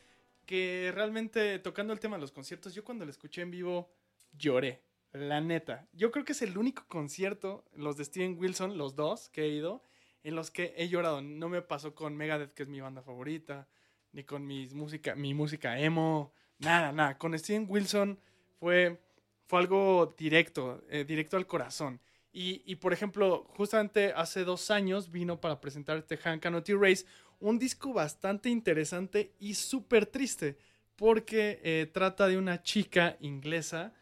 que 0.47 0.91
realmente 0.95 1.59
tocando 1.59 1.93
el 1.93 2.01
tema 2.01 2.17
de 2.17 2.23
los 2.23 2.33
conciertos, 2.33 2.73
yo 2.75 2.83
cuando 2.83 3.05
la 3.05 3.11
escuché 3.11 3.43
en 3.43 3.51
vivo 3.51 3.91
lloré, 4.33 4.81
la 5.13 5.43
neta. 5.43 5.87
Yo 5.93 6.11
creo 6.11 6.25
que 6.25 6.33
es 6.33 6.41
el 6.41 6.57
único 6.57 6.87
concierto, 6.89 7.67
los 7.75 7.99
de 7.99 8.07
Steven 8.07 8.39
Wilson, 8.39 8.79
los 8.79 8.97
dos 8.97 9.29
que 9.29 9.43
he 9.43 9.49
ido, 9.49 9.83
en 10.25 10.37
los 10.37 10.51
que 10.51 10.73
he 10.79 10.89
llorado. 10.89 11.21
No 11.21 11.51
me 11.51 11.61
pasó 11.61 11.95
con 11.95 12.17
Megadeth, 12.17 12.55
que 12.55 12.63
es 12.63 12.69
mi 12.71 12.81
banda 12.81 13.03
favorita, 13.03 13.69
ni 14.13 14.25
con 14.25 14.47
mis 14.47 14.73
música, 14.73 15.15
mi 15.15 15.35
música 15.35 15.79
emo, 15.79 16.33
nada, 16.57 16.93
nada. 16.93 17.19
Con 17.19 17.39
Steven 17.39 17.67
Wilson 17.69 18.19
fue, 18.59 19.03
fue 19.49 19.59
algo 19.61 20.15
directo, 20.17 20.83
eh, 20.89 21.05
directo 21.05 21.37
al 21.37 21.47
corazón. 21.47 22.01
Y, 22.33 22.63
y, 22.65 22.77
por 22.77 22.93
ejemplo, 22.93 23.45
justamente 23.57 24.13
hace 24.17 24.45
dos 24.45 24.71
años 24.71 25.11
vino 25.11 25.41
para 25.41 25.61
presentar 25.61 25.99
este 25.99 26.19
Han 26.25 26.41
Cannot 26.41 26.69
Erase, 26.69 27.05
un 27.41 27.59
disco 27.59 27.93
bastante 27.93 28.49
interesante 28.49 29.33
y 29.39 29.55
súper 29.55 30.07
triste, 30.07 30.57
porque 30.97 31.61
eh, 31.63 31.91
trata 31.93 32.29
de 32.29 32.39
una 32.39 32.63
chica 32.63 33.17
inglesa 33.21 33.93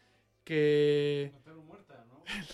que... 0.43 1.31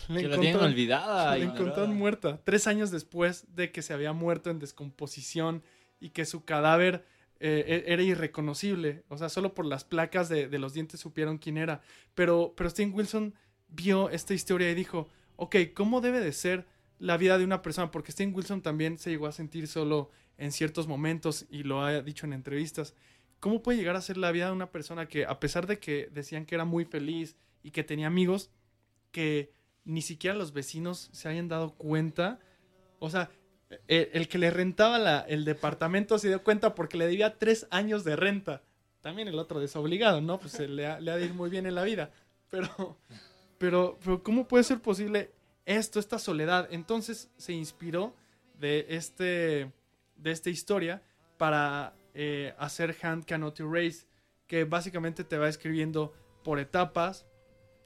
le 0.07 0.21
Que 0.21 0.27
la 0.29 0.39
tienen 0.39 0.59
olvidada. 0.61 1.31
la 1.31 1.37
ignorada. 1.37 1.61
encontraron 1.61 1.95
muerta, 1.95 2.41
tres 2.43 2.65
años 2.67 2.89
después 2.89 3.45
de 3.55 3.71
que 3.71 3.81
se 3.81 3.93
había 3.93 4.13
muerto 4.13 4.49
en 4.49 4.59
descomposición 4.59 5.61
y 5.99 6.09
que 6.09 6.25
su 6.25 6.43
cadáver 6.45 7.05
eh, 7.39 7.83
e- 7.85 7.93
era 7.93 8.01
irreconocible. 8.01 9.03
O 9.09 9.17
sea, 9.17 9.29
solo 9.29 9.53
por 9.53 9.65
las 9.65 9.83
placas 9.83 10.29
de, 10.29 10.47
de 10.47 10.59
los 10.59 10.73
dientes 10.73 10.99
supieron 10.99 11.37
quién 11.37 11.57
era. 11.57 11.81
Pero, 12.15 12.53
pero 12.55 12.69
Steven 12.69 12.93
Wilson 12.95 13.35
vio 13.67 14.09
esta 14.09 14.33
historia 14.33 14.71
y 14.71 14.75
dijo, 14.75 15.09
ok, 15.37 15.55
¿cómo 15.73 16.01
debe 16.01 16.19
de 16.19 16.33
ser 16.33 16.67
la 16.99 17.17
vida 17.17 17.37
de 17.37 17.45
una 17.45 17.61
persona? 17.61 17.89
Porque 17.89 18.11
Steven 18.11 18.35
Wilson 18.35 18.61
también 18.61 18.99
se 18.99 19.09
llegó 19.09 19.27
a 19.27 19.31
sentir 19.31 19.67
solo 19.67 20.11
en 20.37 20.51
ciertos 20.51 20.87
momentos 20.87 21.45
y 21.49 21.63
lo 21.63 21.81
ha 21.81 22.01
dicho 22.01 22.25
en 22.25 22.33
entrevistas. 22.33 22.93
¿Cómo 23.39 23.63
puede 23.63 23.77
llegar 23.77 23.95
a 23.95 24.01
ser 24.01 24.17
la 24.17 24.31
vida 24.31 24.47
de 24.47 24.51
una 24.51 24.71
persona 24.71 25.07
que, 25.07 25.25
a 25.25 25.39
pesar 25.39 25.67
de 25.67 25.79
que 25.79 26.09
decían 26.11 26.45
que 26.45 26.55
era 26.55 26.65
muy 26.65 26.85
feliz 26.85 27.37
y 27.63 27.71
que 27.71 27.83
tenía 27.83 28.07
amigos, 28.07 28.49
que 29.11 29.53
ni 29.85 30.01
siquiera 30.01 30.35
los 30.35 30.53
vecinos 30.53 31.09
se 31.13 31.29
hayan 31.29 31.47
dado 31.47 31.75
cuenta? 31.75 32.39
O 32.99 33.09
sea, 33.09 33.29
el, 33.87 34.09
el 34.13 34.27
que 34.27 34.37
le 34.37 34.49
rentaba 34.49 35.21
el 35.21 35.45
departamento 35.45 36.17
se 36.17 36.29
dio 36.29 36.43
cuenta 36.43 36.73
porque 36.73 36.97
le 36.97 37.05
debía 37.05 37.37
tres 37.37 37.67
años 37.69 38.03
de 38.03 38.15
renta. 38.15 38.63
También 39.01 39.27
el 39.27 39.37
otro 39.39 39.59
desobligado, 39.59 40.19
¿no? 40.19 40.39
Pues 40.39 40.59
le 40.59 40.87
ha, 40.87 40.99
le 40.99 41.11
ha 41.11 41.17
de 41.17 41.25
ir 41.25 41.33
muy 41.33 41.49
bien 41.49 41.65
en 41.65 41.75
la 41.75 41.83
vida. 41.83 42.11
Pero, 42.49 42.97
pero, 43.57 43.97
pero, 44.03 44.23
¿cómo 44.23 44.47
puede 44.47 44.63
ser 44.63 44.81
posible 44.81 45.31
esto, 45.65 45.99
esta 45.99 46.19
soledad? 46.19 46.67
Entonces 46.71 47.29
se 47.37 47.53
inspiró 47.53 48.15
de, 48.59 48.85
este, 48.89 49.71
de 50.15 50.31
esta 50.31 50.49
historia 50.49 51.01
para 51.37 51.93
eh, 52.13 52.53
hacer 52.57 52.95
Hand 53.01 53.25
Cannot 53.25 53.59
Erase, 53.59 54.07
que 54.47 54.63
básicamente 54.63 55.23
te 55.23 55.37
va 55.37 55.49
escribiendo 55.49 56.13
por 56.43 56.59
etapas 56.59 57.27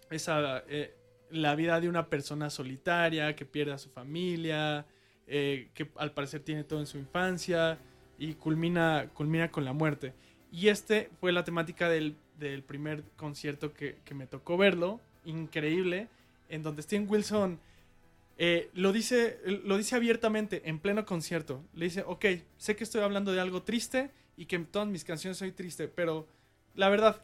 esa, 0.10 0.64
eh, 0.68 0.96
la 1.32 1.56
vida 1.56 1.80
de 1.80 1.90
una 1.90 2.10
persona 2.10 2.50
solitaria 2.50 3.36
que 3.36 3.46
pierde 3.46 3.74
a 3.74 3.78
su 3.78 3.90
familia, 3.90 4.86
eh, 5.28 5.70
que 5.74 5.90
al 5.96 6.12
parecer 6.14 6.42
tiene 6.42 6.64
todo 6.64 6.80
en 6.80 6.86
su 6.86 6.98
infancia 6.98 7.80
y 8.18 8.34
culmina, 8.36 9.10
culmina 9.14 9.50
con 9.50 9.66
la 9.66 9.74
muerte. 9.74 10.14
Y 10.52 10.68
este 10.68 11.10
fue 11.20 11.32
la 11.32 11.44
temática 11.44 11.90
del, 11.90 12.16
del 12.38 12.64
primer 12.64 13.04
concierto 13.16 13.74
que, 13.74 13.98
que, 14.04 14.14
me 14.14 14.28
tocó 14.28 14.58
verlo, 14.58 15.00
increíble, 15.26 16.08
en 16.50 16.64
donde 16.64 16.82
Steven 16.82 17.10
Wilson 17.10 17.60
eh, 18.38 18.70
lo, 18.74 18.92
dice, 18.92 19.40
lo 19.66 19.78
dice 19.78 19.96
abiertamente 19.96 20.64
en 20.66 20.80
pleno 20.80 21.06
concierto. 21.06 21.64
Le 21.74 21.86
dice, 21.86 22.04
ok, 22.06 22.26
sé 22.58 22.76
que 22.76 22.84
estoy 22.84 23.02
hablando 23.02 23.32
de 23.32 23.40
algo 23.40 23.64
triste 23.64 24.12
y 24.38 24.46
que 24.46 24.56
en 24.56 24.66
todas 24.66 24.88
mis 24.88 25.04
canciones 25.04 25.38
soy 25.38 25.52
triste, 25.52 25.88
pero 25.88 26.28
la 26.76 26.90
verdad, 26.90 27.22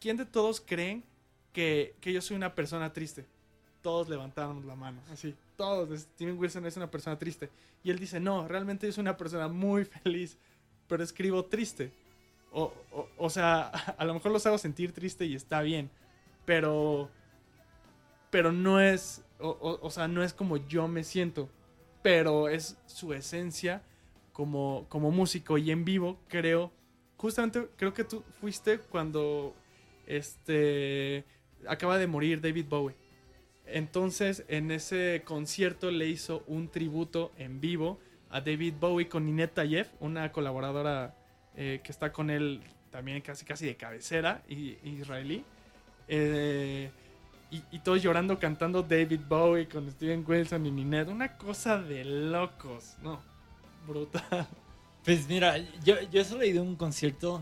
¿quién 0.00 0.16
de 0.16 0.26
todos 0.26 0.60
creen 0.60 1.02
que, 1.52 1.94
que 2.00 2.12
yo 2.12 2.20
soy 2.20 2.36
una 2.36 2.54
persona 2.54 2.92
triste? 2.92 3.24
Todos 3.82 4.08
levantaron 4.08 4.66
la 4.66 4.76
mano, 4.76 5.00
así, 5.10 5.34
todos. 5.56 6.00
Steven 6.00 6.38
Wilson 6.38 6.66
es 6.66 6.76
una 6.76 6.90
persona 6.90 7.18
triste. 7.18 7.48
Y 7.82 7.90
él 7.90 7.98
dice, 7.98 8.20
no, 8.20 8.46
realmente 8.46 8.90
soy 8.92 9.02
una 9.02 9.16
persona 9.16 9.48
muy 9.48 9.84
feliz, 9.84 10.36
pero 10.86 11.02
escribo 11.02 11.44
triste. 11.46 11.92
O, 12.52 12.72
o, 12.92 13.08
o, 13.16 13.30
sea, 13.30 13.68
a 13.98 14.04
lo 14.04 14.14
mejor 14.14 14.32
los 14.32 14.44
hago 14.44 14.58
sentir 14.58 14.92
triste 14.92 15.24
y 15.24 15.34
está 15.34 15.62
bien, 15.62 15.88
pero, 16.44 17.08
pero 18.30 18.52
no 18.52 18.80
es, 18.80 19.24
o, 19.38 19.78
o, 19.80 19.90
sea, 19.90 20.08
no 20.08 20.22
es 20.22 20.32
como 20.32 20.56
yo 20.56 20.88
me 20.88 21.04
siento, 21.04 21.48
pero 22.02 22.48
es 22.48 22.76
su 22.86 23.12
esencia 23.12 23.82
como, 24.32 24.86
como 24.88 25.10
músico 25.10 25.58
y 25.58 25.70
en 25.70 25.84
vivo 25.84 26.18
creo, 26.28 26.72
justamente 27.16 27.68
creo 27.76 27.92
que 27.92 28.04
tú 28.04 28.22
fuiste 28.40 28.78
cuando 28.78 29.54
este 30.06 31.24
acaba 31.66 31.98
de 31.98 32.06
morir 32.06 32.40
David 32.40 32.66
Bowie. 32.68 32.96
Entonces, 33.66 34.44
en 34.48 34.70
ese 34.70 35.22
concierto 35.24 35.90
le 35.90 36.08
hizo 36.08 36.42
un 36.46 36.68
tributo 36.68 37.32
en 37.36 37.60
vivo 37.60 38.00
a 38.30 38.40
David 38.40 38.74
Bowie 38.80 39.08
con 39.08 39.26
Ninette 39.26 39.54
Tayev, 39.54 39.88
una 40.00 40.32
colaboradora 40.32 41.14
eh, 41.54 41.80
que 41.84 41.92
está 41.92 42.12
con 42.12 42.30
él 42.30 42.62
también 42.90 43.20
casi 43.20 43.44
casi 43.44 43.66
de 43.66 43.76
cabecera, 43.76 44.42
y, 44.48 44.78
israelí. 44.82 45.44
Eh, 46.08 46.90
y, 47.50 47.62
y, 47.72 47.78
todos 47.80 48.02
llorando 48.02 48.38
cantando 48.38 48.82
David 48.82 49.20
Bowie 49.28 49.68
con 49.68 49.90
Steven 49.90 50.24
Wilson 50.26 50.66
y 50.66 50.70
Ninette. 50.70 51.08
Una 51.08 51.36
cosa 51.36 51.78
de 51.78 52.04
locos, 52.04 52.96
¿no? 53.02 53.20
Brutal. 53.86 54.46
Pues 55.04 55.26
mira, 55.28 55.56
yo, 55.82 55.96
yo 56.12 56.24
solo 56.24 56.42
he 56.42 56.48
ido 56.48 56.60
a 56.60 56.64
un 56.64 56.76
concierto. 56.76 57.40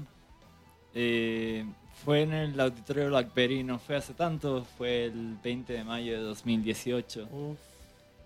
Eh, 0.95 1.65
fue 2.05 2.23
en 2.23 2.33
el 2.33 2.61
auditorio 2.61 3.09
Blackberry, 3.09 3.63
no 3.65 3.79
fue 3.79 3.97
hace 3.97 4.15
tanto, 4.15 4.65
fue 4.77 5.07
el 5.07 5.37
20 5.43 5.73
de 5.73 5.85
mayo 5.85 6.13
de 6.13 6.21
2018. 6.21 7.29
Uf, 7.31 7.59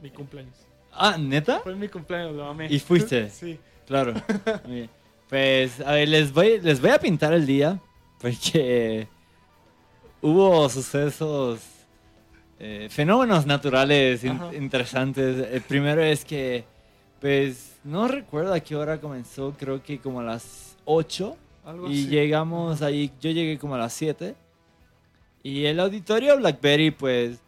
mi 0.00 0.10
cumpleaños. 0.10 0.54
Ah, 0.92 1.16
¿neta? 1.18 1.60
Fue 1.60 1.74
mi 1.74 1.88
cumpleaños, 1.88 2.34
lo 2.36 2.46
amé. 2.46 2.66
¿Y 2.70 2.78
fuiste? 2.78 3.30
sí. 3.30 3.58
Claro. 3.86 4.14
Pues, 5.28 5.80
a 5.80 5.92
ver, 5.92 6.08
les 6.08 6.32
voy, 6.32 6.60
les 6.60 6.80
voy 6.80 6.90
a 6.90 6.98
pintar 6.98 7.32
el 7.32 7.46
día, 7.46 7.80
porque 8.20 9.08
hubo 10.22 10.68
sucesos, 10.68 11.60
eh, 12.58 12.88
fenómenos 12.90 13.44
naturales 13.46 14.24
in 14.24 14.32
Ajá. 14.32 14.54
interesantes. 14.54 15.48
El 15.52 15.60
primero 15.62 16.02
es 16.02 16.24
que, 16.24 16.64
pues, 17.20 17.76
no 17.84 18.08
recuerdo 18.08 18.54
a 18.54 18.60
qué 18.60 18.76
hora 18.76 19.00
comenzó, 19.00 19.54
creo 19.58 19.82
que 19.82 19.98
como 19.98 20.20
a 20.20 20.24
las 20.24 20.76
8. 20.84 21.36
Algo 21.64 21.88
Y 21.88 22.02
así. 22.04 22.06
llegamos 22.08 22.82
ahí, 22.82 23.10
yo 23.20 23.30
llegué 23.30 23.58
como 23.58 23.74
a 23.74 23.78
las 23.78 23.92
7. 23.92 24.34
Y 25.42 25.64
el 25.64 25.80
auditorio 25.80 26.36
Blackberry, 26.36 26.92
pues, 26.92 27.38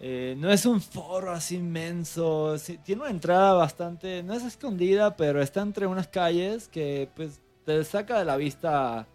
eh, 0.00 0.34
no 0.38 0.50
es 0.50 0.64
un 0.66 0.80
foro 0.80 1.32
así 1.32 1.56
inmenso. 1.56 2.56
sí, 2.58 2.78
tiene 2.84 3.02
una 3.02 3.10
entrada 3.10 3.52
bastante, 3.54 4.22
no 4.22 4.34
es 4.34 4.42
escondida, 4.44 5.16
pero 5.16 5.42
está 5.42 5.60
entre 5.62 5.86
unas 5.86 6.06
calles 6.08 6.68
que, 6.68 7.08
pues, 7.16 7.40
te 7.64 7.82
saca 7.84 8.18
de 8.18 8.24
la 8.24 8.36
vista 8.36 9.06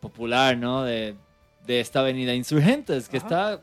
popular, 0.00 0.56
¿no? 0.56 0.82
De, 0.82 1.14
de 1.66 1.80
esta 1.80 2.00
avenida 2.00 2.34
Insurgentes, 2.34 3.08
que 3.08 3.18
Ajá. 3.18 3.26
está, 3.26 3.60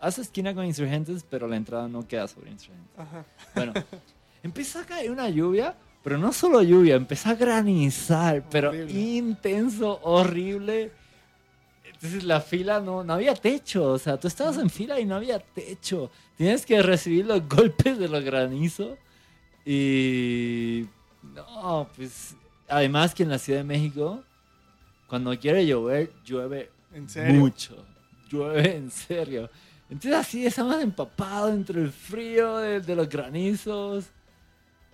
hace 0.00 0.22
esquina 0.22 0.54
con 0.54 0.64
Insurgentes, 0.64 1.24
pero 1.28 1.46
la 1.46 1.56
entrada 1.56 1.88
no 1.88 2.06
queda 2.06 2.28
sobre 2.28 2.50
Insurgentes. 2.50 2.98
Ajá. 2.98 3.24
Bueno, 3.54 3.72
empieza 4.42 4.80
a 4.80 4.86
caer 4.86 5.10
una 5.10 5.28
lluvia, 5.28 5.76
pero 6.02 6.18
no 6.18 6.32
solo 6.32 6.62
lluvia, 6.62 6.96
empezó 6.96 7.30
a 7.30 7.34
granizar, 7.34 8.44
pero 8.50 8.74
intenso, 8.74 10.00
horrible. 10.02 10.90
Entonces 11.84 12.24
la 12.24 12.40
fila 12.40 12.80
no, 12.80 13.04
no 13.04 13.12
había 13.14 13.34
techo, 13.34 13.92
o 13.92 13.98
sea, 13.98 14.18
tú 14.18 14.26
estabas 14.26 14.58
en 14.58 14.70
fila 14.70 14.98
y 14.98 15.04
no 15.04 15.14
había 15.14 15.38
techo. 15.38 16.10
Tienes 16.36 16.66
que 16.66 16.82
recibir 16.82 17.26
los 17.26 17.48
golpes 17.48 17.98
de 17.98 18.08
los 18.08 18.24
granizos. 18.24 18.98
Y... 19.64 20.86
No, 21.22 21.88
pues... 21.94 22.34
Además 22.68 23.14
que 23.14 23.22
en 23.22 23.28
la 23.28 23.38
Ciudad 23.38 23.60
de 23.60 23.64
México, 23.64 24.24
cuando 25.06 25.38
quiere 25.38 25.66
llover, 25.66 26.10
llueve 26.24 26.70
En 26.94 27.08
serio. 27.08 27.34
mucho. 27.40 27.84
Llueve 28.30 28.76
en 28.76 28.90
serio. 28.90 29.50
Entonces 29.90 30.14
así 30.14 30.46
estamos 30.46 30.80
empapados 30.82 31.52
entre 31.52 31.80
el 31.80 31.90
frío 31.90 32.58
de, 32.58 32.80
de 32.80 32.96
los 32.96 33.08
granizos. 33.08 34.06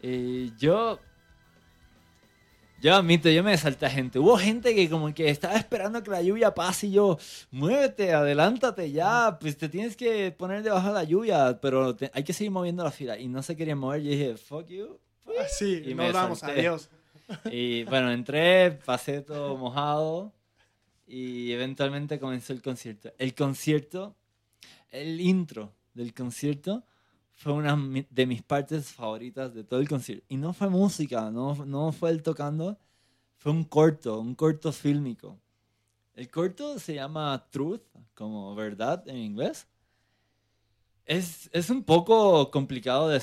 Y 0.02 0.54
yo... 0.56 0.98
Yo 2.80 2.94
admito, 2.94 3.28
yo 3.28 3.42
me 3.42 3.56
salté 3.58 3.86
a 3.86 3.90
gente. 3.90 4.20
Hubo 4.20 4.36
gente 4.38 4.72
que 4.72 4.88
como 4.88 5.12
que 5.12 5.28
estaba 5.30 5.56
esperando 5.56 6.00
que 6.00 6.12
la 6.12 6.22
lluvia 6.22 6.54
pase 6.54 6.86
y 6.86 6.92
yo, 6.92 7.18
muévete, 7.50 8.14
adelántate 8.14 8.92
ya, 8.92 9.36
pues 9.40 9.58
te 9.58 9.68
tienes 9.68 9.96
que 9.96 10.30
poner 10.30 10.62
debajo 10.62 10.86
de 10.86 10.94
la 10.94 11.02
lluvia, 11.02 11.58
pero 11.60 11.96
te- 11.96 12.08
hay 12.14 12.22
que 12.22 12.32
seguir 12.32 12.52
moviendo 12.52 12.84
la 12.84 12.92
fila. 12.92 13.18
Y 13.18 13.26
no 13.26 13.42
se 13.42 13.56
querían 13.56 13.78
mover, 13.78 14.02
yo 14.02 14.10
dije, 14.10 14.36
fuck 14.36 14.68
you. 14.68 14.96
Ah, 15.26 15.44
sí, 15.50 15.82
Y 15.86 15.88
nos 15.88 15.96
me 15.96 16.12
vamos, 16.12 16.42
adiós. 16.44 16.88
Y 17.50 17.82
bueno, 17.82 18.12
entré, 18.12 18.70
pasé 18.84 19.22
todo 19.22 19.56
mojado 19.56 20.32
y 21.08 21.52
eventualmente 21.52 22.20
comenzó 22.20 22.52
el 22.52 22.62
concierto. 22.62 23.10
El 23.18 23.34
concierto, 23.34 24.14
el 24.90 25.20
intro 25.20 25.72
del 25.94 26.12
concierto 26.12 26.84
fue 27.34 27.52
una 27.52 27.76
de 28.10 28.26
mis 28.26 28.42
partes 28.42 28.92
favoritas 28.92 29.54
de 29.54 29.64
todo 29.64 29.80
el 29.80 29.88
concierto. 29.88 30.24
Y 30.28 30.36
no 30.36 30.52
fue 30.52 30.68
música, 30.68 31.30
no, 31.30 31.64
no 31.64 31.92
fue 31.92 32.10
el 32.10 32.22
tocando, 32.22 32.78
fue 33.36 33.52
un 33.52 33.64
corto, 33.64 34.20
un 34.20 34.34
corto 34.34 34.70
fílmico. 34.70 35.38
El 36.14 36.30
corto 36.30 36.78
se 36.78 36.94
llama 36.94 37.46
Truth, 37.50 37.82
como 38.14 38.54
verdad 38.54 39.08
en 39.08 39.18
inglés. 39.18 39.66
Es, 41.06 41.48
es 41.52 41.70
un 41.70 41.84
poco 41.84 42.50
complicado 42.50 43.08
de 43.08 43.18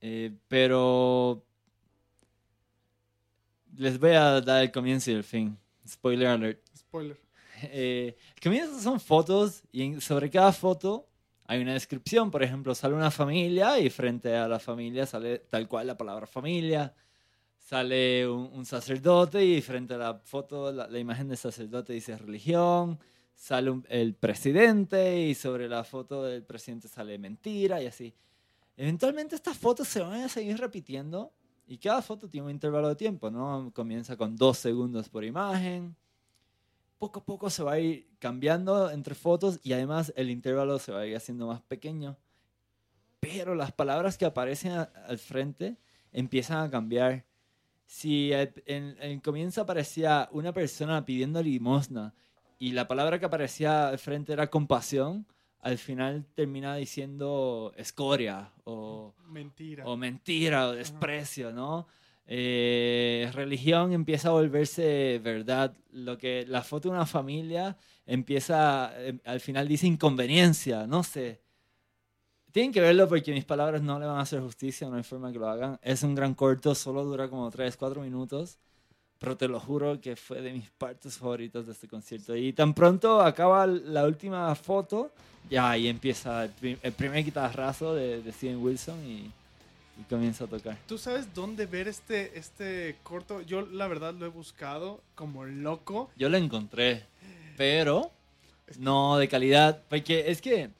eh, 0.00 0.36
pero 0.46 1.44
les 3.76 3.98
voy 3.98 4.10
a 4.10 4.40
dar 4.40 4.62
el 4.62 4.72
comienzo 4.72 5.10
y 5.10 5.14
el 5.14 5.24
fin. 5.24 5.56
Spoiler 5.88 6.28
alert. 6.28 6.60
Spoiler. 6.76 7.18
Eh, 7.60 8.16
el 8.36 8.40
comienzo 8.40 8.78
son 8.78 9.00
fotos 9.00 9.62
y 9.72 10.00
sobre 10.00 10.30
cada 10.30 10.52
foto 10.52 11.08
hay 11.44 11.60
una 11.60 11.72
descripción. 11.72 12.30
Por 12.30 12.44
ejemplo, 12.44 12.72
sale 12.72 12.94
una 12.94 13.10
familia 13.10 13.80
y 13.80 13.90
frente 13.90 14.36
a 14.36 14.46
la 14.46 14.60
familia 14.60 15.06
sale 15.06 15.40
tal 15.40 15.66
cual 15.66 15.88
la 15.88 15.96
palabra 15.96 16.28
familia. 16.28 16.94
Sale 17.58 18.28
un, 18.28 18.48
un 18.52 18.64
sacerdote 18.64 19.44
y 19.44 19.60
frente 19.60 19.94
a 19.94 19.98
la 19.98 20.14
foto, 20.24 20.70
la, 20.70 20.86
la 20.86 20.98
imagen 21.00 21.26
del 21.26 21.36
sacerdote 21.36 21.92
dice 21.94 22.16
religión. 22.16 22.98
Sale 23.34 23.70
un- 23.70 23.84
el 23.88 24.14
presidente 24.14 25.20
y 25.22 25.34
sobre 25.34 25.68
la 25.68 25.82
foto 25.82 26.22
del 26.22 26.44
presidente 26.44 26.86
sale 26.86 27.18
mentira 27.18 27.82
y 27.82 27.86
así. 27.86 28.14
Eventualmente 28.76 29.34
estas 29.34 29.58
fotos 29.58 29.88
se 29.88 30.00
van 30.00 30.22
a 30.22 30.28
seguir 30.28 30.58
repitiendo 30.58 31.32
y 31.68 31.78
cada 31.78 32.02
foto 32.02 32.28
tiene 32.28 32.46
un 32.46 32.50
intervalo 32.50 32.88
de 32.88 32.96
tiempo, 32.96 33.30
¿no? 33.30 33.70
Comienza 33.74 34.16
con 34.16 34.36
dos 34.36 34.58
segundos 34.58 35.08
por 35.08 35.22
imagen. 35.24 35.94
Poco 36.98 37.20
a 37.20 37.24
poco 37.24 37.50
se 37.50 37.62
va 37.62 37.72
a 37.74 37.78
ir 37.78 38.08
cambiando 38.18 38.90
entre 38.90 39.14
fotos 39.14 39.60
y 39.62 39.72
además 39.72 40.12
el 40.16 40.30
intervalo 40.30 40.78
se 40.78 40.90
va 40.92 41.00
a 41.00 41.06
ir 41.06 41.14
haciendo 41.16 41.46
más 41.46 41.60
pequeño. 41.62 42.16
Pero 43.20 43.54
las 43.54 43.72
palabras 43.72 44.16
que 44.16 44.24
aparecen 44.24 44.72
a- 44.72 44.90
al 45.06 45.18
frente 45.18 45.76
empiezan 46.12 46.58
a 46.66 46.70
cambiar. 46.70 47.24
Si 47.86 48.32
en 48.32 48.52
en 48.66 48.96
el 49.00 49.22
comienzo 49.22 49.60
aparecía 49.62 50.28
una 50.32 50.52
persona 50.52 51.04
pidiendo 51.04 51.42
limosna 51.42 52.14
y 52.58 52.72
la 52.72 52.88
palabra 52.88 53.18
que 53.18 53.26
aparecía 53.26 53.88
al 53.88 53.98
frente 53.98 54.32
era 54.32 54.48
compasión, 54.48 55.26
al 55.60 55.78
final 55.78 56.24
termina 56.34 56.76
diciendo 56.76 57.72
escoria 57.76 58.52
o, 58.64 59.14
Mentira. 59.26 59.84
o 59.86 59.96
mentira 59.96 60.68
o 60.68 60.72
desprecio, 60.72 61.52
¿no? 61.52 61.86
eh, 62.30 63.30
religión 63.32 63.92
empieza 63.92 64.28
a 64.28 64.32
volverse 64.32 65.18
verdad. 65.24 65.74
Lo 65.90 66.18
que 66.18 66.44
la 66.46 66.62
foto 66.62 66.88
de 66.90 66.94
una 66.94 67.06
familia 67.06 67.76
empieza, 68.06 68.92
eh, 68.96 69.18
al 69.24 69.40
final 69.40 69.66
dice 69.66 69.86
inconveniencia, 69.86 70.86
no 70.86 71.02
sé. 71.02 71.40
Tienen 72.52 72.72
que 72.72 72.80
verlo 72.80 73.08
porque 73.08 73.32
mis 73.32 73.44
palabras 73.44 73.82
no 73.82 73.98
le 73.98 74.06
van 74.06 74.18
a 74.18 74.22
hacer 74.22 74.40
justicia, 74.40 74.88
no 74.88 74.96
hay 74.96 75.02
forma 75.02 75.32
que 75.32 75.38
lo 75.38 75.48
hagan. 75.48 75.78
Es 75.82 76.02
un 76.02 76.14
gran 76.14 76.34
corto, 76.34 76.74
solo 76.74 77.04
dura 77.04 77.28
como 77.28 77.50
3, 77.50 77.76
4 77.76 78.02
minutos, 78.02 78.58
pero 79.18 79.36
te 79.36 79.48
lo 79.48 79.58
juro 79.60 80.00
que 80.00 80.16
fue 80.16 80.40
de 80.40 80.52
mis 80.52 80.70
partes 80.70 81.16
favoritas 81.18 81.66
de 81.66 81.72
este 81.72 81.88
concierto. 81.88 82.36
Y 82.36 82.52
tan 82.52 82.72
pronto 82.74 83.20
acaba 83.20 83.66
la 83.66 84.04
última 84.04 84.54
foto, 84.54 85.10
ya 85.50 85.70
ahí 85.70 85.88
empieza 85.88 86.44
el, 86.44 86.50
prim- 86.50 86.78
el 86.82 86.92
primer 86.92 87.24
guitarrazo 87.24 87.94
de, 87.94 88.22
de 88.22 88.32
Steven 88.32 88.62
Wilson 88.62 89.04
y, 89.04 89.30
y 90.00 90.02
comienza 90.08 90.44
a 90.44 90.46
tocar. 90.46 90.78
¿Tú 90.86 90.98
sabes 90.98 91.34
dónde 91.34 91.66
ver 91.66 91.88
este, 91.88 92.38
este 92.38 92.96
corto? 93.02 93.40
Yo 93.40 93.62
la 93.62 93.88
verdad 93.88 94.14
lo 94.14 94.26
he 94.26 94.28
buscado 94.28 95.00
como 95.14 95.44
loco. 95.44 96.10
Yo 96.16 96.28
lo 96.28 96.36
encontré, 96.36 97.04
pero 97.56 98.12
no 98.78 99.18
de 99.18 99.26
calidad, 99.28 99.82
porque 99.88 100.30
es 100.30 100.40
que 100.40 100.70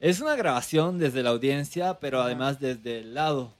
es 0.00 0.20
una 0.20 0.34
grabación 0.34 0.98
desde 0.98 1.22
la 1.22 1.30
audiencia, 1.30 2.00
pero 2.00 2.20
además 2.20 2.58
desde 2.58 2.98
el 3.00 3.14
lado. 3.14 3.52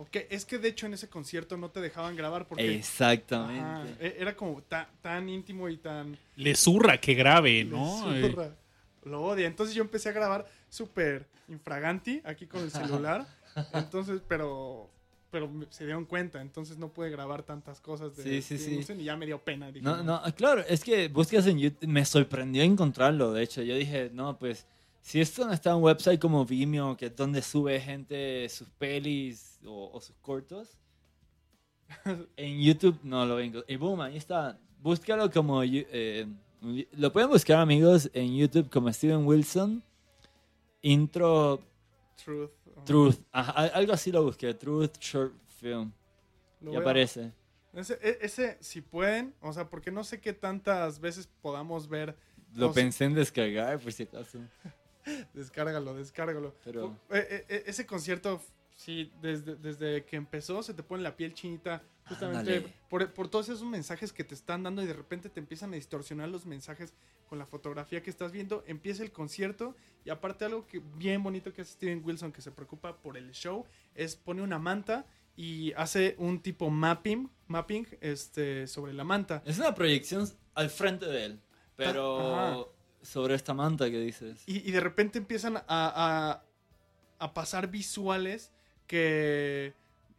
Ok, 0.00 0.16
es 0.30 0.46
que 0.46 0.56
de 0.58 0.68
hecho 0.68 0.86
en 0.86 0.94
ese 0.94 1.08
concierto 1.10 1.58
no 1.58 1.68
te 1.70 1.80
dejaban 1.80 2.16
grabar 2.16 2.48
porque 2.48 2.74
Exactamente. 2.74 3.96
e- 4.00 4.16
era 4.18 4.34
como 4.34 4.62
ta- 4.62 4.88
tan 5.02 5.28
íntimo 5.28 5.68
y 5.68 5.76
tan... 5.76 6.16
Le 6.36 6.54
zurra 6.54 6.96
que 6.98 7.12
grabe, 7.14 7.64
¿no? 7.64 8.10
le 8.10 8.18
Eh, 8.26 8.30
zurra. 8.30 8.56
Lo 9.04 9.22
odia. 9.22 9.46
Entonces 9.46 9.74
yo 9.74 9.82
empecé 9.82 10.08
a 10.08 10.12
grabar 10.12 10.46
súper 10.70 11.26
infraganti 11.48 12.22
aquí 12.24 12.46
con 12.46 12.62
el 12.62 12.70
celular. 12.70 13.26
Entonces, 13.74 14.22
pero 14.26 14.88
pero 15.30 15.48
me- 15.48 15.66
se 15.70 15.84
dieron 15.84 16.06
cuenta, 16.06 16.40
entonces 16.40 16.76
no 16.76 16.88
pude 16.88 17.08
grabar 17.08 17.44
tantas 17.44 17.80
cosas 17.80 18.16
de 18.16 18.42
Sí, 18.42 18.58
sí, 18.58 18.80
y 18.98 19.04
ya 19.04 19.16
me 19.16 19.26
dio 19.26 19.38
pena. 19.38 19.70
dije, 19.70 19.84
No, 19.84 20.02
no, 20.02 20.20
claro, 20.34 20.64
es 20.66 20.82
que 20.82 21.06
buscas 21.06 21.46
en 21.46 21.56
YouTube, 21.60 21.86
me 21.88 22.04
sorprendió 22.04 22.64
encontrarlo, 22.64 23.32
de 23.32 23.44
hecho, 23.44 23.62
yo 23.62 23.76
dije, 23.76 24.10
no, 24.12 24.36
pues, 24.36 24.66
si 25.02 25.20
esto 25.20 25.46
no 25.46 25.52
está 25.52 25.70
en 25.70 25.76
un 25.76 25.82
website 25.84 26.20
como 26.20 26.44
Vimeo, 26.44 26.96
que 26.96 27.06
es 27.06 27.14
donde 27.16 27.42
sube 27.42 27.78
gente 27.80 28.48
sus 28.48 28.68
pelis 28.70 29.49
o, 29.64 29.90
o 29.92 30.00
sus 30.00 30.16
cortos, 30.18 30.78
en 32.36 32.60
YouTube 32.60 32.98
no 33.02 33.24
lo 33.26 33.36
vengo. 33.36 33.62
Y 33.68 33.76
boom, 33.76 34.00
ahí 34.00 34.16
está, 34.16 34.58
búscalo 34.80 35.30
como, 35.30 35.62
eh, 35.64 36.26
lo 36.92 37.12
pueden 37.12 37.30
buscar 37.30 37.58
amigos 37.58 38.10
en 38.12 38.36
YouTube 38.36 38.68
como 38.70 38.92
Steven 38.92 39.26
Wilson, 39.26 39.82
intro 40.82 41.60
Truth. 42.22 42.50
Truth, 42.84 43.16
Ajá, 43.32 43.52
al- 43.52 43.70
algo 43.74 43.92
así 43.92 44.10
lo 44.12 44.22
busqué, 44.24 44.52
Truth 44.54 44.98
Short 45.00 45.34
Film, 45.58 45.92
lo 46.60 46.72
y 46.72 46.76
aparece. 46.76 47.32
Ese, 47.72 47.98
e- 48.02 48.18
ese, 48.22 48.56
si 48.60 48.80
pueden, 48.80 49.34
o 49.40 49.52
sea, 49.52 49.68
porque 49.68 49.90
no 49.90 50.02
sé 50.04 50.20
qué 50.20 50.32
tantas 50.32 50.98
veces 51.00 51.28
podamos 51.40 51.88
ver. 51.88 52.16
Lo 52.54 52.66
No 52.66 52.72
sé. 52.72 52.80
pensé 52.80 53.04
en 53.04 53.14
descargar, 53.14 53.78
por 53.78 53.92
si 53.92 54.02
acaso. 54.04 54.38
Descárgalo, 55.34 55.94
descárgalo. 55.94 56.54
Pero- 56.64 56.96
eh, 57.10 57.44
eh, 57.48 57.62
ese 57.66 57.86
concierto, 57.86 58.40
sí, 58.84 59.12
desde, 59.20 59.56
desde 59.56 60.04
que 60.04 60.16
empezó 60.16 60.62
se 60.62 60.72
te 60.74 60.82
pone 60.82 61.02
la 61.02 61.16
piel 61.16 61.34
chinita. 61.34 61.82
Justamente 62.08 62.74
por, 62.88 63.12
por 63.12 63.28
todos 63.28 63.48
esos 63.48 63.62
mensajes 63.62 64.12
que 64.12 64.24
te 64.24 64.34
están 64.34 64.64
dando 64.64 64.82
y 64.82 64.86
de 64.86 64.92
repente 64.94 65.28
te 65.28 65.38
empiezan 65.38 65.72
a 65.72 65.76
distorsionar 65.76 66.28
los 66.28 66.44
mensajes 66.44 66.92
con 67.28 67.38
la 67.38 67.46
fotografía 67.46 68.02
que 68.02 68.10
estás 68.10 68.32
viendo. 68.32 68.64
Empieza 68.66 69.04
el 69.04 69.12
concierto 69.12 69.76
y 70.04 70.10
aparte 70.10 70.44
algo 70.44 70.66
que 70.66 70.80
bien 70.96 71.22
bonito 71.22 71.52
que 71.52 71.62
hace 71.62 71.72
Steven 71.74 72.02
Wilson 72.04 72.32
que 72.32 72.42
se 72.42 72.50
preocupa 72.50 72.96
por 72.96 73.16
el 73.16 73.30
show 73.30 73.64
es 73.94 74.16
pone 74.16 74.42
una 74.42 74.58
manta 74.58 75.06
y 75.36 75.72
hace 75.74 76.16
un 76.18 76.40
tipo 76.40 76.68
mapping, 76.68 77.30
mapping 77.46 77.86
este, 78.00 78.66
sobre 78.66 78.92
la 78.92 79.04
manta. 79.04 79.42
Es 79.46 79.58
una 79.58 79.72
proyección 79.74 80.28
al 80.54 80.68
frente 80.68 81.06
de 81.06 81.26
él, 81.26 81.40
pero 81.76 82.34
Ajá. 82.36 82.64
sobre 83.02 83.36
esta 83.36 83.54
manta 83.54 83.88
que 83.88 84.00
dices. 84.00 84.42
Y, 84.46 84.68
y 84.68 84.72
de 84.72 84.80
repente 84.80 85.18
empiezan 85.18 85.58
a, 85.58 85.64
a- 85.68 86.42
a 87.20 87.34
pasar 87.34 87.70
visuales 87.70 88.50
que, 88.90 89.72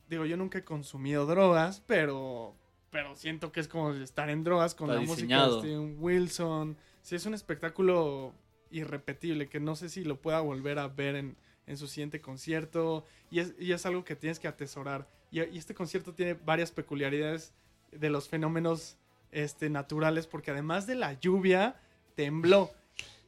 digo, 0.10 0.26
yo 0.26 0.38
nunca 0.38 0.60
he 0.60 0.64
consumido 0.64 1.26
drogas, 1.26 1.84
pero, 1.86 2.56
pero 2.90 3.18
siento 3.18 3.52
que 3.52 3.60
es 3.60 3.68
como 3.68 3.92
estar 3.92 4.30
en 4.30 4.46
drogas 4.46 4.76
con 4.76 4.90
Está 4.90 5.02
la 5.02 5.06
música 5.06 5.46
de 5.46 5.60
Steven 5.60 5.98
Wilson. 6.00 6.78
Sí, 7.02 7.18
es 7.18 7.26
un 7.26 7.34
espectáculo 7.34 8.34
irrepetible 8.70 9.50
que 9.50 9.60
no 9.60 9.76
sé 9.76 9.90
si 9.90 10.06
lo 10.06 10.22
pueda 10.22 10.40
volver 10.40 10.80
a 10.80 10.88
ver 10.88 11.18
en, 11.18 11.36
en 11.68 11.76
su 11.76 11.86
siguiente 11.88 12.22
concierto. 12.22 13.04
Y 13.30 13.40
es, 13.40 13.56
y 13.60 13.74
es 13.74 13.86
algo 13.86 14.06
que 14.06 14.16
tienes 14.16 14.40
que 14.40 14.48
atesorar. 14.48 15.06
Y, 15.32 15.42
y 15.42 15.58
este 15.58 15.74
concierto 15.74 16.14
tiene 16.14 16.36
varias 16.36 16.72
peculiaridades 16.72 17.52
de 17.92 18.10
los 18.10 18.30
fenómenos 18.30 18.96
este, 19.34 19.70
naturales, 19.70 20.28
porque 20.28 20.52
además 20.52 20.88
de 20.88 20.96
la 20.96 21.20
lluvia, 21.20 21.76
tembló. 22.16 22.72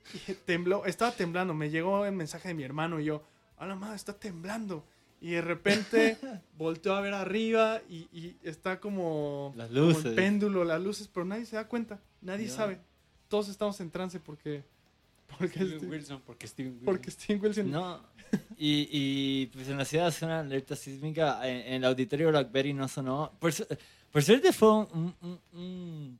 Tembló, 0.45 0.85
estaba 0.85 1.11
temblando, 1.11 1.53
me 1.53 1.69
llegó 1.69 2.05
el 2.05 2.13
mensaje 2.13 2.47
de 2.47 2.53
mi 2.53 2.63
hermano 2.63 3.01
y 3.01 3.05
yo, 3.05 3.23
a 3.57 3.65
la 3.65 3.75
madre, 3.75 3.97
está 3.97 4.13
temblando. 4.13 4.85
Y 5.23 5.31
de 5.31 5.41
repente 5.41 6.17
volteó 6.57 6.93
a 6.95 7.01
ver 7.01 7.13
arriba 7.13 7.81
y, 7.89 8.07
y 8.11 8.35
está 8.43 8.79
como, 8.79 9.53
Las 9.55 9.69
como 9.69 9.79
el 9.81 9.87
luces. 9.93 10.13
péndulo, 10.13 10.63
las 10.65 10.81
luces, 10.81 11.07
pero 11.11 11.25
nadie 11.25 11.45
se 11.45 11.55
da 11.55 11.67
cuenta, 11.67 11.99
nadie 12.21 12.49
sabe. 12.49 12.77
Todos 13.29 13.47
estamos 13.49 13.79
en 13.79 13.89
trance 13.89 14.19
porque, 14.19 14.63
porque, 15.39 15.47
Steven 15.59 15.77
Steve- 15.79 15.89
Wilson, 15.91 16.21
porque 16.25 16.45
Steven 16.47 16.71
Wilson. 16.73 16.85
porque 16.85 17.09
Steven 17.11 17.41
Wilson 17.41 17.71
No. 17.71 18.01
Y, 18.57 18.87
y, 18.91 19.45
pues 19.53 19.69
en 19.69 19.77
la 19.77 19.85
ciudad 19.85 20.07
hace 20.07 20.25
una 20.25 20.41
alerta 20.41 20.75
sísmica. 20.75 21.47
En, 21.47 21.57
en 21.67 21.73
el 21.75 21.85
auditorio 21.85 22.27
Blackberry 22.29 22.73
no 22.73 22.87
sonó. 22.87 23.31
Por, 23.39 23.53
por 24.11 24.21
suerte 24.23 24.51
fue 24.51 24.69
un, 24.73 25.15
un, 25.21 25.39
un- 25.53 26.19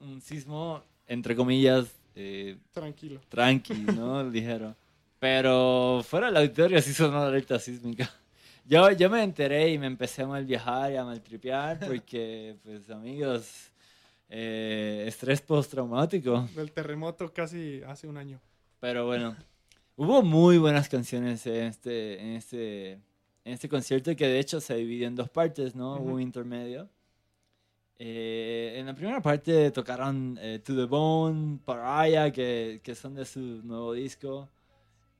un 0.00 0.20
sismo, 0.20 0.82
entre 1.06 1.36
comillas, 1.36 1.86
eh, 2.16 2.58
tranquilo. 2.72 3.20
tranqui, 3.28 3.74
¿no? 3.74 4.22
Ligero. 4.30 4.74
Pero 5.20 6.02
fuera 6.06 6.26
del 6.26 6.36
auditorio 6.38 6.82
sí 6.82 6.92
sonó 6.92 7.18
la 7.20 7.28
alerta 7.28 7.58
sísmica. 7.58 8.10
Yo, 8.66 8.90
yo 8.92 9.10
me 9.10 9.22
enteré 9.22 9.70
y 9.70 9.78
me 9.78 9.86
empecé 9.86 10.22
a 10.22 10.26
mal 10.26 10.44
viajar 10.46 10.90
y 10.92 10.96
a 10.96 11.04
maltripear 11.04 11.80
porque, 11.80 12.56
pues, 12.64 12.88
amigos, 12.88 13.70
eh, 14.28 15.04
estrés 15.06 15.42
postraumático. 15.42 16.48
Del 16.54 16.72
terremoto 16.72 17.32
casi 17.32 17.82
hace 17.86 18.08
un 18.08 18.16
año. 18.16 18.40
Pero 18.80 19.04
bueno, 19.06 19.36
hubo 19.96 20.22
muy 20.22 20.56
buenas 20.58 20.88
canciones 20.88 21.46
en 21.46 21.64
este, 21.66 22.20
en 22.20 22.28
este, 22.36 22.92
en 22.92 23.52
este 23.52 23.68
concierto 23.68 24.16
que 24.16 24.26
de 24.26 24.38
hecho 24.38 24.60
se 24.60 24.76
dividió 24.76 25.08
en 25.08 25.14
dos 25.16 25.28
partes, 25.28 25.74
¿no? 25.74 25.96
Hubo 25.96 26.04
Ujú. 26.04 26.14
un 26.14 26.22
intermedio. 26.22 26.88
Eh, 27.98 28.74
en 28.76 28.86
la 28.86 28.94
primera 28.94 29.20
parte 29.20 29.70
tocaron 29.70 30.38
eh, 30.40 30.58
To 30.64 30.74
The 30.74 30.84
Bone, 30.84 31.58
Pariah, 31.64 32.32
que, 32.32 32.80
que 32.82 32.94
son 32.94 33.14
de 33.14 33.24
su 33.24 33.40
nuevo 33.40 33.92
disco. 33.92 34.48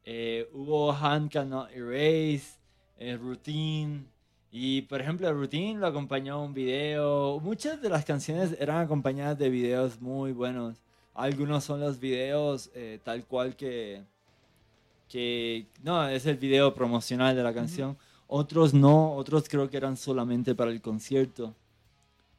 Eh, 0.03 0.49
hubo 0.53 0.93
Hand 0.93 1.31
Cannot 1.31 1.71
Erase, 1.71 2.59
eh, 2.99 3.17
Routine. 3.17 4.05
Y 4.51 4.83
por 4.83 5.01
ejemplo, 5.01 5.33
Routine 5.33 5.81
lo 5.81 5.87
acompañó 5.87 6.43
un 6.43 6.55
video. 6.55 7.41
Muchas 7.41 7.83
de 7.83 7.89
las 7.89 8.05
canciones 8.05 8.57
eran 8.61 8.79
acompañadas 8.79 9.39
de 9.39 9.51
videos 9.51 10.01
muy 10.01 10.33
buenos. 10.33 10.77
Algunos 11.13 11.65
son 11.65 11.81
los 11.81 11.99
videos 11.99 12.71
eh, 12.75 13.01
tal 13.03 13.25
cual 13.25 13.57
que, 13.57 14.03
que... 15.09 15.67
No, 15.83 16.09
es 16.09 16.27
el 16.27 16.37
video 16.37 16.73
promocional 16.73 17.35
de 17.35 17.43
la 17.43 17.53
canción. 17.53 17.97
Otros 18.27 18.75
no, 18.75 19.15
otros 19.15 19.49
creo 19.49 19.69
que 19.69 19.77
eran 19.77 19.97
solamente 19.97 20.55
para 20.55 20.71
el 20.71 20.81
concierto. 20.81 21.55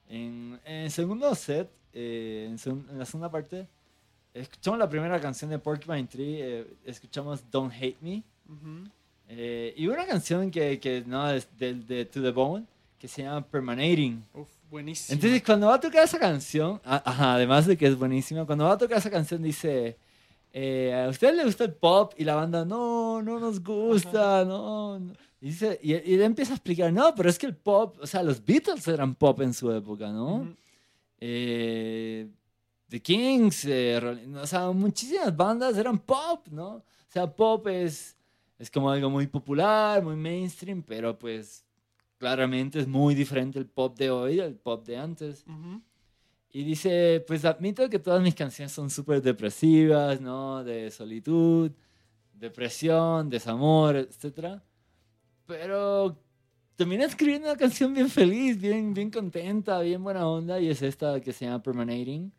En, 0.09 0.59
en 0.65 0.75
el 0.83 0.91
segundo 0.91 1.33
set, 1.35 1.69
eh, 1.93 2.47
en, 2.49 2.57
segun- 2.57 2.89
en 2.89 2.97
la 2.99 3.05
segunda 3.05 3.29
parte, 3.29 3.67
escuchamos 4.33 4.79
la 4.79 4.89
primera 4.89 5.19
canción 5.19 5.49
de 5.49 5.59
Porcupine 5.59 6.05
Tree, 6.05 6.37
eh, 6.41 6.67
escuchamos 6.85 7.43
Don't 7.49 7.73
Hate 7.73 7.97
Me. 8.01 8.23
Eh, 9.27 9.73
y 9.77 9.87
una 9.87 10.05
canción 10.05 10.51
que, 10.51 10.79
que 10.79 11.03
no, 11.05 11.29
es 11.29 11.47
del 11.57 11.85
de 11.87 12.05
To 12.05 12.21
The 12.21 12.31
Bone, 12.31 12.65
que 12.99 13.07
se 13.07 13.23
llama 13.23 13.45
Permanating. 13.45 14.23
Uf, 14.33 14.47
buenísimo. 14.69 15.15
Entonces, 15.15 15.43
cuando 15.43 15.67
va 15.67 15.75
a 15.75 15.79
tocar 15.79 16.03
esa 16.03 16.19
canción, 16.19 16.79
a- 16.83 17.09
ajá, 17.09 17.33
además 17.35 17.65
de 17.65 17.77
que 17.77 17.87
es 17.87 17.97
buenísima, 17.97 18.45
cuando 18.45 18.65
va 18.65 18.73
a 18.73 18.77
tocar 18.77 18.97
esa 18.97 19.09
canción 19.09 19.41
dice, 19.41 19.97
eh, 20.53 20.93
¿a 21.05 21.09
usted 21.09 21.35
le 21.35 21.43
gusta 21.43 21.63
el 21.65 21.73
pop? 21.73 22.13
Y 22.17 22.23
la 22.23 22.35
banda, 22.35 22.63
no, 22.65 23.21
no 23.21 23.39
nos 23.39 23.61
gusta, 23.63 24.45
no. 24.45 24.99
no". 24.99 25.13
Y, 25.41 25.47
dice, 25.49 25.79
y, 25.83 25.91
y 25.93 26.13
él 26.15 26.21
empieza 26.21 26.53
a 26.53 26.55
explicar, 26.55 26.91
no, 26.93 27.13
pero 27.13 27.29
es 27.29 27.37
que 27.37 27.45
el 27.45 27.55
pop, 27.55 27.97
o 28.01 28.07
sea, 28.07 28.23
los 28.23 28.43
Beatles 28.43 28.87
eran 28.87 29.13
pop 29.15 29.41
en 29.41 29.53
su 29.53 29.71
época, 29.71 30.11
¿no? 30.11 30.35
Ujú. 30.37 30.55
Eh, 31.19 32.27
The 32.89 33.01
Kings, 33.01 33.65
eh, 33.65 33.99
o 34.41 34.47
sea, 34.47 34.71
muchísimas 34.71 35.35
bandas 35.35 35.77
eran 35.77 35.97
pop, 35.99 36.47
¿no? 36.51 36.67
O 36.75 36.83
sea, 37.09 37.27
pop 37.27 37.67
es, 37.67 38.14
es 38.57 38.71
como 38.71 38.89
algo 38.89 39.09
muy 39.09 39.27
popular, 39.27 40.03
muy 40.03 40.15
mainstream, 40.15 40.83
pero 40.83 41.17
pues 41.17 41.65
claramente 42.17 42.79
es 42.79 42.87
muy 42.87 43.15
diferente 43.15 43.59
el 43.59 43.67
pop 43.67 43.97
de 43.97 44.09
hoy 44.09 44.37
del 44.37 44.55
pop 44.55 44.85
de 44.85 44.97
antes. 44.97 45.45
Ujú. 45.47 45.81
Y 46.51 46.63
dice, 46.63 47.23
pues 47.27 47.43
admito 47.43 47.89
que 47.89 47.99
todas 47.99 48.21
mis 48.21 48.33
canciones 48.33 48.71
son 48.71 48.89
súper 48.89 49.21
depresivas, 49.21 50.21
¿no? 50.21 50.63
De 50.63 50.89
solitud, 50.89 51.71
depresión, 52.33 53.29
desamor, 53.29 53.97
etc. 53.97 54.61
Pero 55.45 56.17
terminé 56.77 57.03
escribiendo 57.03 57.49
una 57.49 57.57
canción 57.57 57.93
bien 57.93 58.09
feliz, 58.09 58.57
bien, 58.57 58.93
bien 58.93 59.11
contenta, 59.11 59.81
bien 59.81 60.01
buena 60.01 60.27
onda, 60.27 60.59
y 60.59 60.69
es 60.69 60.81
esta 60.81 61.19
que 61.19 61.33
se 61.33 61.45
llama 61.45 61.61
Permanating. 61.61 62.31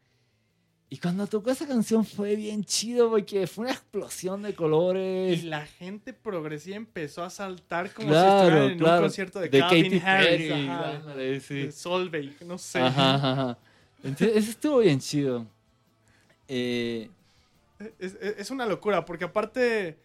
Y 0.88 0.98
cuando 0.98 1.26
tocó 1.26 1.50
esa 1.50 1.66
canción 1.66 2.04
fue 2.04 2.36
bien 2.36 2.62
chido 2.64 3.10
porque 3.10 3.46
fue 3.48 3.64
una 3.64 3.72
explosión 3.72 4.42
de 4.42 4.50
Y 4.50 4.52
colores. 4.52 5.42
la 5.44 5.66
gente 5.66 6.12
progresiva 6.12 6.76
empezó 6.76 7.24
a 7.24 7.30
saltar 7.30 7.92
como 7.92 8.08
Claro, 8.08 8.30
si 8.30 8.36
estuvieran 8.44 8.70
en 8.72 8.78
claro. 8.78 8.96
un 8.98 9.02
concierto 9.02 9.40
de, 9.40 9.48
De 9.48 9.58
Calvin 9.58 10.00
Harris, 10.02 10.52
ándale, 10.52 11.40
sí. 11.40 11.54
de 11.54 11.72
Solveig, 11.72 12.36
no 12.46 12.56
sé. 12.56 12.78
Ajá, 12.78 13.14
ajá, 13.16 13.32
ajá. 13.32 13.58
Entonces, 14.04 14.36
eso 14.36 14.50
estuvo 14.50 14.78
bien 14.78 15.00
chido. 15.00 15.44
Eh, 16.48 17.10
Es, 17.98 18.14
es- 18.20 18.38
es 18.38 18.50
una 18.50 18.64
locura, 18.64 19.04
porque 19.04 19.24
aparte, 19.24 19.98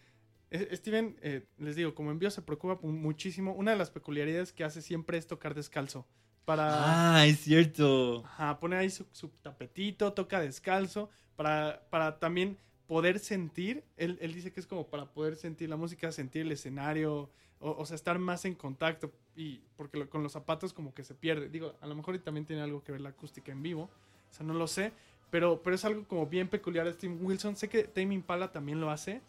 eh, 0.50 0.76
Steven, 0.76 1.16
eh, 1.22 1.44
les 1.58 1.76
digo, 1.76 1.94
como 1.94 2.10
envío 2.10 2.30
se 2.30 2.42
preocupa 2.42 2.76
muchísimo. 2.82 3.54
Una 3.54 3.70
de 3.70 3.78
las 3.78 3.90
peculiaridades 3.90 4.52
que 4.52 4.64
hace 4.64 4.82
siempre 4.82 5.16
es 5.16 5.26
tocar 5.26 5.54
descalzo. 5.54 6.04
Para 6.44 7.02
ah, 7.02 7.24
es 7.26 7.40
cierto. 7.40 8.24
ajá, 8.24 8.58
poner 8.60 8.78
ahí 8.80 8.90
su, 8.90 9.06
su 9.12 9.28
tapetito, 9.42 10.12
toca 10.12 10.40
descalzo, 10.40 11.10
para, 11.36 11.82
para 11.90 12.18
también 12.18 12.58
poder 12.86 13.18
sentir. 13.18 13.84
Él, 13.96 14.18
él 14.20 14.34
dice 14.34 14.52
que 14.52 14.60
es 14.60 14.66
como 14.66 14.88
para 14.88 15.06
poder 15.06 15.36
sentir 15.36 15.68
la 15.68 15.76
música, 15.76 16.12
sentir 16.12 16.42
el 16.42 16.52
escenario, 16.52 17.30
o, 17.60 17.70
o 17.72 17.86
sea, 17.86 17.94
estar 17.96 18.18
más 18.18 18.44
en 18.44 18.54
contacto. 18.54 19.12
Y 19.36 19.60
porque 19.76 19.98
lo- 19.98 20.10
con 20.10 20.22
los 20.22 20.32
zapatos 20.32 20.72
como 20.72 20.94
que 20.94 21.04
se 21.04 21.14
pierde. 21.14 21.48
Digo, 21.48 21.74
a 21.80 21.86
lo 21.86 21.94
mejor 21.94 22.18
también 22.20 22.46
tiene 22.46 22.62
algo 22.62 22.82
que 22.84 22.92
ver 22.92 23.00
la 23.00 23.10
acústica 23.10 23.52
en 23.52 23.62
vivo, 23.62 23.84
o 24.30 24.34
sea, 24.34 24.46
no 24.46 24.54
lo 24.54 24.66
sé. 24.66 24.92
Pero, 25.30 25.62
pero 25.62 25.74
es 25.76 25.84
algo 25.84 26.04
como 26.06 26.26
bien 26.26 26.48
peculiar 26.48 26.86
de 26.86 26.92
Steve 26.92 27.14
Wilson. 27.14 27.56
Sé 27.56 27.68
que 27.68 27.84
Tame 27.84 28.14
Impala 28.14 28.52
también 28.52 28.80
lo 28.80 28.90
hace. 28.90 29.22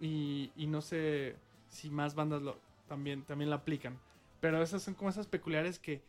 Y, 0.00 0.50
y 0.56 0.66
no 0.66 0.80
sé 0.80 1.36
si 1.68 1.90
más 1.90 2.14
bandas 2.14 2.40
lo, 2.42 2.56
también, 2.88 3.22
también 3.24 3.50
la 3.50 3.56
aplican. 3.56 3.98
Pero 4.40 4.62
esas 4.62 4.82
son 4.82 4.94
como 4.94 5.10
esas 5.10 5.26
peculiares 5.26 5.78
que, 5.78 6.02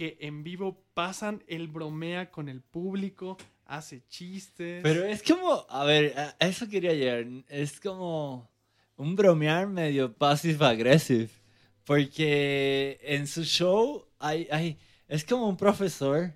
que 0.00 0.16
en 0.20 0.42
vivo 0.42 0.82
pasan. 0.94 1.44
Él 1.46 1.68
bromea 1.68 2.30
con 2.30 2.48
el 2.48 2.62
público, 2.62 3.36
hace 3.66 4.02
chistes. 4.08 4.80
Pero 4.82 5.04
es 5.04 5.22
como, 5.22 5.66
a 5.68 5.84
ver, 5.84 6.14
eso 6.38 6.66
quería 6.66 6.94
llegar. 6.94 7.26
Es 7.48 7.78
como 7.78 8.50
un 8.96 9.14
bromear 9.14 9.66
medio 9.66 10.10
passive-aggressive. 10.10 11.28
Porque 11.84 12.98
en 13.02 13.26
su 13.26 13.44
show 13.44 14.06
hay, 14.18 14.48
hay, 14.50 14.78
es 15.06 15.22
como 15.22 15.46
un 15.46 15.58
profesor 15.58 16.32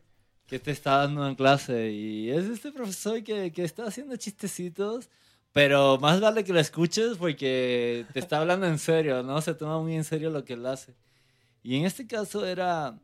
que 0.46 0.58
te 0.58 0.70
está 0.70 0.98
dando 0.98 1.22
una 1.22 1.34
clase 1.34 1.90
y 1.90 2.28
es 2.28 2.44
este 2.44 2.70
profesor 2.70 3.24
que, 3.24 3.50
que 3.50 3.64
está 3.64 3.86
haciendo 3.86 4.14
chistecitos, 4.16 5.08
pero 5.52 5.96
más 5.96 6.20
vale 6.20 6.44
que 6.44 6.52
lo 6.52 6.60
escuches 6.60 7.16
porque 7.16 8.04
te 8.12 8.18
está 8.18 8.40
hablando 8.40 8.66
en 8.66 8.78
serio, 8.78 9.22
¿no? 9.22 9.40
Se 9.40 9.54
toma 9.54 9.80
muy 9.80 9.94
en 9.94 10.04
serio 10.04 10.28
lo 10.28 10.44
que 10.44 10.52
él 10.52 10.66
hace. 10.66 10.94
Y 11.62 11.76
en 11.76 11.86
este 11.86 12.06
caso 12.06 12.44
era, 12.44 12.98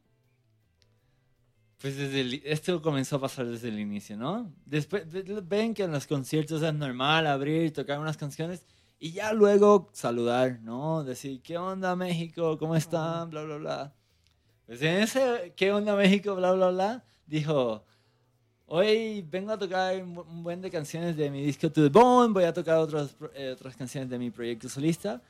pues 1.81 1.97
desde 1.97 2.21
el- 2.21 2.43
esto 2.45 2.83
comenzó 2.83 3.17
a 3.17 3.21
pasar 3.21 3.47
desde 3.47 3.69
el 3.69 3.79
inicio, 3.79 4.17
¿no? 4.17 4.53
Después 4.67 5.11
ve- 5.11 5.43
ven 5.43 5.75
que 5.75 5.85
en 5.85 5.93
los 5.93 6.07
conciertos 6.07 6.63
es 6.63 6.75
normal 6.75 7.27
abrir, 7.27 7.73
tocar 7.73 7.99
unas 7.99 8.17
canciones 8.17 8.63
y 8.99 9.13
ya 9.13 9.33
luego 9.33 9.89
saludar, 9.93 10.59
¿no? 10.63 11.03
Decir, 11.05 11.41
¿qué 11.43 11.57
onda 11.57 11.97
México? 11.97 12.59
¿Cómo 12.59 12.77
están? 12.77 13.31
Bla, 13.31 13.45
bla, 13.45 13.57
bla. 13.57 13.93
Pues 14.67 14.83
en 14.83 14.99
ese, 15.03 15.53
¿qué 15.57 15.73
onda 15.73 15.97
México? 15.97 16.35
Bla, 16.37 16.53
bla, 16.53 16.69
bla. 16.71 17.05
Dijo, 17.27 17.83
hoy 18.67 19.23
vengo 19.29 19.53
a 19.53 19.59
tocar 19.59 20.03
un 20.03 20.17
bu- 20.17 20.27
un 20.29 20.43
buen 20.43 20.61
de 20.61 20.71
canciones 20.71 21.17
de 21.17 21.31
mi 21.31 21.43
disco 21.45 21.71
To 21.71 21.83
The 21.83 21.89
Bone, 21.89 22.33
voy 22.33 22.45
a 22.45 22.53
tocar 22.53 22.77
otras, 22.77 23.17
eh, 23.35 23.51
otras 23.55 23.75
canciones 23.77 24.11
de 24.11 24.19
mi 24.19 24.31
proyecto 24.31 24.69
solista, 24.69 25.21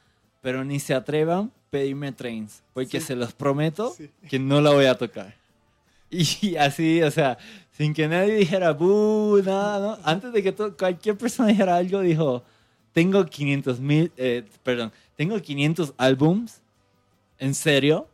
pero 0.43 0.65
ni 0.65 0.81
se 0.81 0.95
atrevan 0.95 1.45
a 1.45 1.71
pedirme 1.71 2.11
trains, 2.13 2.63
porque 2.75 3.01
Sí. 3.01 3.07
se 3.09 3.17
los 3.17 3.33
prometo 3.33 3.91
Sí. 3.97 4.11
que 4.29 4.39
no 4.39 4.61
la 4.61 4.71
voy 4.73 4.87
a 4.87 4.97
tocar. 4.99 5.39
Y 6.43 6.57
así, 6.57 7.03
o 7.03 7.11
sea, 7.11 7.39
sin 7.73 7.95
que 7.95 8.09
nadie 8.09 8.35
dijera, 8.37 8.73
"Bu", 8.73 9.41
nada, 9.45 9.79
¿no? 9.97 9.99
Antes 10.05 10.33
de 10.33 10.43
que 10.43 10.53
to- 10.53 10.77
cualquier 10.77 11.17
persona 11.17 11.49
dijera 11.49 11.77
algo, 11.77 12.01
dijo, 12.01 12.43
tengo 12.93 13.25
500 13.27 13.81
mil, 13.81 14.13
eh, 14.17 14.45
perdón, 14.63 14.93
tengo 15.17 15.41
500 15.41 15.95
álbums, 15.97 16.61
¿en 17.39 17.55
serio? 17.55 18.09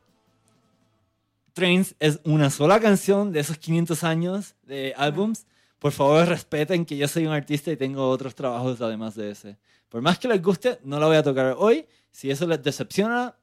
Trains 1.55 1.95
es 1.99 2.21
una 2.25 2.51
sola 2.51 2.81
canción 2.81 3.33
de 3.33 3.41
esos 3.41 3.57
500 3.57 4.05
años 4.05 4.55
de 4.67 4.93
álbums. 4.97 5.47
Por 5.79 5.93
favor, 5.93 6.27
respeten 6.29 6.85
que 6.85 6.97
yo 6.97 7.09
soy 7.09 7.27
un 7.27 7.33
artista 7.33 7.71
y 7.71 7.77
tengo 7.77 8.09
otros 8.11 8.35
trabajos 8.35 8.81
además 8.81 9.15
de 9.15 9.31
ese. 9.31 9.57
Por 9.89 10.03
más 10.03 10.19
que 10.19 10.29
les 10.29 10.43
guste, 10.43 10.79
no 10.85 11.01
la 11.01 11.07
voy 11.07 11.17
a 11.17 11.23
tocar 11.23 11.55
hoy. 11.59 11.87
Si 12.11 12.31
eso 12.31 12.47
les 12.47 12.63
decepciona, 12.63 13.35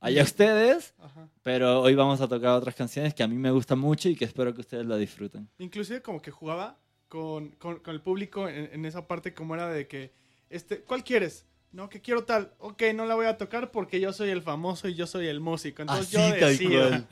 allá 0.00 0.22
ustedes. 0.22 0.94
Ajá. 0.98 1.28
Pero 1.42 1.80
hoy 1.80 1.94
vamos 1.94 2.20
a 2.20 2.28
tocar 2.28 2.50
otras 2.50 2.74
canciones 2.74 3.14
que 3.14 3.22
a 3.22 3.28
mí 3.28 3.36
me 3.36 3.50
gustan 3.50 3.78
mucho 3.78 4.08
y 4.08 4.16
que 4.16 4.24
espero 4.24 4.54
que 4.54 4.60
ustedes 4.60 4.86
la 4.86 4.96
disfruten. 4.96 5.48
Inclusive 5.58 6.02
como 6.02 6.20
que 6.22 6.30
jugaba 6.30 6.78
con, 7.08 7.50
con- 7.52 7.78
con 7.80 7.94
el 7.94 8.00
público 8.00 8.48
en, 8.48 8.70
en 8.72 8.84
esa 8.84 9.06
parte 9.06 9.32
como 9.34 9.54
era 9.54 9.68
de 9.68 9.86
que, 9.88 10.12
este, 10.50 10.80
¿cuál 10.82 11.02
quieres? 11.04 11.44
No, 11.70 11.88
que 11.90 12.00
quiero 12.00 12.24
tal. 12.24 12.52
Ok, 12.58 12.82
no 12.94 13.04
la 13.04 13.14
voy 13.14 13.26
a 13.26 13.36
tocar 13.36 13.70
porque 13.70 14.00
yo 14.00 14.12
soy 14.14 14.30
el 14.30 14.40
famoso 14.42 14.88
y 14.88 14.94
yo 14.94 15.06
soy 15.06 15.26
el 15.26 15.38
músico. 15.40 15.82
Entonces 15.82 16.10
yo 16.10 16.20
Así, 16.20 16.30
tal 16.40 16.50
decido. 16.50 16.88
cual. 16.88 17.06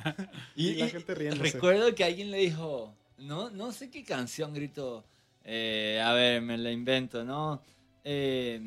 Y, 0.54 0.68
Y, 0.70 0.74
la 0.76 0.88
gente 0.88 1.14
riéndose. 1.14 1.52
recuerdo 1.52 1.94
que 1.94 2.04
alguien 2.04 2.30
le 2.30 2.38
dijo, 2.38 2.94
no, 3.18 3.50
no 3.50 3.72
sé 3.72 3.90
qué 3.90 4.02
canción 4.04 4.54
gritó. 4.54 5.04
eh, 5.44 6.00
a 6.02 6.12
ver, 6.14 6.40
me 6.40 6.56
la 6.56 6.70
invento, 6.72 7.22
¿no? 7.24 7.60
Eh, 8.02 8.60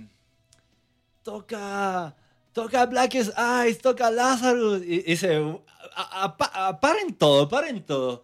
toca, 1.24 2.16
toca 2.64 2.86
Blackest 2.86 3.32
Eyes, 3.38 3.80
toca 3.80 4.10
Lazarus. 4.12 4.82
Y, 4.86 4.96
y 4.96 5.04
dice, 5.04 5.36
"A- 5.96 6.24
a- 6.24 6.38
pa- 6.38 6.52
a- 6.54 6.80
paren 6.80 7.14
todo, 7.16 7.48
paren 7.48 7.84
todo. 7.84 8.24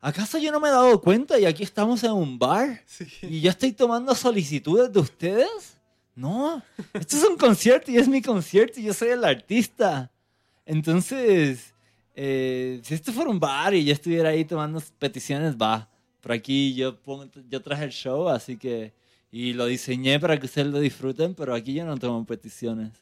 ¿Acaso 0.00 0.38
yo 0.38 0.50
no 0.50 0.58
me 0.58 0.68
he 0.68 0.72
dado 0.72 1.00
cuenta 1.00 1.38
y 1.38 1.44
aquí 1.44 1.62
estamos 1.62 2.02
en 2.02 2.10
un 2.12 2.38
bar? 2.38 2.80
Sí. 2.86 3.06
¿Y 3.22 3.40
yo 3.40 3.50
estoy 3.50 3.72
tomando 3.72 4.14
solicitudes 4.14 4.92
de 4.92 4.98
ustedes? 5.00 5.78
No, 6.14 6.60
esto 6.92 7.16
es 7.16 7.24
un 7.24 7.36
concierto 7.36 7.90
y 7.90 7.96
es 7.98 8.08
mi 8.08 8.20
concierto 8.20 8.80
y 8.80 8.84
yo 8.84 8.92
soy 8.94 9.08
el 9.10 9.24
artista. 9.24 10.10
Entonces, 10.66 11.72
eh, 12.16 12.80
si 12.82 12.94
esto 12.94 13.12
fuera 13.12 13.30
un 13.30 13.38
bar 13.38 13.74
y 13.74 13.84
yo 13.84 13.92
estuviera 13.92 14.30
ahí 14.30 14.44
tomando 14.44 14.82
peticiones, 14.98 15.56
va. 15.56 15.88
Por 16.20 16.32
aquí 16.32 16.74
yo, 16.74 17.00
pongo- 17.00 17.28
yo 17.48 17.62
traje 17.62 17.84
el 17.84 17.90
show, 17.92 18.28
así 18.28 18.56
que... 18.56 18.92
Y 19.34 19.54
lo 19.54 19.64
diseñé 19.66 20.20
para 20.20 20.38
que 20.38 20.44
ustedes 20.46 20.68
lo 20.68 20.78
disfruten, 20.78 21.34
pero 21.34 21.54
aquí 21.54 21.72
yo 21.72 21.86
no 21.86 21.96
tomo 21.96 22.24
peticiones. 22.26 22.92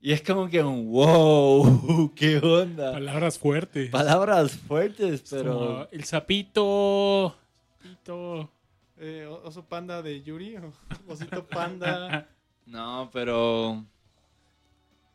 Y 0.00 0.12
es 0.12 0.22
como 0.22 0.48
que 0.48 0.62
un 0.62 0.88
wow, 0.90 2.12
qué 2.16 2.38
onda. 2.38 2.92
Palabras 2.92 3.38
fuertes. 3.40 3.90
Palabras 3.90 4.52
fuertes, 4.56 5.20
Es 5.22 5.30
pero... 5.30 5.58
como 5.58 5.86
el 5.90 6.04
sapito. 6.04 7.36
sapito. 7.82 8.50
Eh, 8.98 9.26
oso 9.42 9.64
panda 9.64 10.00
de 10.00 10.22
Yuri, 10.22 10.56
o 10.56 10.72
osito 11.08 11.44
panda. 11.46 12.28
No, 12.64 13.10
pero... 13.12 13.84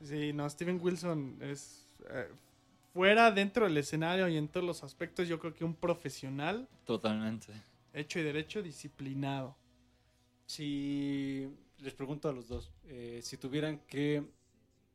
Sí, 0.03 0.33
no, 0.33 0.47
Steven 0.49 0.77
Wilson 0.81 1.37
es 1.41 1.87
eh, 2.11 2.27
fuera, 2.93 3.31
dentro 3.31 3.63
del 3.65 3.77
escenario 3.77 4.27
y 4.27 4.35
en 4.35 4.49
todos 4.49 4.65
los 4.65 4.83
aspectos, 4.83 5.29
yo 5.29 5.39
creo 5.39 5.53
que 5.53 5.63
un 5.63 5.73
profesional 5.73 6.67
Totalmente. 6.85 7.53
hecho 7.93 8.19
y 8.19 8.23
derecho 8.23 8.61
disciplinado. 8.61 9.55
Si 10.47 11.47
les 11.79 11.93
pregunto 11.93 12.29
a 12.29 12.33
los 12.33 12.47
dos, 12.47 12.71
eh, 12.85 13.19
si 13.21 13.37
tuvieran 13.37 13.79
que, 13.79 14.23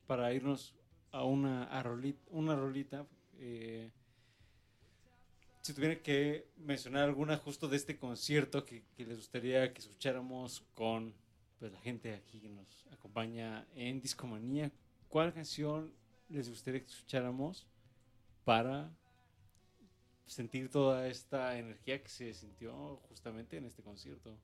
para 0.06 0.32
irnos 0.32 0.74
a 1.12 1.24
una, 1.24 1.64
a 1.64 1.82
rolita, 1.82 2.20
una 2.30 2.56
rolita, 2.56 3.06
eh, 3.38 3.90
si 5.60 5.74
tuvieran 5.74 5.98
que 5.98 6.48
mencionar 6.56 7.04
alguna 7.04 7.36
justo 7.36 7.68
de 7.68 7.76
este 7.76 7.98
concierto 7.98 8.64
que, 8.64 8.82
que 8.96 9.04
les 9.04 9.18
gustaría 9.18 9.72
que 9.72 9.80
escucháramos 9.80 10.64
con 10.74 11.14
pues, 11.58 11.70
la 11.70 11.80
gente 11.80 12.14
aquí 12.14 12.40
que 12.40 12.48
nos 12.48 12.86
acompaña 12.90 13.66
en 13.74 14.00
Discomanía, 14.00 14.72
¿cuál 15.08 15.34
canción 15.34 15.92
les 16.30 16.48
gustaría 16.48 16.80
que 16.80 16.90
escucháramos 16.90 17.66
para 18.44 18.90
sentir 20.26 20.70
toda 20.70 21.06
esta 21.08 21.58
energía 21.58 22.02
que 22.02 22.08
se 22.08 22.32
sintió 22.32 22.96
justamente 23.08 23.58
en 23.58 23.66
este 23.66 23.82
concierto? 23.82 24.34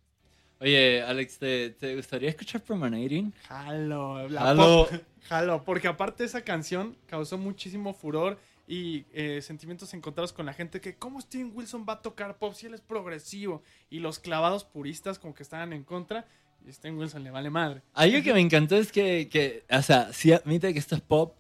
Oye, 0.60 1.02
Alex, 1.02 1.39
¿te, 1.39 1.70
te 1.70 1.94
gustaría 1.94 2.30
escuchar 2.30 2.60
Permanating? 2.62 3.32
Jalo, 3.47 4.28
la 4.28 4.40
Jalo. 4.40 4.86
pop- 4.90 5.01
jalo, 5.28 5.64
porque 5.64 5.86
aparte 5.89 6.24
esa 6.24 6.43
canción 6.43 6.97
causó 7.06 7.39
muchísimo 7.39 7.94
furor 7.94 8.39
y 8.66 9.05
eh, 9.12 9.40
sentimientos 9.40 9.94
encontrados 9.94 10.32
con 10.32 10.47
la 10.47 10.52
gente 10.52 10.80
que 10.80 10.97
cómo 10.97 11.20
Steven 11.20 11.52
Wilson 11.55 11.86
va 11.89 11.94
a 11.94 12.02
tocar 12.02 12.39
pop 12.39 12.55
si 12.55 12.66
él 12.66 12.74
es 12.74 12.80
progresivo 12.80 13.62
y 13.89 14.01
los 14.01 14.18
clavados 14.18 14.64
puristas 14.64 15.18
como 15.18 15.32
que 15.35 15.43
estaban 15.44 15.72
en 15.72 15.85
contra 15.85 16.26
y 16.66 16.72
Steven 16.72 16.98
Wilson 16.98 17.22
le 17.22 17.30
vale 17.30 17.51
madre. 17.51 17.82
Algo 17.94 18.20
que 18.22 18.35
me 18.35 18.40
encantó 18.40 18.76
es 18.76 18.90
que, 18.90 19.28
que, 19.30 19.64
o 19.70 19.80
sea, 19.82 20.12
sí 20.12 20.32
admite 20.32 20.72
que 20.72 20.80
esto 20.80 20.97
es 20.97 21.01
pop, 21.01 21.36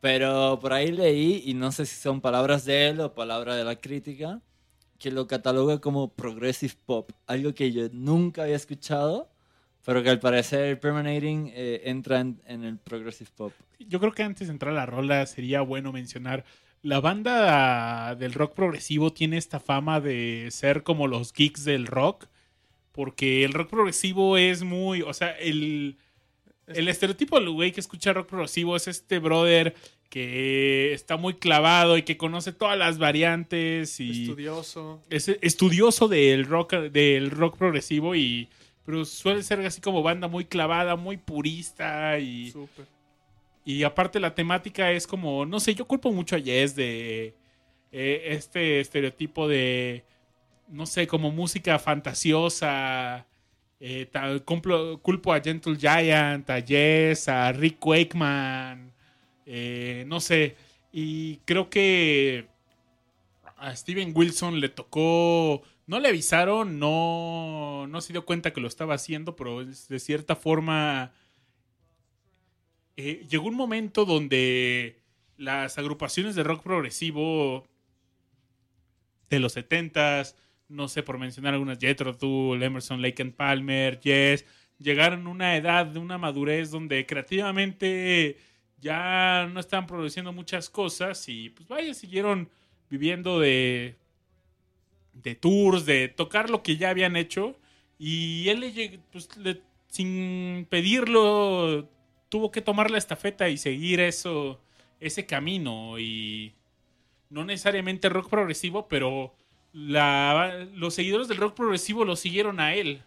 pero 0.00 0.58
por 0.60 0.72
ahí 0.72 0.90
leí, 0.90 1.42
y 1.46 1.54
no 1.54 1.70
sé 1.72 1.86
si 1.86 1.96
son 2.00 2.20
palabras 2.20 2.64
de 2.64 2.88
él 2.88 3.00
o 3.00 3.14
palabras 3.14 3.56
de 3.56 3.64
la 3.64 3.76
crítica, 3.76 4.40
que 4.98 5.10
lo 5.10 5.26
cataloga 5.26 5.80
como 5.80 6.12
progressive 6.12 6.74
pop, 6.86 7.10
algo 7.26 7.54
que 7.54 7.72
yo 7.72 7.88
nunca 7.92 8.42
había 8.44 8.56
escuchado, 8.56 9.30
Pero 9.84 10.02
que 10.02 10.10
al 10.10 10.18
parecer 10.18 10.80
Permanating 10.80 11.52
eh, 11.54 11.82
entra 11.84 12.18
en, 12.20 12.42
en 12.46 12.64
el 12.64 12.76
Progressive 12.76 13.30
Pop. 13.36 13.52
Yo 13.78 14.00
creo 14.00 14.12
que 14.12 14.24
antes 14.24 14.48
de 14.48 14.52
entrar 14.52 14.72
a 14.72 14.74
la 14.74 14.86
rola 14.86 15.24
sería 15.26 15.60
bueno 15.60 15.92
mencionar. 15.92 16.44
La 16.82 17.00
banda 17.00 18.16
del 18.16 18.32
rock 18.32 18.54
progresivo 18.54 19.12
tiene 19.12 19.36
esta 19.36 19.60
fama 19.60 20.00
de 20.00 20.48
ser 20.50 20.82
como 20.82 21.06
los 21.06 21.32
geeks 21.32 21.64
del 21.64 21.86
rock. 21.86 22.26
Porque 22.90 23.44
el 23.44 23.52
rock 23.52 23.70
progresivo 23.70 24.36
es 24.36 24.64
muy. 24.64 25.02
O 25.02 25.12
sea, 25.14 25.30
el. 25.32 25.98
El 26.66 26.88
estereotipo 26.88 27.38
del 27.38 27.50
güey 27.50 27.70
que 27.70 27.78
escucha 27.78 28.12
rock 28.12 28.26
progresivo 28.26 28.74
es 28.74 28.88
este 28.88 29.20
brother 29.20 29.76
que 30.08 30.92
está 30.92 31.16
muy 31.16 31.34
clavado 31.34 31.98
y 31.98 32.02
que 32.02 32.16
conoce 32.16 32.52
todas 32.52 32.78
las 32.78 32.98
variantes 32.98 33.98
y 34.00 34.22
Estudioso. 34.22 35.02
es 35.10 35.28
estudioso 35.28 36.08
del 36.08 36.46
rock 36.46 36.74
del 36.74 37.30
rock 37.30 37.56
progresivo 37.58 38.14
y 38.14 38.48
pero 38.84 39.04
suele 39.04 39.42
ser 39.42 39.60
así 39.60 39.80
como 39.80 40.02
banda 40.02 40.28
muy 40.28 40.44
clavada, 40.44 40.94
muy 40.96 41.16
purista 41.16 42.18
y 42.20 42.50
Súper. 42.52 42.86
y 43.64 43.82
aparte 43.82 44.20
la 44.20 44.34
temática 44.34 44.92
es 44.92 45.06
como, 45.08 45.44
no 45.44 45.58
sé, 45.58 45.74
yo 45.74 45.86
culpo 45.86 46.12
mucho 46.12 46.36
a 46.36 46.38
Yes 46.38 46.76
de 46.76 47.34
eh, 47.90 48.22
este 48.28 48.78
estereotipo 48.80 49.48
de, 49.48 50.04
no 50.68 50.86
sé, 50.86 51.06
como 51.06 51.30
música 51.32 51.78
fantasiosa. 51.78 53.26
eh, 53.80 54.08
culpo 54.44 55.32
a 55.32 55.40
Gentle 55.40 55.76
Giant, 55.76 56.48
a 56.48 56.58
Yes, 56.60 57.28
a 57.28 57.50
Rick 57.52 57.84
Wakeman, 57.84 58.92
eh, 59.46 60.04
no 60.06 60.20
sé. 60.20 60.56
Y 60.92 61.38
creo 61.44 61.70
que 61.70 62.48
a 63.56 63.74
Steven 63.74 64.12
Wilson 64.14 64.60
le 64.60 64.68
tocó, 64.68 65.62
no 65.86 66.00
le 66.00 66.08
avisaron, 66.08 66.78
no, 66.78 67.86
no 67.88 68.00
se 68.00 68.12
dio 68.12 68.26
cuenta 68.26 68.52
que 68.52 68.60
lo 68.60 68.68
estaba 68.68 68.94
haciendo, 68.94 69.36
pero 69.36 69.64
de 69.64 69.98
cierta 69.98 70.36
forma 70.36 71.12
eh, 72.96 73.26
llegó 73.28 73.46
un 73.48 73.54
momento 73.54 74.04
donde 74.04 75.02
las 75.36 75.76
agrupaciones 75.78 76.34
de 76.34 76.42
rock 76.42 76.62
progresivo 76.62 77.66
de 79.28 79.38
los 79.38 79.56
70s, 79.56 80.34
no 80.68 80.88
sé 80.88 81.02
por 81.02 81.18
mencionar 81.18 81.54
algunas, 81.54 81.78
Jethro 81.78 82.16
Tull, 82.16 82.62
Emerson, 82.62 83.02
Lake 83.02 83.22
and 83.22 83.34
Palmer, 83.34 84.00
Yes, 84.00 84.46
llegaron 84.78 85.26
a 85.26 85.30
una 85.30 85.56
edad 85.56 85.86
de 85.86 85.98
una 85.98 86.16
madurez 86.16 86.70
donde 86.70 87.04
creativamente 87.06 88.38
ya 88.80 89.48
no 89.52 89.60
estaban 89.60 89.86
produciendo 89.86 90.32
muchas 90.32 90.70
cosas 90.70 91.28
y 91.28 91.50
pues 91.50 91.68
vaya, 91.68 91.94
siguieron 91.94 92.50
viviendo 92.90 93.40
de 93.40 93.96
de 95.12 95.34
tours, 95.34 95.86
de 95.86 96.08
tocar 96.08 96.50
lo 96.50 96.62
que 96.62 96.76
ya 96.76 96.90
habían 96.90 97.16
hecho 97.16 97.56
y 97.98 98.48
él 98.48 98.60
le 98.60 99.00
pues, 99.10 99.28
sin 99.88 100.66
pedirlo 100.68 101.88
tuvo 102.28 102.50
que 102.50 102.60
tomar 102.60 102.90
la 102.90 102.98
estafeta 102.98 103.48
y 103.48 103.56
seguir 103.56 104.00
eso, 104.00 104.60
ese 105.00 105.26
camino. 105.26 105.98
Y 105.98 106.54
no 107.30 107.44
necesariamente 107.44 108.08
rock 108.08 108.28
progresivo, 108.28 108.88
pero 108.88 109.34
los 109.72 110.94
seguidores 110.94 111.28
del 111.28 111.38
rock 111.38 111.54
progresivo 111.54 112.04
lo 112.04 112.16
siguieron 112.16 112.60
a 112.60 112.74
él. 112.74 113.02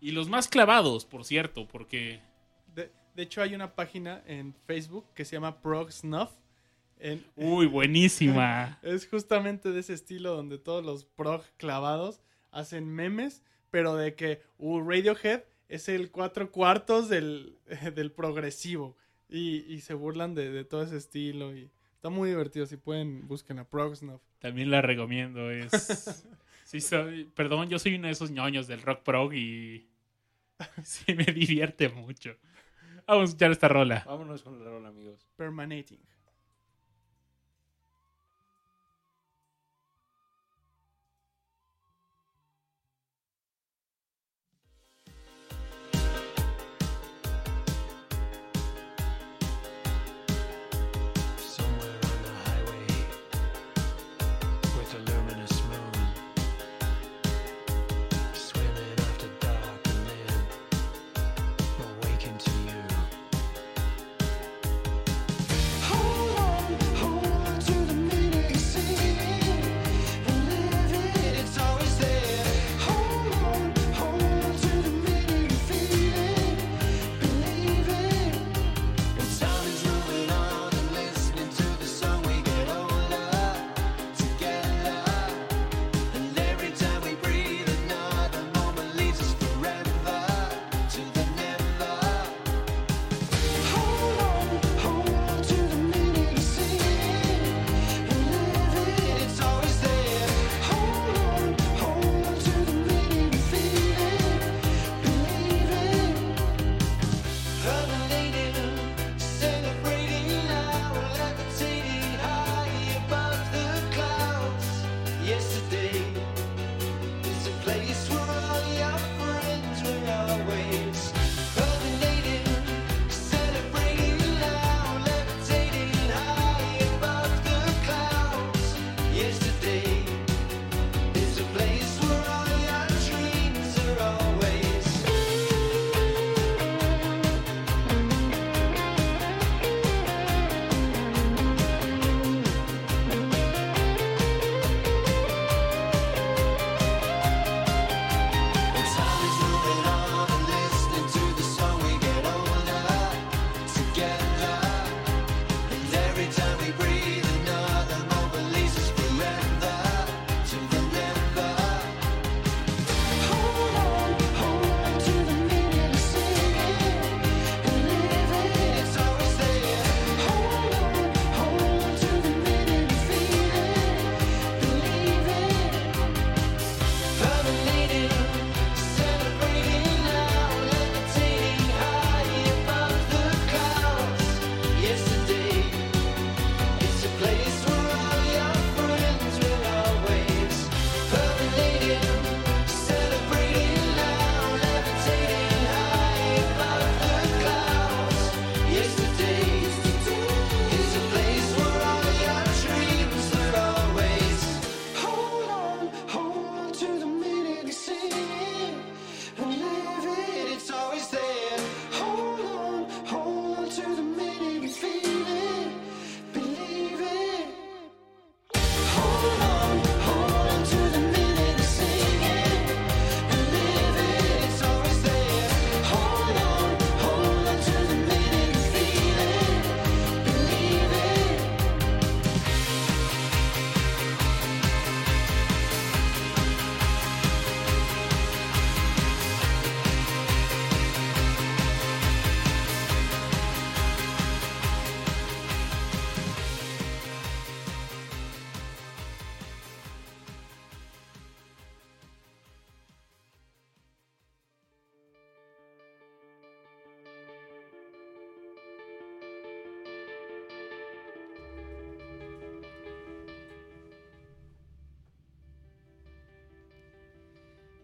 Y 0.00 0.12
los 0.12 0.28
más 0.28 0.48
clavados, 0.48 1.04
por 1.04 1.24
cierto, 1.24 1.66
porque... 1.66 2.20
De, 3.18 3.24
hecho, 3.24 3.42
hay 3.42 3.52
una 3.54 3.74
página 3.74 4.22
en 4.26 4.54
Facebook 4.66 5.04
que 5.14 5.24
se 5.24 5.34
llama 5.34 5.60
Prog 5.60 5.90
Snuff. 5.90 6.30
En- 7.00 7.24
Uy, 7.36 7.66
buenísima. 7.66 8.78
Es 8.82 9.08
justamente 9.08 9.72
de 9.72 9.80
ese 9.80 9.92
estilo 9.94 10.36
donde 10.36 10.56
todos 10.58 10.84
los 10.84 11.04
prog 11.04 11.42
clavados 11.56 12.20
hacen 12.52 12.86
memes, 12.88 13.42
pero 13.72 13.96
de 13.96 14.14
que 14.14 14.40
uh, 14.58 14.80
Radiohead 14.80 15.42
es 15.68 15.88
el 15.88 16.10
cuatro 16.12 16.50
cuartos 16.52 17.08
del, 17.08 17.56
del 17.96 18.12
progresivo. 18.12 18.96
Y, 19.28 19.64
y 19.72 19.80
se 19.80 19.94
burlan 19.94 20.34
de, 20.36 20.50
de 20.50 20.64
todo 20.64 20.82
ese 20.82 20.96
estilo. 20.96 21.54
Y 21.56 21.70
está 21.96 22.08
muy 22.10 22.30
divertido. 22.30 22.66
Si 22.66 22.76
pueden, 22.76 23.26
busquen 23.26 23.58
a 23.58 23.64
Prog 23.64 23.96
Snuff. 23.96 24.22
También 24.38 24.70
la 24.70 24.80
recomiendo. 24.80 25.50
Es... 25.50 26.24
Sí, 26.64 26.82
soy- 26.82 27.24
perdón, 27.34 27.70
yo 27.70 27.78
soy 27.78 27.94
uno 27.94 28.08
de 28.08 28.12
esos 28.12 28.30
ñoños 28.30 28.66
del 28.68 28.82
rock 28.82 29.02
prog 29.02 29.32
y... 29.32 29.88
Sí, 30.84 31.14
me 31.14 31.24
divierte 31.24 31.88
mucho. 31.88 32.36
Vamos 33.08 33.22
a 33.22 33.24
escuchar 33.24 33.50
esta 33.52 33.68
rola. 33.68 34.04
Vámonos 34.06 34.42
con 34.42 34.62
la 34.62 34.70
rola, 34.70 34.88
amigos. 34.90 35.26
Permanating. 35.36 35.98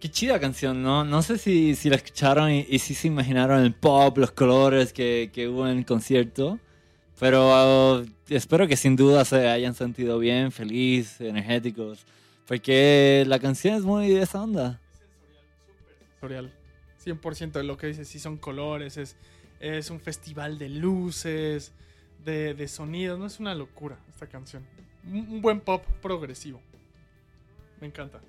Qué 0.04 0.10
chida 0.10 0.38
canción, 0.38 0.82
¿no? 0.82 1.02
No 1.02 1.22
sé 1.22 1.38
si, 1.38 1.74
si 1.74 1.88
la 1.88 1.96
escucharon 1.96 2.50
y, 2.50 2.66
y 2.68 2.78
si 2.78 2.94
se 2.94 3.06
imaginaron 3.06 3.64
el 3.64 3.72
pop, 3.72 4.18
los 4.18 4.32
colores 4.32 4.92
que, 4.92 5.30
que 5.32 5.48
hubo 5.48 5.66
en 5.66 5.78
el 5.78 5.86
concierto. 5.86 6.60
Pero 7.18 8.00
uh, 8.00 8.06
espero 8.28 8.68
que 8.68 8.76
sin 8.76 8.96
duda 8.96 9.24
se 9.24 9.48
hayan 9.48 9.74
sentido 9.74 10.18
bien, 10.18 10.52
feliz, 10.52 11.22
energéticos. 11.22 12.04
Porque 12.46 13.24
la 13.26 13.38
canción 13.38 13.76
es 13.76 13.84
muy 13.84 14.10
de 14.10 14.20
esa 14.20 14.42
onda. 14.42 14.78
Sensorial. 16.10 16.52
100% 17.02 17.52
de 17.52 17.64
lo 17.64 17.78
que 17.78 17.86
dice, 17.86 18.04
sí 18.04 18.18
son 18.18 18.36
colores, 18.36 18.98
es, 18.98 19.16
es 19.58 19.88
un 19.88 20.00
festival 20.00 20.58
de 20.58 20.68
luces, 20.68 21.72
de, 22.26 22.52
de 22.52 22.68
sonidos, 22.68 23.18
no 23.18 23.24
es 23.24 23.40
una 23.40 23.54
locura 23.54 23.96
esta 24.10 24.26
canción. 24.26 24.66
Un, 25.10 25.20
un 25.30 25.40
buen 25.40 25.60
pop 25.60 25.82
progresivo. 26.02 26.60
Me 27.80 27.86
encanta. 27.86 28.20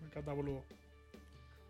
Me 0.00 0.06
encanta, 0.06 0.32
boludo. 0.32 0.62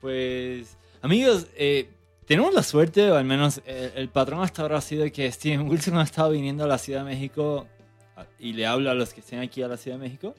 Pues, 0.03 0.77
amigos, 1.01 1.47
eh, 1.57 1.89
tenemos 2.27 2.53
la 2.53 2.65
suerte, 2.65 3.09
o 3.11 3.15
al 3.17 3.25
menos 3.25 3.63
eh, 3.67 3.93
el 3.95 4.09
patrón 4.09 4.43
hasta 4.43 4.63
ahora 4.63 4.79
ha 4.79 4.81
sido 4.81 5.11
que 5.13 5.31
Steven 5.31 5.69
Wilson 5.69 5.97
ha 5.97 6.03
estado 6.03 6.31
viniendo 6.31 6.65
a 6.65 6.67
la 6.67 6.77
Ciudad 6.77 7.05
de 7.05 7.11
México 7.15 7.69
a- 8.17 8.27
y 8.41 8.53
le 8.53 8.67
habla 8.67 8.91
a 8.91 8.95
los 8.95 9.15
que 9.15 9.21
estén 9.21 9.39
aquí 9.39 9.63
a 9.63 9.69
la 9.69 9.77
Ciudad 9.77 9.97
de 9.99 10.03
México. 10.03 10.35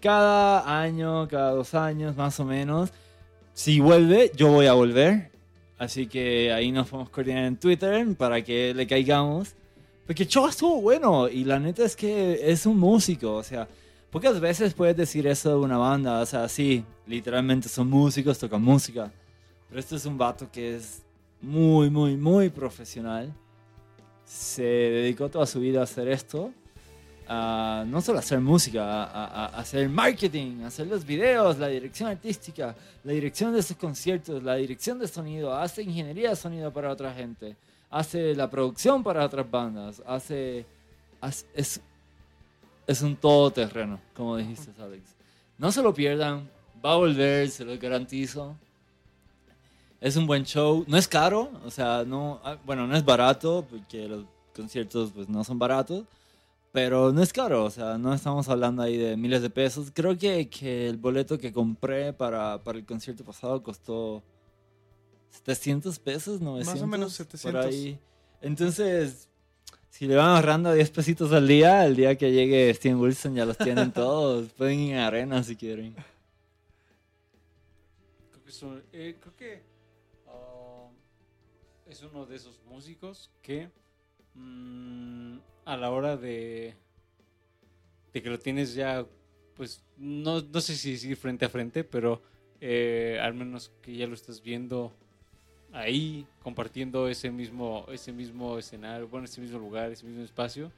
Cada 0.00 0.80
año, 0.80 1.26
cada 1.26 1.50
dos 1.50 1.74
años, 1.74 2.16
más 2.16 2.38
o 2.38 2.44
menos. 2.44 2.90
Si 3.52 3.80
vuelve, 3.80 4.30
yo 4.36 4.46
voy 4.52 4.66
a 4.66 4.74
volver. 4.74 5.32
Así 5.76 6.06
que 6.06 6.52
ahí 6.52 6.70
nos 6.70 6.86
podemos 6.88 7.10
coordinar 7.10 7.44
en 7.46 7.56
Twitter 7.56 8.06
para 8.16 8.42
que 8.42 8.72
le 8.74 8.86
caigamos. 8.86 9.54
Porque 10.06 10.24
show 10.24 10.46
estuvo 10.46 10.80
bueno 10.80 11.28
y 11.28 11.42
la 11.44 11.58
neta 11.58 11.84
es 11.84 11.96
que 11.96 12.40
es 12.50 12.64
un 12.64 12.78
músico, 12.78 13.34
o 13.34 13.42
sea, 13.42 13.68
pocas 14.10 14.40
veces 14.40 14.72
puedes 14.72 14.96
decir 14.96 15.26
eso 15.26 15.50
de 15.50 15.56
una 15.56 15.76
banda, 15.76 16.20
o 16.20 16.26
sea, 16.26 16.48
sí, 16.48 16.82
literalmente 17.08 17.68
son 17.68 17.88
músicos, 17.88 18.38
tocan 18.38 18.62
música, 18.62 19.10
pero 19.68 19.80
este 19.80 19.96
es 19.96 20.04
un 20.06 20.16
vato 20.18 20.50
que 20.50 20.76
es 20.76 21.02
muy, 21.40 21.90
muy, 21.90 22.16
muy 22.16 22.48
profesional. 22.50 23.32
Se 24.24 24.62
dedicó 24.62 25.28
toda 25.28 25.46
su 25.46 25.60
vida 25.60 25.80
a 25.80 25.84
hacer 25.84 26.08
esto, 26.08 26.52
a 27.26 27.84
no 27.86 28.00
solo 28.00 28.18
a 28.18 28.20
hacer 28.20 28.40
música, 28.40 28.82
a, 28.84 29.04
a- 29.04 29.46
a 29.46 29.60
hacer 29.60 29.88
marketing, 29.88 30.62
a 30.62 30.66
hacer 30.68 30.86
los 30.86 31.04
videos, 31.04 31.58
la 31.58 31.68
dirección 31.68 32.08
artística, 32.10 32.74
la 33.04 33.12
dirección 33.12 33.54
de 33.54 33.62
sus 33.62 33.76
conciertos, 33.76 34.42
la 34.42 34.56
dirección 34.56 34.98
de 34.98 35.08
sonido, 35.08 35.54
hace 35.54 35.82
ingeniería 35.82 36.30
de 36.30 36.36
sonido 36.36 36.72
para 36.72 36.90
otra 36.90 37.12
gente, 37.14 37.56
hace 37.90 38.34
la 38.34 38.48
producción 38.50 39.02
para 39.02 39.24
otras 39.24 39.50
bandas, 39.50 40.02
hace... 40.06 40.66
hace- 41.20 41.46
es, 41.54 41.80
es 42.86 43.02
un 43.02 43.16
todoterreno, 43.16 44.00
como 44.14 44.36
dijiste, 44.38 44.70
Alex. 44.80 45.02
No 45.58 45.70
se 45.70 45.82
lo 45.82 45.92
pierdan, 45.92 46.48
va 46.84 46.92
a 46.92 46.96
volver, 46.96 47.50
se 47.50 47.64
lo 47.64 47.76
garantizo. 47.78 48.56
Es 50.00 50.16
un 50.16 50.26
buen 50.26 50.44
show, 50.44 50.84
no 50.86 50.96
es 50.96 51.08
caro, 51.08 51.50
o 51.64 51.70
sea, 51.70 52.04
no, 52.04 52.40
ah, 52.44 52.56
bueno, 52.64 52.86
no 52.86 52.96
es 52.96 53.04
barato, 53.04 53.66
porque 53.68 54.06
los 54.06 54.24
conciertos 54.54 55.10
pues 55.12 55.28
no 55.28 55.42
son 55.42 55.58
baratos, 55.58 56.04
pero 56.70 57.12
no 57.12 57.22
es 57.22 57.32
caro, 57.32 57.64
o 57.64 57.70
sea, 57.70 57.98
no 57.98 58.14
estamos 58.14 58.48
hablando 58.48 58.82
ahí 58.82 58.96
de 58.96 59.16
miles 59.16 59.42
de 59.42 59.50
pesos. 59.50 59.90
Creo 59.92 60.16
que, 60.16 60.48
que 60.48 60.88
el 60.88 60.96
boleto 60.98 61.38
que 61.38 61.52
compré 61.52 62.12
para, 62.12 62.62
para 62.62 62.78
el 62.78 62.86
concierto 62.86 63.24
pasado 63.24 63.60
costó 63.62 64.22
700 65.30 65.98
pesos, 65.98 66.40
900. 66.40 66.88
menos 66.88 67.16
por 67.16 67.26
700. 67.26 67.66
ahí. 67.66 67.98
Entonces, 68.40 69.28
si 69.90 70.06
le 70.06 70.14
van 70.14 70.28
ahorrando 70.28 70.72
10 70.72 70.90
pesitos 70.90 71.32
al 71.32 71.48
día, 71.48 71.84
el 71.84 71.96
día 71.96 72.16
que 72.16 72.30
llegue 72.30 72.72
Steven 72.74 73.00
Wilson 73.00 73.34
ya 73.34 73.44
los 73.44 73.58
tienen 73.58 73.90
todos. 73.92 74.48
Pueden 74.52 74.78
ir 74.78 74.96
a 74.96 75.08
arena 75.08 75.42
si 75.42 75.56
quieren. 75.56 75.96
Son- 78.50 78.82
eh, 78.92 79.16
creo 79.20 79.36
que 79.36 79.62
ah, 80.26 80.88
es 81.86 82.02
uno 82.02 82.26
de 82.26 82.36
esos 82.36 82.60
músicos 82.64 83.30
que 83.42 83.68
mm, 84.34 85.38
a 85.64 85.76
la 85.76 85.90
hora 85.90 86.16
de, 86.16 86.74
de 88.12 88.22
que 88.22 88.30
lo 88.30 88.38
tienes 88.38 88.74
ya, 88.74 89.06
pues 89.54 89.82
no, 89.96 90.40
no 90.40 90.60
sé 90.60 90.76
si 90.76 90.92
decir 90.92 91.16
frente 91.16 91.44
a 91.44 91.48
frente, 91.48 91.84
pero 91.84 92.22
eh, 92.60 93.18
al 93.22 93.34
menos 93.34 93.70
que 93.82 93.96
ya 93.96 94.06
lo 94.06 94.14
estás 94.14 94.42
viendo 94.42 94.92
ahí, 95.72 96.26
compartiendo 96.42 97.08
ese 97.08 97.30
mismo, 97.30 97.86
ese 97.92 98.12
mismo 98.12 98.58
escenario, 98.58 99.08
bueno, 99.08 99.26
ese 99.26 99.40
mismo 99.40 99.58
lugar, 99.58 99.90
ese 99.92 100.06
mismo 100.06 100.22
espacio, 100.24 100.72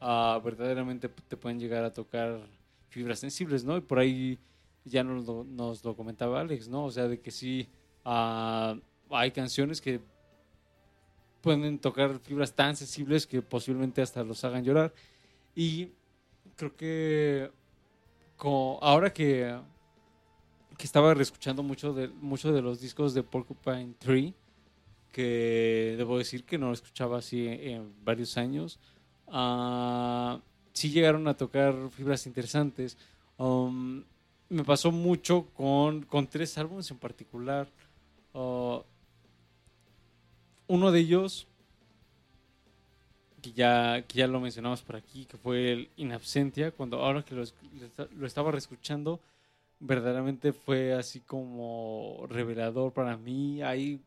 ah, 0.00 0.40
verdaderamente 0.44 1.08
te 1.08 1.36
pueden 1.36 1.58
llegar 1.58 1.84
a 1.84 1.92
tocar 1.92 2.38
fibras 2.88 3.18
sensibles, 3.18 3.64
¿no? 3.64 3.76
Y 3.76 3.80
por 3.80 3.98
ahí 3.98 4.38
ya 4.84 5.04
nos 5.04 5.26
lo, 5.26 5.44
nos 5.44 5.84
lo 5.84 5.94
comentaba 5.96 6.40
Alex, 6.40 6.68
¿no? 6.68 6.84
O 6.86 6.90
sea, 6.90 7.08
de 7.08 7.20
que 7.20 7.30
sí 7.30 7.68
ah, 8.04 8.76
hay 9.10 9.30
canciones 9.30 9.80
que 9.80 10.00
pueden 11.40 11.78
tocar 11.78 12.18
fibras 12.18 12.52
tan 12.54 12.74
sensibles 12.76 13.26
que 13.26 13.42
posiblemente 13.42 14.02
hasta 14.02 14.24
los 14.24 14.42
hagan 14.44 14.64
llorar. 14.64 14.92
Y 15.54 15.92
creo 16.56 16.76
que 16.76 17.50
co- 18.36 18.78
ahora 18.82 19.12
que, 19.12 19.56
que 20.76 20.84
estaba 20.84 21.14
reescuchando 21.14 21.62
mucho 21.62 21.92
de, 21.92 22.08
mucho 22.08 22.52
de 22.52 22.62
los 22.62 22.80
discos 22.80 23.14
de 23.14 23.22
Porcupine 23.22 23.94
Tree, 23.98 24.34
que 25.12 25.94
debo 25.96 26.18
decir 26.18 26.44
que 26.44 26.58
no 26.58 26.66
lo 26.68 26.72
escuchaba 26.72 27.18
así 27.18 27.46
en, 27.46 27.60
en 27.60 28.04
varios 28.04 28.36
años, 28.36 28.78
ah, 29.28 30.40
sí 30.72 30.90
llegaron 30.90 31.26
a 31.28 31.36
tocar 31.36 31.74
fibras 31.90 32.26
interesantes. 32.26 32.98
Um, 33.36 34.04
me 34.48 34.64
pasó 34.64 34.90
mucho 34.92 35.46
con, 35.54 36.02
con 36.02 36.26
tres 36.26 36.56
álbumes 36.58 36.90
en 36.90 36.98
particular. 36.98 37.68
Uh, 38.32 38.80
uno 40.66 40.90
de 40.92 41.00
ellos, 41.00 41.46
que 43.40 43.52
ya, 43.52 44.02
que 44.02 44.18
ya 44.18 44.26
lo 44.26 44.40
mencionamos 44.40 44.82
por 44.82 44.96
aquí, 44.96 45.24
que 45.24 45.36
fue 45.36 45.72
el 45.72 45.90
In 45.96 46.12
Absentia, 46.12 46.70
cuando 46.70 46.98
ahora 46.98 47.24
que 47.24 47.34
lo, 47.34 47.44
lo 48.16 48.26
estaba 48.26 48.50
reescuchando, 48.50 49.20
verdaderamente 49.80 50.52
fue 50.52 50.92
así 50.92 51.20
como 51.20 52.26
revelador 52.28 52.92
para 52.92 53.16
mí. 53.16 53.62
Hay 53.62 54.00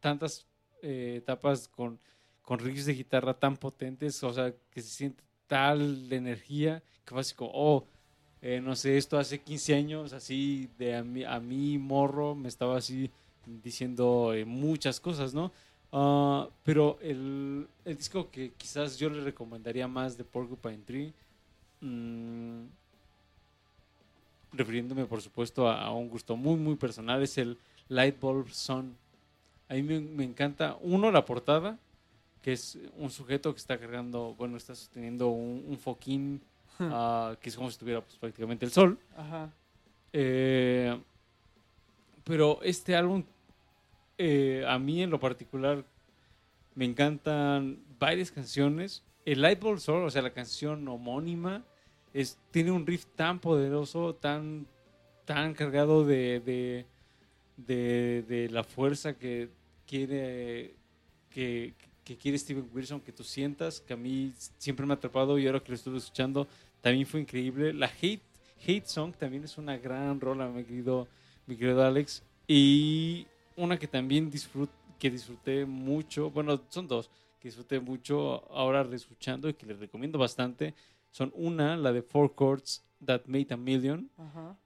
tantas 0.00 0.46
eh, 0.82 1.16
etapas 1.18 1.68
con, 1.68 1.98
con 2.42 2.58
riffs 2.58 2.86
de 2.86 2.94
guitarra 2.94 3.34
tan 3.34 3.56
potentes, 3.56 4.22
o 4.22 4.32
sea, 4.32 4.54
que 4.70 4.82
se 4.82 4.88
siente 4.88 5.22
tal 5.46 6.12
energía, 6.12 6.82
que 7.04 7.10
fue 7.10 7.20
así 7.20 7.34
como, 7.34 7.50
oh, 7.52 7.86
eh, 8.42 8.60
no 8.60 8.74
sé, 8.74 8.96
esto 8.96 9.18
hace 9.18 9.40
15 9.40 9.74
años, 9.74 10.12
así, 10.12 10.68
de 10.78 10.96
a 10.96 11.02
mí, 11.04 11.24
a 11.24 11.38
mí 11.40 11.76
morro, 11.78 12.34
me 12.34 12.48
estaba 12.48 12.78
así 12.78 13.10
diciendo 13.62 14.32
eh, 14.34 14.44
muchas 14.44 14.98
cosas, 14.98 15.34
¿no? 15.34 15.52
Ah, 15.92 16.48
pero 16.64 16.98
el, 17.02 17.66
el 17.84 17.96
disco 17.96 18.30
que 18.30 18.52
quizás 18.56 18.98
yo 18.98 19.10
le 19.10 19.22
recomendaría 19.22 19.88
más 19.88 20.16
de 20.16 20.24
Porcupine 20.24 20.78
Tree, 20.86 21.12
mm, 21.80 22.64
refiriéndome 24.52 25.04
por 25.06 25.20
supuesto 25.20 25.68
a, 25.68 25.92
un 25.92 26.08
gusto 26.08 26.36
muy, 26.36 26.56
muy 26.56 26.76
personal, 26.76 27.22
es 27.22 27.36
el 27.38 27.58
Lightbulb 27.88 28.48
Sun. 28.50 28.96
A 29.68 29.74
mí 29.74 29.82
me, 29.82 30.00
me 30.00 30.24
encanta, 30.24 30.78
uno, 30.80 31.10
la 31.10 31.24
portada, 31.24 31.78
que 32.42 32.52
es 32.52 32.78
un 32.96 33.10
sujeto 33.10 33.52
que 33.52 33.58
está 33.58 33.78
cargando, 33.78 34.34
bueno, 34.38 34.56
está 34.56 34.74
sosteniendo 34.74 35.28
un, 35.28 35.64
un 35.68 35.78
foquín 35.78 36.40
ah, 36.80 37.36
que 37.40 37.48
es 37.48 37.56
como 37.56 37.68
si 37.68 37.74
estuviera 37.74 38.00
pues, 38.00 38.16
prácticamente 38.16 38.64
el 38.64 38.72
sol. 38.72 38.98
Ajá. 39.16 39.50
Eh, 40.12 40.98
pero 42.24 42.60
este 42.62 42.94
álbum, 42.96 43.24
eh, 44.18 44.64
a 44.66 44.78
mí 44.78 45.02
en 45.02 45.10
lo 45.10 45.18
particular, 45.20 45.84
me 46.74 46.84
encantan 46.84 47.78
varias 47.98 48.30
canciones. 48.30 49.02
El 49.24 49.42
Lightbulb 49.42 49.78
Soul, 49.80 50.04
o 50.04 50.10
sea, 50.10 50.22
la 50.22 50.30
canción 50.32 50.86
homónima, 50.88 51.62
es, 52.14 52.38
tiene 52.50 52.70
un 52.70 52.86
riff 52.86 53.06
tan 53.16 53.38
poderoso, 53.38 54.14
tan, 54.14 54.66
tan 55.24 55.54
cargado 55.54 56.04
de, 56.04 56.40
de, 56.40 56.86
de- 57.56 58.24
de 58.28 58.48
la 58.50 58.64
fuerza 58.64 59.14
que 59.14 59.48
quiere, 59.86 60.74
que, 61.30 61.74
que 62.04 62.16
quiere 62.16 62.38
Steven 62.38 62.68
Wilson 62.72 63.00
que 63.00 63.12
tú 63.12 63.22
sientas, 63.24 63.80
que 63.80 63.92
a 63.92 63.96
mí 63.96 64.32
siempre 64.58 64.86
me 64.86 64.92
ha 64.92 64.96
atrapado 64.96 65.38
y 65.38 65.46
ahora 65.46 65.60
que 65.60 65.68
lo 65.70 65.74
estuve 65.74 65.98
escuchando 65.98 66.46
también 66.80 67.06
fue 67.06 67.20
increíble. 67.20 67.72
La 67.72 67.86
Hate, 67.86 68.22
Hate 68.62 68.86
Song 68.86 69.14
también 69.16 69.44
es 69.44 69.58
una 69.58 69.76
gran 69.78 70.20
rola, 70.20 70.48
mi 70.48 70.64
querido, 70.64 71.08
mi 71.46 71.56
querido 71.56 71.84
Alex. 71.84 72.22
Y 72.46 73.26
una 73.56 73.78
que 73.78 73.86
también 73.86 74.30
disfrut, 74.30 74.70
que 74.98 75.10
disfruté 75.10 75.64
mucho, 75.66 76.30
bueno, 76.30 76.60
son 76.68 76.86
dos 76.88 77.10
que 77.38 77.48
disfruté 77.48 77.80
mucho 77.80 78.44
ahora 78.52 78.82
reescuchando 78.82 79.48
y 79.48 79.54
que 79.54 79.64
les 79.64 79.78
recomiendo 79.78 80.18
bastante. 80.18 80.74
Son 81.10 81.32
una, 81.34 81.74
la 81.76 81.90
de 81.90 82.02
Four 82.02 82.34
Chords 82.36 82.84
That 83.02 83.22
Made 83.26 83.46
a 83.50 83.56
Million 83.56 84.10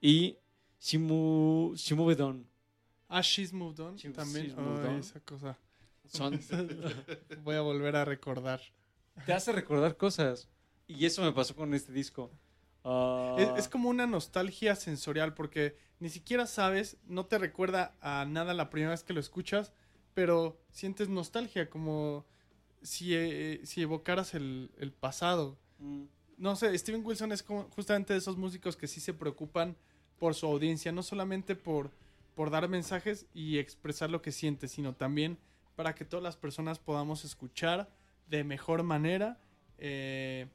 y 0.01 0.36
Shimu, 0.81 1.74
Shimu 1.77 2.05
Bedon. 2.05 2.45
Ah, 3.09 3.20
She's 3.20 3.53
Moved 3.53 3.78
On 3.81 3.95
She's- 3.97 4.12
también. 4.12 4.47
She's 4.47 4.57
Moved 4.57 4.82
Ay, 4.85 4.89
On. 4.95 4.99
esa 4.99 5.20
cosa. 5.20 5.57
Son, 6.07 6.39
Voy 7.45 7.55
a 7.55 7.61
volver 7.61 7.95
a 7.97 8.05
recordar. 8.05 8.61
te 9.24 9.32
hace 9.32 9.53
recordar 9.53 9.97
cosas. 9.97 10.49
Y 10.86 11.06
eso 11.06 11.23
me 11.23 11.32
pasó 11.32 11.55
con 11.55 11.74
este 11.74 11.93
disco. 11.93 12.31
Ah, 12.85 13.35
Es, 13.39 13.52
es 13.56 13.69
como 13.69 13.89
una 13.89 14.06
nostalgia 14.06 14.77
sensorial 14.77 15.35
porque 15.35 15.77
ni 16.01 16.11
siquiera 16.11 16.47
sabes, 16.47 16.98
no 17.06 17.27
te 17.27 17.39
recuerda 17.39 17.94
a 18.01 18.24
nada 18.27 18.55
la 18.55 18.70
primera 18.70 18.90
vez 18.90 19.02
que 19.05 19.12
lo 19.15 19.20
escuchas, 19.20 19.73
pero 20.12 20.59
sientes 20.70 21.09
nostalgia, 21.09 21.70
como 21.70 22.27
si, 22.82 23.15
eh, 23.15 23.61
si 23.65 23.82
evocaras 23.82 24.35
el, 24.35 24.70
el 24.78 24.93
pasado. 24.93 25.59
mm, 25.78 26.05
No 26.39 26.56
sé, 26.56 26.77
Steven 26.78 27.05
Wilson 27.05 27.32
es 27.32 27.43
como 27.43 27.65
justamente 27.70 28.12
de 28.12 28.19
esos 28.19 28.36
músicos 28.36 28.77
que 28.77 28.86
sí 28.89 29.01
se 29.01 29.15
preocupan 29.15 29.77
por 30.19 30.35
su 30.35 30.47
audiencia, 30.47 30.93
no 30.93 31.02
solamente 31.02 31.56
por, 31.56 31.90
por 32.35 32.51
dar 32.51 32.69
mensajes 32.69 33.27
y 33.35 33.59
expresar 33.59 34.11
lo 34.11 34.23
que 34.23 34.32
siente, 34.32 34.69
sino 34.69 34.94
también 34.94 35.39
para 35.77 35.94
que 35.94 36.05
todas 36.05 36.23
las 36.23 36.36
personas 36.36 36.78
podamos 36.78 37.24
escuchar 37.24 37.89
de 38.28 38.44
mejor 38.44 38.82
manera 38.82 39.40
eh, 39.78 40.48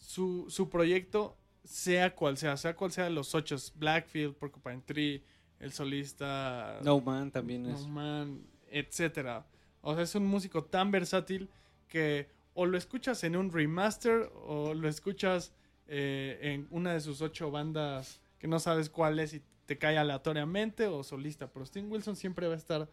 su, 0.00 0.46
su 0.48 0.68
proyecto, 0.68 1.36
sea 1.64 2.14
cual 2.14 2.36
sea, 2.36 2.56
sea 2.56 2.74
cual 2.74 2.90
sea 2.90 3.08
los 3.10 3.34
ocho, 3.34 3.56
Blackfield, 3.76 4.34
Porcupine 4.34 4.82
Tree, 4.84 5.22
el 5.60 5.72
solista, 5.72 6.80
No 6.82 7.00
Man 7.00 7.30
también 7.30 7.66
es. 7.66 7.82
No 7.82 7.88
Man, 7.88 8.42
etcétera. 8.68 9.46
O 9.82 9.94
sea, 9.94 10.02
es 10.02 10.14
un 10.14 10.26
músico 10.26 10.64
tan 10.64 10.90
versátil 10.90 11.48
que 11.86 12.28
o 12.54 12.66
lo 12.66 12.76
escuchas 12.76 13.22
en 13.24 13.36
un 13.36 13.52
remaster 13.52 14.30
o 14.46 14.74
lo 14.74 14.88
escuchas 14.88 15.52
eh, 15.86 16.38
en 16.42 16.66
una 16.70 16.92
de 16.92 17.00
sus 17.00 17.20
ocho 17.22 17.50
bandas 17.50 18.20
que 18.38 18.48
no 18.48 18.58
sabes 18.58 18.90
cuál 18.90 19.18
es 19.18 19.34
y 19.34 19.42
te 19.66 19.78
cae 19.78 19.98
aleatoriamente 19.98 20.86
o 20.86 21.04
solista. 21.04 21.52
Pero 21.52 21.64
Sting 21.64 21.90
Wilson 21.90 22.16
siempre 22.16 22.48
va 22.48 22.54
a 22.54 22.56
estar, 22.56 22.88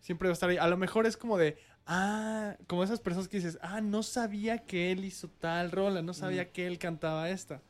siempre 0.00 0.28
va 0.28 0.32
a 0.32 0.34
estar 0.34 0.50
ahí. 0.50 0.56
A 0.56 0.66
lo 0.68 0.76
mejor 0.76 1.06
es 1.06 1.16
como 1.16 1.38
de, 1.38 1.56
ah, 1.86 2.56
como 2.66 2.82
esas 2.84 3.00
personas 3.00 3.28
que 3.28 3.36
dices, 3.38 3.58
ah, 3.62 3.80
no 3.80 4.02
sabía 4.02 4.58
que 4.58 4.90
él 4.92 5.04
hizo 5.04 5.28
tal 5.28 5.70
rola, 5.70 6.02
no 6.02 6.14
sabía 6.14 6.50
que 6.52 6.66
él 6.66 6.78
cantaba 6.78 7.30
esta. 7.30 7.62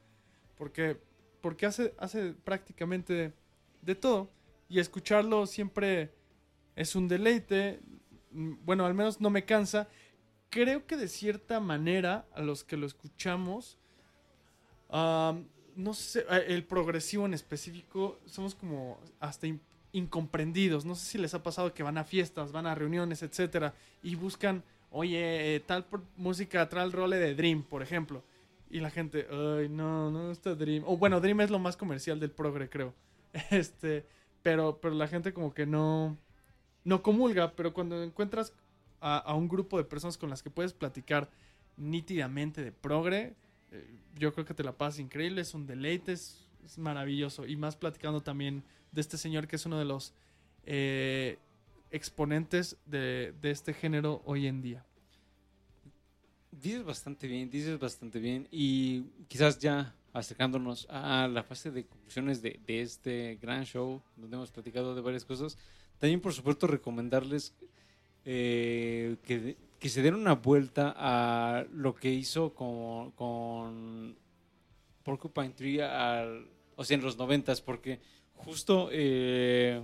Porque, 0.56 1.00
porque 1.40 1.66
hace, 1.66 1.94
hace 1.98 2.32
prácticamente 2.32 3.32
de 3.82 3.94
todo. 3.94 4.30
Y 4.68 4.78
escucharlo 4.78 5.46
siempre 5.46 6.12
es 6.76 6.94
un 6.94 7.08
deleite. 7.08 7.80
Mm, 8.30 8.54
Bueno, 8.64 8.86
al 8.86 8.94
menos 8.94 9.20
no 9.20 9.30
me 9.30 9.44
cansa. 9.44 9.88
Creo 10.50 10.86
que 10.86 10.96
de 10.96 11.08
cierta 11.08 11.60
manera, 11.60 12.26
a 12.34 12.42
los 12.42 12.64
que 12.64 12.76
lo 12.76 12.86
escuchamos, 12.86 13.78
am, 14.88 15.46
no 15.76 15.94
sé, 15.94 16.20
eh, 16.30 16.46
el 16.48 16.64
progresivo 16.64 17.26
en 17.26 17.34
específico, 17.34 18.18
somos 18.26 18.54
como 18.54 19.00
hasta 19.20 19.46
in- 19.46 19.60
incomprendidos. 19.92 20.84
No 20.84 20.94
sé 20.94 21.06
si 21.06 21.18
les 21.18 21.34
ha 21.34 21.42
pasado 21.42 21.74
que 21.74 21.82
van 21.82 21.98
a 21.98 22.04
fiestas, 22.04 22.52
van 22.52 22.66
a 22.66 22.74
reuniones, 22.74 23.22
etcétera, 23.22 23.74
y 24.02 24.14
buscan, 24.14 24.62
oye, 24.90 25.56
eh, 25.56 25.60
tal 25.60 25.86
música, 26.16 26.68
tal 26.68 26.92
role 26.92 27.18
de 27.18 27.34
Dream, 27.34 27.62
por 27.62 27.82
ejemplo. 27.82 28.22
Y 28.70 28.80
la 28.80 28.90
gente, 28.90 29.26
ay, 29.30 29.68
no, 29.68 30.10
no 30.10 30.30
está 30.30 30.54
Dream. 30.54 30.84
O 30.86 30.96
bueno, 30.96 31.20
Dream 31.20 31.40
es 31.40 31.50
lo 31.50 31.58
más 31.58 31.76
comercial 31.76 32.20
del 32.20 32.30
progre, 32.30 32.68
creo. 32.68 32.94
Este, 33.50 34.06
pero, 34.42 34.80
pero 34.80 34.94
la 34.94 35.06
gente 35.06 35.32
como 35.32 35.54
que 35.54 35.66
no, 35.66 36.16
no 36.84 37.02
comulga, 37.02 37.52
pero 37.52 37.72
cuando 37.72 38.02
encuentras 38.02 38.52
a, 39.00 39.34
un 39.34 39.48
grupo 39.48 39.78
de 39.78 39.84
personas 39.84 40.18
con 40.18 40.30
las 40.30 40.42
que 40.42 40.50
puedes 40.50 40.72
platicar 40.72 41.30
nítidamente 41.76 42.62
de 42.62 42.72
progre, 42.72 43.34
eh, 43.70 43.98
yo 44.18 44.32
creo 44.34 44.44
que 44.44 44.52
te 44.52 44.64
la 44.64 44.72
pasas 44.72 44.98
increíble, 44.98 45.40
es 45.40 45.54
un 45.54 45.66
deleite, 45.66 46.12
es 46.12 46.48
maravilloso. 46.76 47.46
Y 47.46 47.56
más 47.56 47.76
platicando 47.76 48.20
también 48.20 48.62
de 48.92 49.00
este 49.00 49.16
señor 49.16 49.46
que 49.46 49.56
es 49.56 49.66
uno 49.66 49.78
de 49.78 49.84
los 49.84 50.12
eh, 50.64 51.38
exponentes 51.90 52.76
de, 52.86 53.34
de 53.40 53.50
este 53.50 53.72
género 53.74 54.22
hoy 54.24 54.46
en 54.46 54.62
día. 54.62 54.84
Dices 56.50 56.84
bastante 56.84 57.26
bien, 57.26 57.48
dices 57.50 57.78
bastante 57.78 58.18
bien. 58.18 58.48
Y 58.50 59.02
quizás 59.28 59.58
ya 59.58 59.94
acercándonos 60.12 60.86
a 60.90 61.28
la 61.28 61.42
fase 61.42 61.70
de 61.70 61.86
conclusiones 61.86 62.42
de, 62.42 62.60
de 62.66 62.82
este 62.82 63.38
gran 63.40 63.64
show, 63.64 64.02
donde 64.16 64.36
hemos 64.36 64.50
platicado 64.50 64.94
de 64.94 65.00
varias 65.00 65.24
cosas, 65.24 65.56
también 65.98 66.20
por 66.20 66.32
supuesto 66.32 66.66
recomendarles 66.66 67.54
eh, 68.24 69.16
que, 69.22 69.56
que 69.78 69.88
se 69.88 70.02
den 70.02 70.14
una 70.14 70.34
vuelta 70.34 70.94
a 70.96 71.64
lo 71.72 71.94
que 71.94 72.10
hizo 72.10 72.54
con, 72.54 73.12
con 73.12 74.16
Porcupine 75.04 75.50
Tree 75.50 75.80
al, 75.80 76.48
o 76.76 76.84
sea, 76.84 76.96
en 76.96 77.02
los 77.02 77.16
noventas, 77.16 77.60
porque 77.60 78.00
justo 78.44 78.88
eh, 78.92 79.82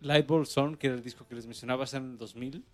Lightbulb 0.00 0.46
Sun, 0.46 0.76
que 0.76 0.88
era 0.88 0.96
el 0.96 1.02
disco 1.02 1.26
que 1.26 1.34
les 1.34 1.46
mencionaba, 1.46 1.84
es 1.84 1.94
en 1.94 2.12
el 2.12 2.18
2000, 2.18 2.64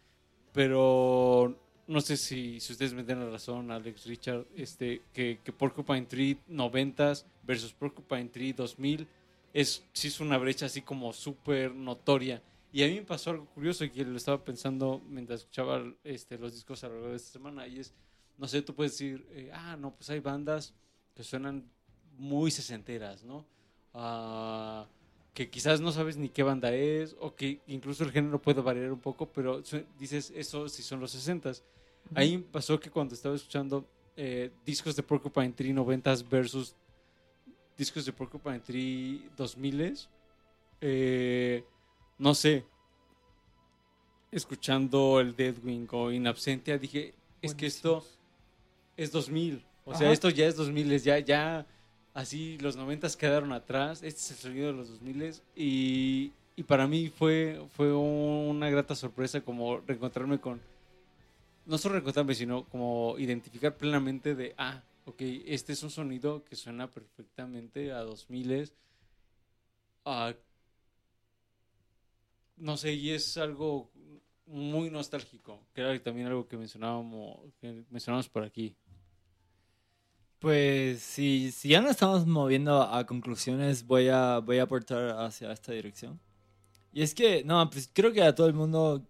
pero 0.53 1.57
no 1.86 2.01
sé 2.01 2.16
si, 2.16 2.61
si 2.61 2.73
ustedes 2.73 2.95
me 2.95 3.03
den 3.03 3.20
la 3.20 3.31
razón, 3.31 3.70
Alex 3.70 4.07
Richard, 4.07 4.47
este, 4.55 5.03
que, 5.12 5.40
que 5.43 5.53
Porcupine 5.53 6.07
Tree 6.07 6.39
90s 6.49 7.24
versus 7.43 7.73
Porcupine 7.73 8.28
Tree 8.28 8.53
2000 8.53 9.07
es, 9.53 9.85
sí 9.93 10.09
es 10.09 10.20
una 10.20 10.39
brecha 10.39 10.66
así 10.66 10.82
como 10.82 11.12
súper 11.12 11.74
notoria. 11.74 12.43
Y 12.70 12.82
a 12.82 12.86
mí 12.86 12.97
me 12.97 13.03
pasó 13.03 13.31
algo 13.31 13.47
curioso 13.47 13.85
y 13.85 13.90
que 13.90 14.05
lo 14.05 14.16
estaba 14.16 14.45
pensando 14.45 15.03
mientras 15.09 15.40
escuchaba 15.40 15.82
este, 16.05 16.36
los 16.36 16.53
discos 16.53 16.85
a 16.85 16.89
lo 16.89 16.95
largo 16.95 17.11
de 17.11 17.16
esta 17.16 17.32
semana. 17.32 17.66
Y 17.66 17.78
es, 17.78 17.95
no 18.36 18.47
sé, 18.47 18.61
tú 18.61 18.74
puedes 18.74 18.93
decir, 18.93 19.27
eh, 19.31 19.51
ah, 19.53 19.77
no, 19.77 19.95
pues 19.95 20.11
hay 20.11 20.20
bandas 20.20 20.74
que 21.15 21.24
suenan 21.24 21.70
muy 22.19 22.51
sesenteras, 22.51 23.24
¿no? 23.24 23.47
Ah, 23.95 24.86
que 25.35 25.49
quizás 25.49 25.81
no 25.81 25.93
sabes 25.93 26.16
ni 26.16 26.28
qué 26.28 26.43
banda 26.43 26.73
es, 26.73 27.16
o 27.20 27.35
que 27.35 27.61
incluso 27.69 28.05
el 28.05 28.11
género 28.11 28.43
puede 28.43 28.61
variar 28.61 28.90
un 28.90 29.01
poco, 29.01 29.27
pero 29.27 29.62
dices, 29.99 30.32
eso 30.35 30.69
sí 30.69 30.82
son 30.82 31.01
los 31.01 31.15
60s. 31.15 31.62
Ahí 32.15 32.39
pasó 32.39 32.81
que 32.81 32.90
cuando 32.90 33.15
estaba 33.15 33.36
escuchando 33.36 33.86
eh, 34.16 34.51
discos 34.65 34.97
de 34.97 35.03
Porcupine 35.03 35.53
Tree 35.53 35.73
90s 35.73 36.28
versus 36.28 36.74
discos 37.77 38.05
de 38.05 38.12
Porcupine 38.12 38.61
Tree 38.61 39.31
2000s, 39.36 40.09
eh, 40.81 41.65
no 42.19 42.35
sé, 42.35 42.65
escuchando 44.32 45.20
el 45.20 45.36
Deadwing 45.36 45.86
o 45.93 46.11
In 46.11 46.27
Absentia, 46.27 46.78
dije, 46.78 47.15
es 47.40 47.55
que 47.55 47.66
esto 47.66 48.05
es 48.97 49.12
2000. 49.12 49.65
O 49.85 49.95
sea, 49.95 50.09
Ajá. 50.09 50.12
esto 50.12 50.28
ya 50.31 50.47
es 50.47 50.57
2000, 50.57 50.93
es 50.93 51.05
ya, 51.05 51.19
ya 51.20 51.66
así 52.19 52.59
los 52.59 52.77
90 52.77 53.09
quedaron 53.16 53.53
atrás. 53.53 54.03
Este 54.03 54.20
es 54.20 54.31
el 54.32 54.36
sonido 54.39 54.66
de 54.66 54.73
los 54.73 54.89
2000 54.89 55.40
y, 55.55 56.32
y 56.57 56.62
para 56.65 56.89
mí 56.89 57.11
fue, 57.11 57.65
fue 57.77 57.95
una 57.95 58.69
grata 58.69 58.97
sorpresa 58.97 59.40
como 59.40 59.78
reencontrarme 59.78 60.40
con, 60.40 60.61
no 61.66 61.78
solo 61.78 61.95
reencontrarme, 61.95 62.35
sino 62.35 62.65
como 62.65 63.15
identificar 63.19 63.77
plenamente 63.77 64.35
de, 64.35 64.53
ah, 64.59 64.82
ok, 65.05 65.20
este 65.47 65.73
es 65.73 65.82
un 65.85 65.90
sonido 65.90 66.45
que 66.45 66.57
suena 66.57 66.90
perfectamente 66.90 67.93
a 67.93 68.01
2000 68.01 68.73
ah, 70.05 70.35
no 72.57 72.77
sé, 72.77 72.95
y 72.95 73.11
es 73.11 73.36
algo 73.36 73.89
muy 74.47 74.90
nostálgico, 74.90 75.61
que 75.73 75.82
era 75.82 75.97
también 76.03 76.27
algo 76.27 76.49
que 76.49 76.57
mencionábamos, 76.57 77.39
que 77.61 77.85
mencionábamos 77.90 78.28
por 78.28 78.43
aquí. 78.43 78.74
Pues 80.39 81.01
si, 81.02 81.51
si 81.51 81.70
ya 81.70 81.81
nos 81.81 81.93
estamos 81.93 82.27
moviendo 82.27 82.81
a 82.82 83.05
conclusiones, 83.06 83.85
voy 83.86 84.09
a, 84.09 84.39
voy 84.39 84.59
a 84.59 84.62
aportar 84.65 85.10
hacia 85.19 85.51
esta 85.52 85.73
dirección. 85.73 86.20
Y 86.93 87.02
es 87.02 87.15
que, 87.15 87.44
no, 87.44 87.69
pues 87.70 87.90
creo 87.93 88.12
que 88.12 88.23
a 88.23 88.35
todo 88.35 88.47
el 88.47 88.55
mundo, 88.55 89.05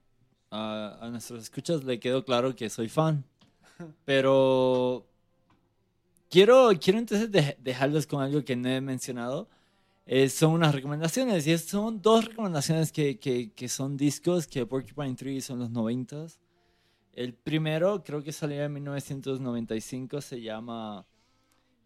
a, 0.50 0.98
a 1.00 1.10
nuestros 1.10 1.42
escuchas, 1.44 1.84
le 1.84 2.00
quedó 2.00 2.24
claro 2.24 2.54
que 2.56 2.70
soy 2.70 2.88
fan. 2.88 3.24
Pero 4.06 5.06
quiero, 6.30 6.70
quiero 6.80 6.98
entonces 6.98 7.30
de- 7.30 7.56
dejarlos 7.60 8.06
con 8.06 8.22
algo 8.22 8.44
que 8.44 8.56
no 8.56 8.68
he 8.68 8.80
mencionado. 8.80 9.48
Eh, 10.06 10.28
son 10.30 10.52
unas 10.52 10.74
recomendaciones. 10.74 11.46
Y 11.46 11.52
es- 11.52 11.66
son 11.66 12.00
dos 12.02 12.24
recomendaciones 12.26 12.92
que, 12.92 13.18
que, 13.18 13.52
que 13.52 13.68
son 13.68 13.96
discos 13.96 14.46
que 14.46 14.66
Porcupine 14.66 15.14
Tree 15.14 15.40
son 15.42 15.58
los 15.60 15.70
noventas. 15.70 16.38
El 17.12 17.34
primero, 17.34 18.02
creo 18.04 18.22
que 18.22 18.32
salió 18.32 18.62
en 18.64 18.72
1995, 18.74 20.20
se 20.20 20.40
llama 20.40 21.06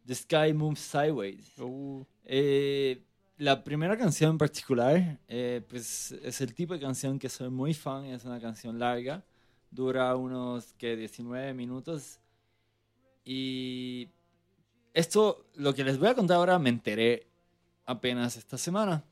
The 0.06 0.14
Sky 0.14 0.52
Moves 0.52 0.80
Sideways. 0.80 1.52
Eh, 2.24 3.02
la 3.38 3.64
primera 3.64 3.96
canción 3.96 4.32
en 4.32 4.38
particular, 4.38 5.18
eh, 5.28 5.62
pues 5.68 6.12
es 6.12 6.40
el 6.40 6.54
tipo 6.54 6.74
de 6.74 6.80
canción 6.80 7.18
que 7.18 7.28
soy 7.28 7.50
muy 7.50 7.74
fan, 7.74 8.04
es 8.04 8.24
una 8.24 8.40
canción 8.40 8.78
larga, 8.78 9.24
dura 9.70 10.14
unos 10.16 10.72
que 10.74 10.96
19 10.96 11.54
minutos. 11.54 12.20
Y 13.24 14.08
esto, 14.94 15.46
lo 15.54 15.74
que 15.74 15.84
les 15.84 15.98
voy 15.98 16.08
a 16.08 16.14
contar 16.14 16.36
ahora, 16.36 16.58
me 16.58 16.68
enteré 16.68 17.26
apenas 17.86 18.36
esta 18.36 18.58
semana. 18.58 19.04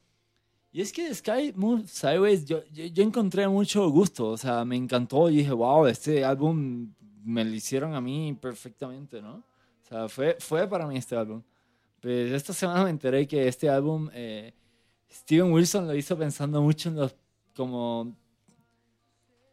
Y 0.73 0.81
es 0.81 0.93
que 0.93 1.09
The 1.09 1.15
Sky 1.15 1.53
Moves 1.57 1.91
Sideways, 1.91 2.45
yo, 2.45 2.63
yo, 2.73 2.85
yo 2.87 3.03
encontré 3.03 3.49
mucho 3.49 3.89
gusto, 3.91 4.29
o 4.29 4.37
sea, 4.37 4.65
me 4.65 4.77
encantó 4.77 5.29
y 5.29 5.39
dije, 5.39 5.51
wow, 5.51 5.87
este 5.87 6.25
álbum 6.25 6.93
me 7.25 7.45
lo 7.45 7.53
hicieron 7.53 7.95
a 7.95 8.01
mí 8.01 8.37
perfectamente, 8.41 9.21
¿no? 9.21 9.50
O 9.91 9.93
sea, 9.93 10.09
fue, 10.09 10.37
fue 10.39 10.69
para 10.69 10.87
mí 10.87 10.97
este 10.97 11.17
álbum. 11.17 11.43
Pues 12.01 12.33
esta 12.33 12.53
semana 12.53 12.85
me 12.85 12.91
enteré 12.91 13.27
que 13.27 13.49
este 13.49 13.69
álbum 13.69 14.09
eh, 14.13 14.55
Steven 15.11 15.53
Wilson 15.53 15.89
lo 15.89 15.95
hizo 15.97 16.17
pensando 16.17 16.63
mucho 16.63 16.89
en 16.89 16.97
los 16.97 17.15
como 17.57 18.17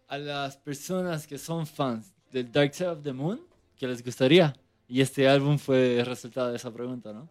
a 0.07 0.17
las 0.17 0.55
personas 0.55 1.25
que 1.25 1.39
son 1.39 1.65
fans 1.65 2.13
del 2.31 2.51
Dark 2.51 2.73
Side 2.73 2.89
of 2.89 3.03
the 3.03 3.11
Moon 3.11 3.41
que 3.75 3.87
les 3.87 4.03
gustaría 4.03 4.53
Y 4.87 5.01
este 5.01 5.27
álbum 5.27 5.57
fue 5.57 5.99
el 5.99 6.05
resultado 6.05 6.51
de 6.51 6.57
esa 6.57 6.71
pregunta, 6.71 7.11
¿no? 7.11 7.27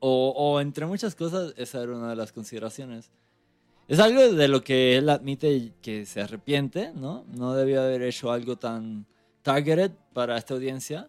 O, 0.00 0.34
o 0.36 0.60
entre 0.60 0.84
muchas 0.86 1.14
cosas, 1.14 1.54
esa 1.56 1.82
era 1.82 1.96
una 1.96 2.10
de 2.10 2.16
las 2.16 2.32
consideraciones. 2.32 3.10
Es 3.88 4.00
algo 4.00 4.32
de 4.32 4.48
lo 4.48 4.62
que 4.62 4.98
él 4.98 5.08
admite 5.08 5.72
que 5.80 6.04
se 6.04 6.20
arrepiente, 6.20 6.92
¿no? 6.94 7.24
No 7.28 7.54
debió 7.54 7.80
haber 7.80 8.02
hecho 8.02 8.32
algo 8.32 8.56
tan 8.56 9.06
targeted 9.42 9.92
para 10.12 10.36
esta 10.36 10.54
audiencia, 10.54 11.08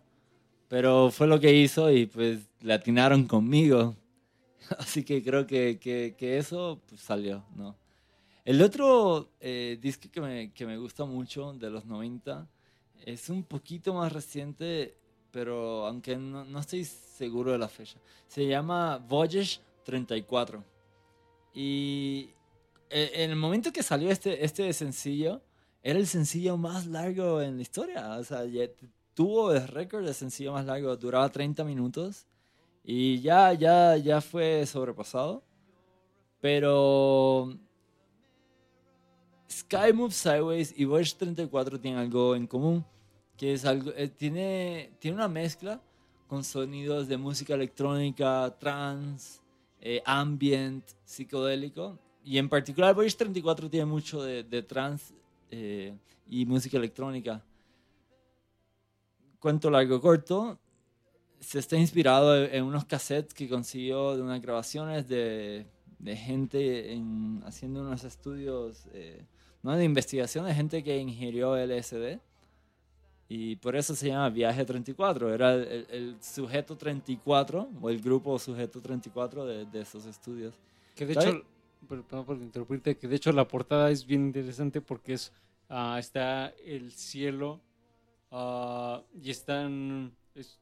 pero 0.68 1.11
fue 1.11 1.27
lo 1.27 1.39
que 1.39 1.53
hizo 1.53 1.91
y 1.91 2.06
pues 2.06 2.39
le 2.61 2.73
atinaron 2.73 3.26
conmigo. 3.26 3.95
Así 4.77 5.03
que 5.03 5.23
creo 5.23 5.48
que, 5.48 5.80
que, 5.80 6.15
que 6.18 6.38
eso 6.38 6.81
pues, 6.88 7.02
salió, 7.02 7.45
¿no? 7.56 7.76
El 8.44 8.61
otro 8.61 9.30
eh, 9.41 9.77
disco 9.81 10.10
que 10.10 10.22
me, 10.22 10.53
que 10.53 10.65
me 10.65 10.77
gusta 10.77 11.03
mucho 11.03 11.52
de 11.53 11.69
los 11.69 11.85
90 11.85 12.48
es 13.06 13.30
un 13.30 13.44
poquito 13.44 13.94
más 13.94 14.14
reciente, 14.14 14.98
pero 15.31 15.85
aunque 15.85 16.15
no, 16.15 16.45
no 16.45 16.60
estoy 16.60 16.85
seguro 16.85 17.52
de 17.52 17.57
la 17.57 17.68
fecha. 17.68 17.99
Se 18.27 18.48
llama 18.48 18.98
Voyage 18.98 19.60
34. 19.84 20.64
Y 21.53 22.30
eh, 22.89 23.11
en 23.15 23.31
el 23.31 23.35
momento 23.35 23.73
que 23.73 23.84
salió 23.84 24.10
este, 24.11 24.44
este 24.45 24.72
sencillo, 24.72 25.41
era 25.84 25.99
el 25.99 26.07
sencillo 26.07 26.57
más 26.57 26.85
largo 26.85 27.41
en 27.41 27.57
la 27.57 27.61
historia. 27.61 28.18
O 28.18 28.23
sea, 28.23 28.45
ya 28.45 28.69
tuvo 29.18 29.52
el 29.52 29.68
récord 29.68 30.06
de 30.06 30.14
sencillo 30.14 30.53
más 30.53 30.64
largo, 30.64 30.95
duraba 30.95 31.27
30 31.27 31.64
minutos. 31.64 32.27
Y 32.84 33.19
ya, 33.19 33.52
ya, 33.52 33.98
ya 33.98 34.22
fue 34.22 34.64
sobrepasado. 34.68 35.44
Pero 36.39 37.57
Sky 39.49 39.91
Moves 39.91 40.18
Sideways 40.18 40.72
y 40.77 40.85
Voyage 40.85 41.15
34 41.18 41.80
tienen 41.80 41.99
algo 41.99 42.35
en 42.35 42.45
común, 42.45 42.85
que 43.35 43.53
es 43.53 43.65
algo, 43.65 43.91
eh, 43.95 44.07
tiene, 44.07 44.91
tiene 44.99 45.15
una 45.15 45.27
mezcla 45.27 45.81
con 46.27 46.44
sonidos 46.44 47.07
de 47.07 47.18
música 47.18 47.56
electrónica, 47.56 48.56
trance, 48.60 49.41
eh, 49.81 50.03
ambient, 50.06 50.85
psicodélico. 51.03 51.98
Y 52.23 52.38
en 52.38 52.49
particular 52.49 52.94
Voyage 52.94 53.18
34 53.18 53.68
tiene 53.68 53.88
mucho 53.88 54.22
de, 54.22 54.44
de 54.44 54.61
trance 54.61 55.11
eh, 55.49 55.98
y 56.27 56.45
música 56.45 56.77
electrónica. 56.77 57.44
Cuento 59.39 59.69
largo 59.69 60.01
corto, 60.01 60.57
se 61.39 61.59
está 61.59 61.77
inspirado 61.77 62.43
en 62.45 62.64
unos 62.64 62.85
cassettes 62.85 63.34
que 63.34 63.47
consiguió 63.47 64.15
de 64.15 64.22
unas 64.23 64.41
grabaciones 64.41 65.07
de, 65.07 65.65
de 65.99 66.15
gente 66.15 66.93
en- 66.93 67.41
haciendo 67.45 67.81
unos 67.81 68.03
estudios, 68.03 68.88
eh, 68.93 69.23
no 69.61 69.76
de 69.76 69.84
investigación, 69.84 70.45
de 70.45 70.55
gente 70.55 70.84
que 70.84 70.97
ingirió 70.97 71.55
LSD. 71.55 72.19
Y 73.30 73.57
por 73.57 73.76
eso 73.76 73.93
se 73.93 74.07
llama 74.07 74.30
Viaje 74.30 74.64
34. 74.65 75.34
Era 75.34 75.53
el, 75.53 75.85
el- 75.89 76.15
sujeto 76.22 76.76
34, 76.77 77.69
o 77.81 77.89
el 77.89 78.01
grupo 78.01 78.39
sujeto 78.39 78.81
34 78.81 79.45
de, 79.45 79.65
de 79.65 79.81
esos 79.81 80.05
estudios. 80.05 80.55
Que 80.95 81.05
de 81.05 81.14
hecho, 81.14 81.43
per- 81.88 82.01
perdón 82.03 82.26
por 82.26 82.38
interrumpirte, 82.38 82.97
que 82.97 83.07
de 83.07 83.15
hecho 83.18 83.31
la 83.34 83.47
portada 83.47 83.91
es 83.91 84.05
bien 84.05 84.27
interesante 84.27 84.81
porque 84.81 85.14
es 85.14 85.31
ah, 85.69 85.97
está 85.99 86.47
el 86.65 86.91
cielo 86.93 87.59
ah, 88.31 89.01
y 89.21 89.29
están 89.31 90.11
es- 90.35 90.59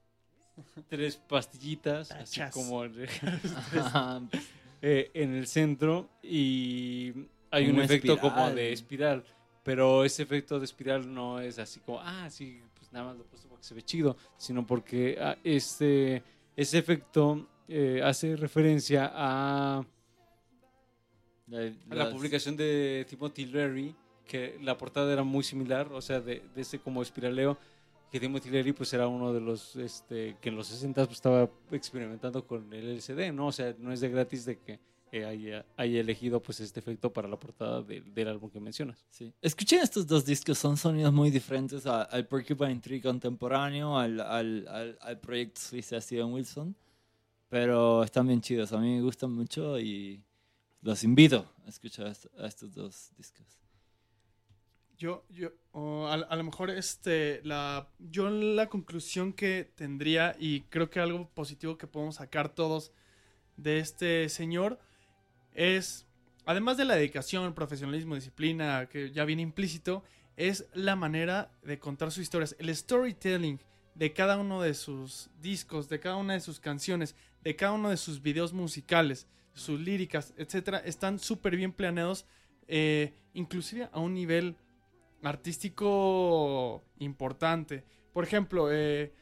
tres 0.87 1.17
pastillitas, 1.17 2.11
así 2.11 2.41
como 2.53 2.83
eh, 4.81 5.11
en 5.13 5.35
el 5.35 5.47
centro 5.47 6.09
y 6.23 7.13
hay 7.51 7.65
Como 7.67 7.77
un 7.77 7.83
efecto 7.83 8.17
como 8.19 8.49
de 8.51 8.71
espiral, 8.73 9.23
pero 9.63 10.03
ese 10.05 10.23
efecto 10.23 10.59
de 10.59 10.65
espiral 10.65 11.11
no 11.13 11.39
es 11.39 11.57
así 11.59 11.79
como, 11.79 11.99
ah, 12.01 12.29
sí, 12.29 12.61
pues 12.77 12.91
nada 12.91 13.05
más 13.07 13.17
lo 13.17 13.23
puse 13.25 13.47
porque 13.47 13.63
se 13.63 13.73
ve 13.73 13.81
chido, 13.81 14.15
sino 14.37 14.65
porque 14.65 15.17
ah, 15.19 15.37
este, 15.43 16.21
ese 16.55 16.77
efecto 16.77 17.47
eh, 17.67 18.01
hace 18.03 18.35
referencia 18.35 19.11
a 19.13 19.83
La, 21.47 21.57
a 21.59 21.61
la 21.89 21.95
las- 22.05 22.13
publicación 22.13 22.55
de 22.55 23.05
Timothy 23.09 23.45
Leary, 23.45 23.95
que 24.27 24.57
la 24.61 24.77
portada 24.77 25.11
era 25.13 25.23
muy 25.23 25.43
similar, 25.43 25.91
o 25.91 26.01
sea, 26.01 26.19
de, 26.21 26.41
de 26.55 26.61
ese 26.61 26.79
como 26.79 27.01
espiraleo, 27.01 27.57
que 28.11 28.19
Timothy 28.19 28.49
Leary 28.49 28.71
pues 28.73 28.93
era 28.93 29.07
uno 29.07 29.33
de 29.33 29.41
los 29.41 29.75
este, 29.75 30.37
que 30.41 30.49
en 30.49 30.55
los 30.55 30.67
60 30.67 31.05
pues, 31.05 31.17
estaba 31.17 31.49
experimentando 31.71 32.45
con 32.45 32.71
el 32.73 32.89
LCD, 32.97 33.31
¿no? 33.33 33.47
O 33.47 33.51
sea, 33.51 33.75
no 33.79 33.91
es 33.91 33.99
de 33.99 34.09
gratis 34.09 34.45
de 34.45 34.57
que 34.59 34.79
eh, 35.11 35.23
haya, 35.25 35.65
haya 35.77 35.99
elegido 36.01 36.41
pues 36.41 36.59
este 36.59 36.79
efecto 36.79 37.11
para 37.13 37.27
la 37.27 37.37
portada 37.37 37.81
del- 37.81 38.13
del 38.13 38.27
álbum 38.27 38.49
que 38.49 38.59
mencionas. 38.59 39.05
Sí. 39.09 39.31
Escuchen 39.41 39.79
estos 39.81 40.05
dos 40.07 40.25
discos, 40.25 40.57
son 40.57 40.75
sonidos 40.77 41.13
muy 41.13 41.29
diferentes 41.31 41.85
al 41.85 42.27
Porcupine 42.27 42.79
Tree 42.81 43.01
contemporáneo, 43.01 43.97
al, 43.97 44.19
al, 44.19 44.67
al, 44.67 44.97
al 45.01 45.19
proyecto 45.19 45.61
suizo 45.61 45.95
de 45.95 46.01
Steven 46.01 46.31
Wilson, 46.33 46.75
pero 47.49 48.03
están 48.03 48.27
bien 48.27 48.41
chidos, 48.41 48.71
a 48.73 48.77
mí 48.79 48.95
me 48.95 49.01
gustan 49.01 49.31
mucho 49.31 49.79
y 49.79 50.21
los 50.81 51.03
invito 51.03 51.45
a 51.65 51.69
escuchar 51.69 52.07
a 52.07 52.47
estos 52.47 52.73
dos 52.73 53.11
discos. 53.17 53.45
Yo, 54.97 55.25
yo, 55.29 55.49
a, 55.73 56.13
a 56.13 56.35
lo 56.35 56.43
mejor 56.43 56.69
este, 56.69 57.41
la, 57.43 57.89
yo 57.99 58.29
la 58.29 58.69
conclusión 58.69 59.33
que 59.33 59.69
tendría, 59.75 60.35
y 60.39 60.61
creo 60.61 60.89
que 60.89 60.99
algo 60.99 61.29
positivo 61.29 61.77
que 61.77 61.87
podemos 61.87 62.15
sacar 62.15 62.49
todos 62.49 62.91
de 63.57 63.79
este 63.79 64.29
señor, 64.29 64.79
es, 65.53 66.05
además 66.45 66.77
de 66.77 66.85
la 66.85 66.95
dedicación, 66.95 67.53
profesionalismo, 67.53 68.15
disciplina, 68.15 68.87
que 68.87 69.11
ya 69.11 69.25
viene 69.25 69.41
implícito, 69.41 70.03
es 70.37 70.65
la 70.73 70.95
manera 70.95 71.51
de 71.63 71.79
contar 71.79 72.11
sus 72.11 72.23
historias, 72.23 72.55
el 72.59 72.73
storytelling 72.75 73.59
de 73.95 74.13
cada 74.13 74.37
uno 74.37 74.61
de 74.61 74.73
sus 74.73 75.29
discos, 75.41 75.87
de 75.89 75.99
cada 75.99 76.17
una 76.17 76.33
de 76.33 76.41
sus 76.41 76.59
canciones, 76.59 77.15
de 77.43 77.55
cada 77.55 77.71
uno 77.71 77.89
de 77.89 77.97
sus 77.97 78.21
videos 78.21 78.53
musicales, 78.53 79.27
sus 79.53 79.79
líricas, 79.79 80.33
etcétera, 80.37 80.79
están 80.79 81.19
súper 81.19 81.55
bien 81.55 81.71
planeados, 81.71 82.25
eh, 82.67 83.13
inclusive 83.33 83.89
a 83.93 83.99
un 83.99 84.13
nivel 84.13 84.57
artístico 85.27 86.83
importante. 86.99 87.83
Por 88.13 88.23
ejemplo, 88.23 88.69
eh, 88.71 89.13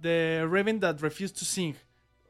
The 0.00 0.44
Raven 0.44 0.80
That 0.80 1.00
Refused 1.00 1.36
to 1.38 1.44
Sing. 1.44 1.74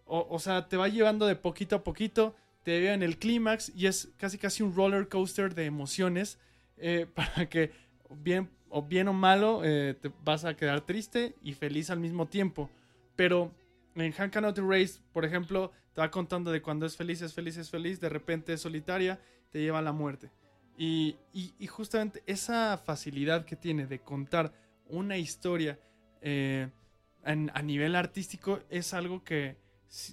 O, 0.08 0.38
sea, 0.38 0.68
te 0.68 0.76
va 0.76 0.86
llevando 0.86 1.26
de 1.26 1.34
poquito 1.34 1.74
a 1.74 1.82
poquito, 1.82 2.36
te 2.62 2.80
lleva 2.80 2.94
en 2.94 3.02
el 3.02 3.18
clímax 3.18 3.72
y 3.74 3.86
es 3.86 4.12
casi 4.16 4.38
casi 4.38 4.62
un 4.62 4.72
roller 4.72 5.08
coaster 5.08 5.52
de 5.52 5.64
emociones 5.64 6.38
eh, 6.76 7.06
para 7.14 7.48
que 7.48 7.72
bien 8.10 8.48
o 8.68 8.82
bien 8.82 9.08
o 9.08 9.12
malo 9.12 9.62
eh, 9.64 9.96
te 10.00 10.12
vas 10.22 10.44
a 10.44 10.54
quedar 10.54 10.82
triste 10.82 11.34
y 11.42 11.54
feliz 11.54 11.90
al 11.90 11.98
mismo 11.98 12.26
tiempo. 12.26 12.70
Pero 13.16 13.50
en 13.96 14.12
Hank 14.12 14.32
Cannot 14.32 14.58
Erase, 14.58 15.00
por 15.12 15.24
ejemplo, 15.24 15.72
te 15.92 16.00
va 16.00 16.10
contando 16.10 16.52
de 16.52 16.62
cuando 16.62 16.86
es 16.86 16.96
feliz, 16.96 17.22
es 17.22 17.34
feliz, 17.34 17.56
es 17.56 17.70
feliz, 17.70 17.98
de 18.00 18.08
repente 18.08 18.52
es 18.52 18.60
solitaria, 18.60 19.18
te 19.50 19.60
lleva 19.60 19.80
a 19.80 19.82
la 19.82 19.92
muerte. 19.92 20.30
Y, 20.78 21.16
justamente 21.68 22.22
esa 22.26 22.78
facilidad 22.78 23.44
que 23.44 23.56
tiene 23.56 23.86
de 23.86 24.00
contar 24.00 24.52
una 24.88 25.16
historia 25.16 25.78
eh, 26.20 26.68
a 27.24 27.62
nivel 27.62 27.96
artístico 27.96 28.60
es 28.70 28.94
algo 28.94 29.24
que 29.24 29.56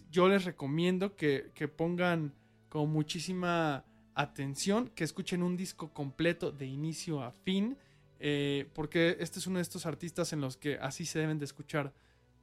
yo 0.10 0.28
les 0.28 0.46
recomiendo 0.46 1.16
que, 1.16 1.52
pongan 1.76 2.34
con 2.70 2.90
muchísima 2.90 3.86
atención, 4.16 4.90
que 4.96 5.04
escuchen 5.04 5.44
un 5.44 5.58
disco 5.58 5.94
completo 5.94 6.52
de 6.52 6.66
inicio 6.66 7.22
a 7.22 7.32
fin, 7.32 7.78
eh, 8.20 8.70
porque 8.74 9.18
este 9.20 9.40
es 9.40 9.48
uno 9.48 9.58
de 9.58 9.64
estos 9.64 9.86
artistas 9.86 10.32
en 10.34 10.42
los 10.42 10.56
que 10.56 10.78
así 10.78 11.06
se 11.06 11.20
deben 11.20 11.40
de 11.40 11.46
escuchar 11.46 11.94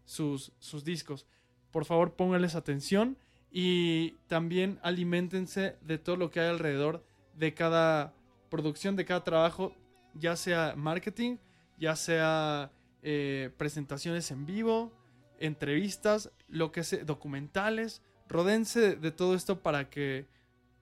sus, 0.04 0.52
sus 0.58 0.84
discos. 0.84 1.26
Por 1.70 1.84
favor, 1.84 2.14
pónganles 2.14 2.54
atención 2.54 3.16
y 3.50 4.12
también 4.26 4.78
aliméntense 4.82 5.76
de 5.80 5.98
todo 5.98 6.16
lo 6.16 6.30
que 6.30 6.40
hay 6.40 6.48
alrededor 6.48 7.04
de 7.40 7.54
cada 7.54 8.12
producción, 8.50 8.96
de 8.96 9.06
cada 9.06 9.24
trabajo, 9.24 9.74
ya 10.14 10.36
sea 10.36 10.74
marketing, 10.76 11.38
ya 11.78 11.96
sea 11.96 12.70
eh, 13.02 13.50
presentaciones 13.56 14.30
en 14.30 14.44
vivo, 14.44 14.92
entrevistas, 15.38 16.30
lo 16.48 16.70
que 16.70 16.84
sea, 16.84 17.02
documentales. 17.02 18.02
Rodense 18.28 18.94
de, 18.94 19.10
todo 19.10 19.34
esto 19.34 19.60
para 19.60 19.88
que, 19.88 20.26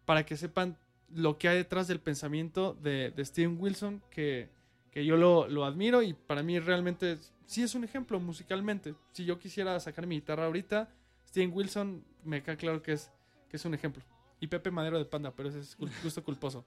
para 0.04 0.26
que 0.26 0.36
sepan 0.36 0.76
lo 1.14 1.38
que 1.38 1.48
hay 1.48 1.58
detrás 1.58 1.86
del 1.86 2.00
pensamiento 2.00 2.74
de, 2.74 3.12
de 3.12 3.24
Steven 3.24 3.56
Wilson, 3.58 4.02
que, 4.10 4.50
que 4.90 5.04
yo 5.04 5.16
lo, 5.16 5.46
lo 5.46 5.64
admiro 5.64 6.02
y 6.02 6.12
para 6.12 6.42
mí 6.42 6.58
realmente 6.58 7.18
sí 7.46 7.62
es 7.62 7.76
un 7.76 7.84
ejemplo 7.84 8.18
musicalmente. 8.18 8.96
Si 9.12 9.24
yo 9.24 9.38
quisiera 9.38 9.78
sacar 9.78 10.08
mi 10.08 10.16
guitarra 10.16 10.46
ahorita, 10.46 10.88
Steven 11.28 11.52
Wilson 11.54 12.04
me 12.24 12.42
queda 12.42 12.56
claro 12.56 12.82
que 12.82 12.94
es, 12.94 13.12
que 13.48 13.56
es 13.56 13.64
un 13.64 13.74
ejemplo. 13.74 14.02
Y 14.40 14.46
Pepe 14.46 14.70
Madero 14.70 14.98
de 14.98 15.04
Panda, 15.04 15.32
pero 15.34 15.48
ese 15.48 15.60
es 15.60 15.76
gusto 15.76 16.22
culposo. 16.22 16.64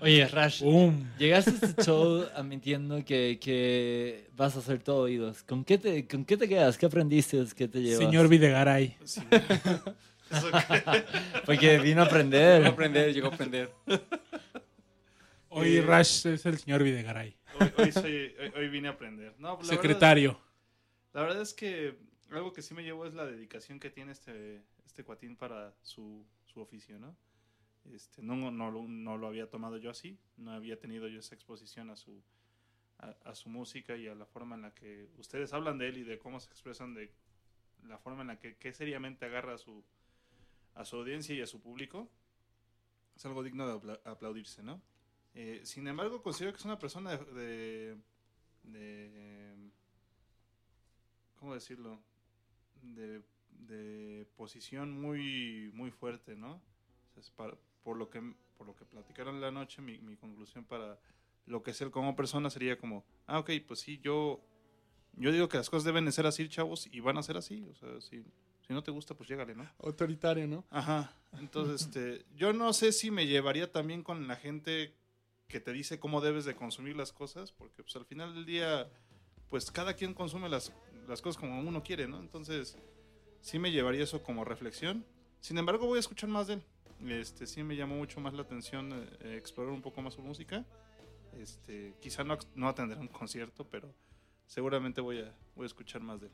Oye, 0.00 0.26
Rash, 0.28 0.62
¡Bum! 0.62 1.04
llegaste 1.18 1.50
a 1.50 1.54
este 1.54 1.82
show 1.82 2.26
admitiendo 2.34 3.02
que, 3.04 3.38
que 3.40 4.28
vas 4.36 4.54
a 4.56 4.58
hacer 4.58 4.80
todo 4.82 5.02
oídos. 5.04 5.42
¿Con 5.44 5.64
qué, 5.64 5.78
te, 5.78 6.06
¿Con 6.06 6.24
qué 6.24 6.36
te 6.36 6.48
quedas? 6.48 6.76
¿Qué 6.76 6.86
aprendiste? 6.86 7.42
¿Qué 7.56 7.68
te 7.68 7.80
llevas? 7.80 8.04
Señor 8.04 8.28
Videgaray. 8.28 8.96
Sí. 9.04 9.22
Porque 11.46 11.78
vino 11.78 11.80
a 11.80 11.84
Llegó 11.84 12.02
a 12.02 12.04
aprender. 12.04 12.66
aprender, 12.66 13.14
llegó 13.14 13.28
a 13.28 13.34
aprender. 13.34 13.70
Hoy 15.48 15.76
Eh, 15.76 15.82
Rash 15.82 16.26
es 16.26 16.46
el 16.46 16.58
señor 16.58 16.82
Videgaray. 16.82 17.36
hoy, 17.60 17.72
hoy 17.78 17.92
soy- 17.92 18.34
hoy- 18.40 18.52
hoy 18.56 18.68
vine 18.68 18.88
a 18.88 18.92
aprender. 18.92 19.34
No, 19.38 19.48
la 19.48 19.54
verdad- 19.56 19.68
Secretario. 19.68 20.40
La 21.12 21.22
verdad 21.22 21.42
es 21.42 21.52
que 21.52 21.98
algo 22.30 22.52
que 22.52 22.62
sí 22.62 22.74
me 22.74 22.82
llevó 22.82 23.06
es 23.06 23.14
la 23.14 23.26
dedicación 23.26 23.78
que 23.78 23.90
tiene 23.90 24.12
este, 24.12 24.62
este 24.86 25.04
cuatín 25.04 25.36
para 25.36 25.74
su, 25.82 26.24
su 26.46 26.60
oficio, 26.60 26.98
¿no? 26.98 27.16
Este, 27.92 28.22
no, 28.22 28.36
no, 28.50 28.70
no 28.86 29.18
lo 29.18 29.26
había 29.26 29.50
tomado 29.50 29.76
yo 29.76 29.90
así, 29.90 30.18
no 30.36 30.52
había 30.52 30.78
tenido 30.78 31.08
yo 31.08 31.18
esa 31.20 31.34
exposición 31.34 31.90
a 31.90 31.96
su, 31.96 32.22
a, 32.98 33.34
su 33.34 33.48
música 33.48 33.96
y 33.96 34.06
a 34.06 34.14
la 34.14 34.26
forma 34.26 34.54
en 34.54 34.62
la 34.62 34.74
que 34.74 35.08
ustedes 35.18 35.52
hablan 35.52 35.78
de 35.78 35.88
él 35.88 35.98
y 35.98 36.04
de 36.04 36.18
cómo 36.18 36.38
se 36.38 36.48
expresan, 36.50 36.94
de 36.94 37.10
la 37.84 37.98
forma 37.98 38.22
en 38.22 38.28
la 38.28 38.38
que, 38.38 38.56
que 38.56 38.72
seriamente 38.72 39.24
agarra 39.24 39.54
a 39.54 39.58
su, 39.58 39.82
a 40.74 40.84
su 40.84 40.96
audiencia 40.96 41.34
y 41.34 41.40
a 41.40 41.46
su 41.46 41.60
público. 41.60 42.08
Es 43.16 43.26
algo 43.26 43.42
digno 43.42 43.66
de 43.66 43.74
apla- 43.74 44.00
aplaudirse, 44.04 44.62
¿no? 44.62 44.80
Eh, 45.34 45.62
sin 45.64 45.86
embargo, 45.88 46.22
considero 46.22 46.52
que 46.52 46.58
es 46.58 46.64
una 46.64 46.78
persona 46.78 47.16
de, 47.16 47.96
de- 48.62 49.56
¿cómo 51.36 51.54
decirlo? 51.54 52.00
De, 52.82 53.22
de 53.58 54.26
posición 54.36 55.00
muy, 55.00 55.70
muy 55.74 55.90
fuerte, 55.90 56.36
¿no? 56.36 56.54
O 56.54 57.12
sea, 57.12 57.20
es 57.20 57.30
para- 57.30 57.56
por, 57.82 57.96
lo 57.96 58.10
que, 58.10 58.20
por 58.56 58.66
lo 58.66 58.74
que 58.76 58.84
platicaron 58.84 59.40
la 59.40 59.50
noche, 59.50 59.82
mi, 59.82 59.98
mi 59.98 60.16
conclusión 60.16 60.64
para 60.64 60.98
lo 61.46 61.62
que 61.62 61.72
es 61.72 61.80
él 61.80 61.90
como 61.90 62.14
persona 62.14 62.50
sería 62.50 62.78
como, 62.78 63.04
ah, 63.26 63.38
ok, 63.40 63.50
pues 63.66 63.80
sí, 63.80 63.98
yo, 63.98 64.40
yo 65.14 65.32
digo 65.32 65.48
que 65.48 65.56
las 65.56 65.68
cosas 65.68 65.84
deben 65.84 66.04
de 66.04 66.12
ser 66.12 66.26
así, 66.26 66.48
chavos, 66.48 66.88
y 66.92 67.00
van 67.00 67.18
a 67.18 67.22
ser 67.22 67.36
así. 67.36 67.64
O 67.70 67.74
sea, 67.74 68.00
si, 68.00 68.22
si 68.66 68.72
no 68.72 68.82
te 68.82 68.90
gusta, 68.92 69.14
pues 69.16 69.28
llégale, 69.28 69.54
¿no? 69.54 69.68
Autoritario, 69.78 70.46
¿no? 70.46 70.64
Ajá. 70.70 71.16
Entonces, 71.40 71.82
este, 71.86 72.24
yo 72.34 72.52
no 72.52 72.72
sé 72.72 72.92
si 72.92 73.10
me 73.10 73.26
llevaría 73.26 73.70
también 73.72 74.02
con 74.02 74.28
la 74.28 74.36
gente 74.36 74.94
que 75.48 75.60
te 75.60 75.72
dice 75.72 75.98
cómo 75.98 76.20
debes 76.20 76.44
de 76.44 76.54
consumir 76.54 76.96
las 76.96 77.12
cosas, 77.12 77.52
porque 77.52 77.82
pues 77.82 77.94
al 77.96 78.06
final 78.06 78.32
del 78.34 78.46
día, 78.46 78.88
pues 79.48 79.70
cada 79.70 79.94
quien 79.94 80.14
consume 80.14 80.48
las, 80.48 80.72
las 81.08 81.20
cosas 81.20 81.38
como 81.40 81.60
uno 81.60 81.82
quiere, 81.82 82.06
¿no? 82.08 82.20
Entonces, 82.20 82.78
sí 83.42 83.58
me 83.58 83.70
llevaría 83.70 84.04
eso 84.04 84.22
como 84.22 84.44
reflexión. 84.44 85.04
Sin 85.40 85.58
embargo, 85.58 85.86
voy 85.86 85.98
a 85.98 86.00
escuchar 86.00 86.30
más 86.30 86.46
de 86.46 86.54
él. 86.54 86.62
Este, 87.08 87.46
sí 87.46 87.62
me 87.62 87.76
llamó 87.76 87.96
mucho 87.96 88.20
más 88.20 88.32
la 88.32 88.42
atención 88.42 88.92
eh, 88.92 89.16
eh, 89.20 89.36
explorar 89.36 89.72
un 89.72 89.82
poco 89.82 90.00
más 90.00 90.14
su 90.14 90.22
música. 90.22 90.64
Este, 91.38 91.94
quizá 92.00 92.24
no, 92.24 92.38
no 92.54 92.68
atender 92.68 92.98
un 92.98 93.08
concierto, 93.08 93.66
pero 93.68 93.92
seguramente 94.46 95.00
voy 95.00 95.20
a, 95.20 95.34
voy 95.56 95.64
a 95.64 95.66
escuchar 95.66 96.00
más 96.00 96.20
de 96.20 96.28
él. 96.28 96.32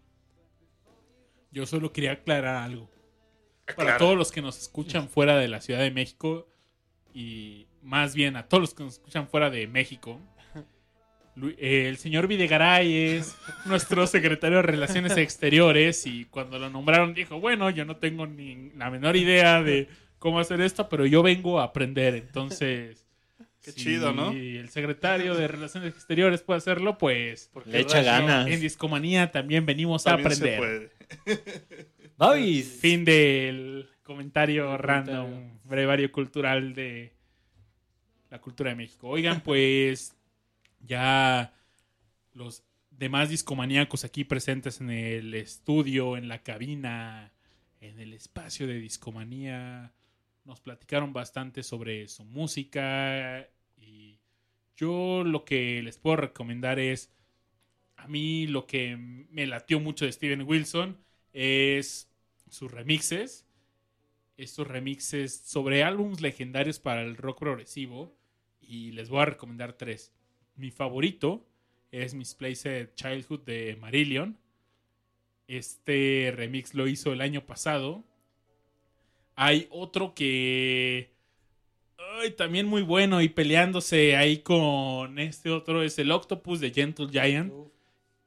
Yo 1.50 1.66
solo 1.66 1.92
quería 1.92 2.12
aclarar 2.12 2.56
algo. 2.56 2.90
Para 3.76 3.98
todos 3.98 4.16
los 4.16 4.30
que 4.30 4.42
nos 4.42 4.58
escuchan 4.58 5.08
fuera 5.08 5.36
de 5.36 5.48
la 5.48 5.60
Ciudad 5.60 5.80
de 5.80 5.90
México 5.90 6.48
y 7.12 7.66
más 7.82 8.14
bien 8.14 8.36
a 8.36 8.48
todos 8.48 8.62
los 8.62 8.74
que 8.74 8.82
nos 8.82 8.94
escuchan 8.94 9.28
fuera 9.28 9.50
de 9.50 9.66
México, 9.66 10.20
el 11.58 11.96
señor 11.98 12.26
Videgaray 12.26 12.92
es 13.16 13.36
nuestro 13.66 14.06
secretario 14.06 14.56
de 14.58 14.62
Relaciones 14.62 15.16
Exteriores 15.16 16.06
y 16.06 16.24
cuando 16.26 16.58
lo 16.58 16.70
nombraron 16.70 17.14
dijo, 17.14 17.40
bueno, 17.40 17.70
yo 17.70 17.84
no 17.84 17.96
tengo 17.96 18.26
ni 18.26 18.70
la 18.76 18.90
menor 18.90 19.16
idea 19.16 19.62
de 19.62 19.88
cómo 20.18 20.40
hacer 20.40 20.60
esto, 20.60 20.88
pero 20.88 21.06
yo 21.06 21.22
vengo 21.22 21.60
a 21.60 21.64
aprender. 21.64 22.14
Entonces, 22.14 23.04
Qué 23.62 23.72
si 23.72 23.80
chido, 23.82 24.12
¿no? 24.12 24.30
el 24.32 24.68
secretario 24.70 25.34
de 25.34 25.48
Relaciones 25.48 25.94
Exteriores 25.94 26.42
puede 26.42 26.58
hacerlo, 26.58 26.96
pues 26.98 27.50
Le 27.66 27.80
echa 27.80 28.02
ganas. 28.02 28.46
en 28.48 28.60
Discomanía 28.60 29.30
también 29.32 29.66
venimos 29.66 30.06
a 30.06 30.10
También 30.12 30.32
se 30.36 30.54
aprender. 30.56 30.92
puede. 31.26 31.44
Babis. 32.16 32.78
Fin 32.80 33.04
del 33.04 33.88
comentario 34.02 34.72
El 34.72 34.78
random, 34.78 35.24
comentario. 35.30 35.60
brevario 35.64 36.10
cultural 36.12 36.74
de 36.74 37.12
la 38.30 38.40
cultura 38.40 38.70
de 38.70 38.76
México. 38.76 39.08
Oigan, 39.08 39.40
pues 39.40 40.14
ya 40.88 41.54
los 42.32 42.64
demás 42.90 43.28
discomaníacos 43.28 44.04
aquí 44.04 44.24
presentes 44.24 44.80
en 44.80 44.90
el 44.90 45.34
estudio, 45.34 46.16
en 46.16 46.26
la 46.26 46.42
cabina, 46.42 47.32
en 47.80 48.00
el 48.00 48.12
espacio 48.12 48.66
de 48.66 48.80
discomanía, 48.80 49.92
nos 50.44 50.60
platicaron 50.60 51.12
bastante 51.12 51.62
sobre 51.62 52.08
su 52.08 52.24
música 52.24 53.46
y 53.76 54.18
yo 54.76 55.22
lo 55.24 55.44
que 55.44 55.82
les 55.82 55.98
puedo 55.98 56.16
recomendar 56.16 56.78
es, 56.78 57.12
a 57.96 58.08
mí 58.08 58.46
lo 58.46 58.66
que 58.66 58.96
me 58.96 59.46
latió 59.46 59.80
mucho 59.80 60.04
de 60.04 60.12
Steven 60.12 60.42
Wilson 60.42 60.98
es 61.32 62.08
sus 62.48 62.70
remixes. 62.70 63.44
Estos 64.36 64.68
remixes 64.68 65.36
sobre 65.36 65.82
álbumes 65.82 66.20
legendarios 66.20 66.78
para 66.78 67.02
el 67.02 67.16
rock 67.16 67.40
progresivo. 67.40 68.16
Y 68.60 68.92
les 68.92 69.08
voy 69.08 69.22
a 69.22 69.26
recomendar 69.26 69.72
tres. 69.72 70.12
Mi 70.58 70.72
favorito 70.72 71.46
es 71.92 72.14
Misplaced 72.14 72.94
Childhood 72.96 73.44
de 73.44 73.76
Marillion. 73.80 74.36
Este 75.46 76.34
remix 76.34 76.74
lo 76.74 76.88
hizo 76.88 77.12
el 77.12 77.20
año 77.20 77.46
pasado. 77.46 78.02
Hay 79.36 79.68
otro 79.70 80.14
que. 80.14 81.12
ay, 82.20 82.32
también 82.32 82.66
muy 82.66 82.82
bueno 82.82 83.22
y 83.22 83.28
peleándose 83.28 84.16
ahí 84.16 84.38
con 84.38 85.20
este 85.20 85.50
otro 85.50 85.84
es 85.84 85.96
el 86.00 86.10
Octopus 86.10 86.58
de 86.58 86.72
Gentle 86.72 87.08
Giant 87.08 87.52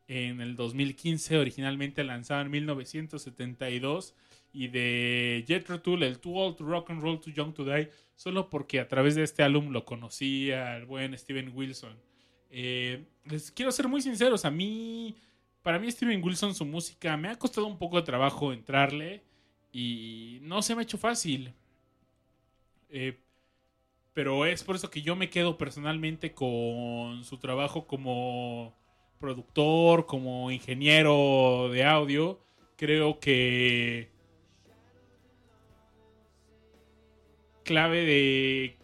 en 0.08 0.40
el 0.40 0.56
2015, 0.56 1.38
originalmente 1.38 2.04
lanzado 2.06 2.42
en 2.42 2.52
1972, 2.52 4.16
y 4.54 4.70
de 4.70 5.44
Jethro 5.46 5.82
Tull, 5.82 6.04
el 6.04 6.20
Too 6.20 6.36
Old 6.36 6.58
to 6.58 6.66
Rock 6.66 6.92
and 6.92 7.02
Roll, 7.02 7.20
Too 7.20 7.32
Young 7.32 7.54
to 7.54 7.66
Die, 7.66 7.90
solo 8.16 8.50
porque 8.50 8.80
a 8.80 8.88
través 8.88 9.16
de 9.16 9.24
este 9.24 9.44
álbum 9.44 9.72
lo 9.72 9.84
conocí 9.84 10.52
al 10.52 10.86
buen 10.86 11.18
Steven 11.18 11.52
Wilson. 11.54 12.11
Eh, 12.52 13.06
les 13.26 13.50
quiero 13.52 13.72
ser 13.72 13.88
muy 13.88 14.02
sinceros, 14.02 14.44
a 14.46 14.52
mí, 14.52 15.16
para 15.64 15.80
mí 15.80 15.90
Steven 15.90 16.22
Wilson, 16.22 16.54
su 16.54 16.66
música, 16.66 17.16
me 17.18 17.30
ha 17.30 17.40
costado 17.40 17.66
un 17.66 17.78
poco 17.78 17.98
de 17.98 18.04
trabajo 18.04 18.52
entrarle 18.52 19.24
y 19.72 20.40
no 20.42 20.62
se 20.62 20.76
me 20.76 20.82
ha 20.82 20.84
hecho 20.84 20.98
fácil. 20.98 21.54
Eh, 22.90 23.18
pero 24.14 24.46
es 24.46 24.64
por 24.64 24.76
eso 24.76 24.92
que 24.92 25.02
yo 25.02 25.16
me 25.16 25.30
quedo 25.30 25.58
personalmente 25.58 26.34
con 26.34 27.24
su 27.24 27.38
trabajo 27.38 27.88
como 27.88 28.76
productor, 29.20 30.06
como 30.06 30.52
ingeniero 30.52 31.70
de 31.72 31.86
audio, 31.86 32.42
creo 32.76 33.20
que 33.20 34.10
clave 37.64 38.06
de 38.06 38.78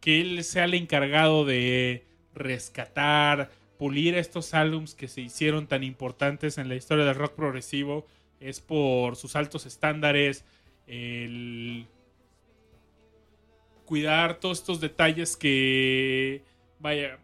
que 0.00 0.20
él 0.20 0.42
sea 0.42 0.64
el 0.64 0.74
encargado 0.74 1.44
de 1.44 2.07
rescatar, 2.38 3.50
pulir 3.78 4.16
estos 4.16 4.54
álbums 4.54 4.94
que 4.94 5.08
se 5.08 5.20
hicieron 5.20 5.66
tan 5.66 5.82
importantes 5.84 6.58
en 6.58 6.68
la 6.68 6.74
historia 6.74 7.04
del 7.04 7.14
rock 7.14 7.34
progresivo 7.34 8.06
es 8.40 8.60
por 8.60 9.16
sus 9.16 9.36
altos 9.36 9.66
estándares, 9.66 10.44
el 10.86 11.86
cuidar 13.84 14.38
todos 14.38 14.58
estos 14.58 14.80
detalles 14.80 15.36
que 15.36 16.42
vaya 16.78 17.18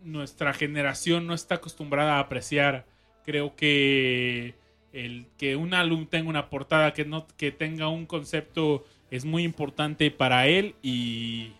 nuestra 0.00 0.54
generación 0.54 1.26
no 1.26 1.34
está 1.34 1.56
acostumbrada 1.56 2.16
a 2.16 2.20
apreciar. 2.20 2.86
Creo 3.24 3.56
que 3.56 4.54
el 4.92 5.26
que 5.36 5.56
un 5.56 5.74
álbum 5.74 6.06
tenga 6.06 6.30
una 6.30 6.48
portada 6.48 6.94
que 6.94 7.04
no 7.04 7.26
que 7.36 7.50
tenga 7.50 7.88
un 7.88 8.06
concepto 8.06 8.84
es 9.10 9.24
muy 9.24 9.42
importante 9.42 10.10
para 10.10 10.46
él 10.46 10.74
y 10.82 11.52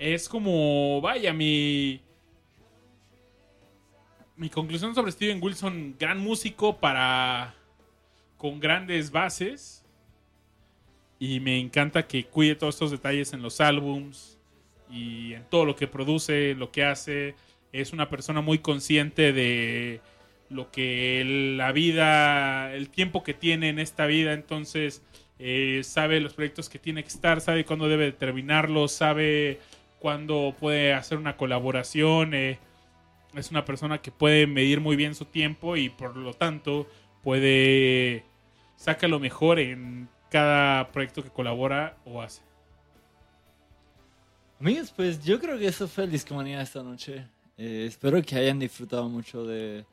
es 0.00 0.30
como 0.30 1.00
vaya 1.02 1.34
mi 1.34 2.00
mi 4.34 4.48
conclusión 4.48 4.94
sobre 4.94 5.12
Steven 5.12 5.38
Wilson, 5.42 5.96
gran 5.98 6.18
músico 6.18 6.78
para 6.78 7.54
con 8.38 8.58
grandes 8.58 9.10
bases 9.10 9.84
y 11.18 11.40
me 11.40 11.58
encanta 11.60 12.06
que 12.06 12.24
cuide 12.24 12.54
todos 12.54 12.76
estos 12.76 12.90
detalles 12.90 13.34
en 13.34 13.42
los 13.42 13.60
álbums 13.60 14.38
y 14.90 15.34
en 15.34 15.44
todo 15.44 15.66
lo 15.66 15.76
que 15.76 15.86
produce, 15.86 16.54
lo 16.54 16.72
que 16.72 16.84
hace. 16.84 17.34
Es 17.70 17.92
una 17.92 18.08
persona 18.08 18.40
muy 18.40 18.60
consciente 18.60 19.34
de 19.34 20.00
lo 20.48 20.70
que 20.70 21.54
la 21.58 21.72
vida, 21.72 22.74
el 22.74 22.88
tiempo 22.88 23.22
que 23.22 23.34
tiene 23.34 23.68
en 23.68 23.78
esta 23.78 24.06
vida, 24.06 24.32
entonces 24.32 25.02
eh, 25.38 25.82
sabe 25.84 26.20
los 26.20 26.32
proyectos 26.32 26.70
que 26.70 26.78
tiene 26.78 27.02
que 27.02 27.10
estar, 27.10 27.42
sabe 27.42 27.66
cuándo 27.66 27.88
debe 27.88 28.10
terminarlos, 28.12 28.92
sabe 28.92 29.60
cuándo 30.00 30.54
puede 30.58 30.92
hacer 30.94 31.18
una 31.18 31.36
colaboración. 31.36 32.34
eh, 32.34 32.58
es 33.34 33.50
una 33.52 33.64
persona 33.64 34.02
que 34.02 34.10
puede 34.10 34.48
medir 34.48 34.80
muy 34.80 34.96
bien 34.96 35.14
su 35.14 35.24
tiempo 35.24 35.76
y 35.76 35.88
por 35.88 36.16
lo 36.16 36.34
tanto 36.34 36.88
puede 37.22 38.24
saca 38.76 39.06
lo 39.06 39.20
mejor 39.20 39.58
en 39.60 40.08
cada 40.30 40.90
proyecto 40.90 41.22
que 41.22 41.30
colabora 41.30 41.96
o 42.04 42.22
hace. 42.22 42.40
Amigos, 44.58 44.92
pues 44.94 45.22
yo 45.22 45.38
creo 45.38 45.58
que 45.58 45.66
eso 45.66 45.86
fue 45.86 46.04
el 46.04 46.10
Discomanía 46.10 46.60
esta 46.60 46.82
noche. 46.82 47.26
Eh, 47.56 47.84
espero 47.86 48.22
que 48.22 48.36
hayan 48.36 48.58
disfrutado 48.58 49.08
mucho 49.08 49.44
de, 49.44 49.84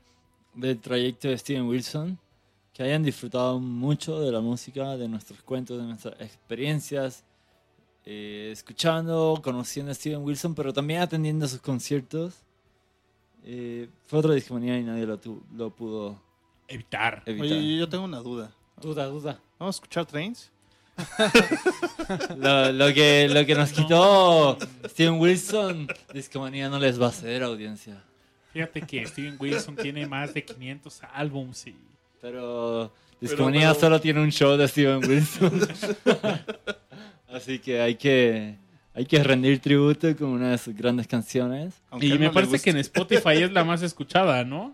del 0.54 0.80
trayecto 0.80 1.28
de 1.28 1.38
Steven 1.38 1.68
Wilson, 1.68 2.18
que 2.74 2.84
hayan 2.84 3.04
disfrutado 3.04 3.60
mucho 3.60 4.20
de 4.20 4.32
la 4.32 4.40
música, 4.40 4.96
de 4.98 5.08
nuestros 5.08 5.42
cuentos, 5.42 5.78
de 5.78 5.84
nuestras 5.84 6.20
experiencias, 6.22 7.24
eh, 8.10 8.52
escuchando, 8.54 9.42
conociendo 9.44 9.92
a 9.92 9.96
Steven 9.96 10.22
Wilson, 10.24 10.56
pero 10.56 10.72
también 10.72 11.02
atendiendo 11.02 11.46
a 11.46 11.50
sus 11.50 11.60
conciertos. 11.60 12.36
Eh, 13.44 13.90
fue 14.08 14.20
otra 14.20 14.34
discomanía 14.34 14.78
y 14.80 14.84
nadie 14.84 15.06
lo, 15.06 15.18
tu- 15.20 15.44
lo 15.56 15.70
pudo 15.72 16.18
Evitar. 16.70 17.22
evitar. 17.26 17.48
Oye, 17.58 17.78
yo 17.78 17.90
tengo 17.90 18.06
una 18.06 18.20
duda. 18.20 18.52
Duda, 18.82 19.06
duda. 19.08 19.40
¿Vamos 19.60 19.76
a 19.76 19.78
escuchar 19.78 20.06
Trains? 20.06 20.52
Lo, 22.38 22.72
lo 22.72 22.94
que, 22.94 23.28
lo 23.30 23.46
que 23.46 23.54
nos 23.54 23.72
quitó 23.72 24.58
Steven 24.88 25.20
Wilson, 25.20 25.88
discomanía 26.14 26.70
no 26.70 26.80
les 26.80 27.00
va 27.00 27.08
a 27.08 27.12
ceder 27.12 27.44
audiencia. 27.44 28.02
Fíjate 28.54 28.82
que 28.82 29.06
Steven 29.06 29.36
Wilson 29.40 29.76
tiene 29.76 30.08
más 30.08 30.34
de 30.34 30.44
500 30.44 31.02
álbums 31.14 31.68
y 31.68 31.76
Pero 32.22 32.92
discomanía 33.22 33.70
pero- 33.70 33.80
solo 33.80 34.02
tiene 34.02 34.22
un 34.22 34.32
show 34.32 34.58
de 34.58 34.68
Steven 34.68 35.08
Wilson. 35.08 35.62
Así 37.30 37.60
que 37.60 37.82
hay 37.82 37.96
que 37.96 38.56
hay 38.94 39.06
que 39.06 39.24
rendir 39.24 39.60
tributo 39.60 40.16
con 40.16 40.30
una 40.30 40.52
de 40.52 40.58
sus 40.58 40.76
grandes 40.76 41.06
canciones. 41.08 41.76
Aunque 41.92 42.08
Y 42.08 42.18
me 42.18 42.30
parece 42.32 42.60
que 42.60 42.72
en 42.72 42.78
Spotify 42.78 43.44
es 43.44 43.52
la 43.52 43.64
más 43.64 43.82
escuchada, 43.84 44.44
¿no? 44.44 44.74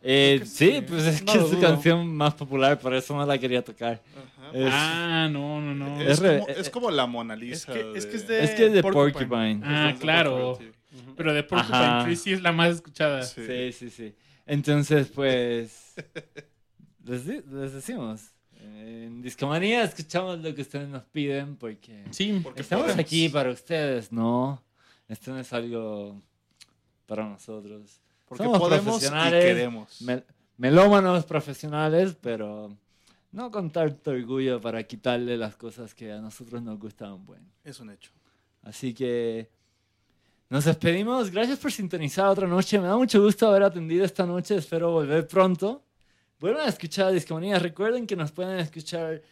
Eh, 0.00 0.42
sí, 0.44 0.80
pues 0.86 1.04
es 1.04 1.24
No 1.24 1.32
que 1.32 1.38
es 1.40 1.48
su 1.48 1.60
canción 1.60 2.06
más 2.14 2.34
popular, 2.34 2.78
por 2.78 2.94
eso 2.94 3.16
no 3.16 3.26
la 3.26 3.36
quería 3.36 3.62
tocar. 3.64 4.00
Es, 4.54 4.68
Ah, 4.72 5.28
no, 5.30 5.60
no, 5.60 5.74
no. 5.74 6.00
Es, 6.00 6.08
es 6.10 6.18
re- 6.20 6.38
como, 6.38 6.48
es 6.50 6.70
como 6.70 6.90
la 6.92 7.06
Mona 7.06 7.34
Lisa. 7.34 7.72
Es 7.72 7.78
que- 7.84 7.98
es 7.98 8.06
que 8.06 8.16
es 8.16 8.28
de- 8.28 8.34
de- 8.36 8.44
es 8.44 8.50
que 8.52 8.66
es 8.66 8.72
de 8.74 8.82
Porcupine. 8.82 9.12
Porcupine. 9.26 9.60
Ah, 9.64 9.94
claro. 9.98 10.36
Porcupine. 10.58 10.72
Pero 11.16 11.34
de 11.34 11.42
Porcupine 11.42 11.76
Ajá. 11.78 12.04
Tree 12.04 12.14
sí 12.16 12.32
es 12.32 12.42
la 12.42 12.52
más 12.52 12.74
escuchada. 12.76 13.22
Sí. 13.24 13.42
Sí, 13.44 13.72
sí, 13.72 13.90
sí. 13.90 14.14
Entonces, 14.46 15.08
pues. 15.08 15.94
les, 17.04 17.26
les 17.26 17.72
decimos. 17.72 18.20
En 18.60 18.97
Discomanía 19.28 19.82
escuchamos 19.84 20.38
lo 20.40 20.54
que 20.54 20.62
ustedes 20.62 20.88
nos 20.88 21.02
piden 21.04 21.56
porque 21.56 22.04
Sí, 22.10 22.40
Porque 22.42 22.62
estamos 22.62 22.84
podemos. 22.86 23.04
aquí 23.04 23.28
para 23.28 23.50
ustedes, 23.50 24.10
¿no? 24.10 24.62
Esto 25.08 25.32
no 25.32 25.38
es 25.40 25.52
algo 25.52 26.20
para 27.06 27.24
nosotros. 27.28 28.00
Porque 28.26 28.44
Somos 28.44 28.58
podemos 28.58 28.82
y 28.86 28.88
profesionales. 28.88 29.44
queremos. 29.44 30.02
Mel- 30.02 30.24
melómanos 30.56 31.24
profesionales, 31.24 32.16
pero 32.20 32.76
no 33.32 33.50
con 33.50 33.70
tanto 33.70 34.10
orgullo 34.10 34.60
para 34.60 34.82
quitarle 34.84 35.36
las 35.36 35.56
cosas 35.56 35.94
que 35.94 36.12
a 36.12 36.20
nosotros 36.20 36.62
nos 36.62 36.78
gustan. 36.78 37.24
Bueno. 37.24 37.46
Es 37.64 37.80
un 37.80 37.90
hecho. 37.90 38.10
Así 38.62 38.92
que 38.92 39.48
nos 40.50 40.64
despedimos. 40.64 41.30
Gracias 41.30 41.58
por 41.58 41.70
sintonizar 41.72 42.26
otra 42.28 42.46
noche. 42.46 42.78
Me 42.78 42.86
da 42.88 42.96
mucho 42.96 43.22
gusto 43.22 43.48
haber 43.48 43.62
atendido 43.62 44.04
esta 44.04 44.26
noche. 44.26 44.56
Espero 44.56 44.90
volver 44.90 45.26
pronto. 45.26 45.82
Vuelvan 46.40 46.66
a 46.66 46.68
escuchar 46.68 47.06
a 47.08 47.10
Discomanía. 47.10 47.58
Recuerden 47.58 48.06
que 48.06 48.14
nos 48.16 48.30
pueden 48.32 48.58
escuchar 48.58 49.22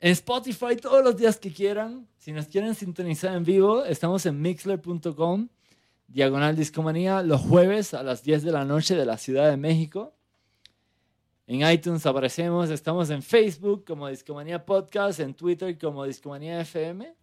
en 0.00 0.12
Spotify 0.12 0.76
todos 0.80 1.04
los 1.04 1.16
días 1.16 1.38
que 1.38 1.52
quieran. 1.52 2.08
Si 2.18 2.32
nos 2.32 2.46
quieren 2.48 2.74
sintonizar 2.74 3.34
en 3.36 3.44
vivo, 3.44 3.84
estamos 3.84 4.26
en 4.26 4.40
mixler.com, 4.40 5.48
diagonal 6.08 6.56
Discomanía, 6.56 7.22
los 7.22 7.40
jueves 7.40 7.94
a 7.94 8.02
las 8.02 8.22
10 8.24 8.42
de 8.42 8.52
la 8.52 8.64
noche 8.64 8.96
de 8.96 9.06
la 9.06 9.16
Ciudad 9.16 9.48
de 9.48 9.56
México. 9.56 10.14
En 11.46 11.68
iTunes 11.68 12.04
aparecemos, 12.06 12.70
estamos 12.70 13.10
en 13.10 13.22
Facebook 13.22 13.84
como 13.84 14.08
Discomanía 14.08 14.64
Podcast, 14.64 15.20
en 15.20 15.34
Twitter 15.34 15.76
como 15.78 16.04
Discomanía 16.04 16.60
FM. 16.60 17.14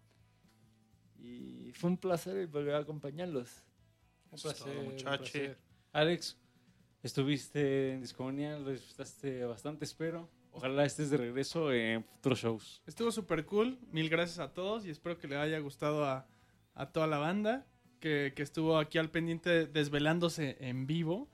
Y 1.19 1.71
fue 1.73 1.89
un 1.91 1.97
placer 1.97 2.47
volver 2.47 2.75
a 2.75 2.79
acompañarlos. 2.79 3.49
Un 4.31 4.35
Eso 4.35 4.51
es 4.51 4.55
todo, 4.57 4.65
placer, 4.65 4.79
un 4.85 4.91
muchacho. 4.93 5.17
placer. 5.17 5.57
Alex, 5.93 6.37
estuviste 7.03 7.93
en 7.93 8.01
Discomanía, 8.01 8.57
lo 8.57 8.71
disfrutaste 8.71 9.45
bastante, 9.45 9.85
espero. 9.85 10.29
Ojalá 10.51 10.85
estés 10.85 11.11
de 11.11 11.17
regreso 11.17 11.71
en 11.71 12.03
futuros 12.03 12.39
shows. 12.39 12.81
Estuvo 12.87 13.11
súper 13.11 13.45
cool. 13.45 13.77
Mil 13.91 14.09
gracias 14.09 14.39
a 14.39 14.53
todos 14.53 14.85
y 14.85 14.89
espero 14.89 15.17
que 15.19 15.27
le 15.27 15.37
haya 15.37 15.59
gustado 15.59 16.05
a, 16.05 16.25
a 16.73 16.91
toda 16.91 17.05
la 17.05 17.19
banda 17.19 17.67
que, 17.99 18.33
que 18.35 18.41
estuvo 18.41 18.77
aquí 18.79 18.97
al 18.97 19.11
pendiente 19.11 19.67
desvelándose 19.67 20.57
en 20.59 20.87
vivo. 20.87 21.27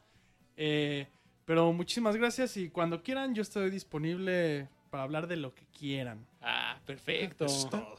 Eh, 0.58 1.08
pero 1.46 1.72
muchísimas 1.72 2.18
gracias 2.18 2.58
y 2.58 2.70
cuando 2.70 3.02
quieran 3.02 3.34
yo 3.34 3.42
estoy 3.42 3.70
disponible 3.70 4.68
para 4.90 5.04
hablar 5.04 5.28
de 5.28 5.38
lo 5.38 5.56
que 5.56 5.66
quieran. 5.68 6.28
Ah, 6.42 6.80
perfecto. 6.86 7.46
Eso 7.46 7.58
es 7.58 7.70
todo. 7.70 7.96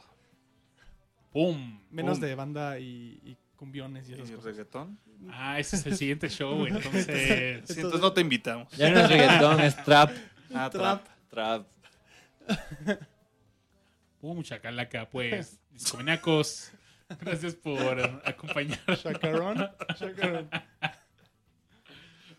¡Pum! 1.31 1.81
Menos 1.89 2.19
de 2.19 2.33
banda 2.35 2.79
y, 2.79 3.19
y 3.23 3.37
cumbiones 3.65 4.07
y 4.07 4.13
esas 4.13 4.29
¿Y 4.29 4.33
cosas. 4.33 4.45
reggaetón? 4.45 4.99
Ah, 5.31 5.59
ese 5.59 5.75
es 5.77 5.85
el 5.87 5.97
siguiente 5.97 6.29
show, 6.29 6.65
entonces... 6.67 7.63
Sí, 7.67 7.73
entonces 7.77 7.99
no 7.99 8.13
te 8.13 8.21
invitamos. 8.21 8.71
Ya 8.73 8.91
no 8.91 8.99
es 8.99 9.09
reggaetón, 9.09 9.59
es 9.61 9.83
trap. 9.83 10.11
Ah, 10.53 10.69
Trap. 10.69 11.07
Trap. 11.29 11.67
¡Pum! 14.21 14.43
Chacalaca, 14.43 15.09
pues. 15.09 15.59
Discomaníacos, 15.71 16.71
gracias 17.19 17.55
por 17.55 17.99
acompañarnos. 18.23 19.01
Chacarón. 19.01 19.69
Chacarón. 19.97 20.49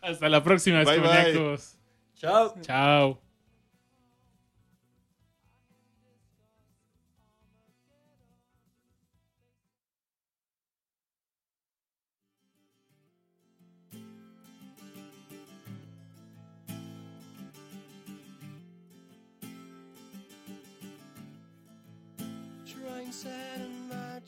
Hasta 0.01 0.28
la 0.28 0.43
próxima, 0.44 0.81
discomaníacos. 0.81 1.77
Chao. 2.15 2.55
Chao. 2.62 3.26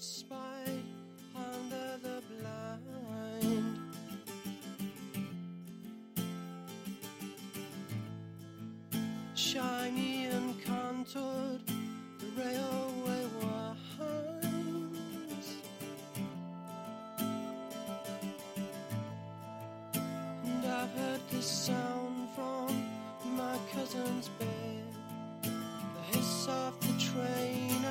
Spy 0.00 0.62
under 1.34 1.98
the 2.00 2.22
blind. 2.30 3.80
Shiny 9.34 10.26
and 10.26 10.54
contoured, 10.64 11.66
the 11.66 12.30
railway 12.40 13.26
winds. 13.40 15.56
And 20.44 20.64
I've 20.64 20.92
heard 20.92 21.20
this 21.30 21.50
sound 21.50 22.28
from 22.36 22.88
my 23.36 23.58
cousin's 23.72 24.28
bed. 24.38 24.84
The 25.42 26.02
hiss 26.16 26.46
of 26.46 26.78
the 26.80 26.92
train 27.00 27.84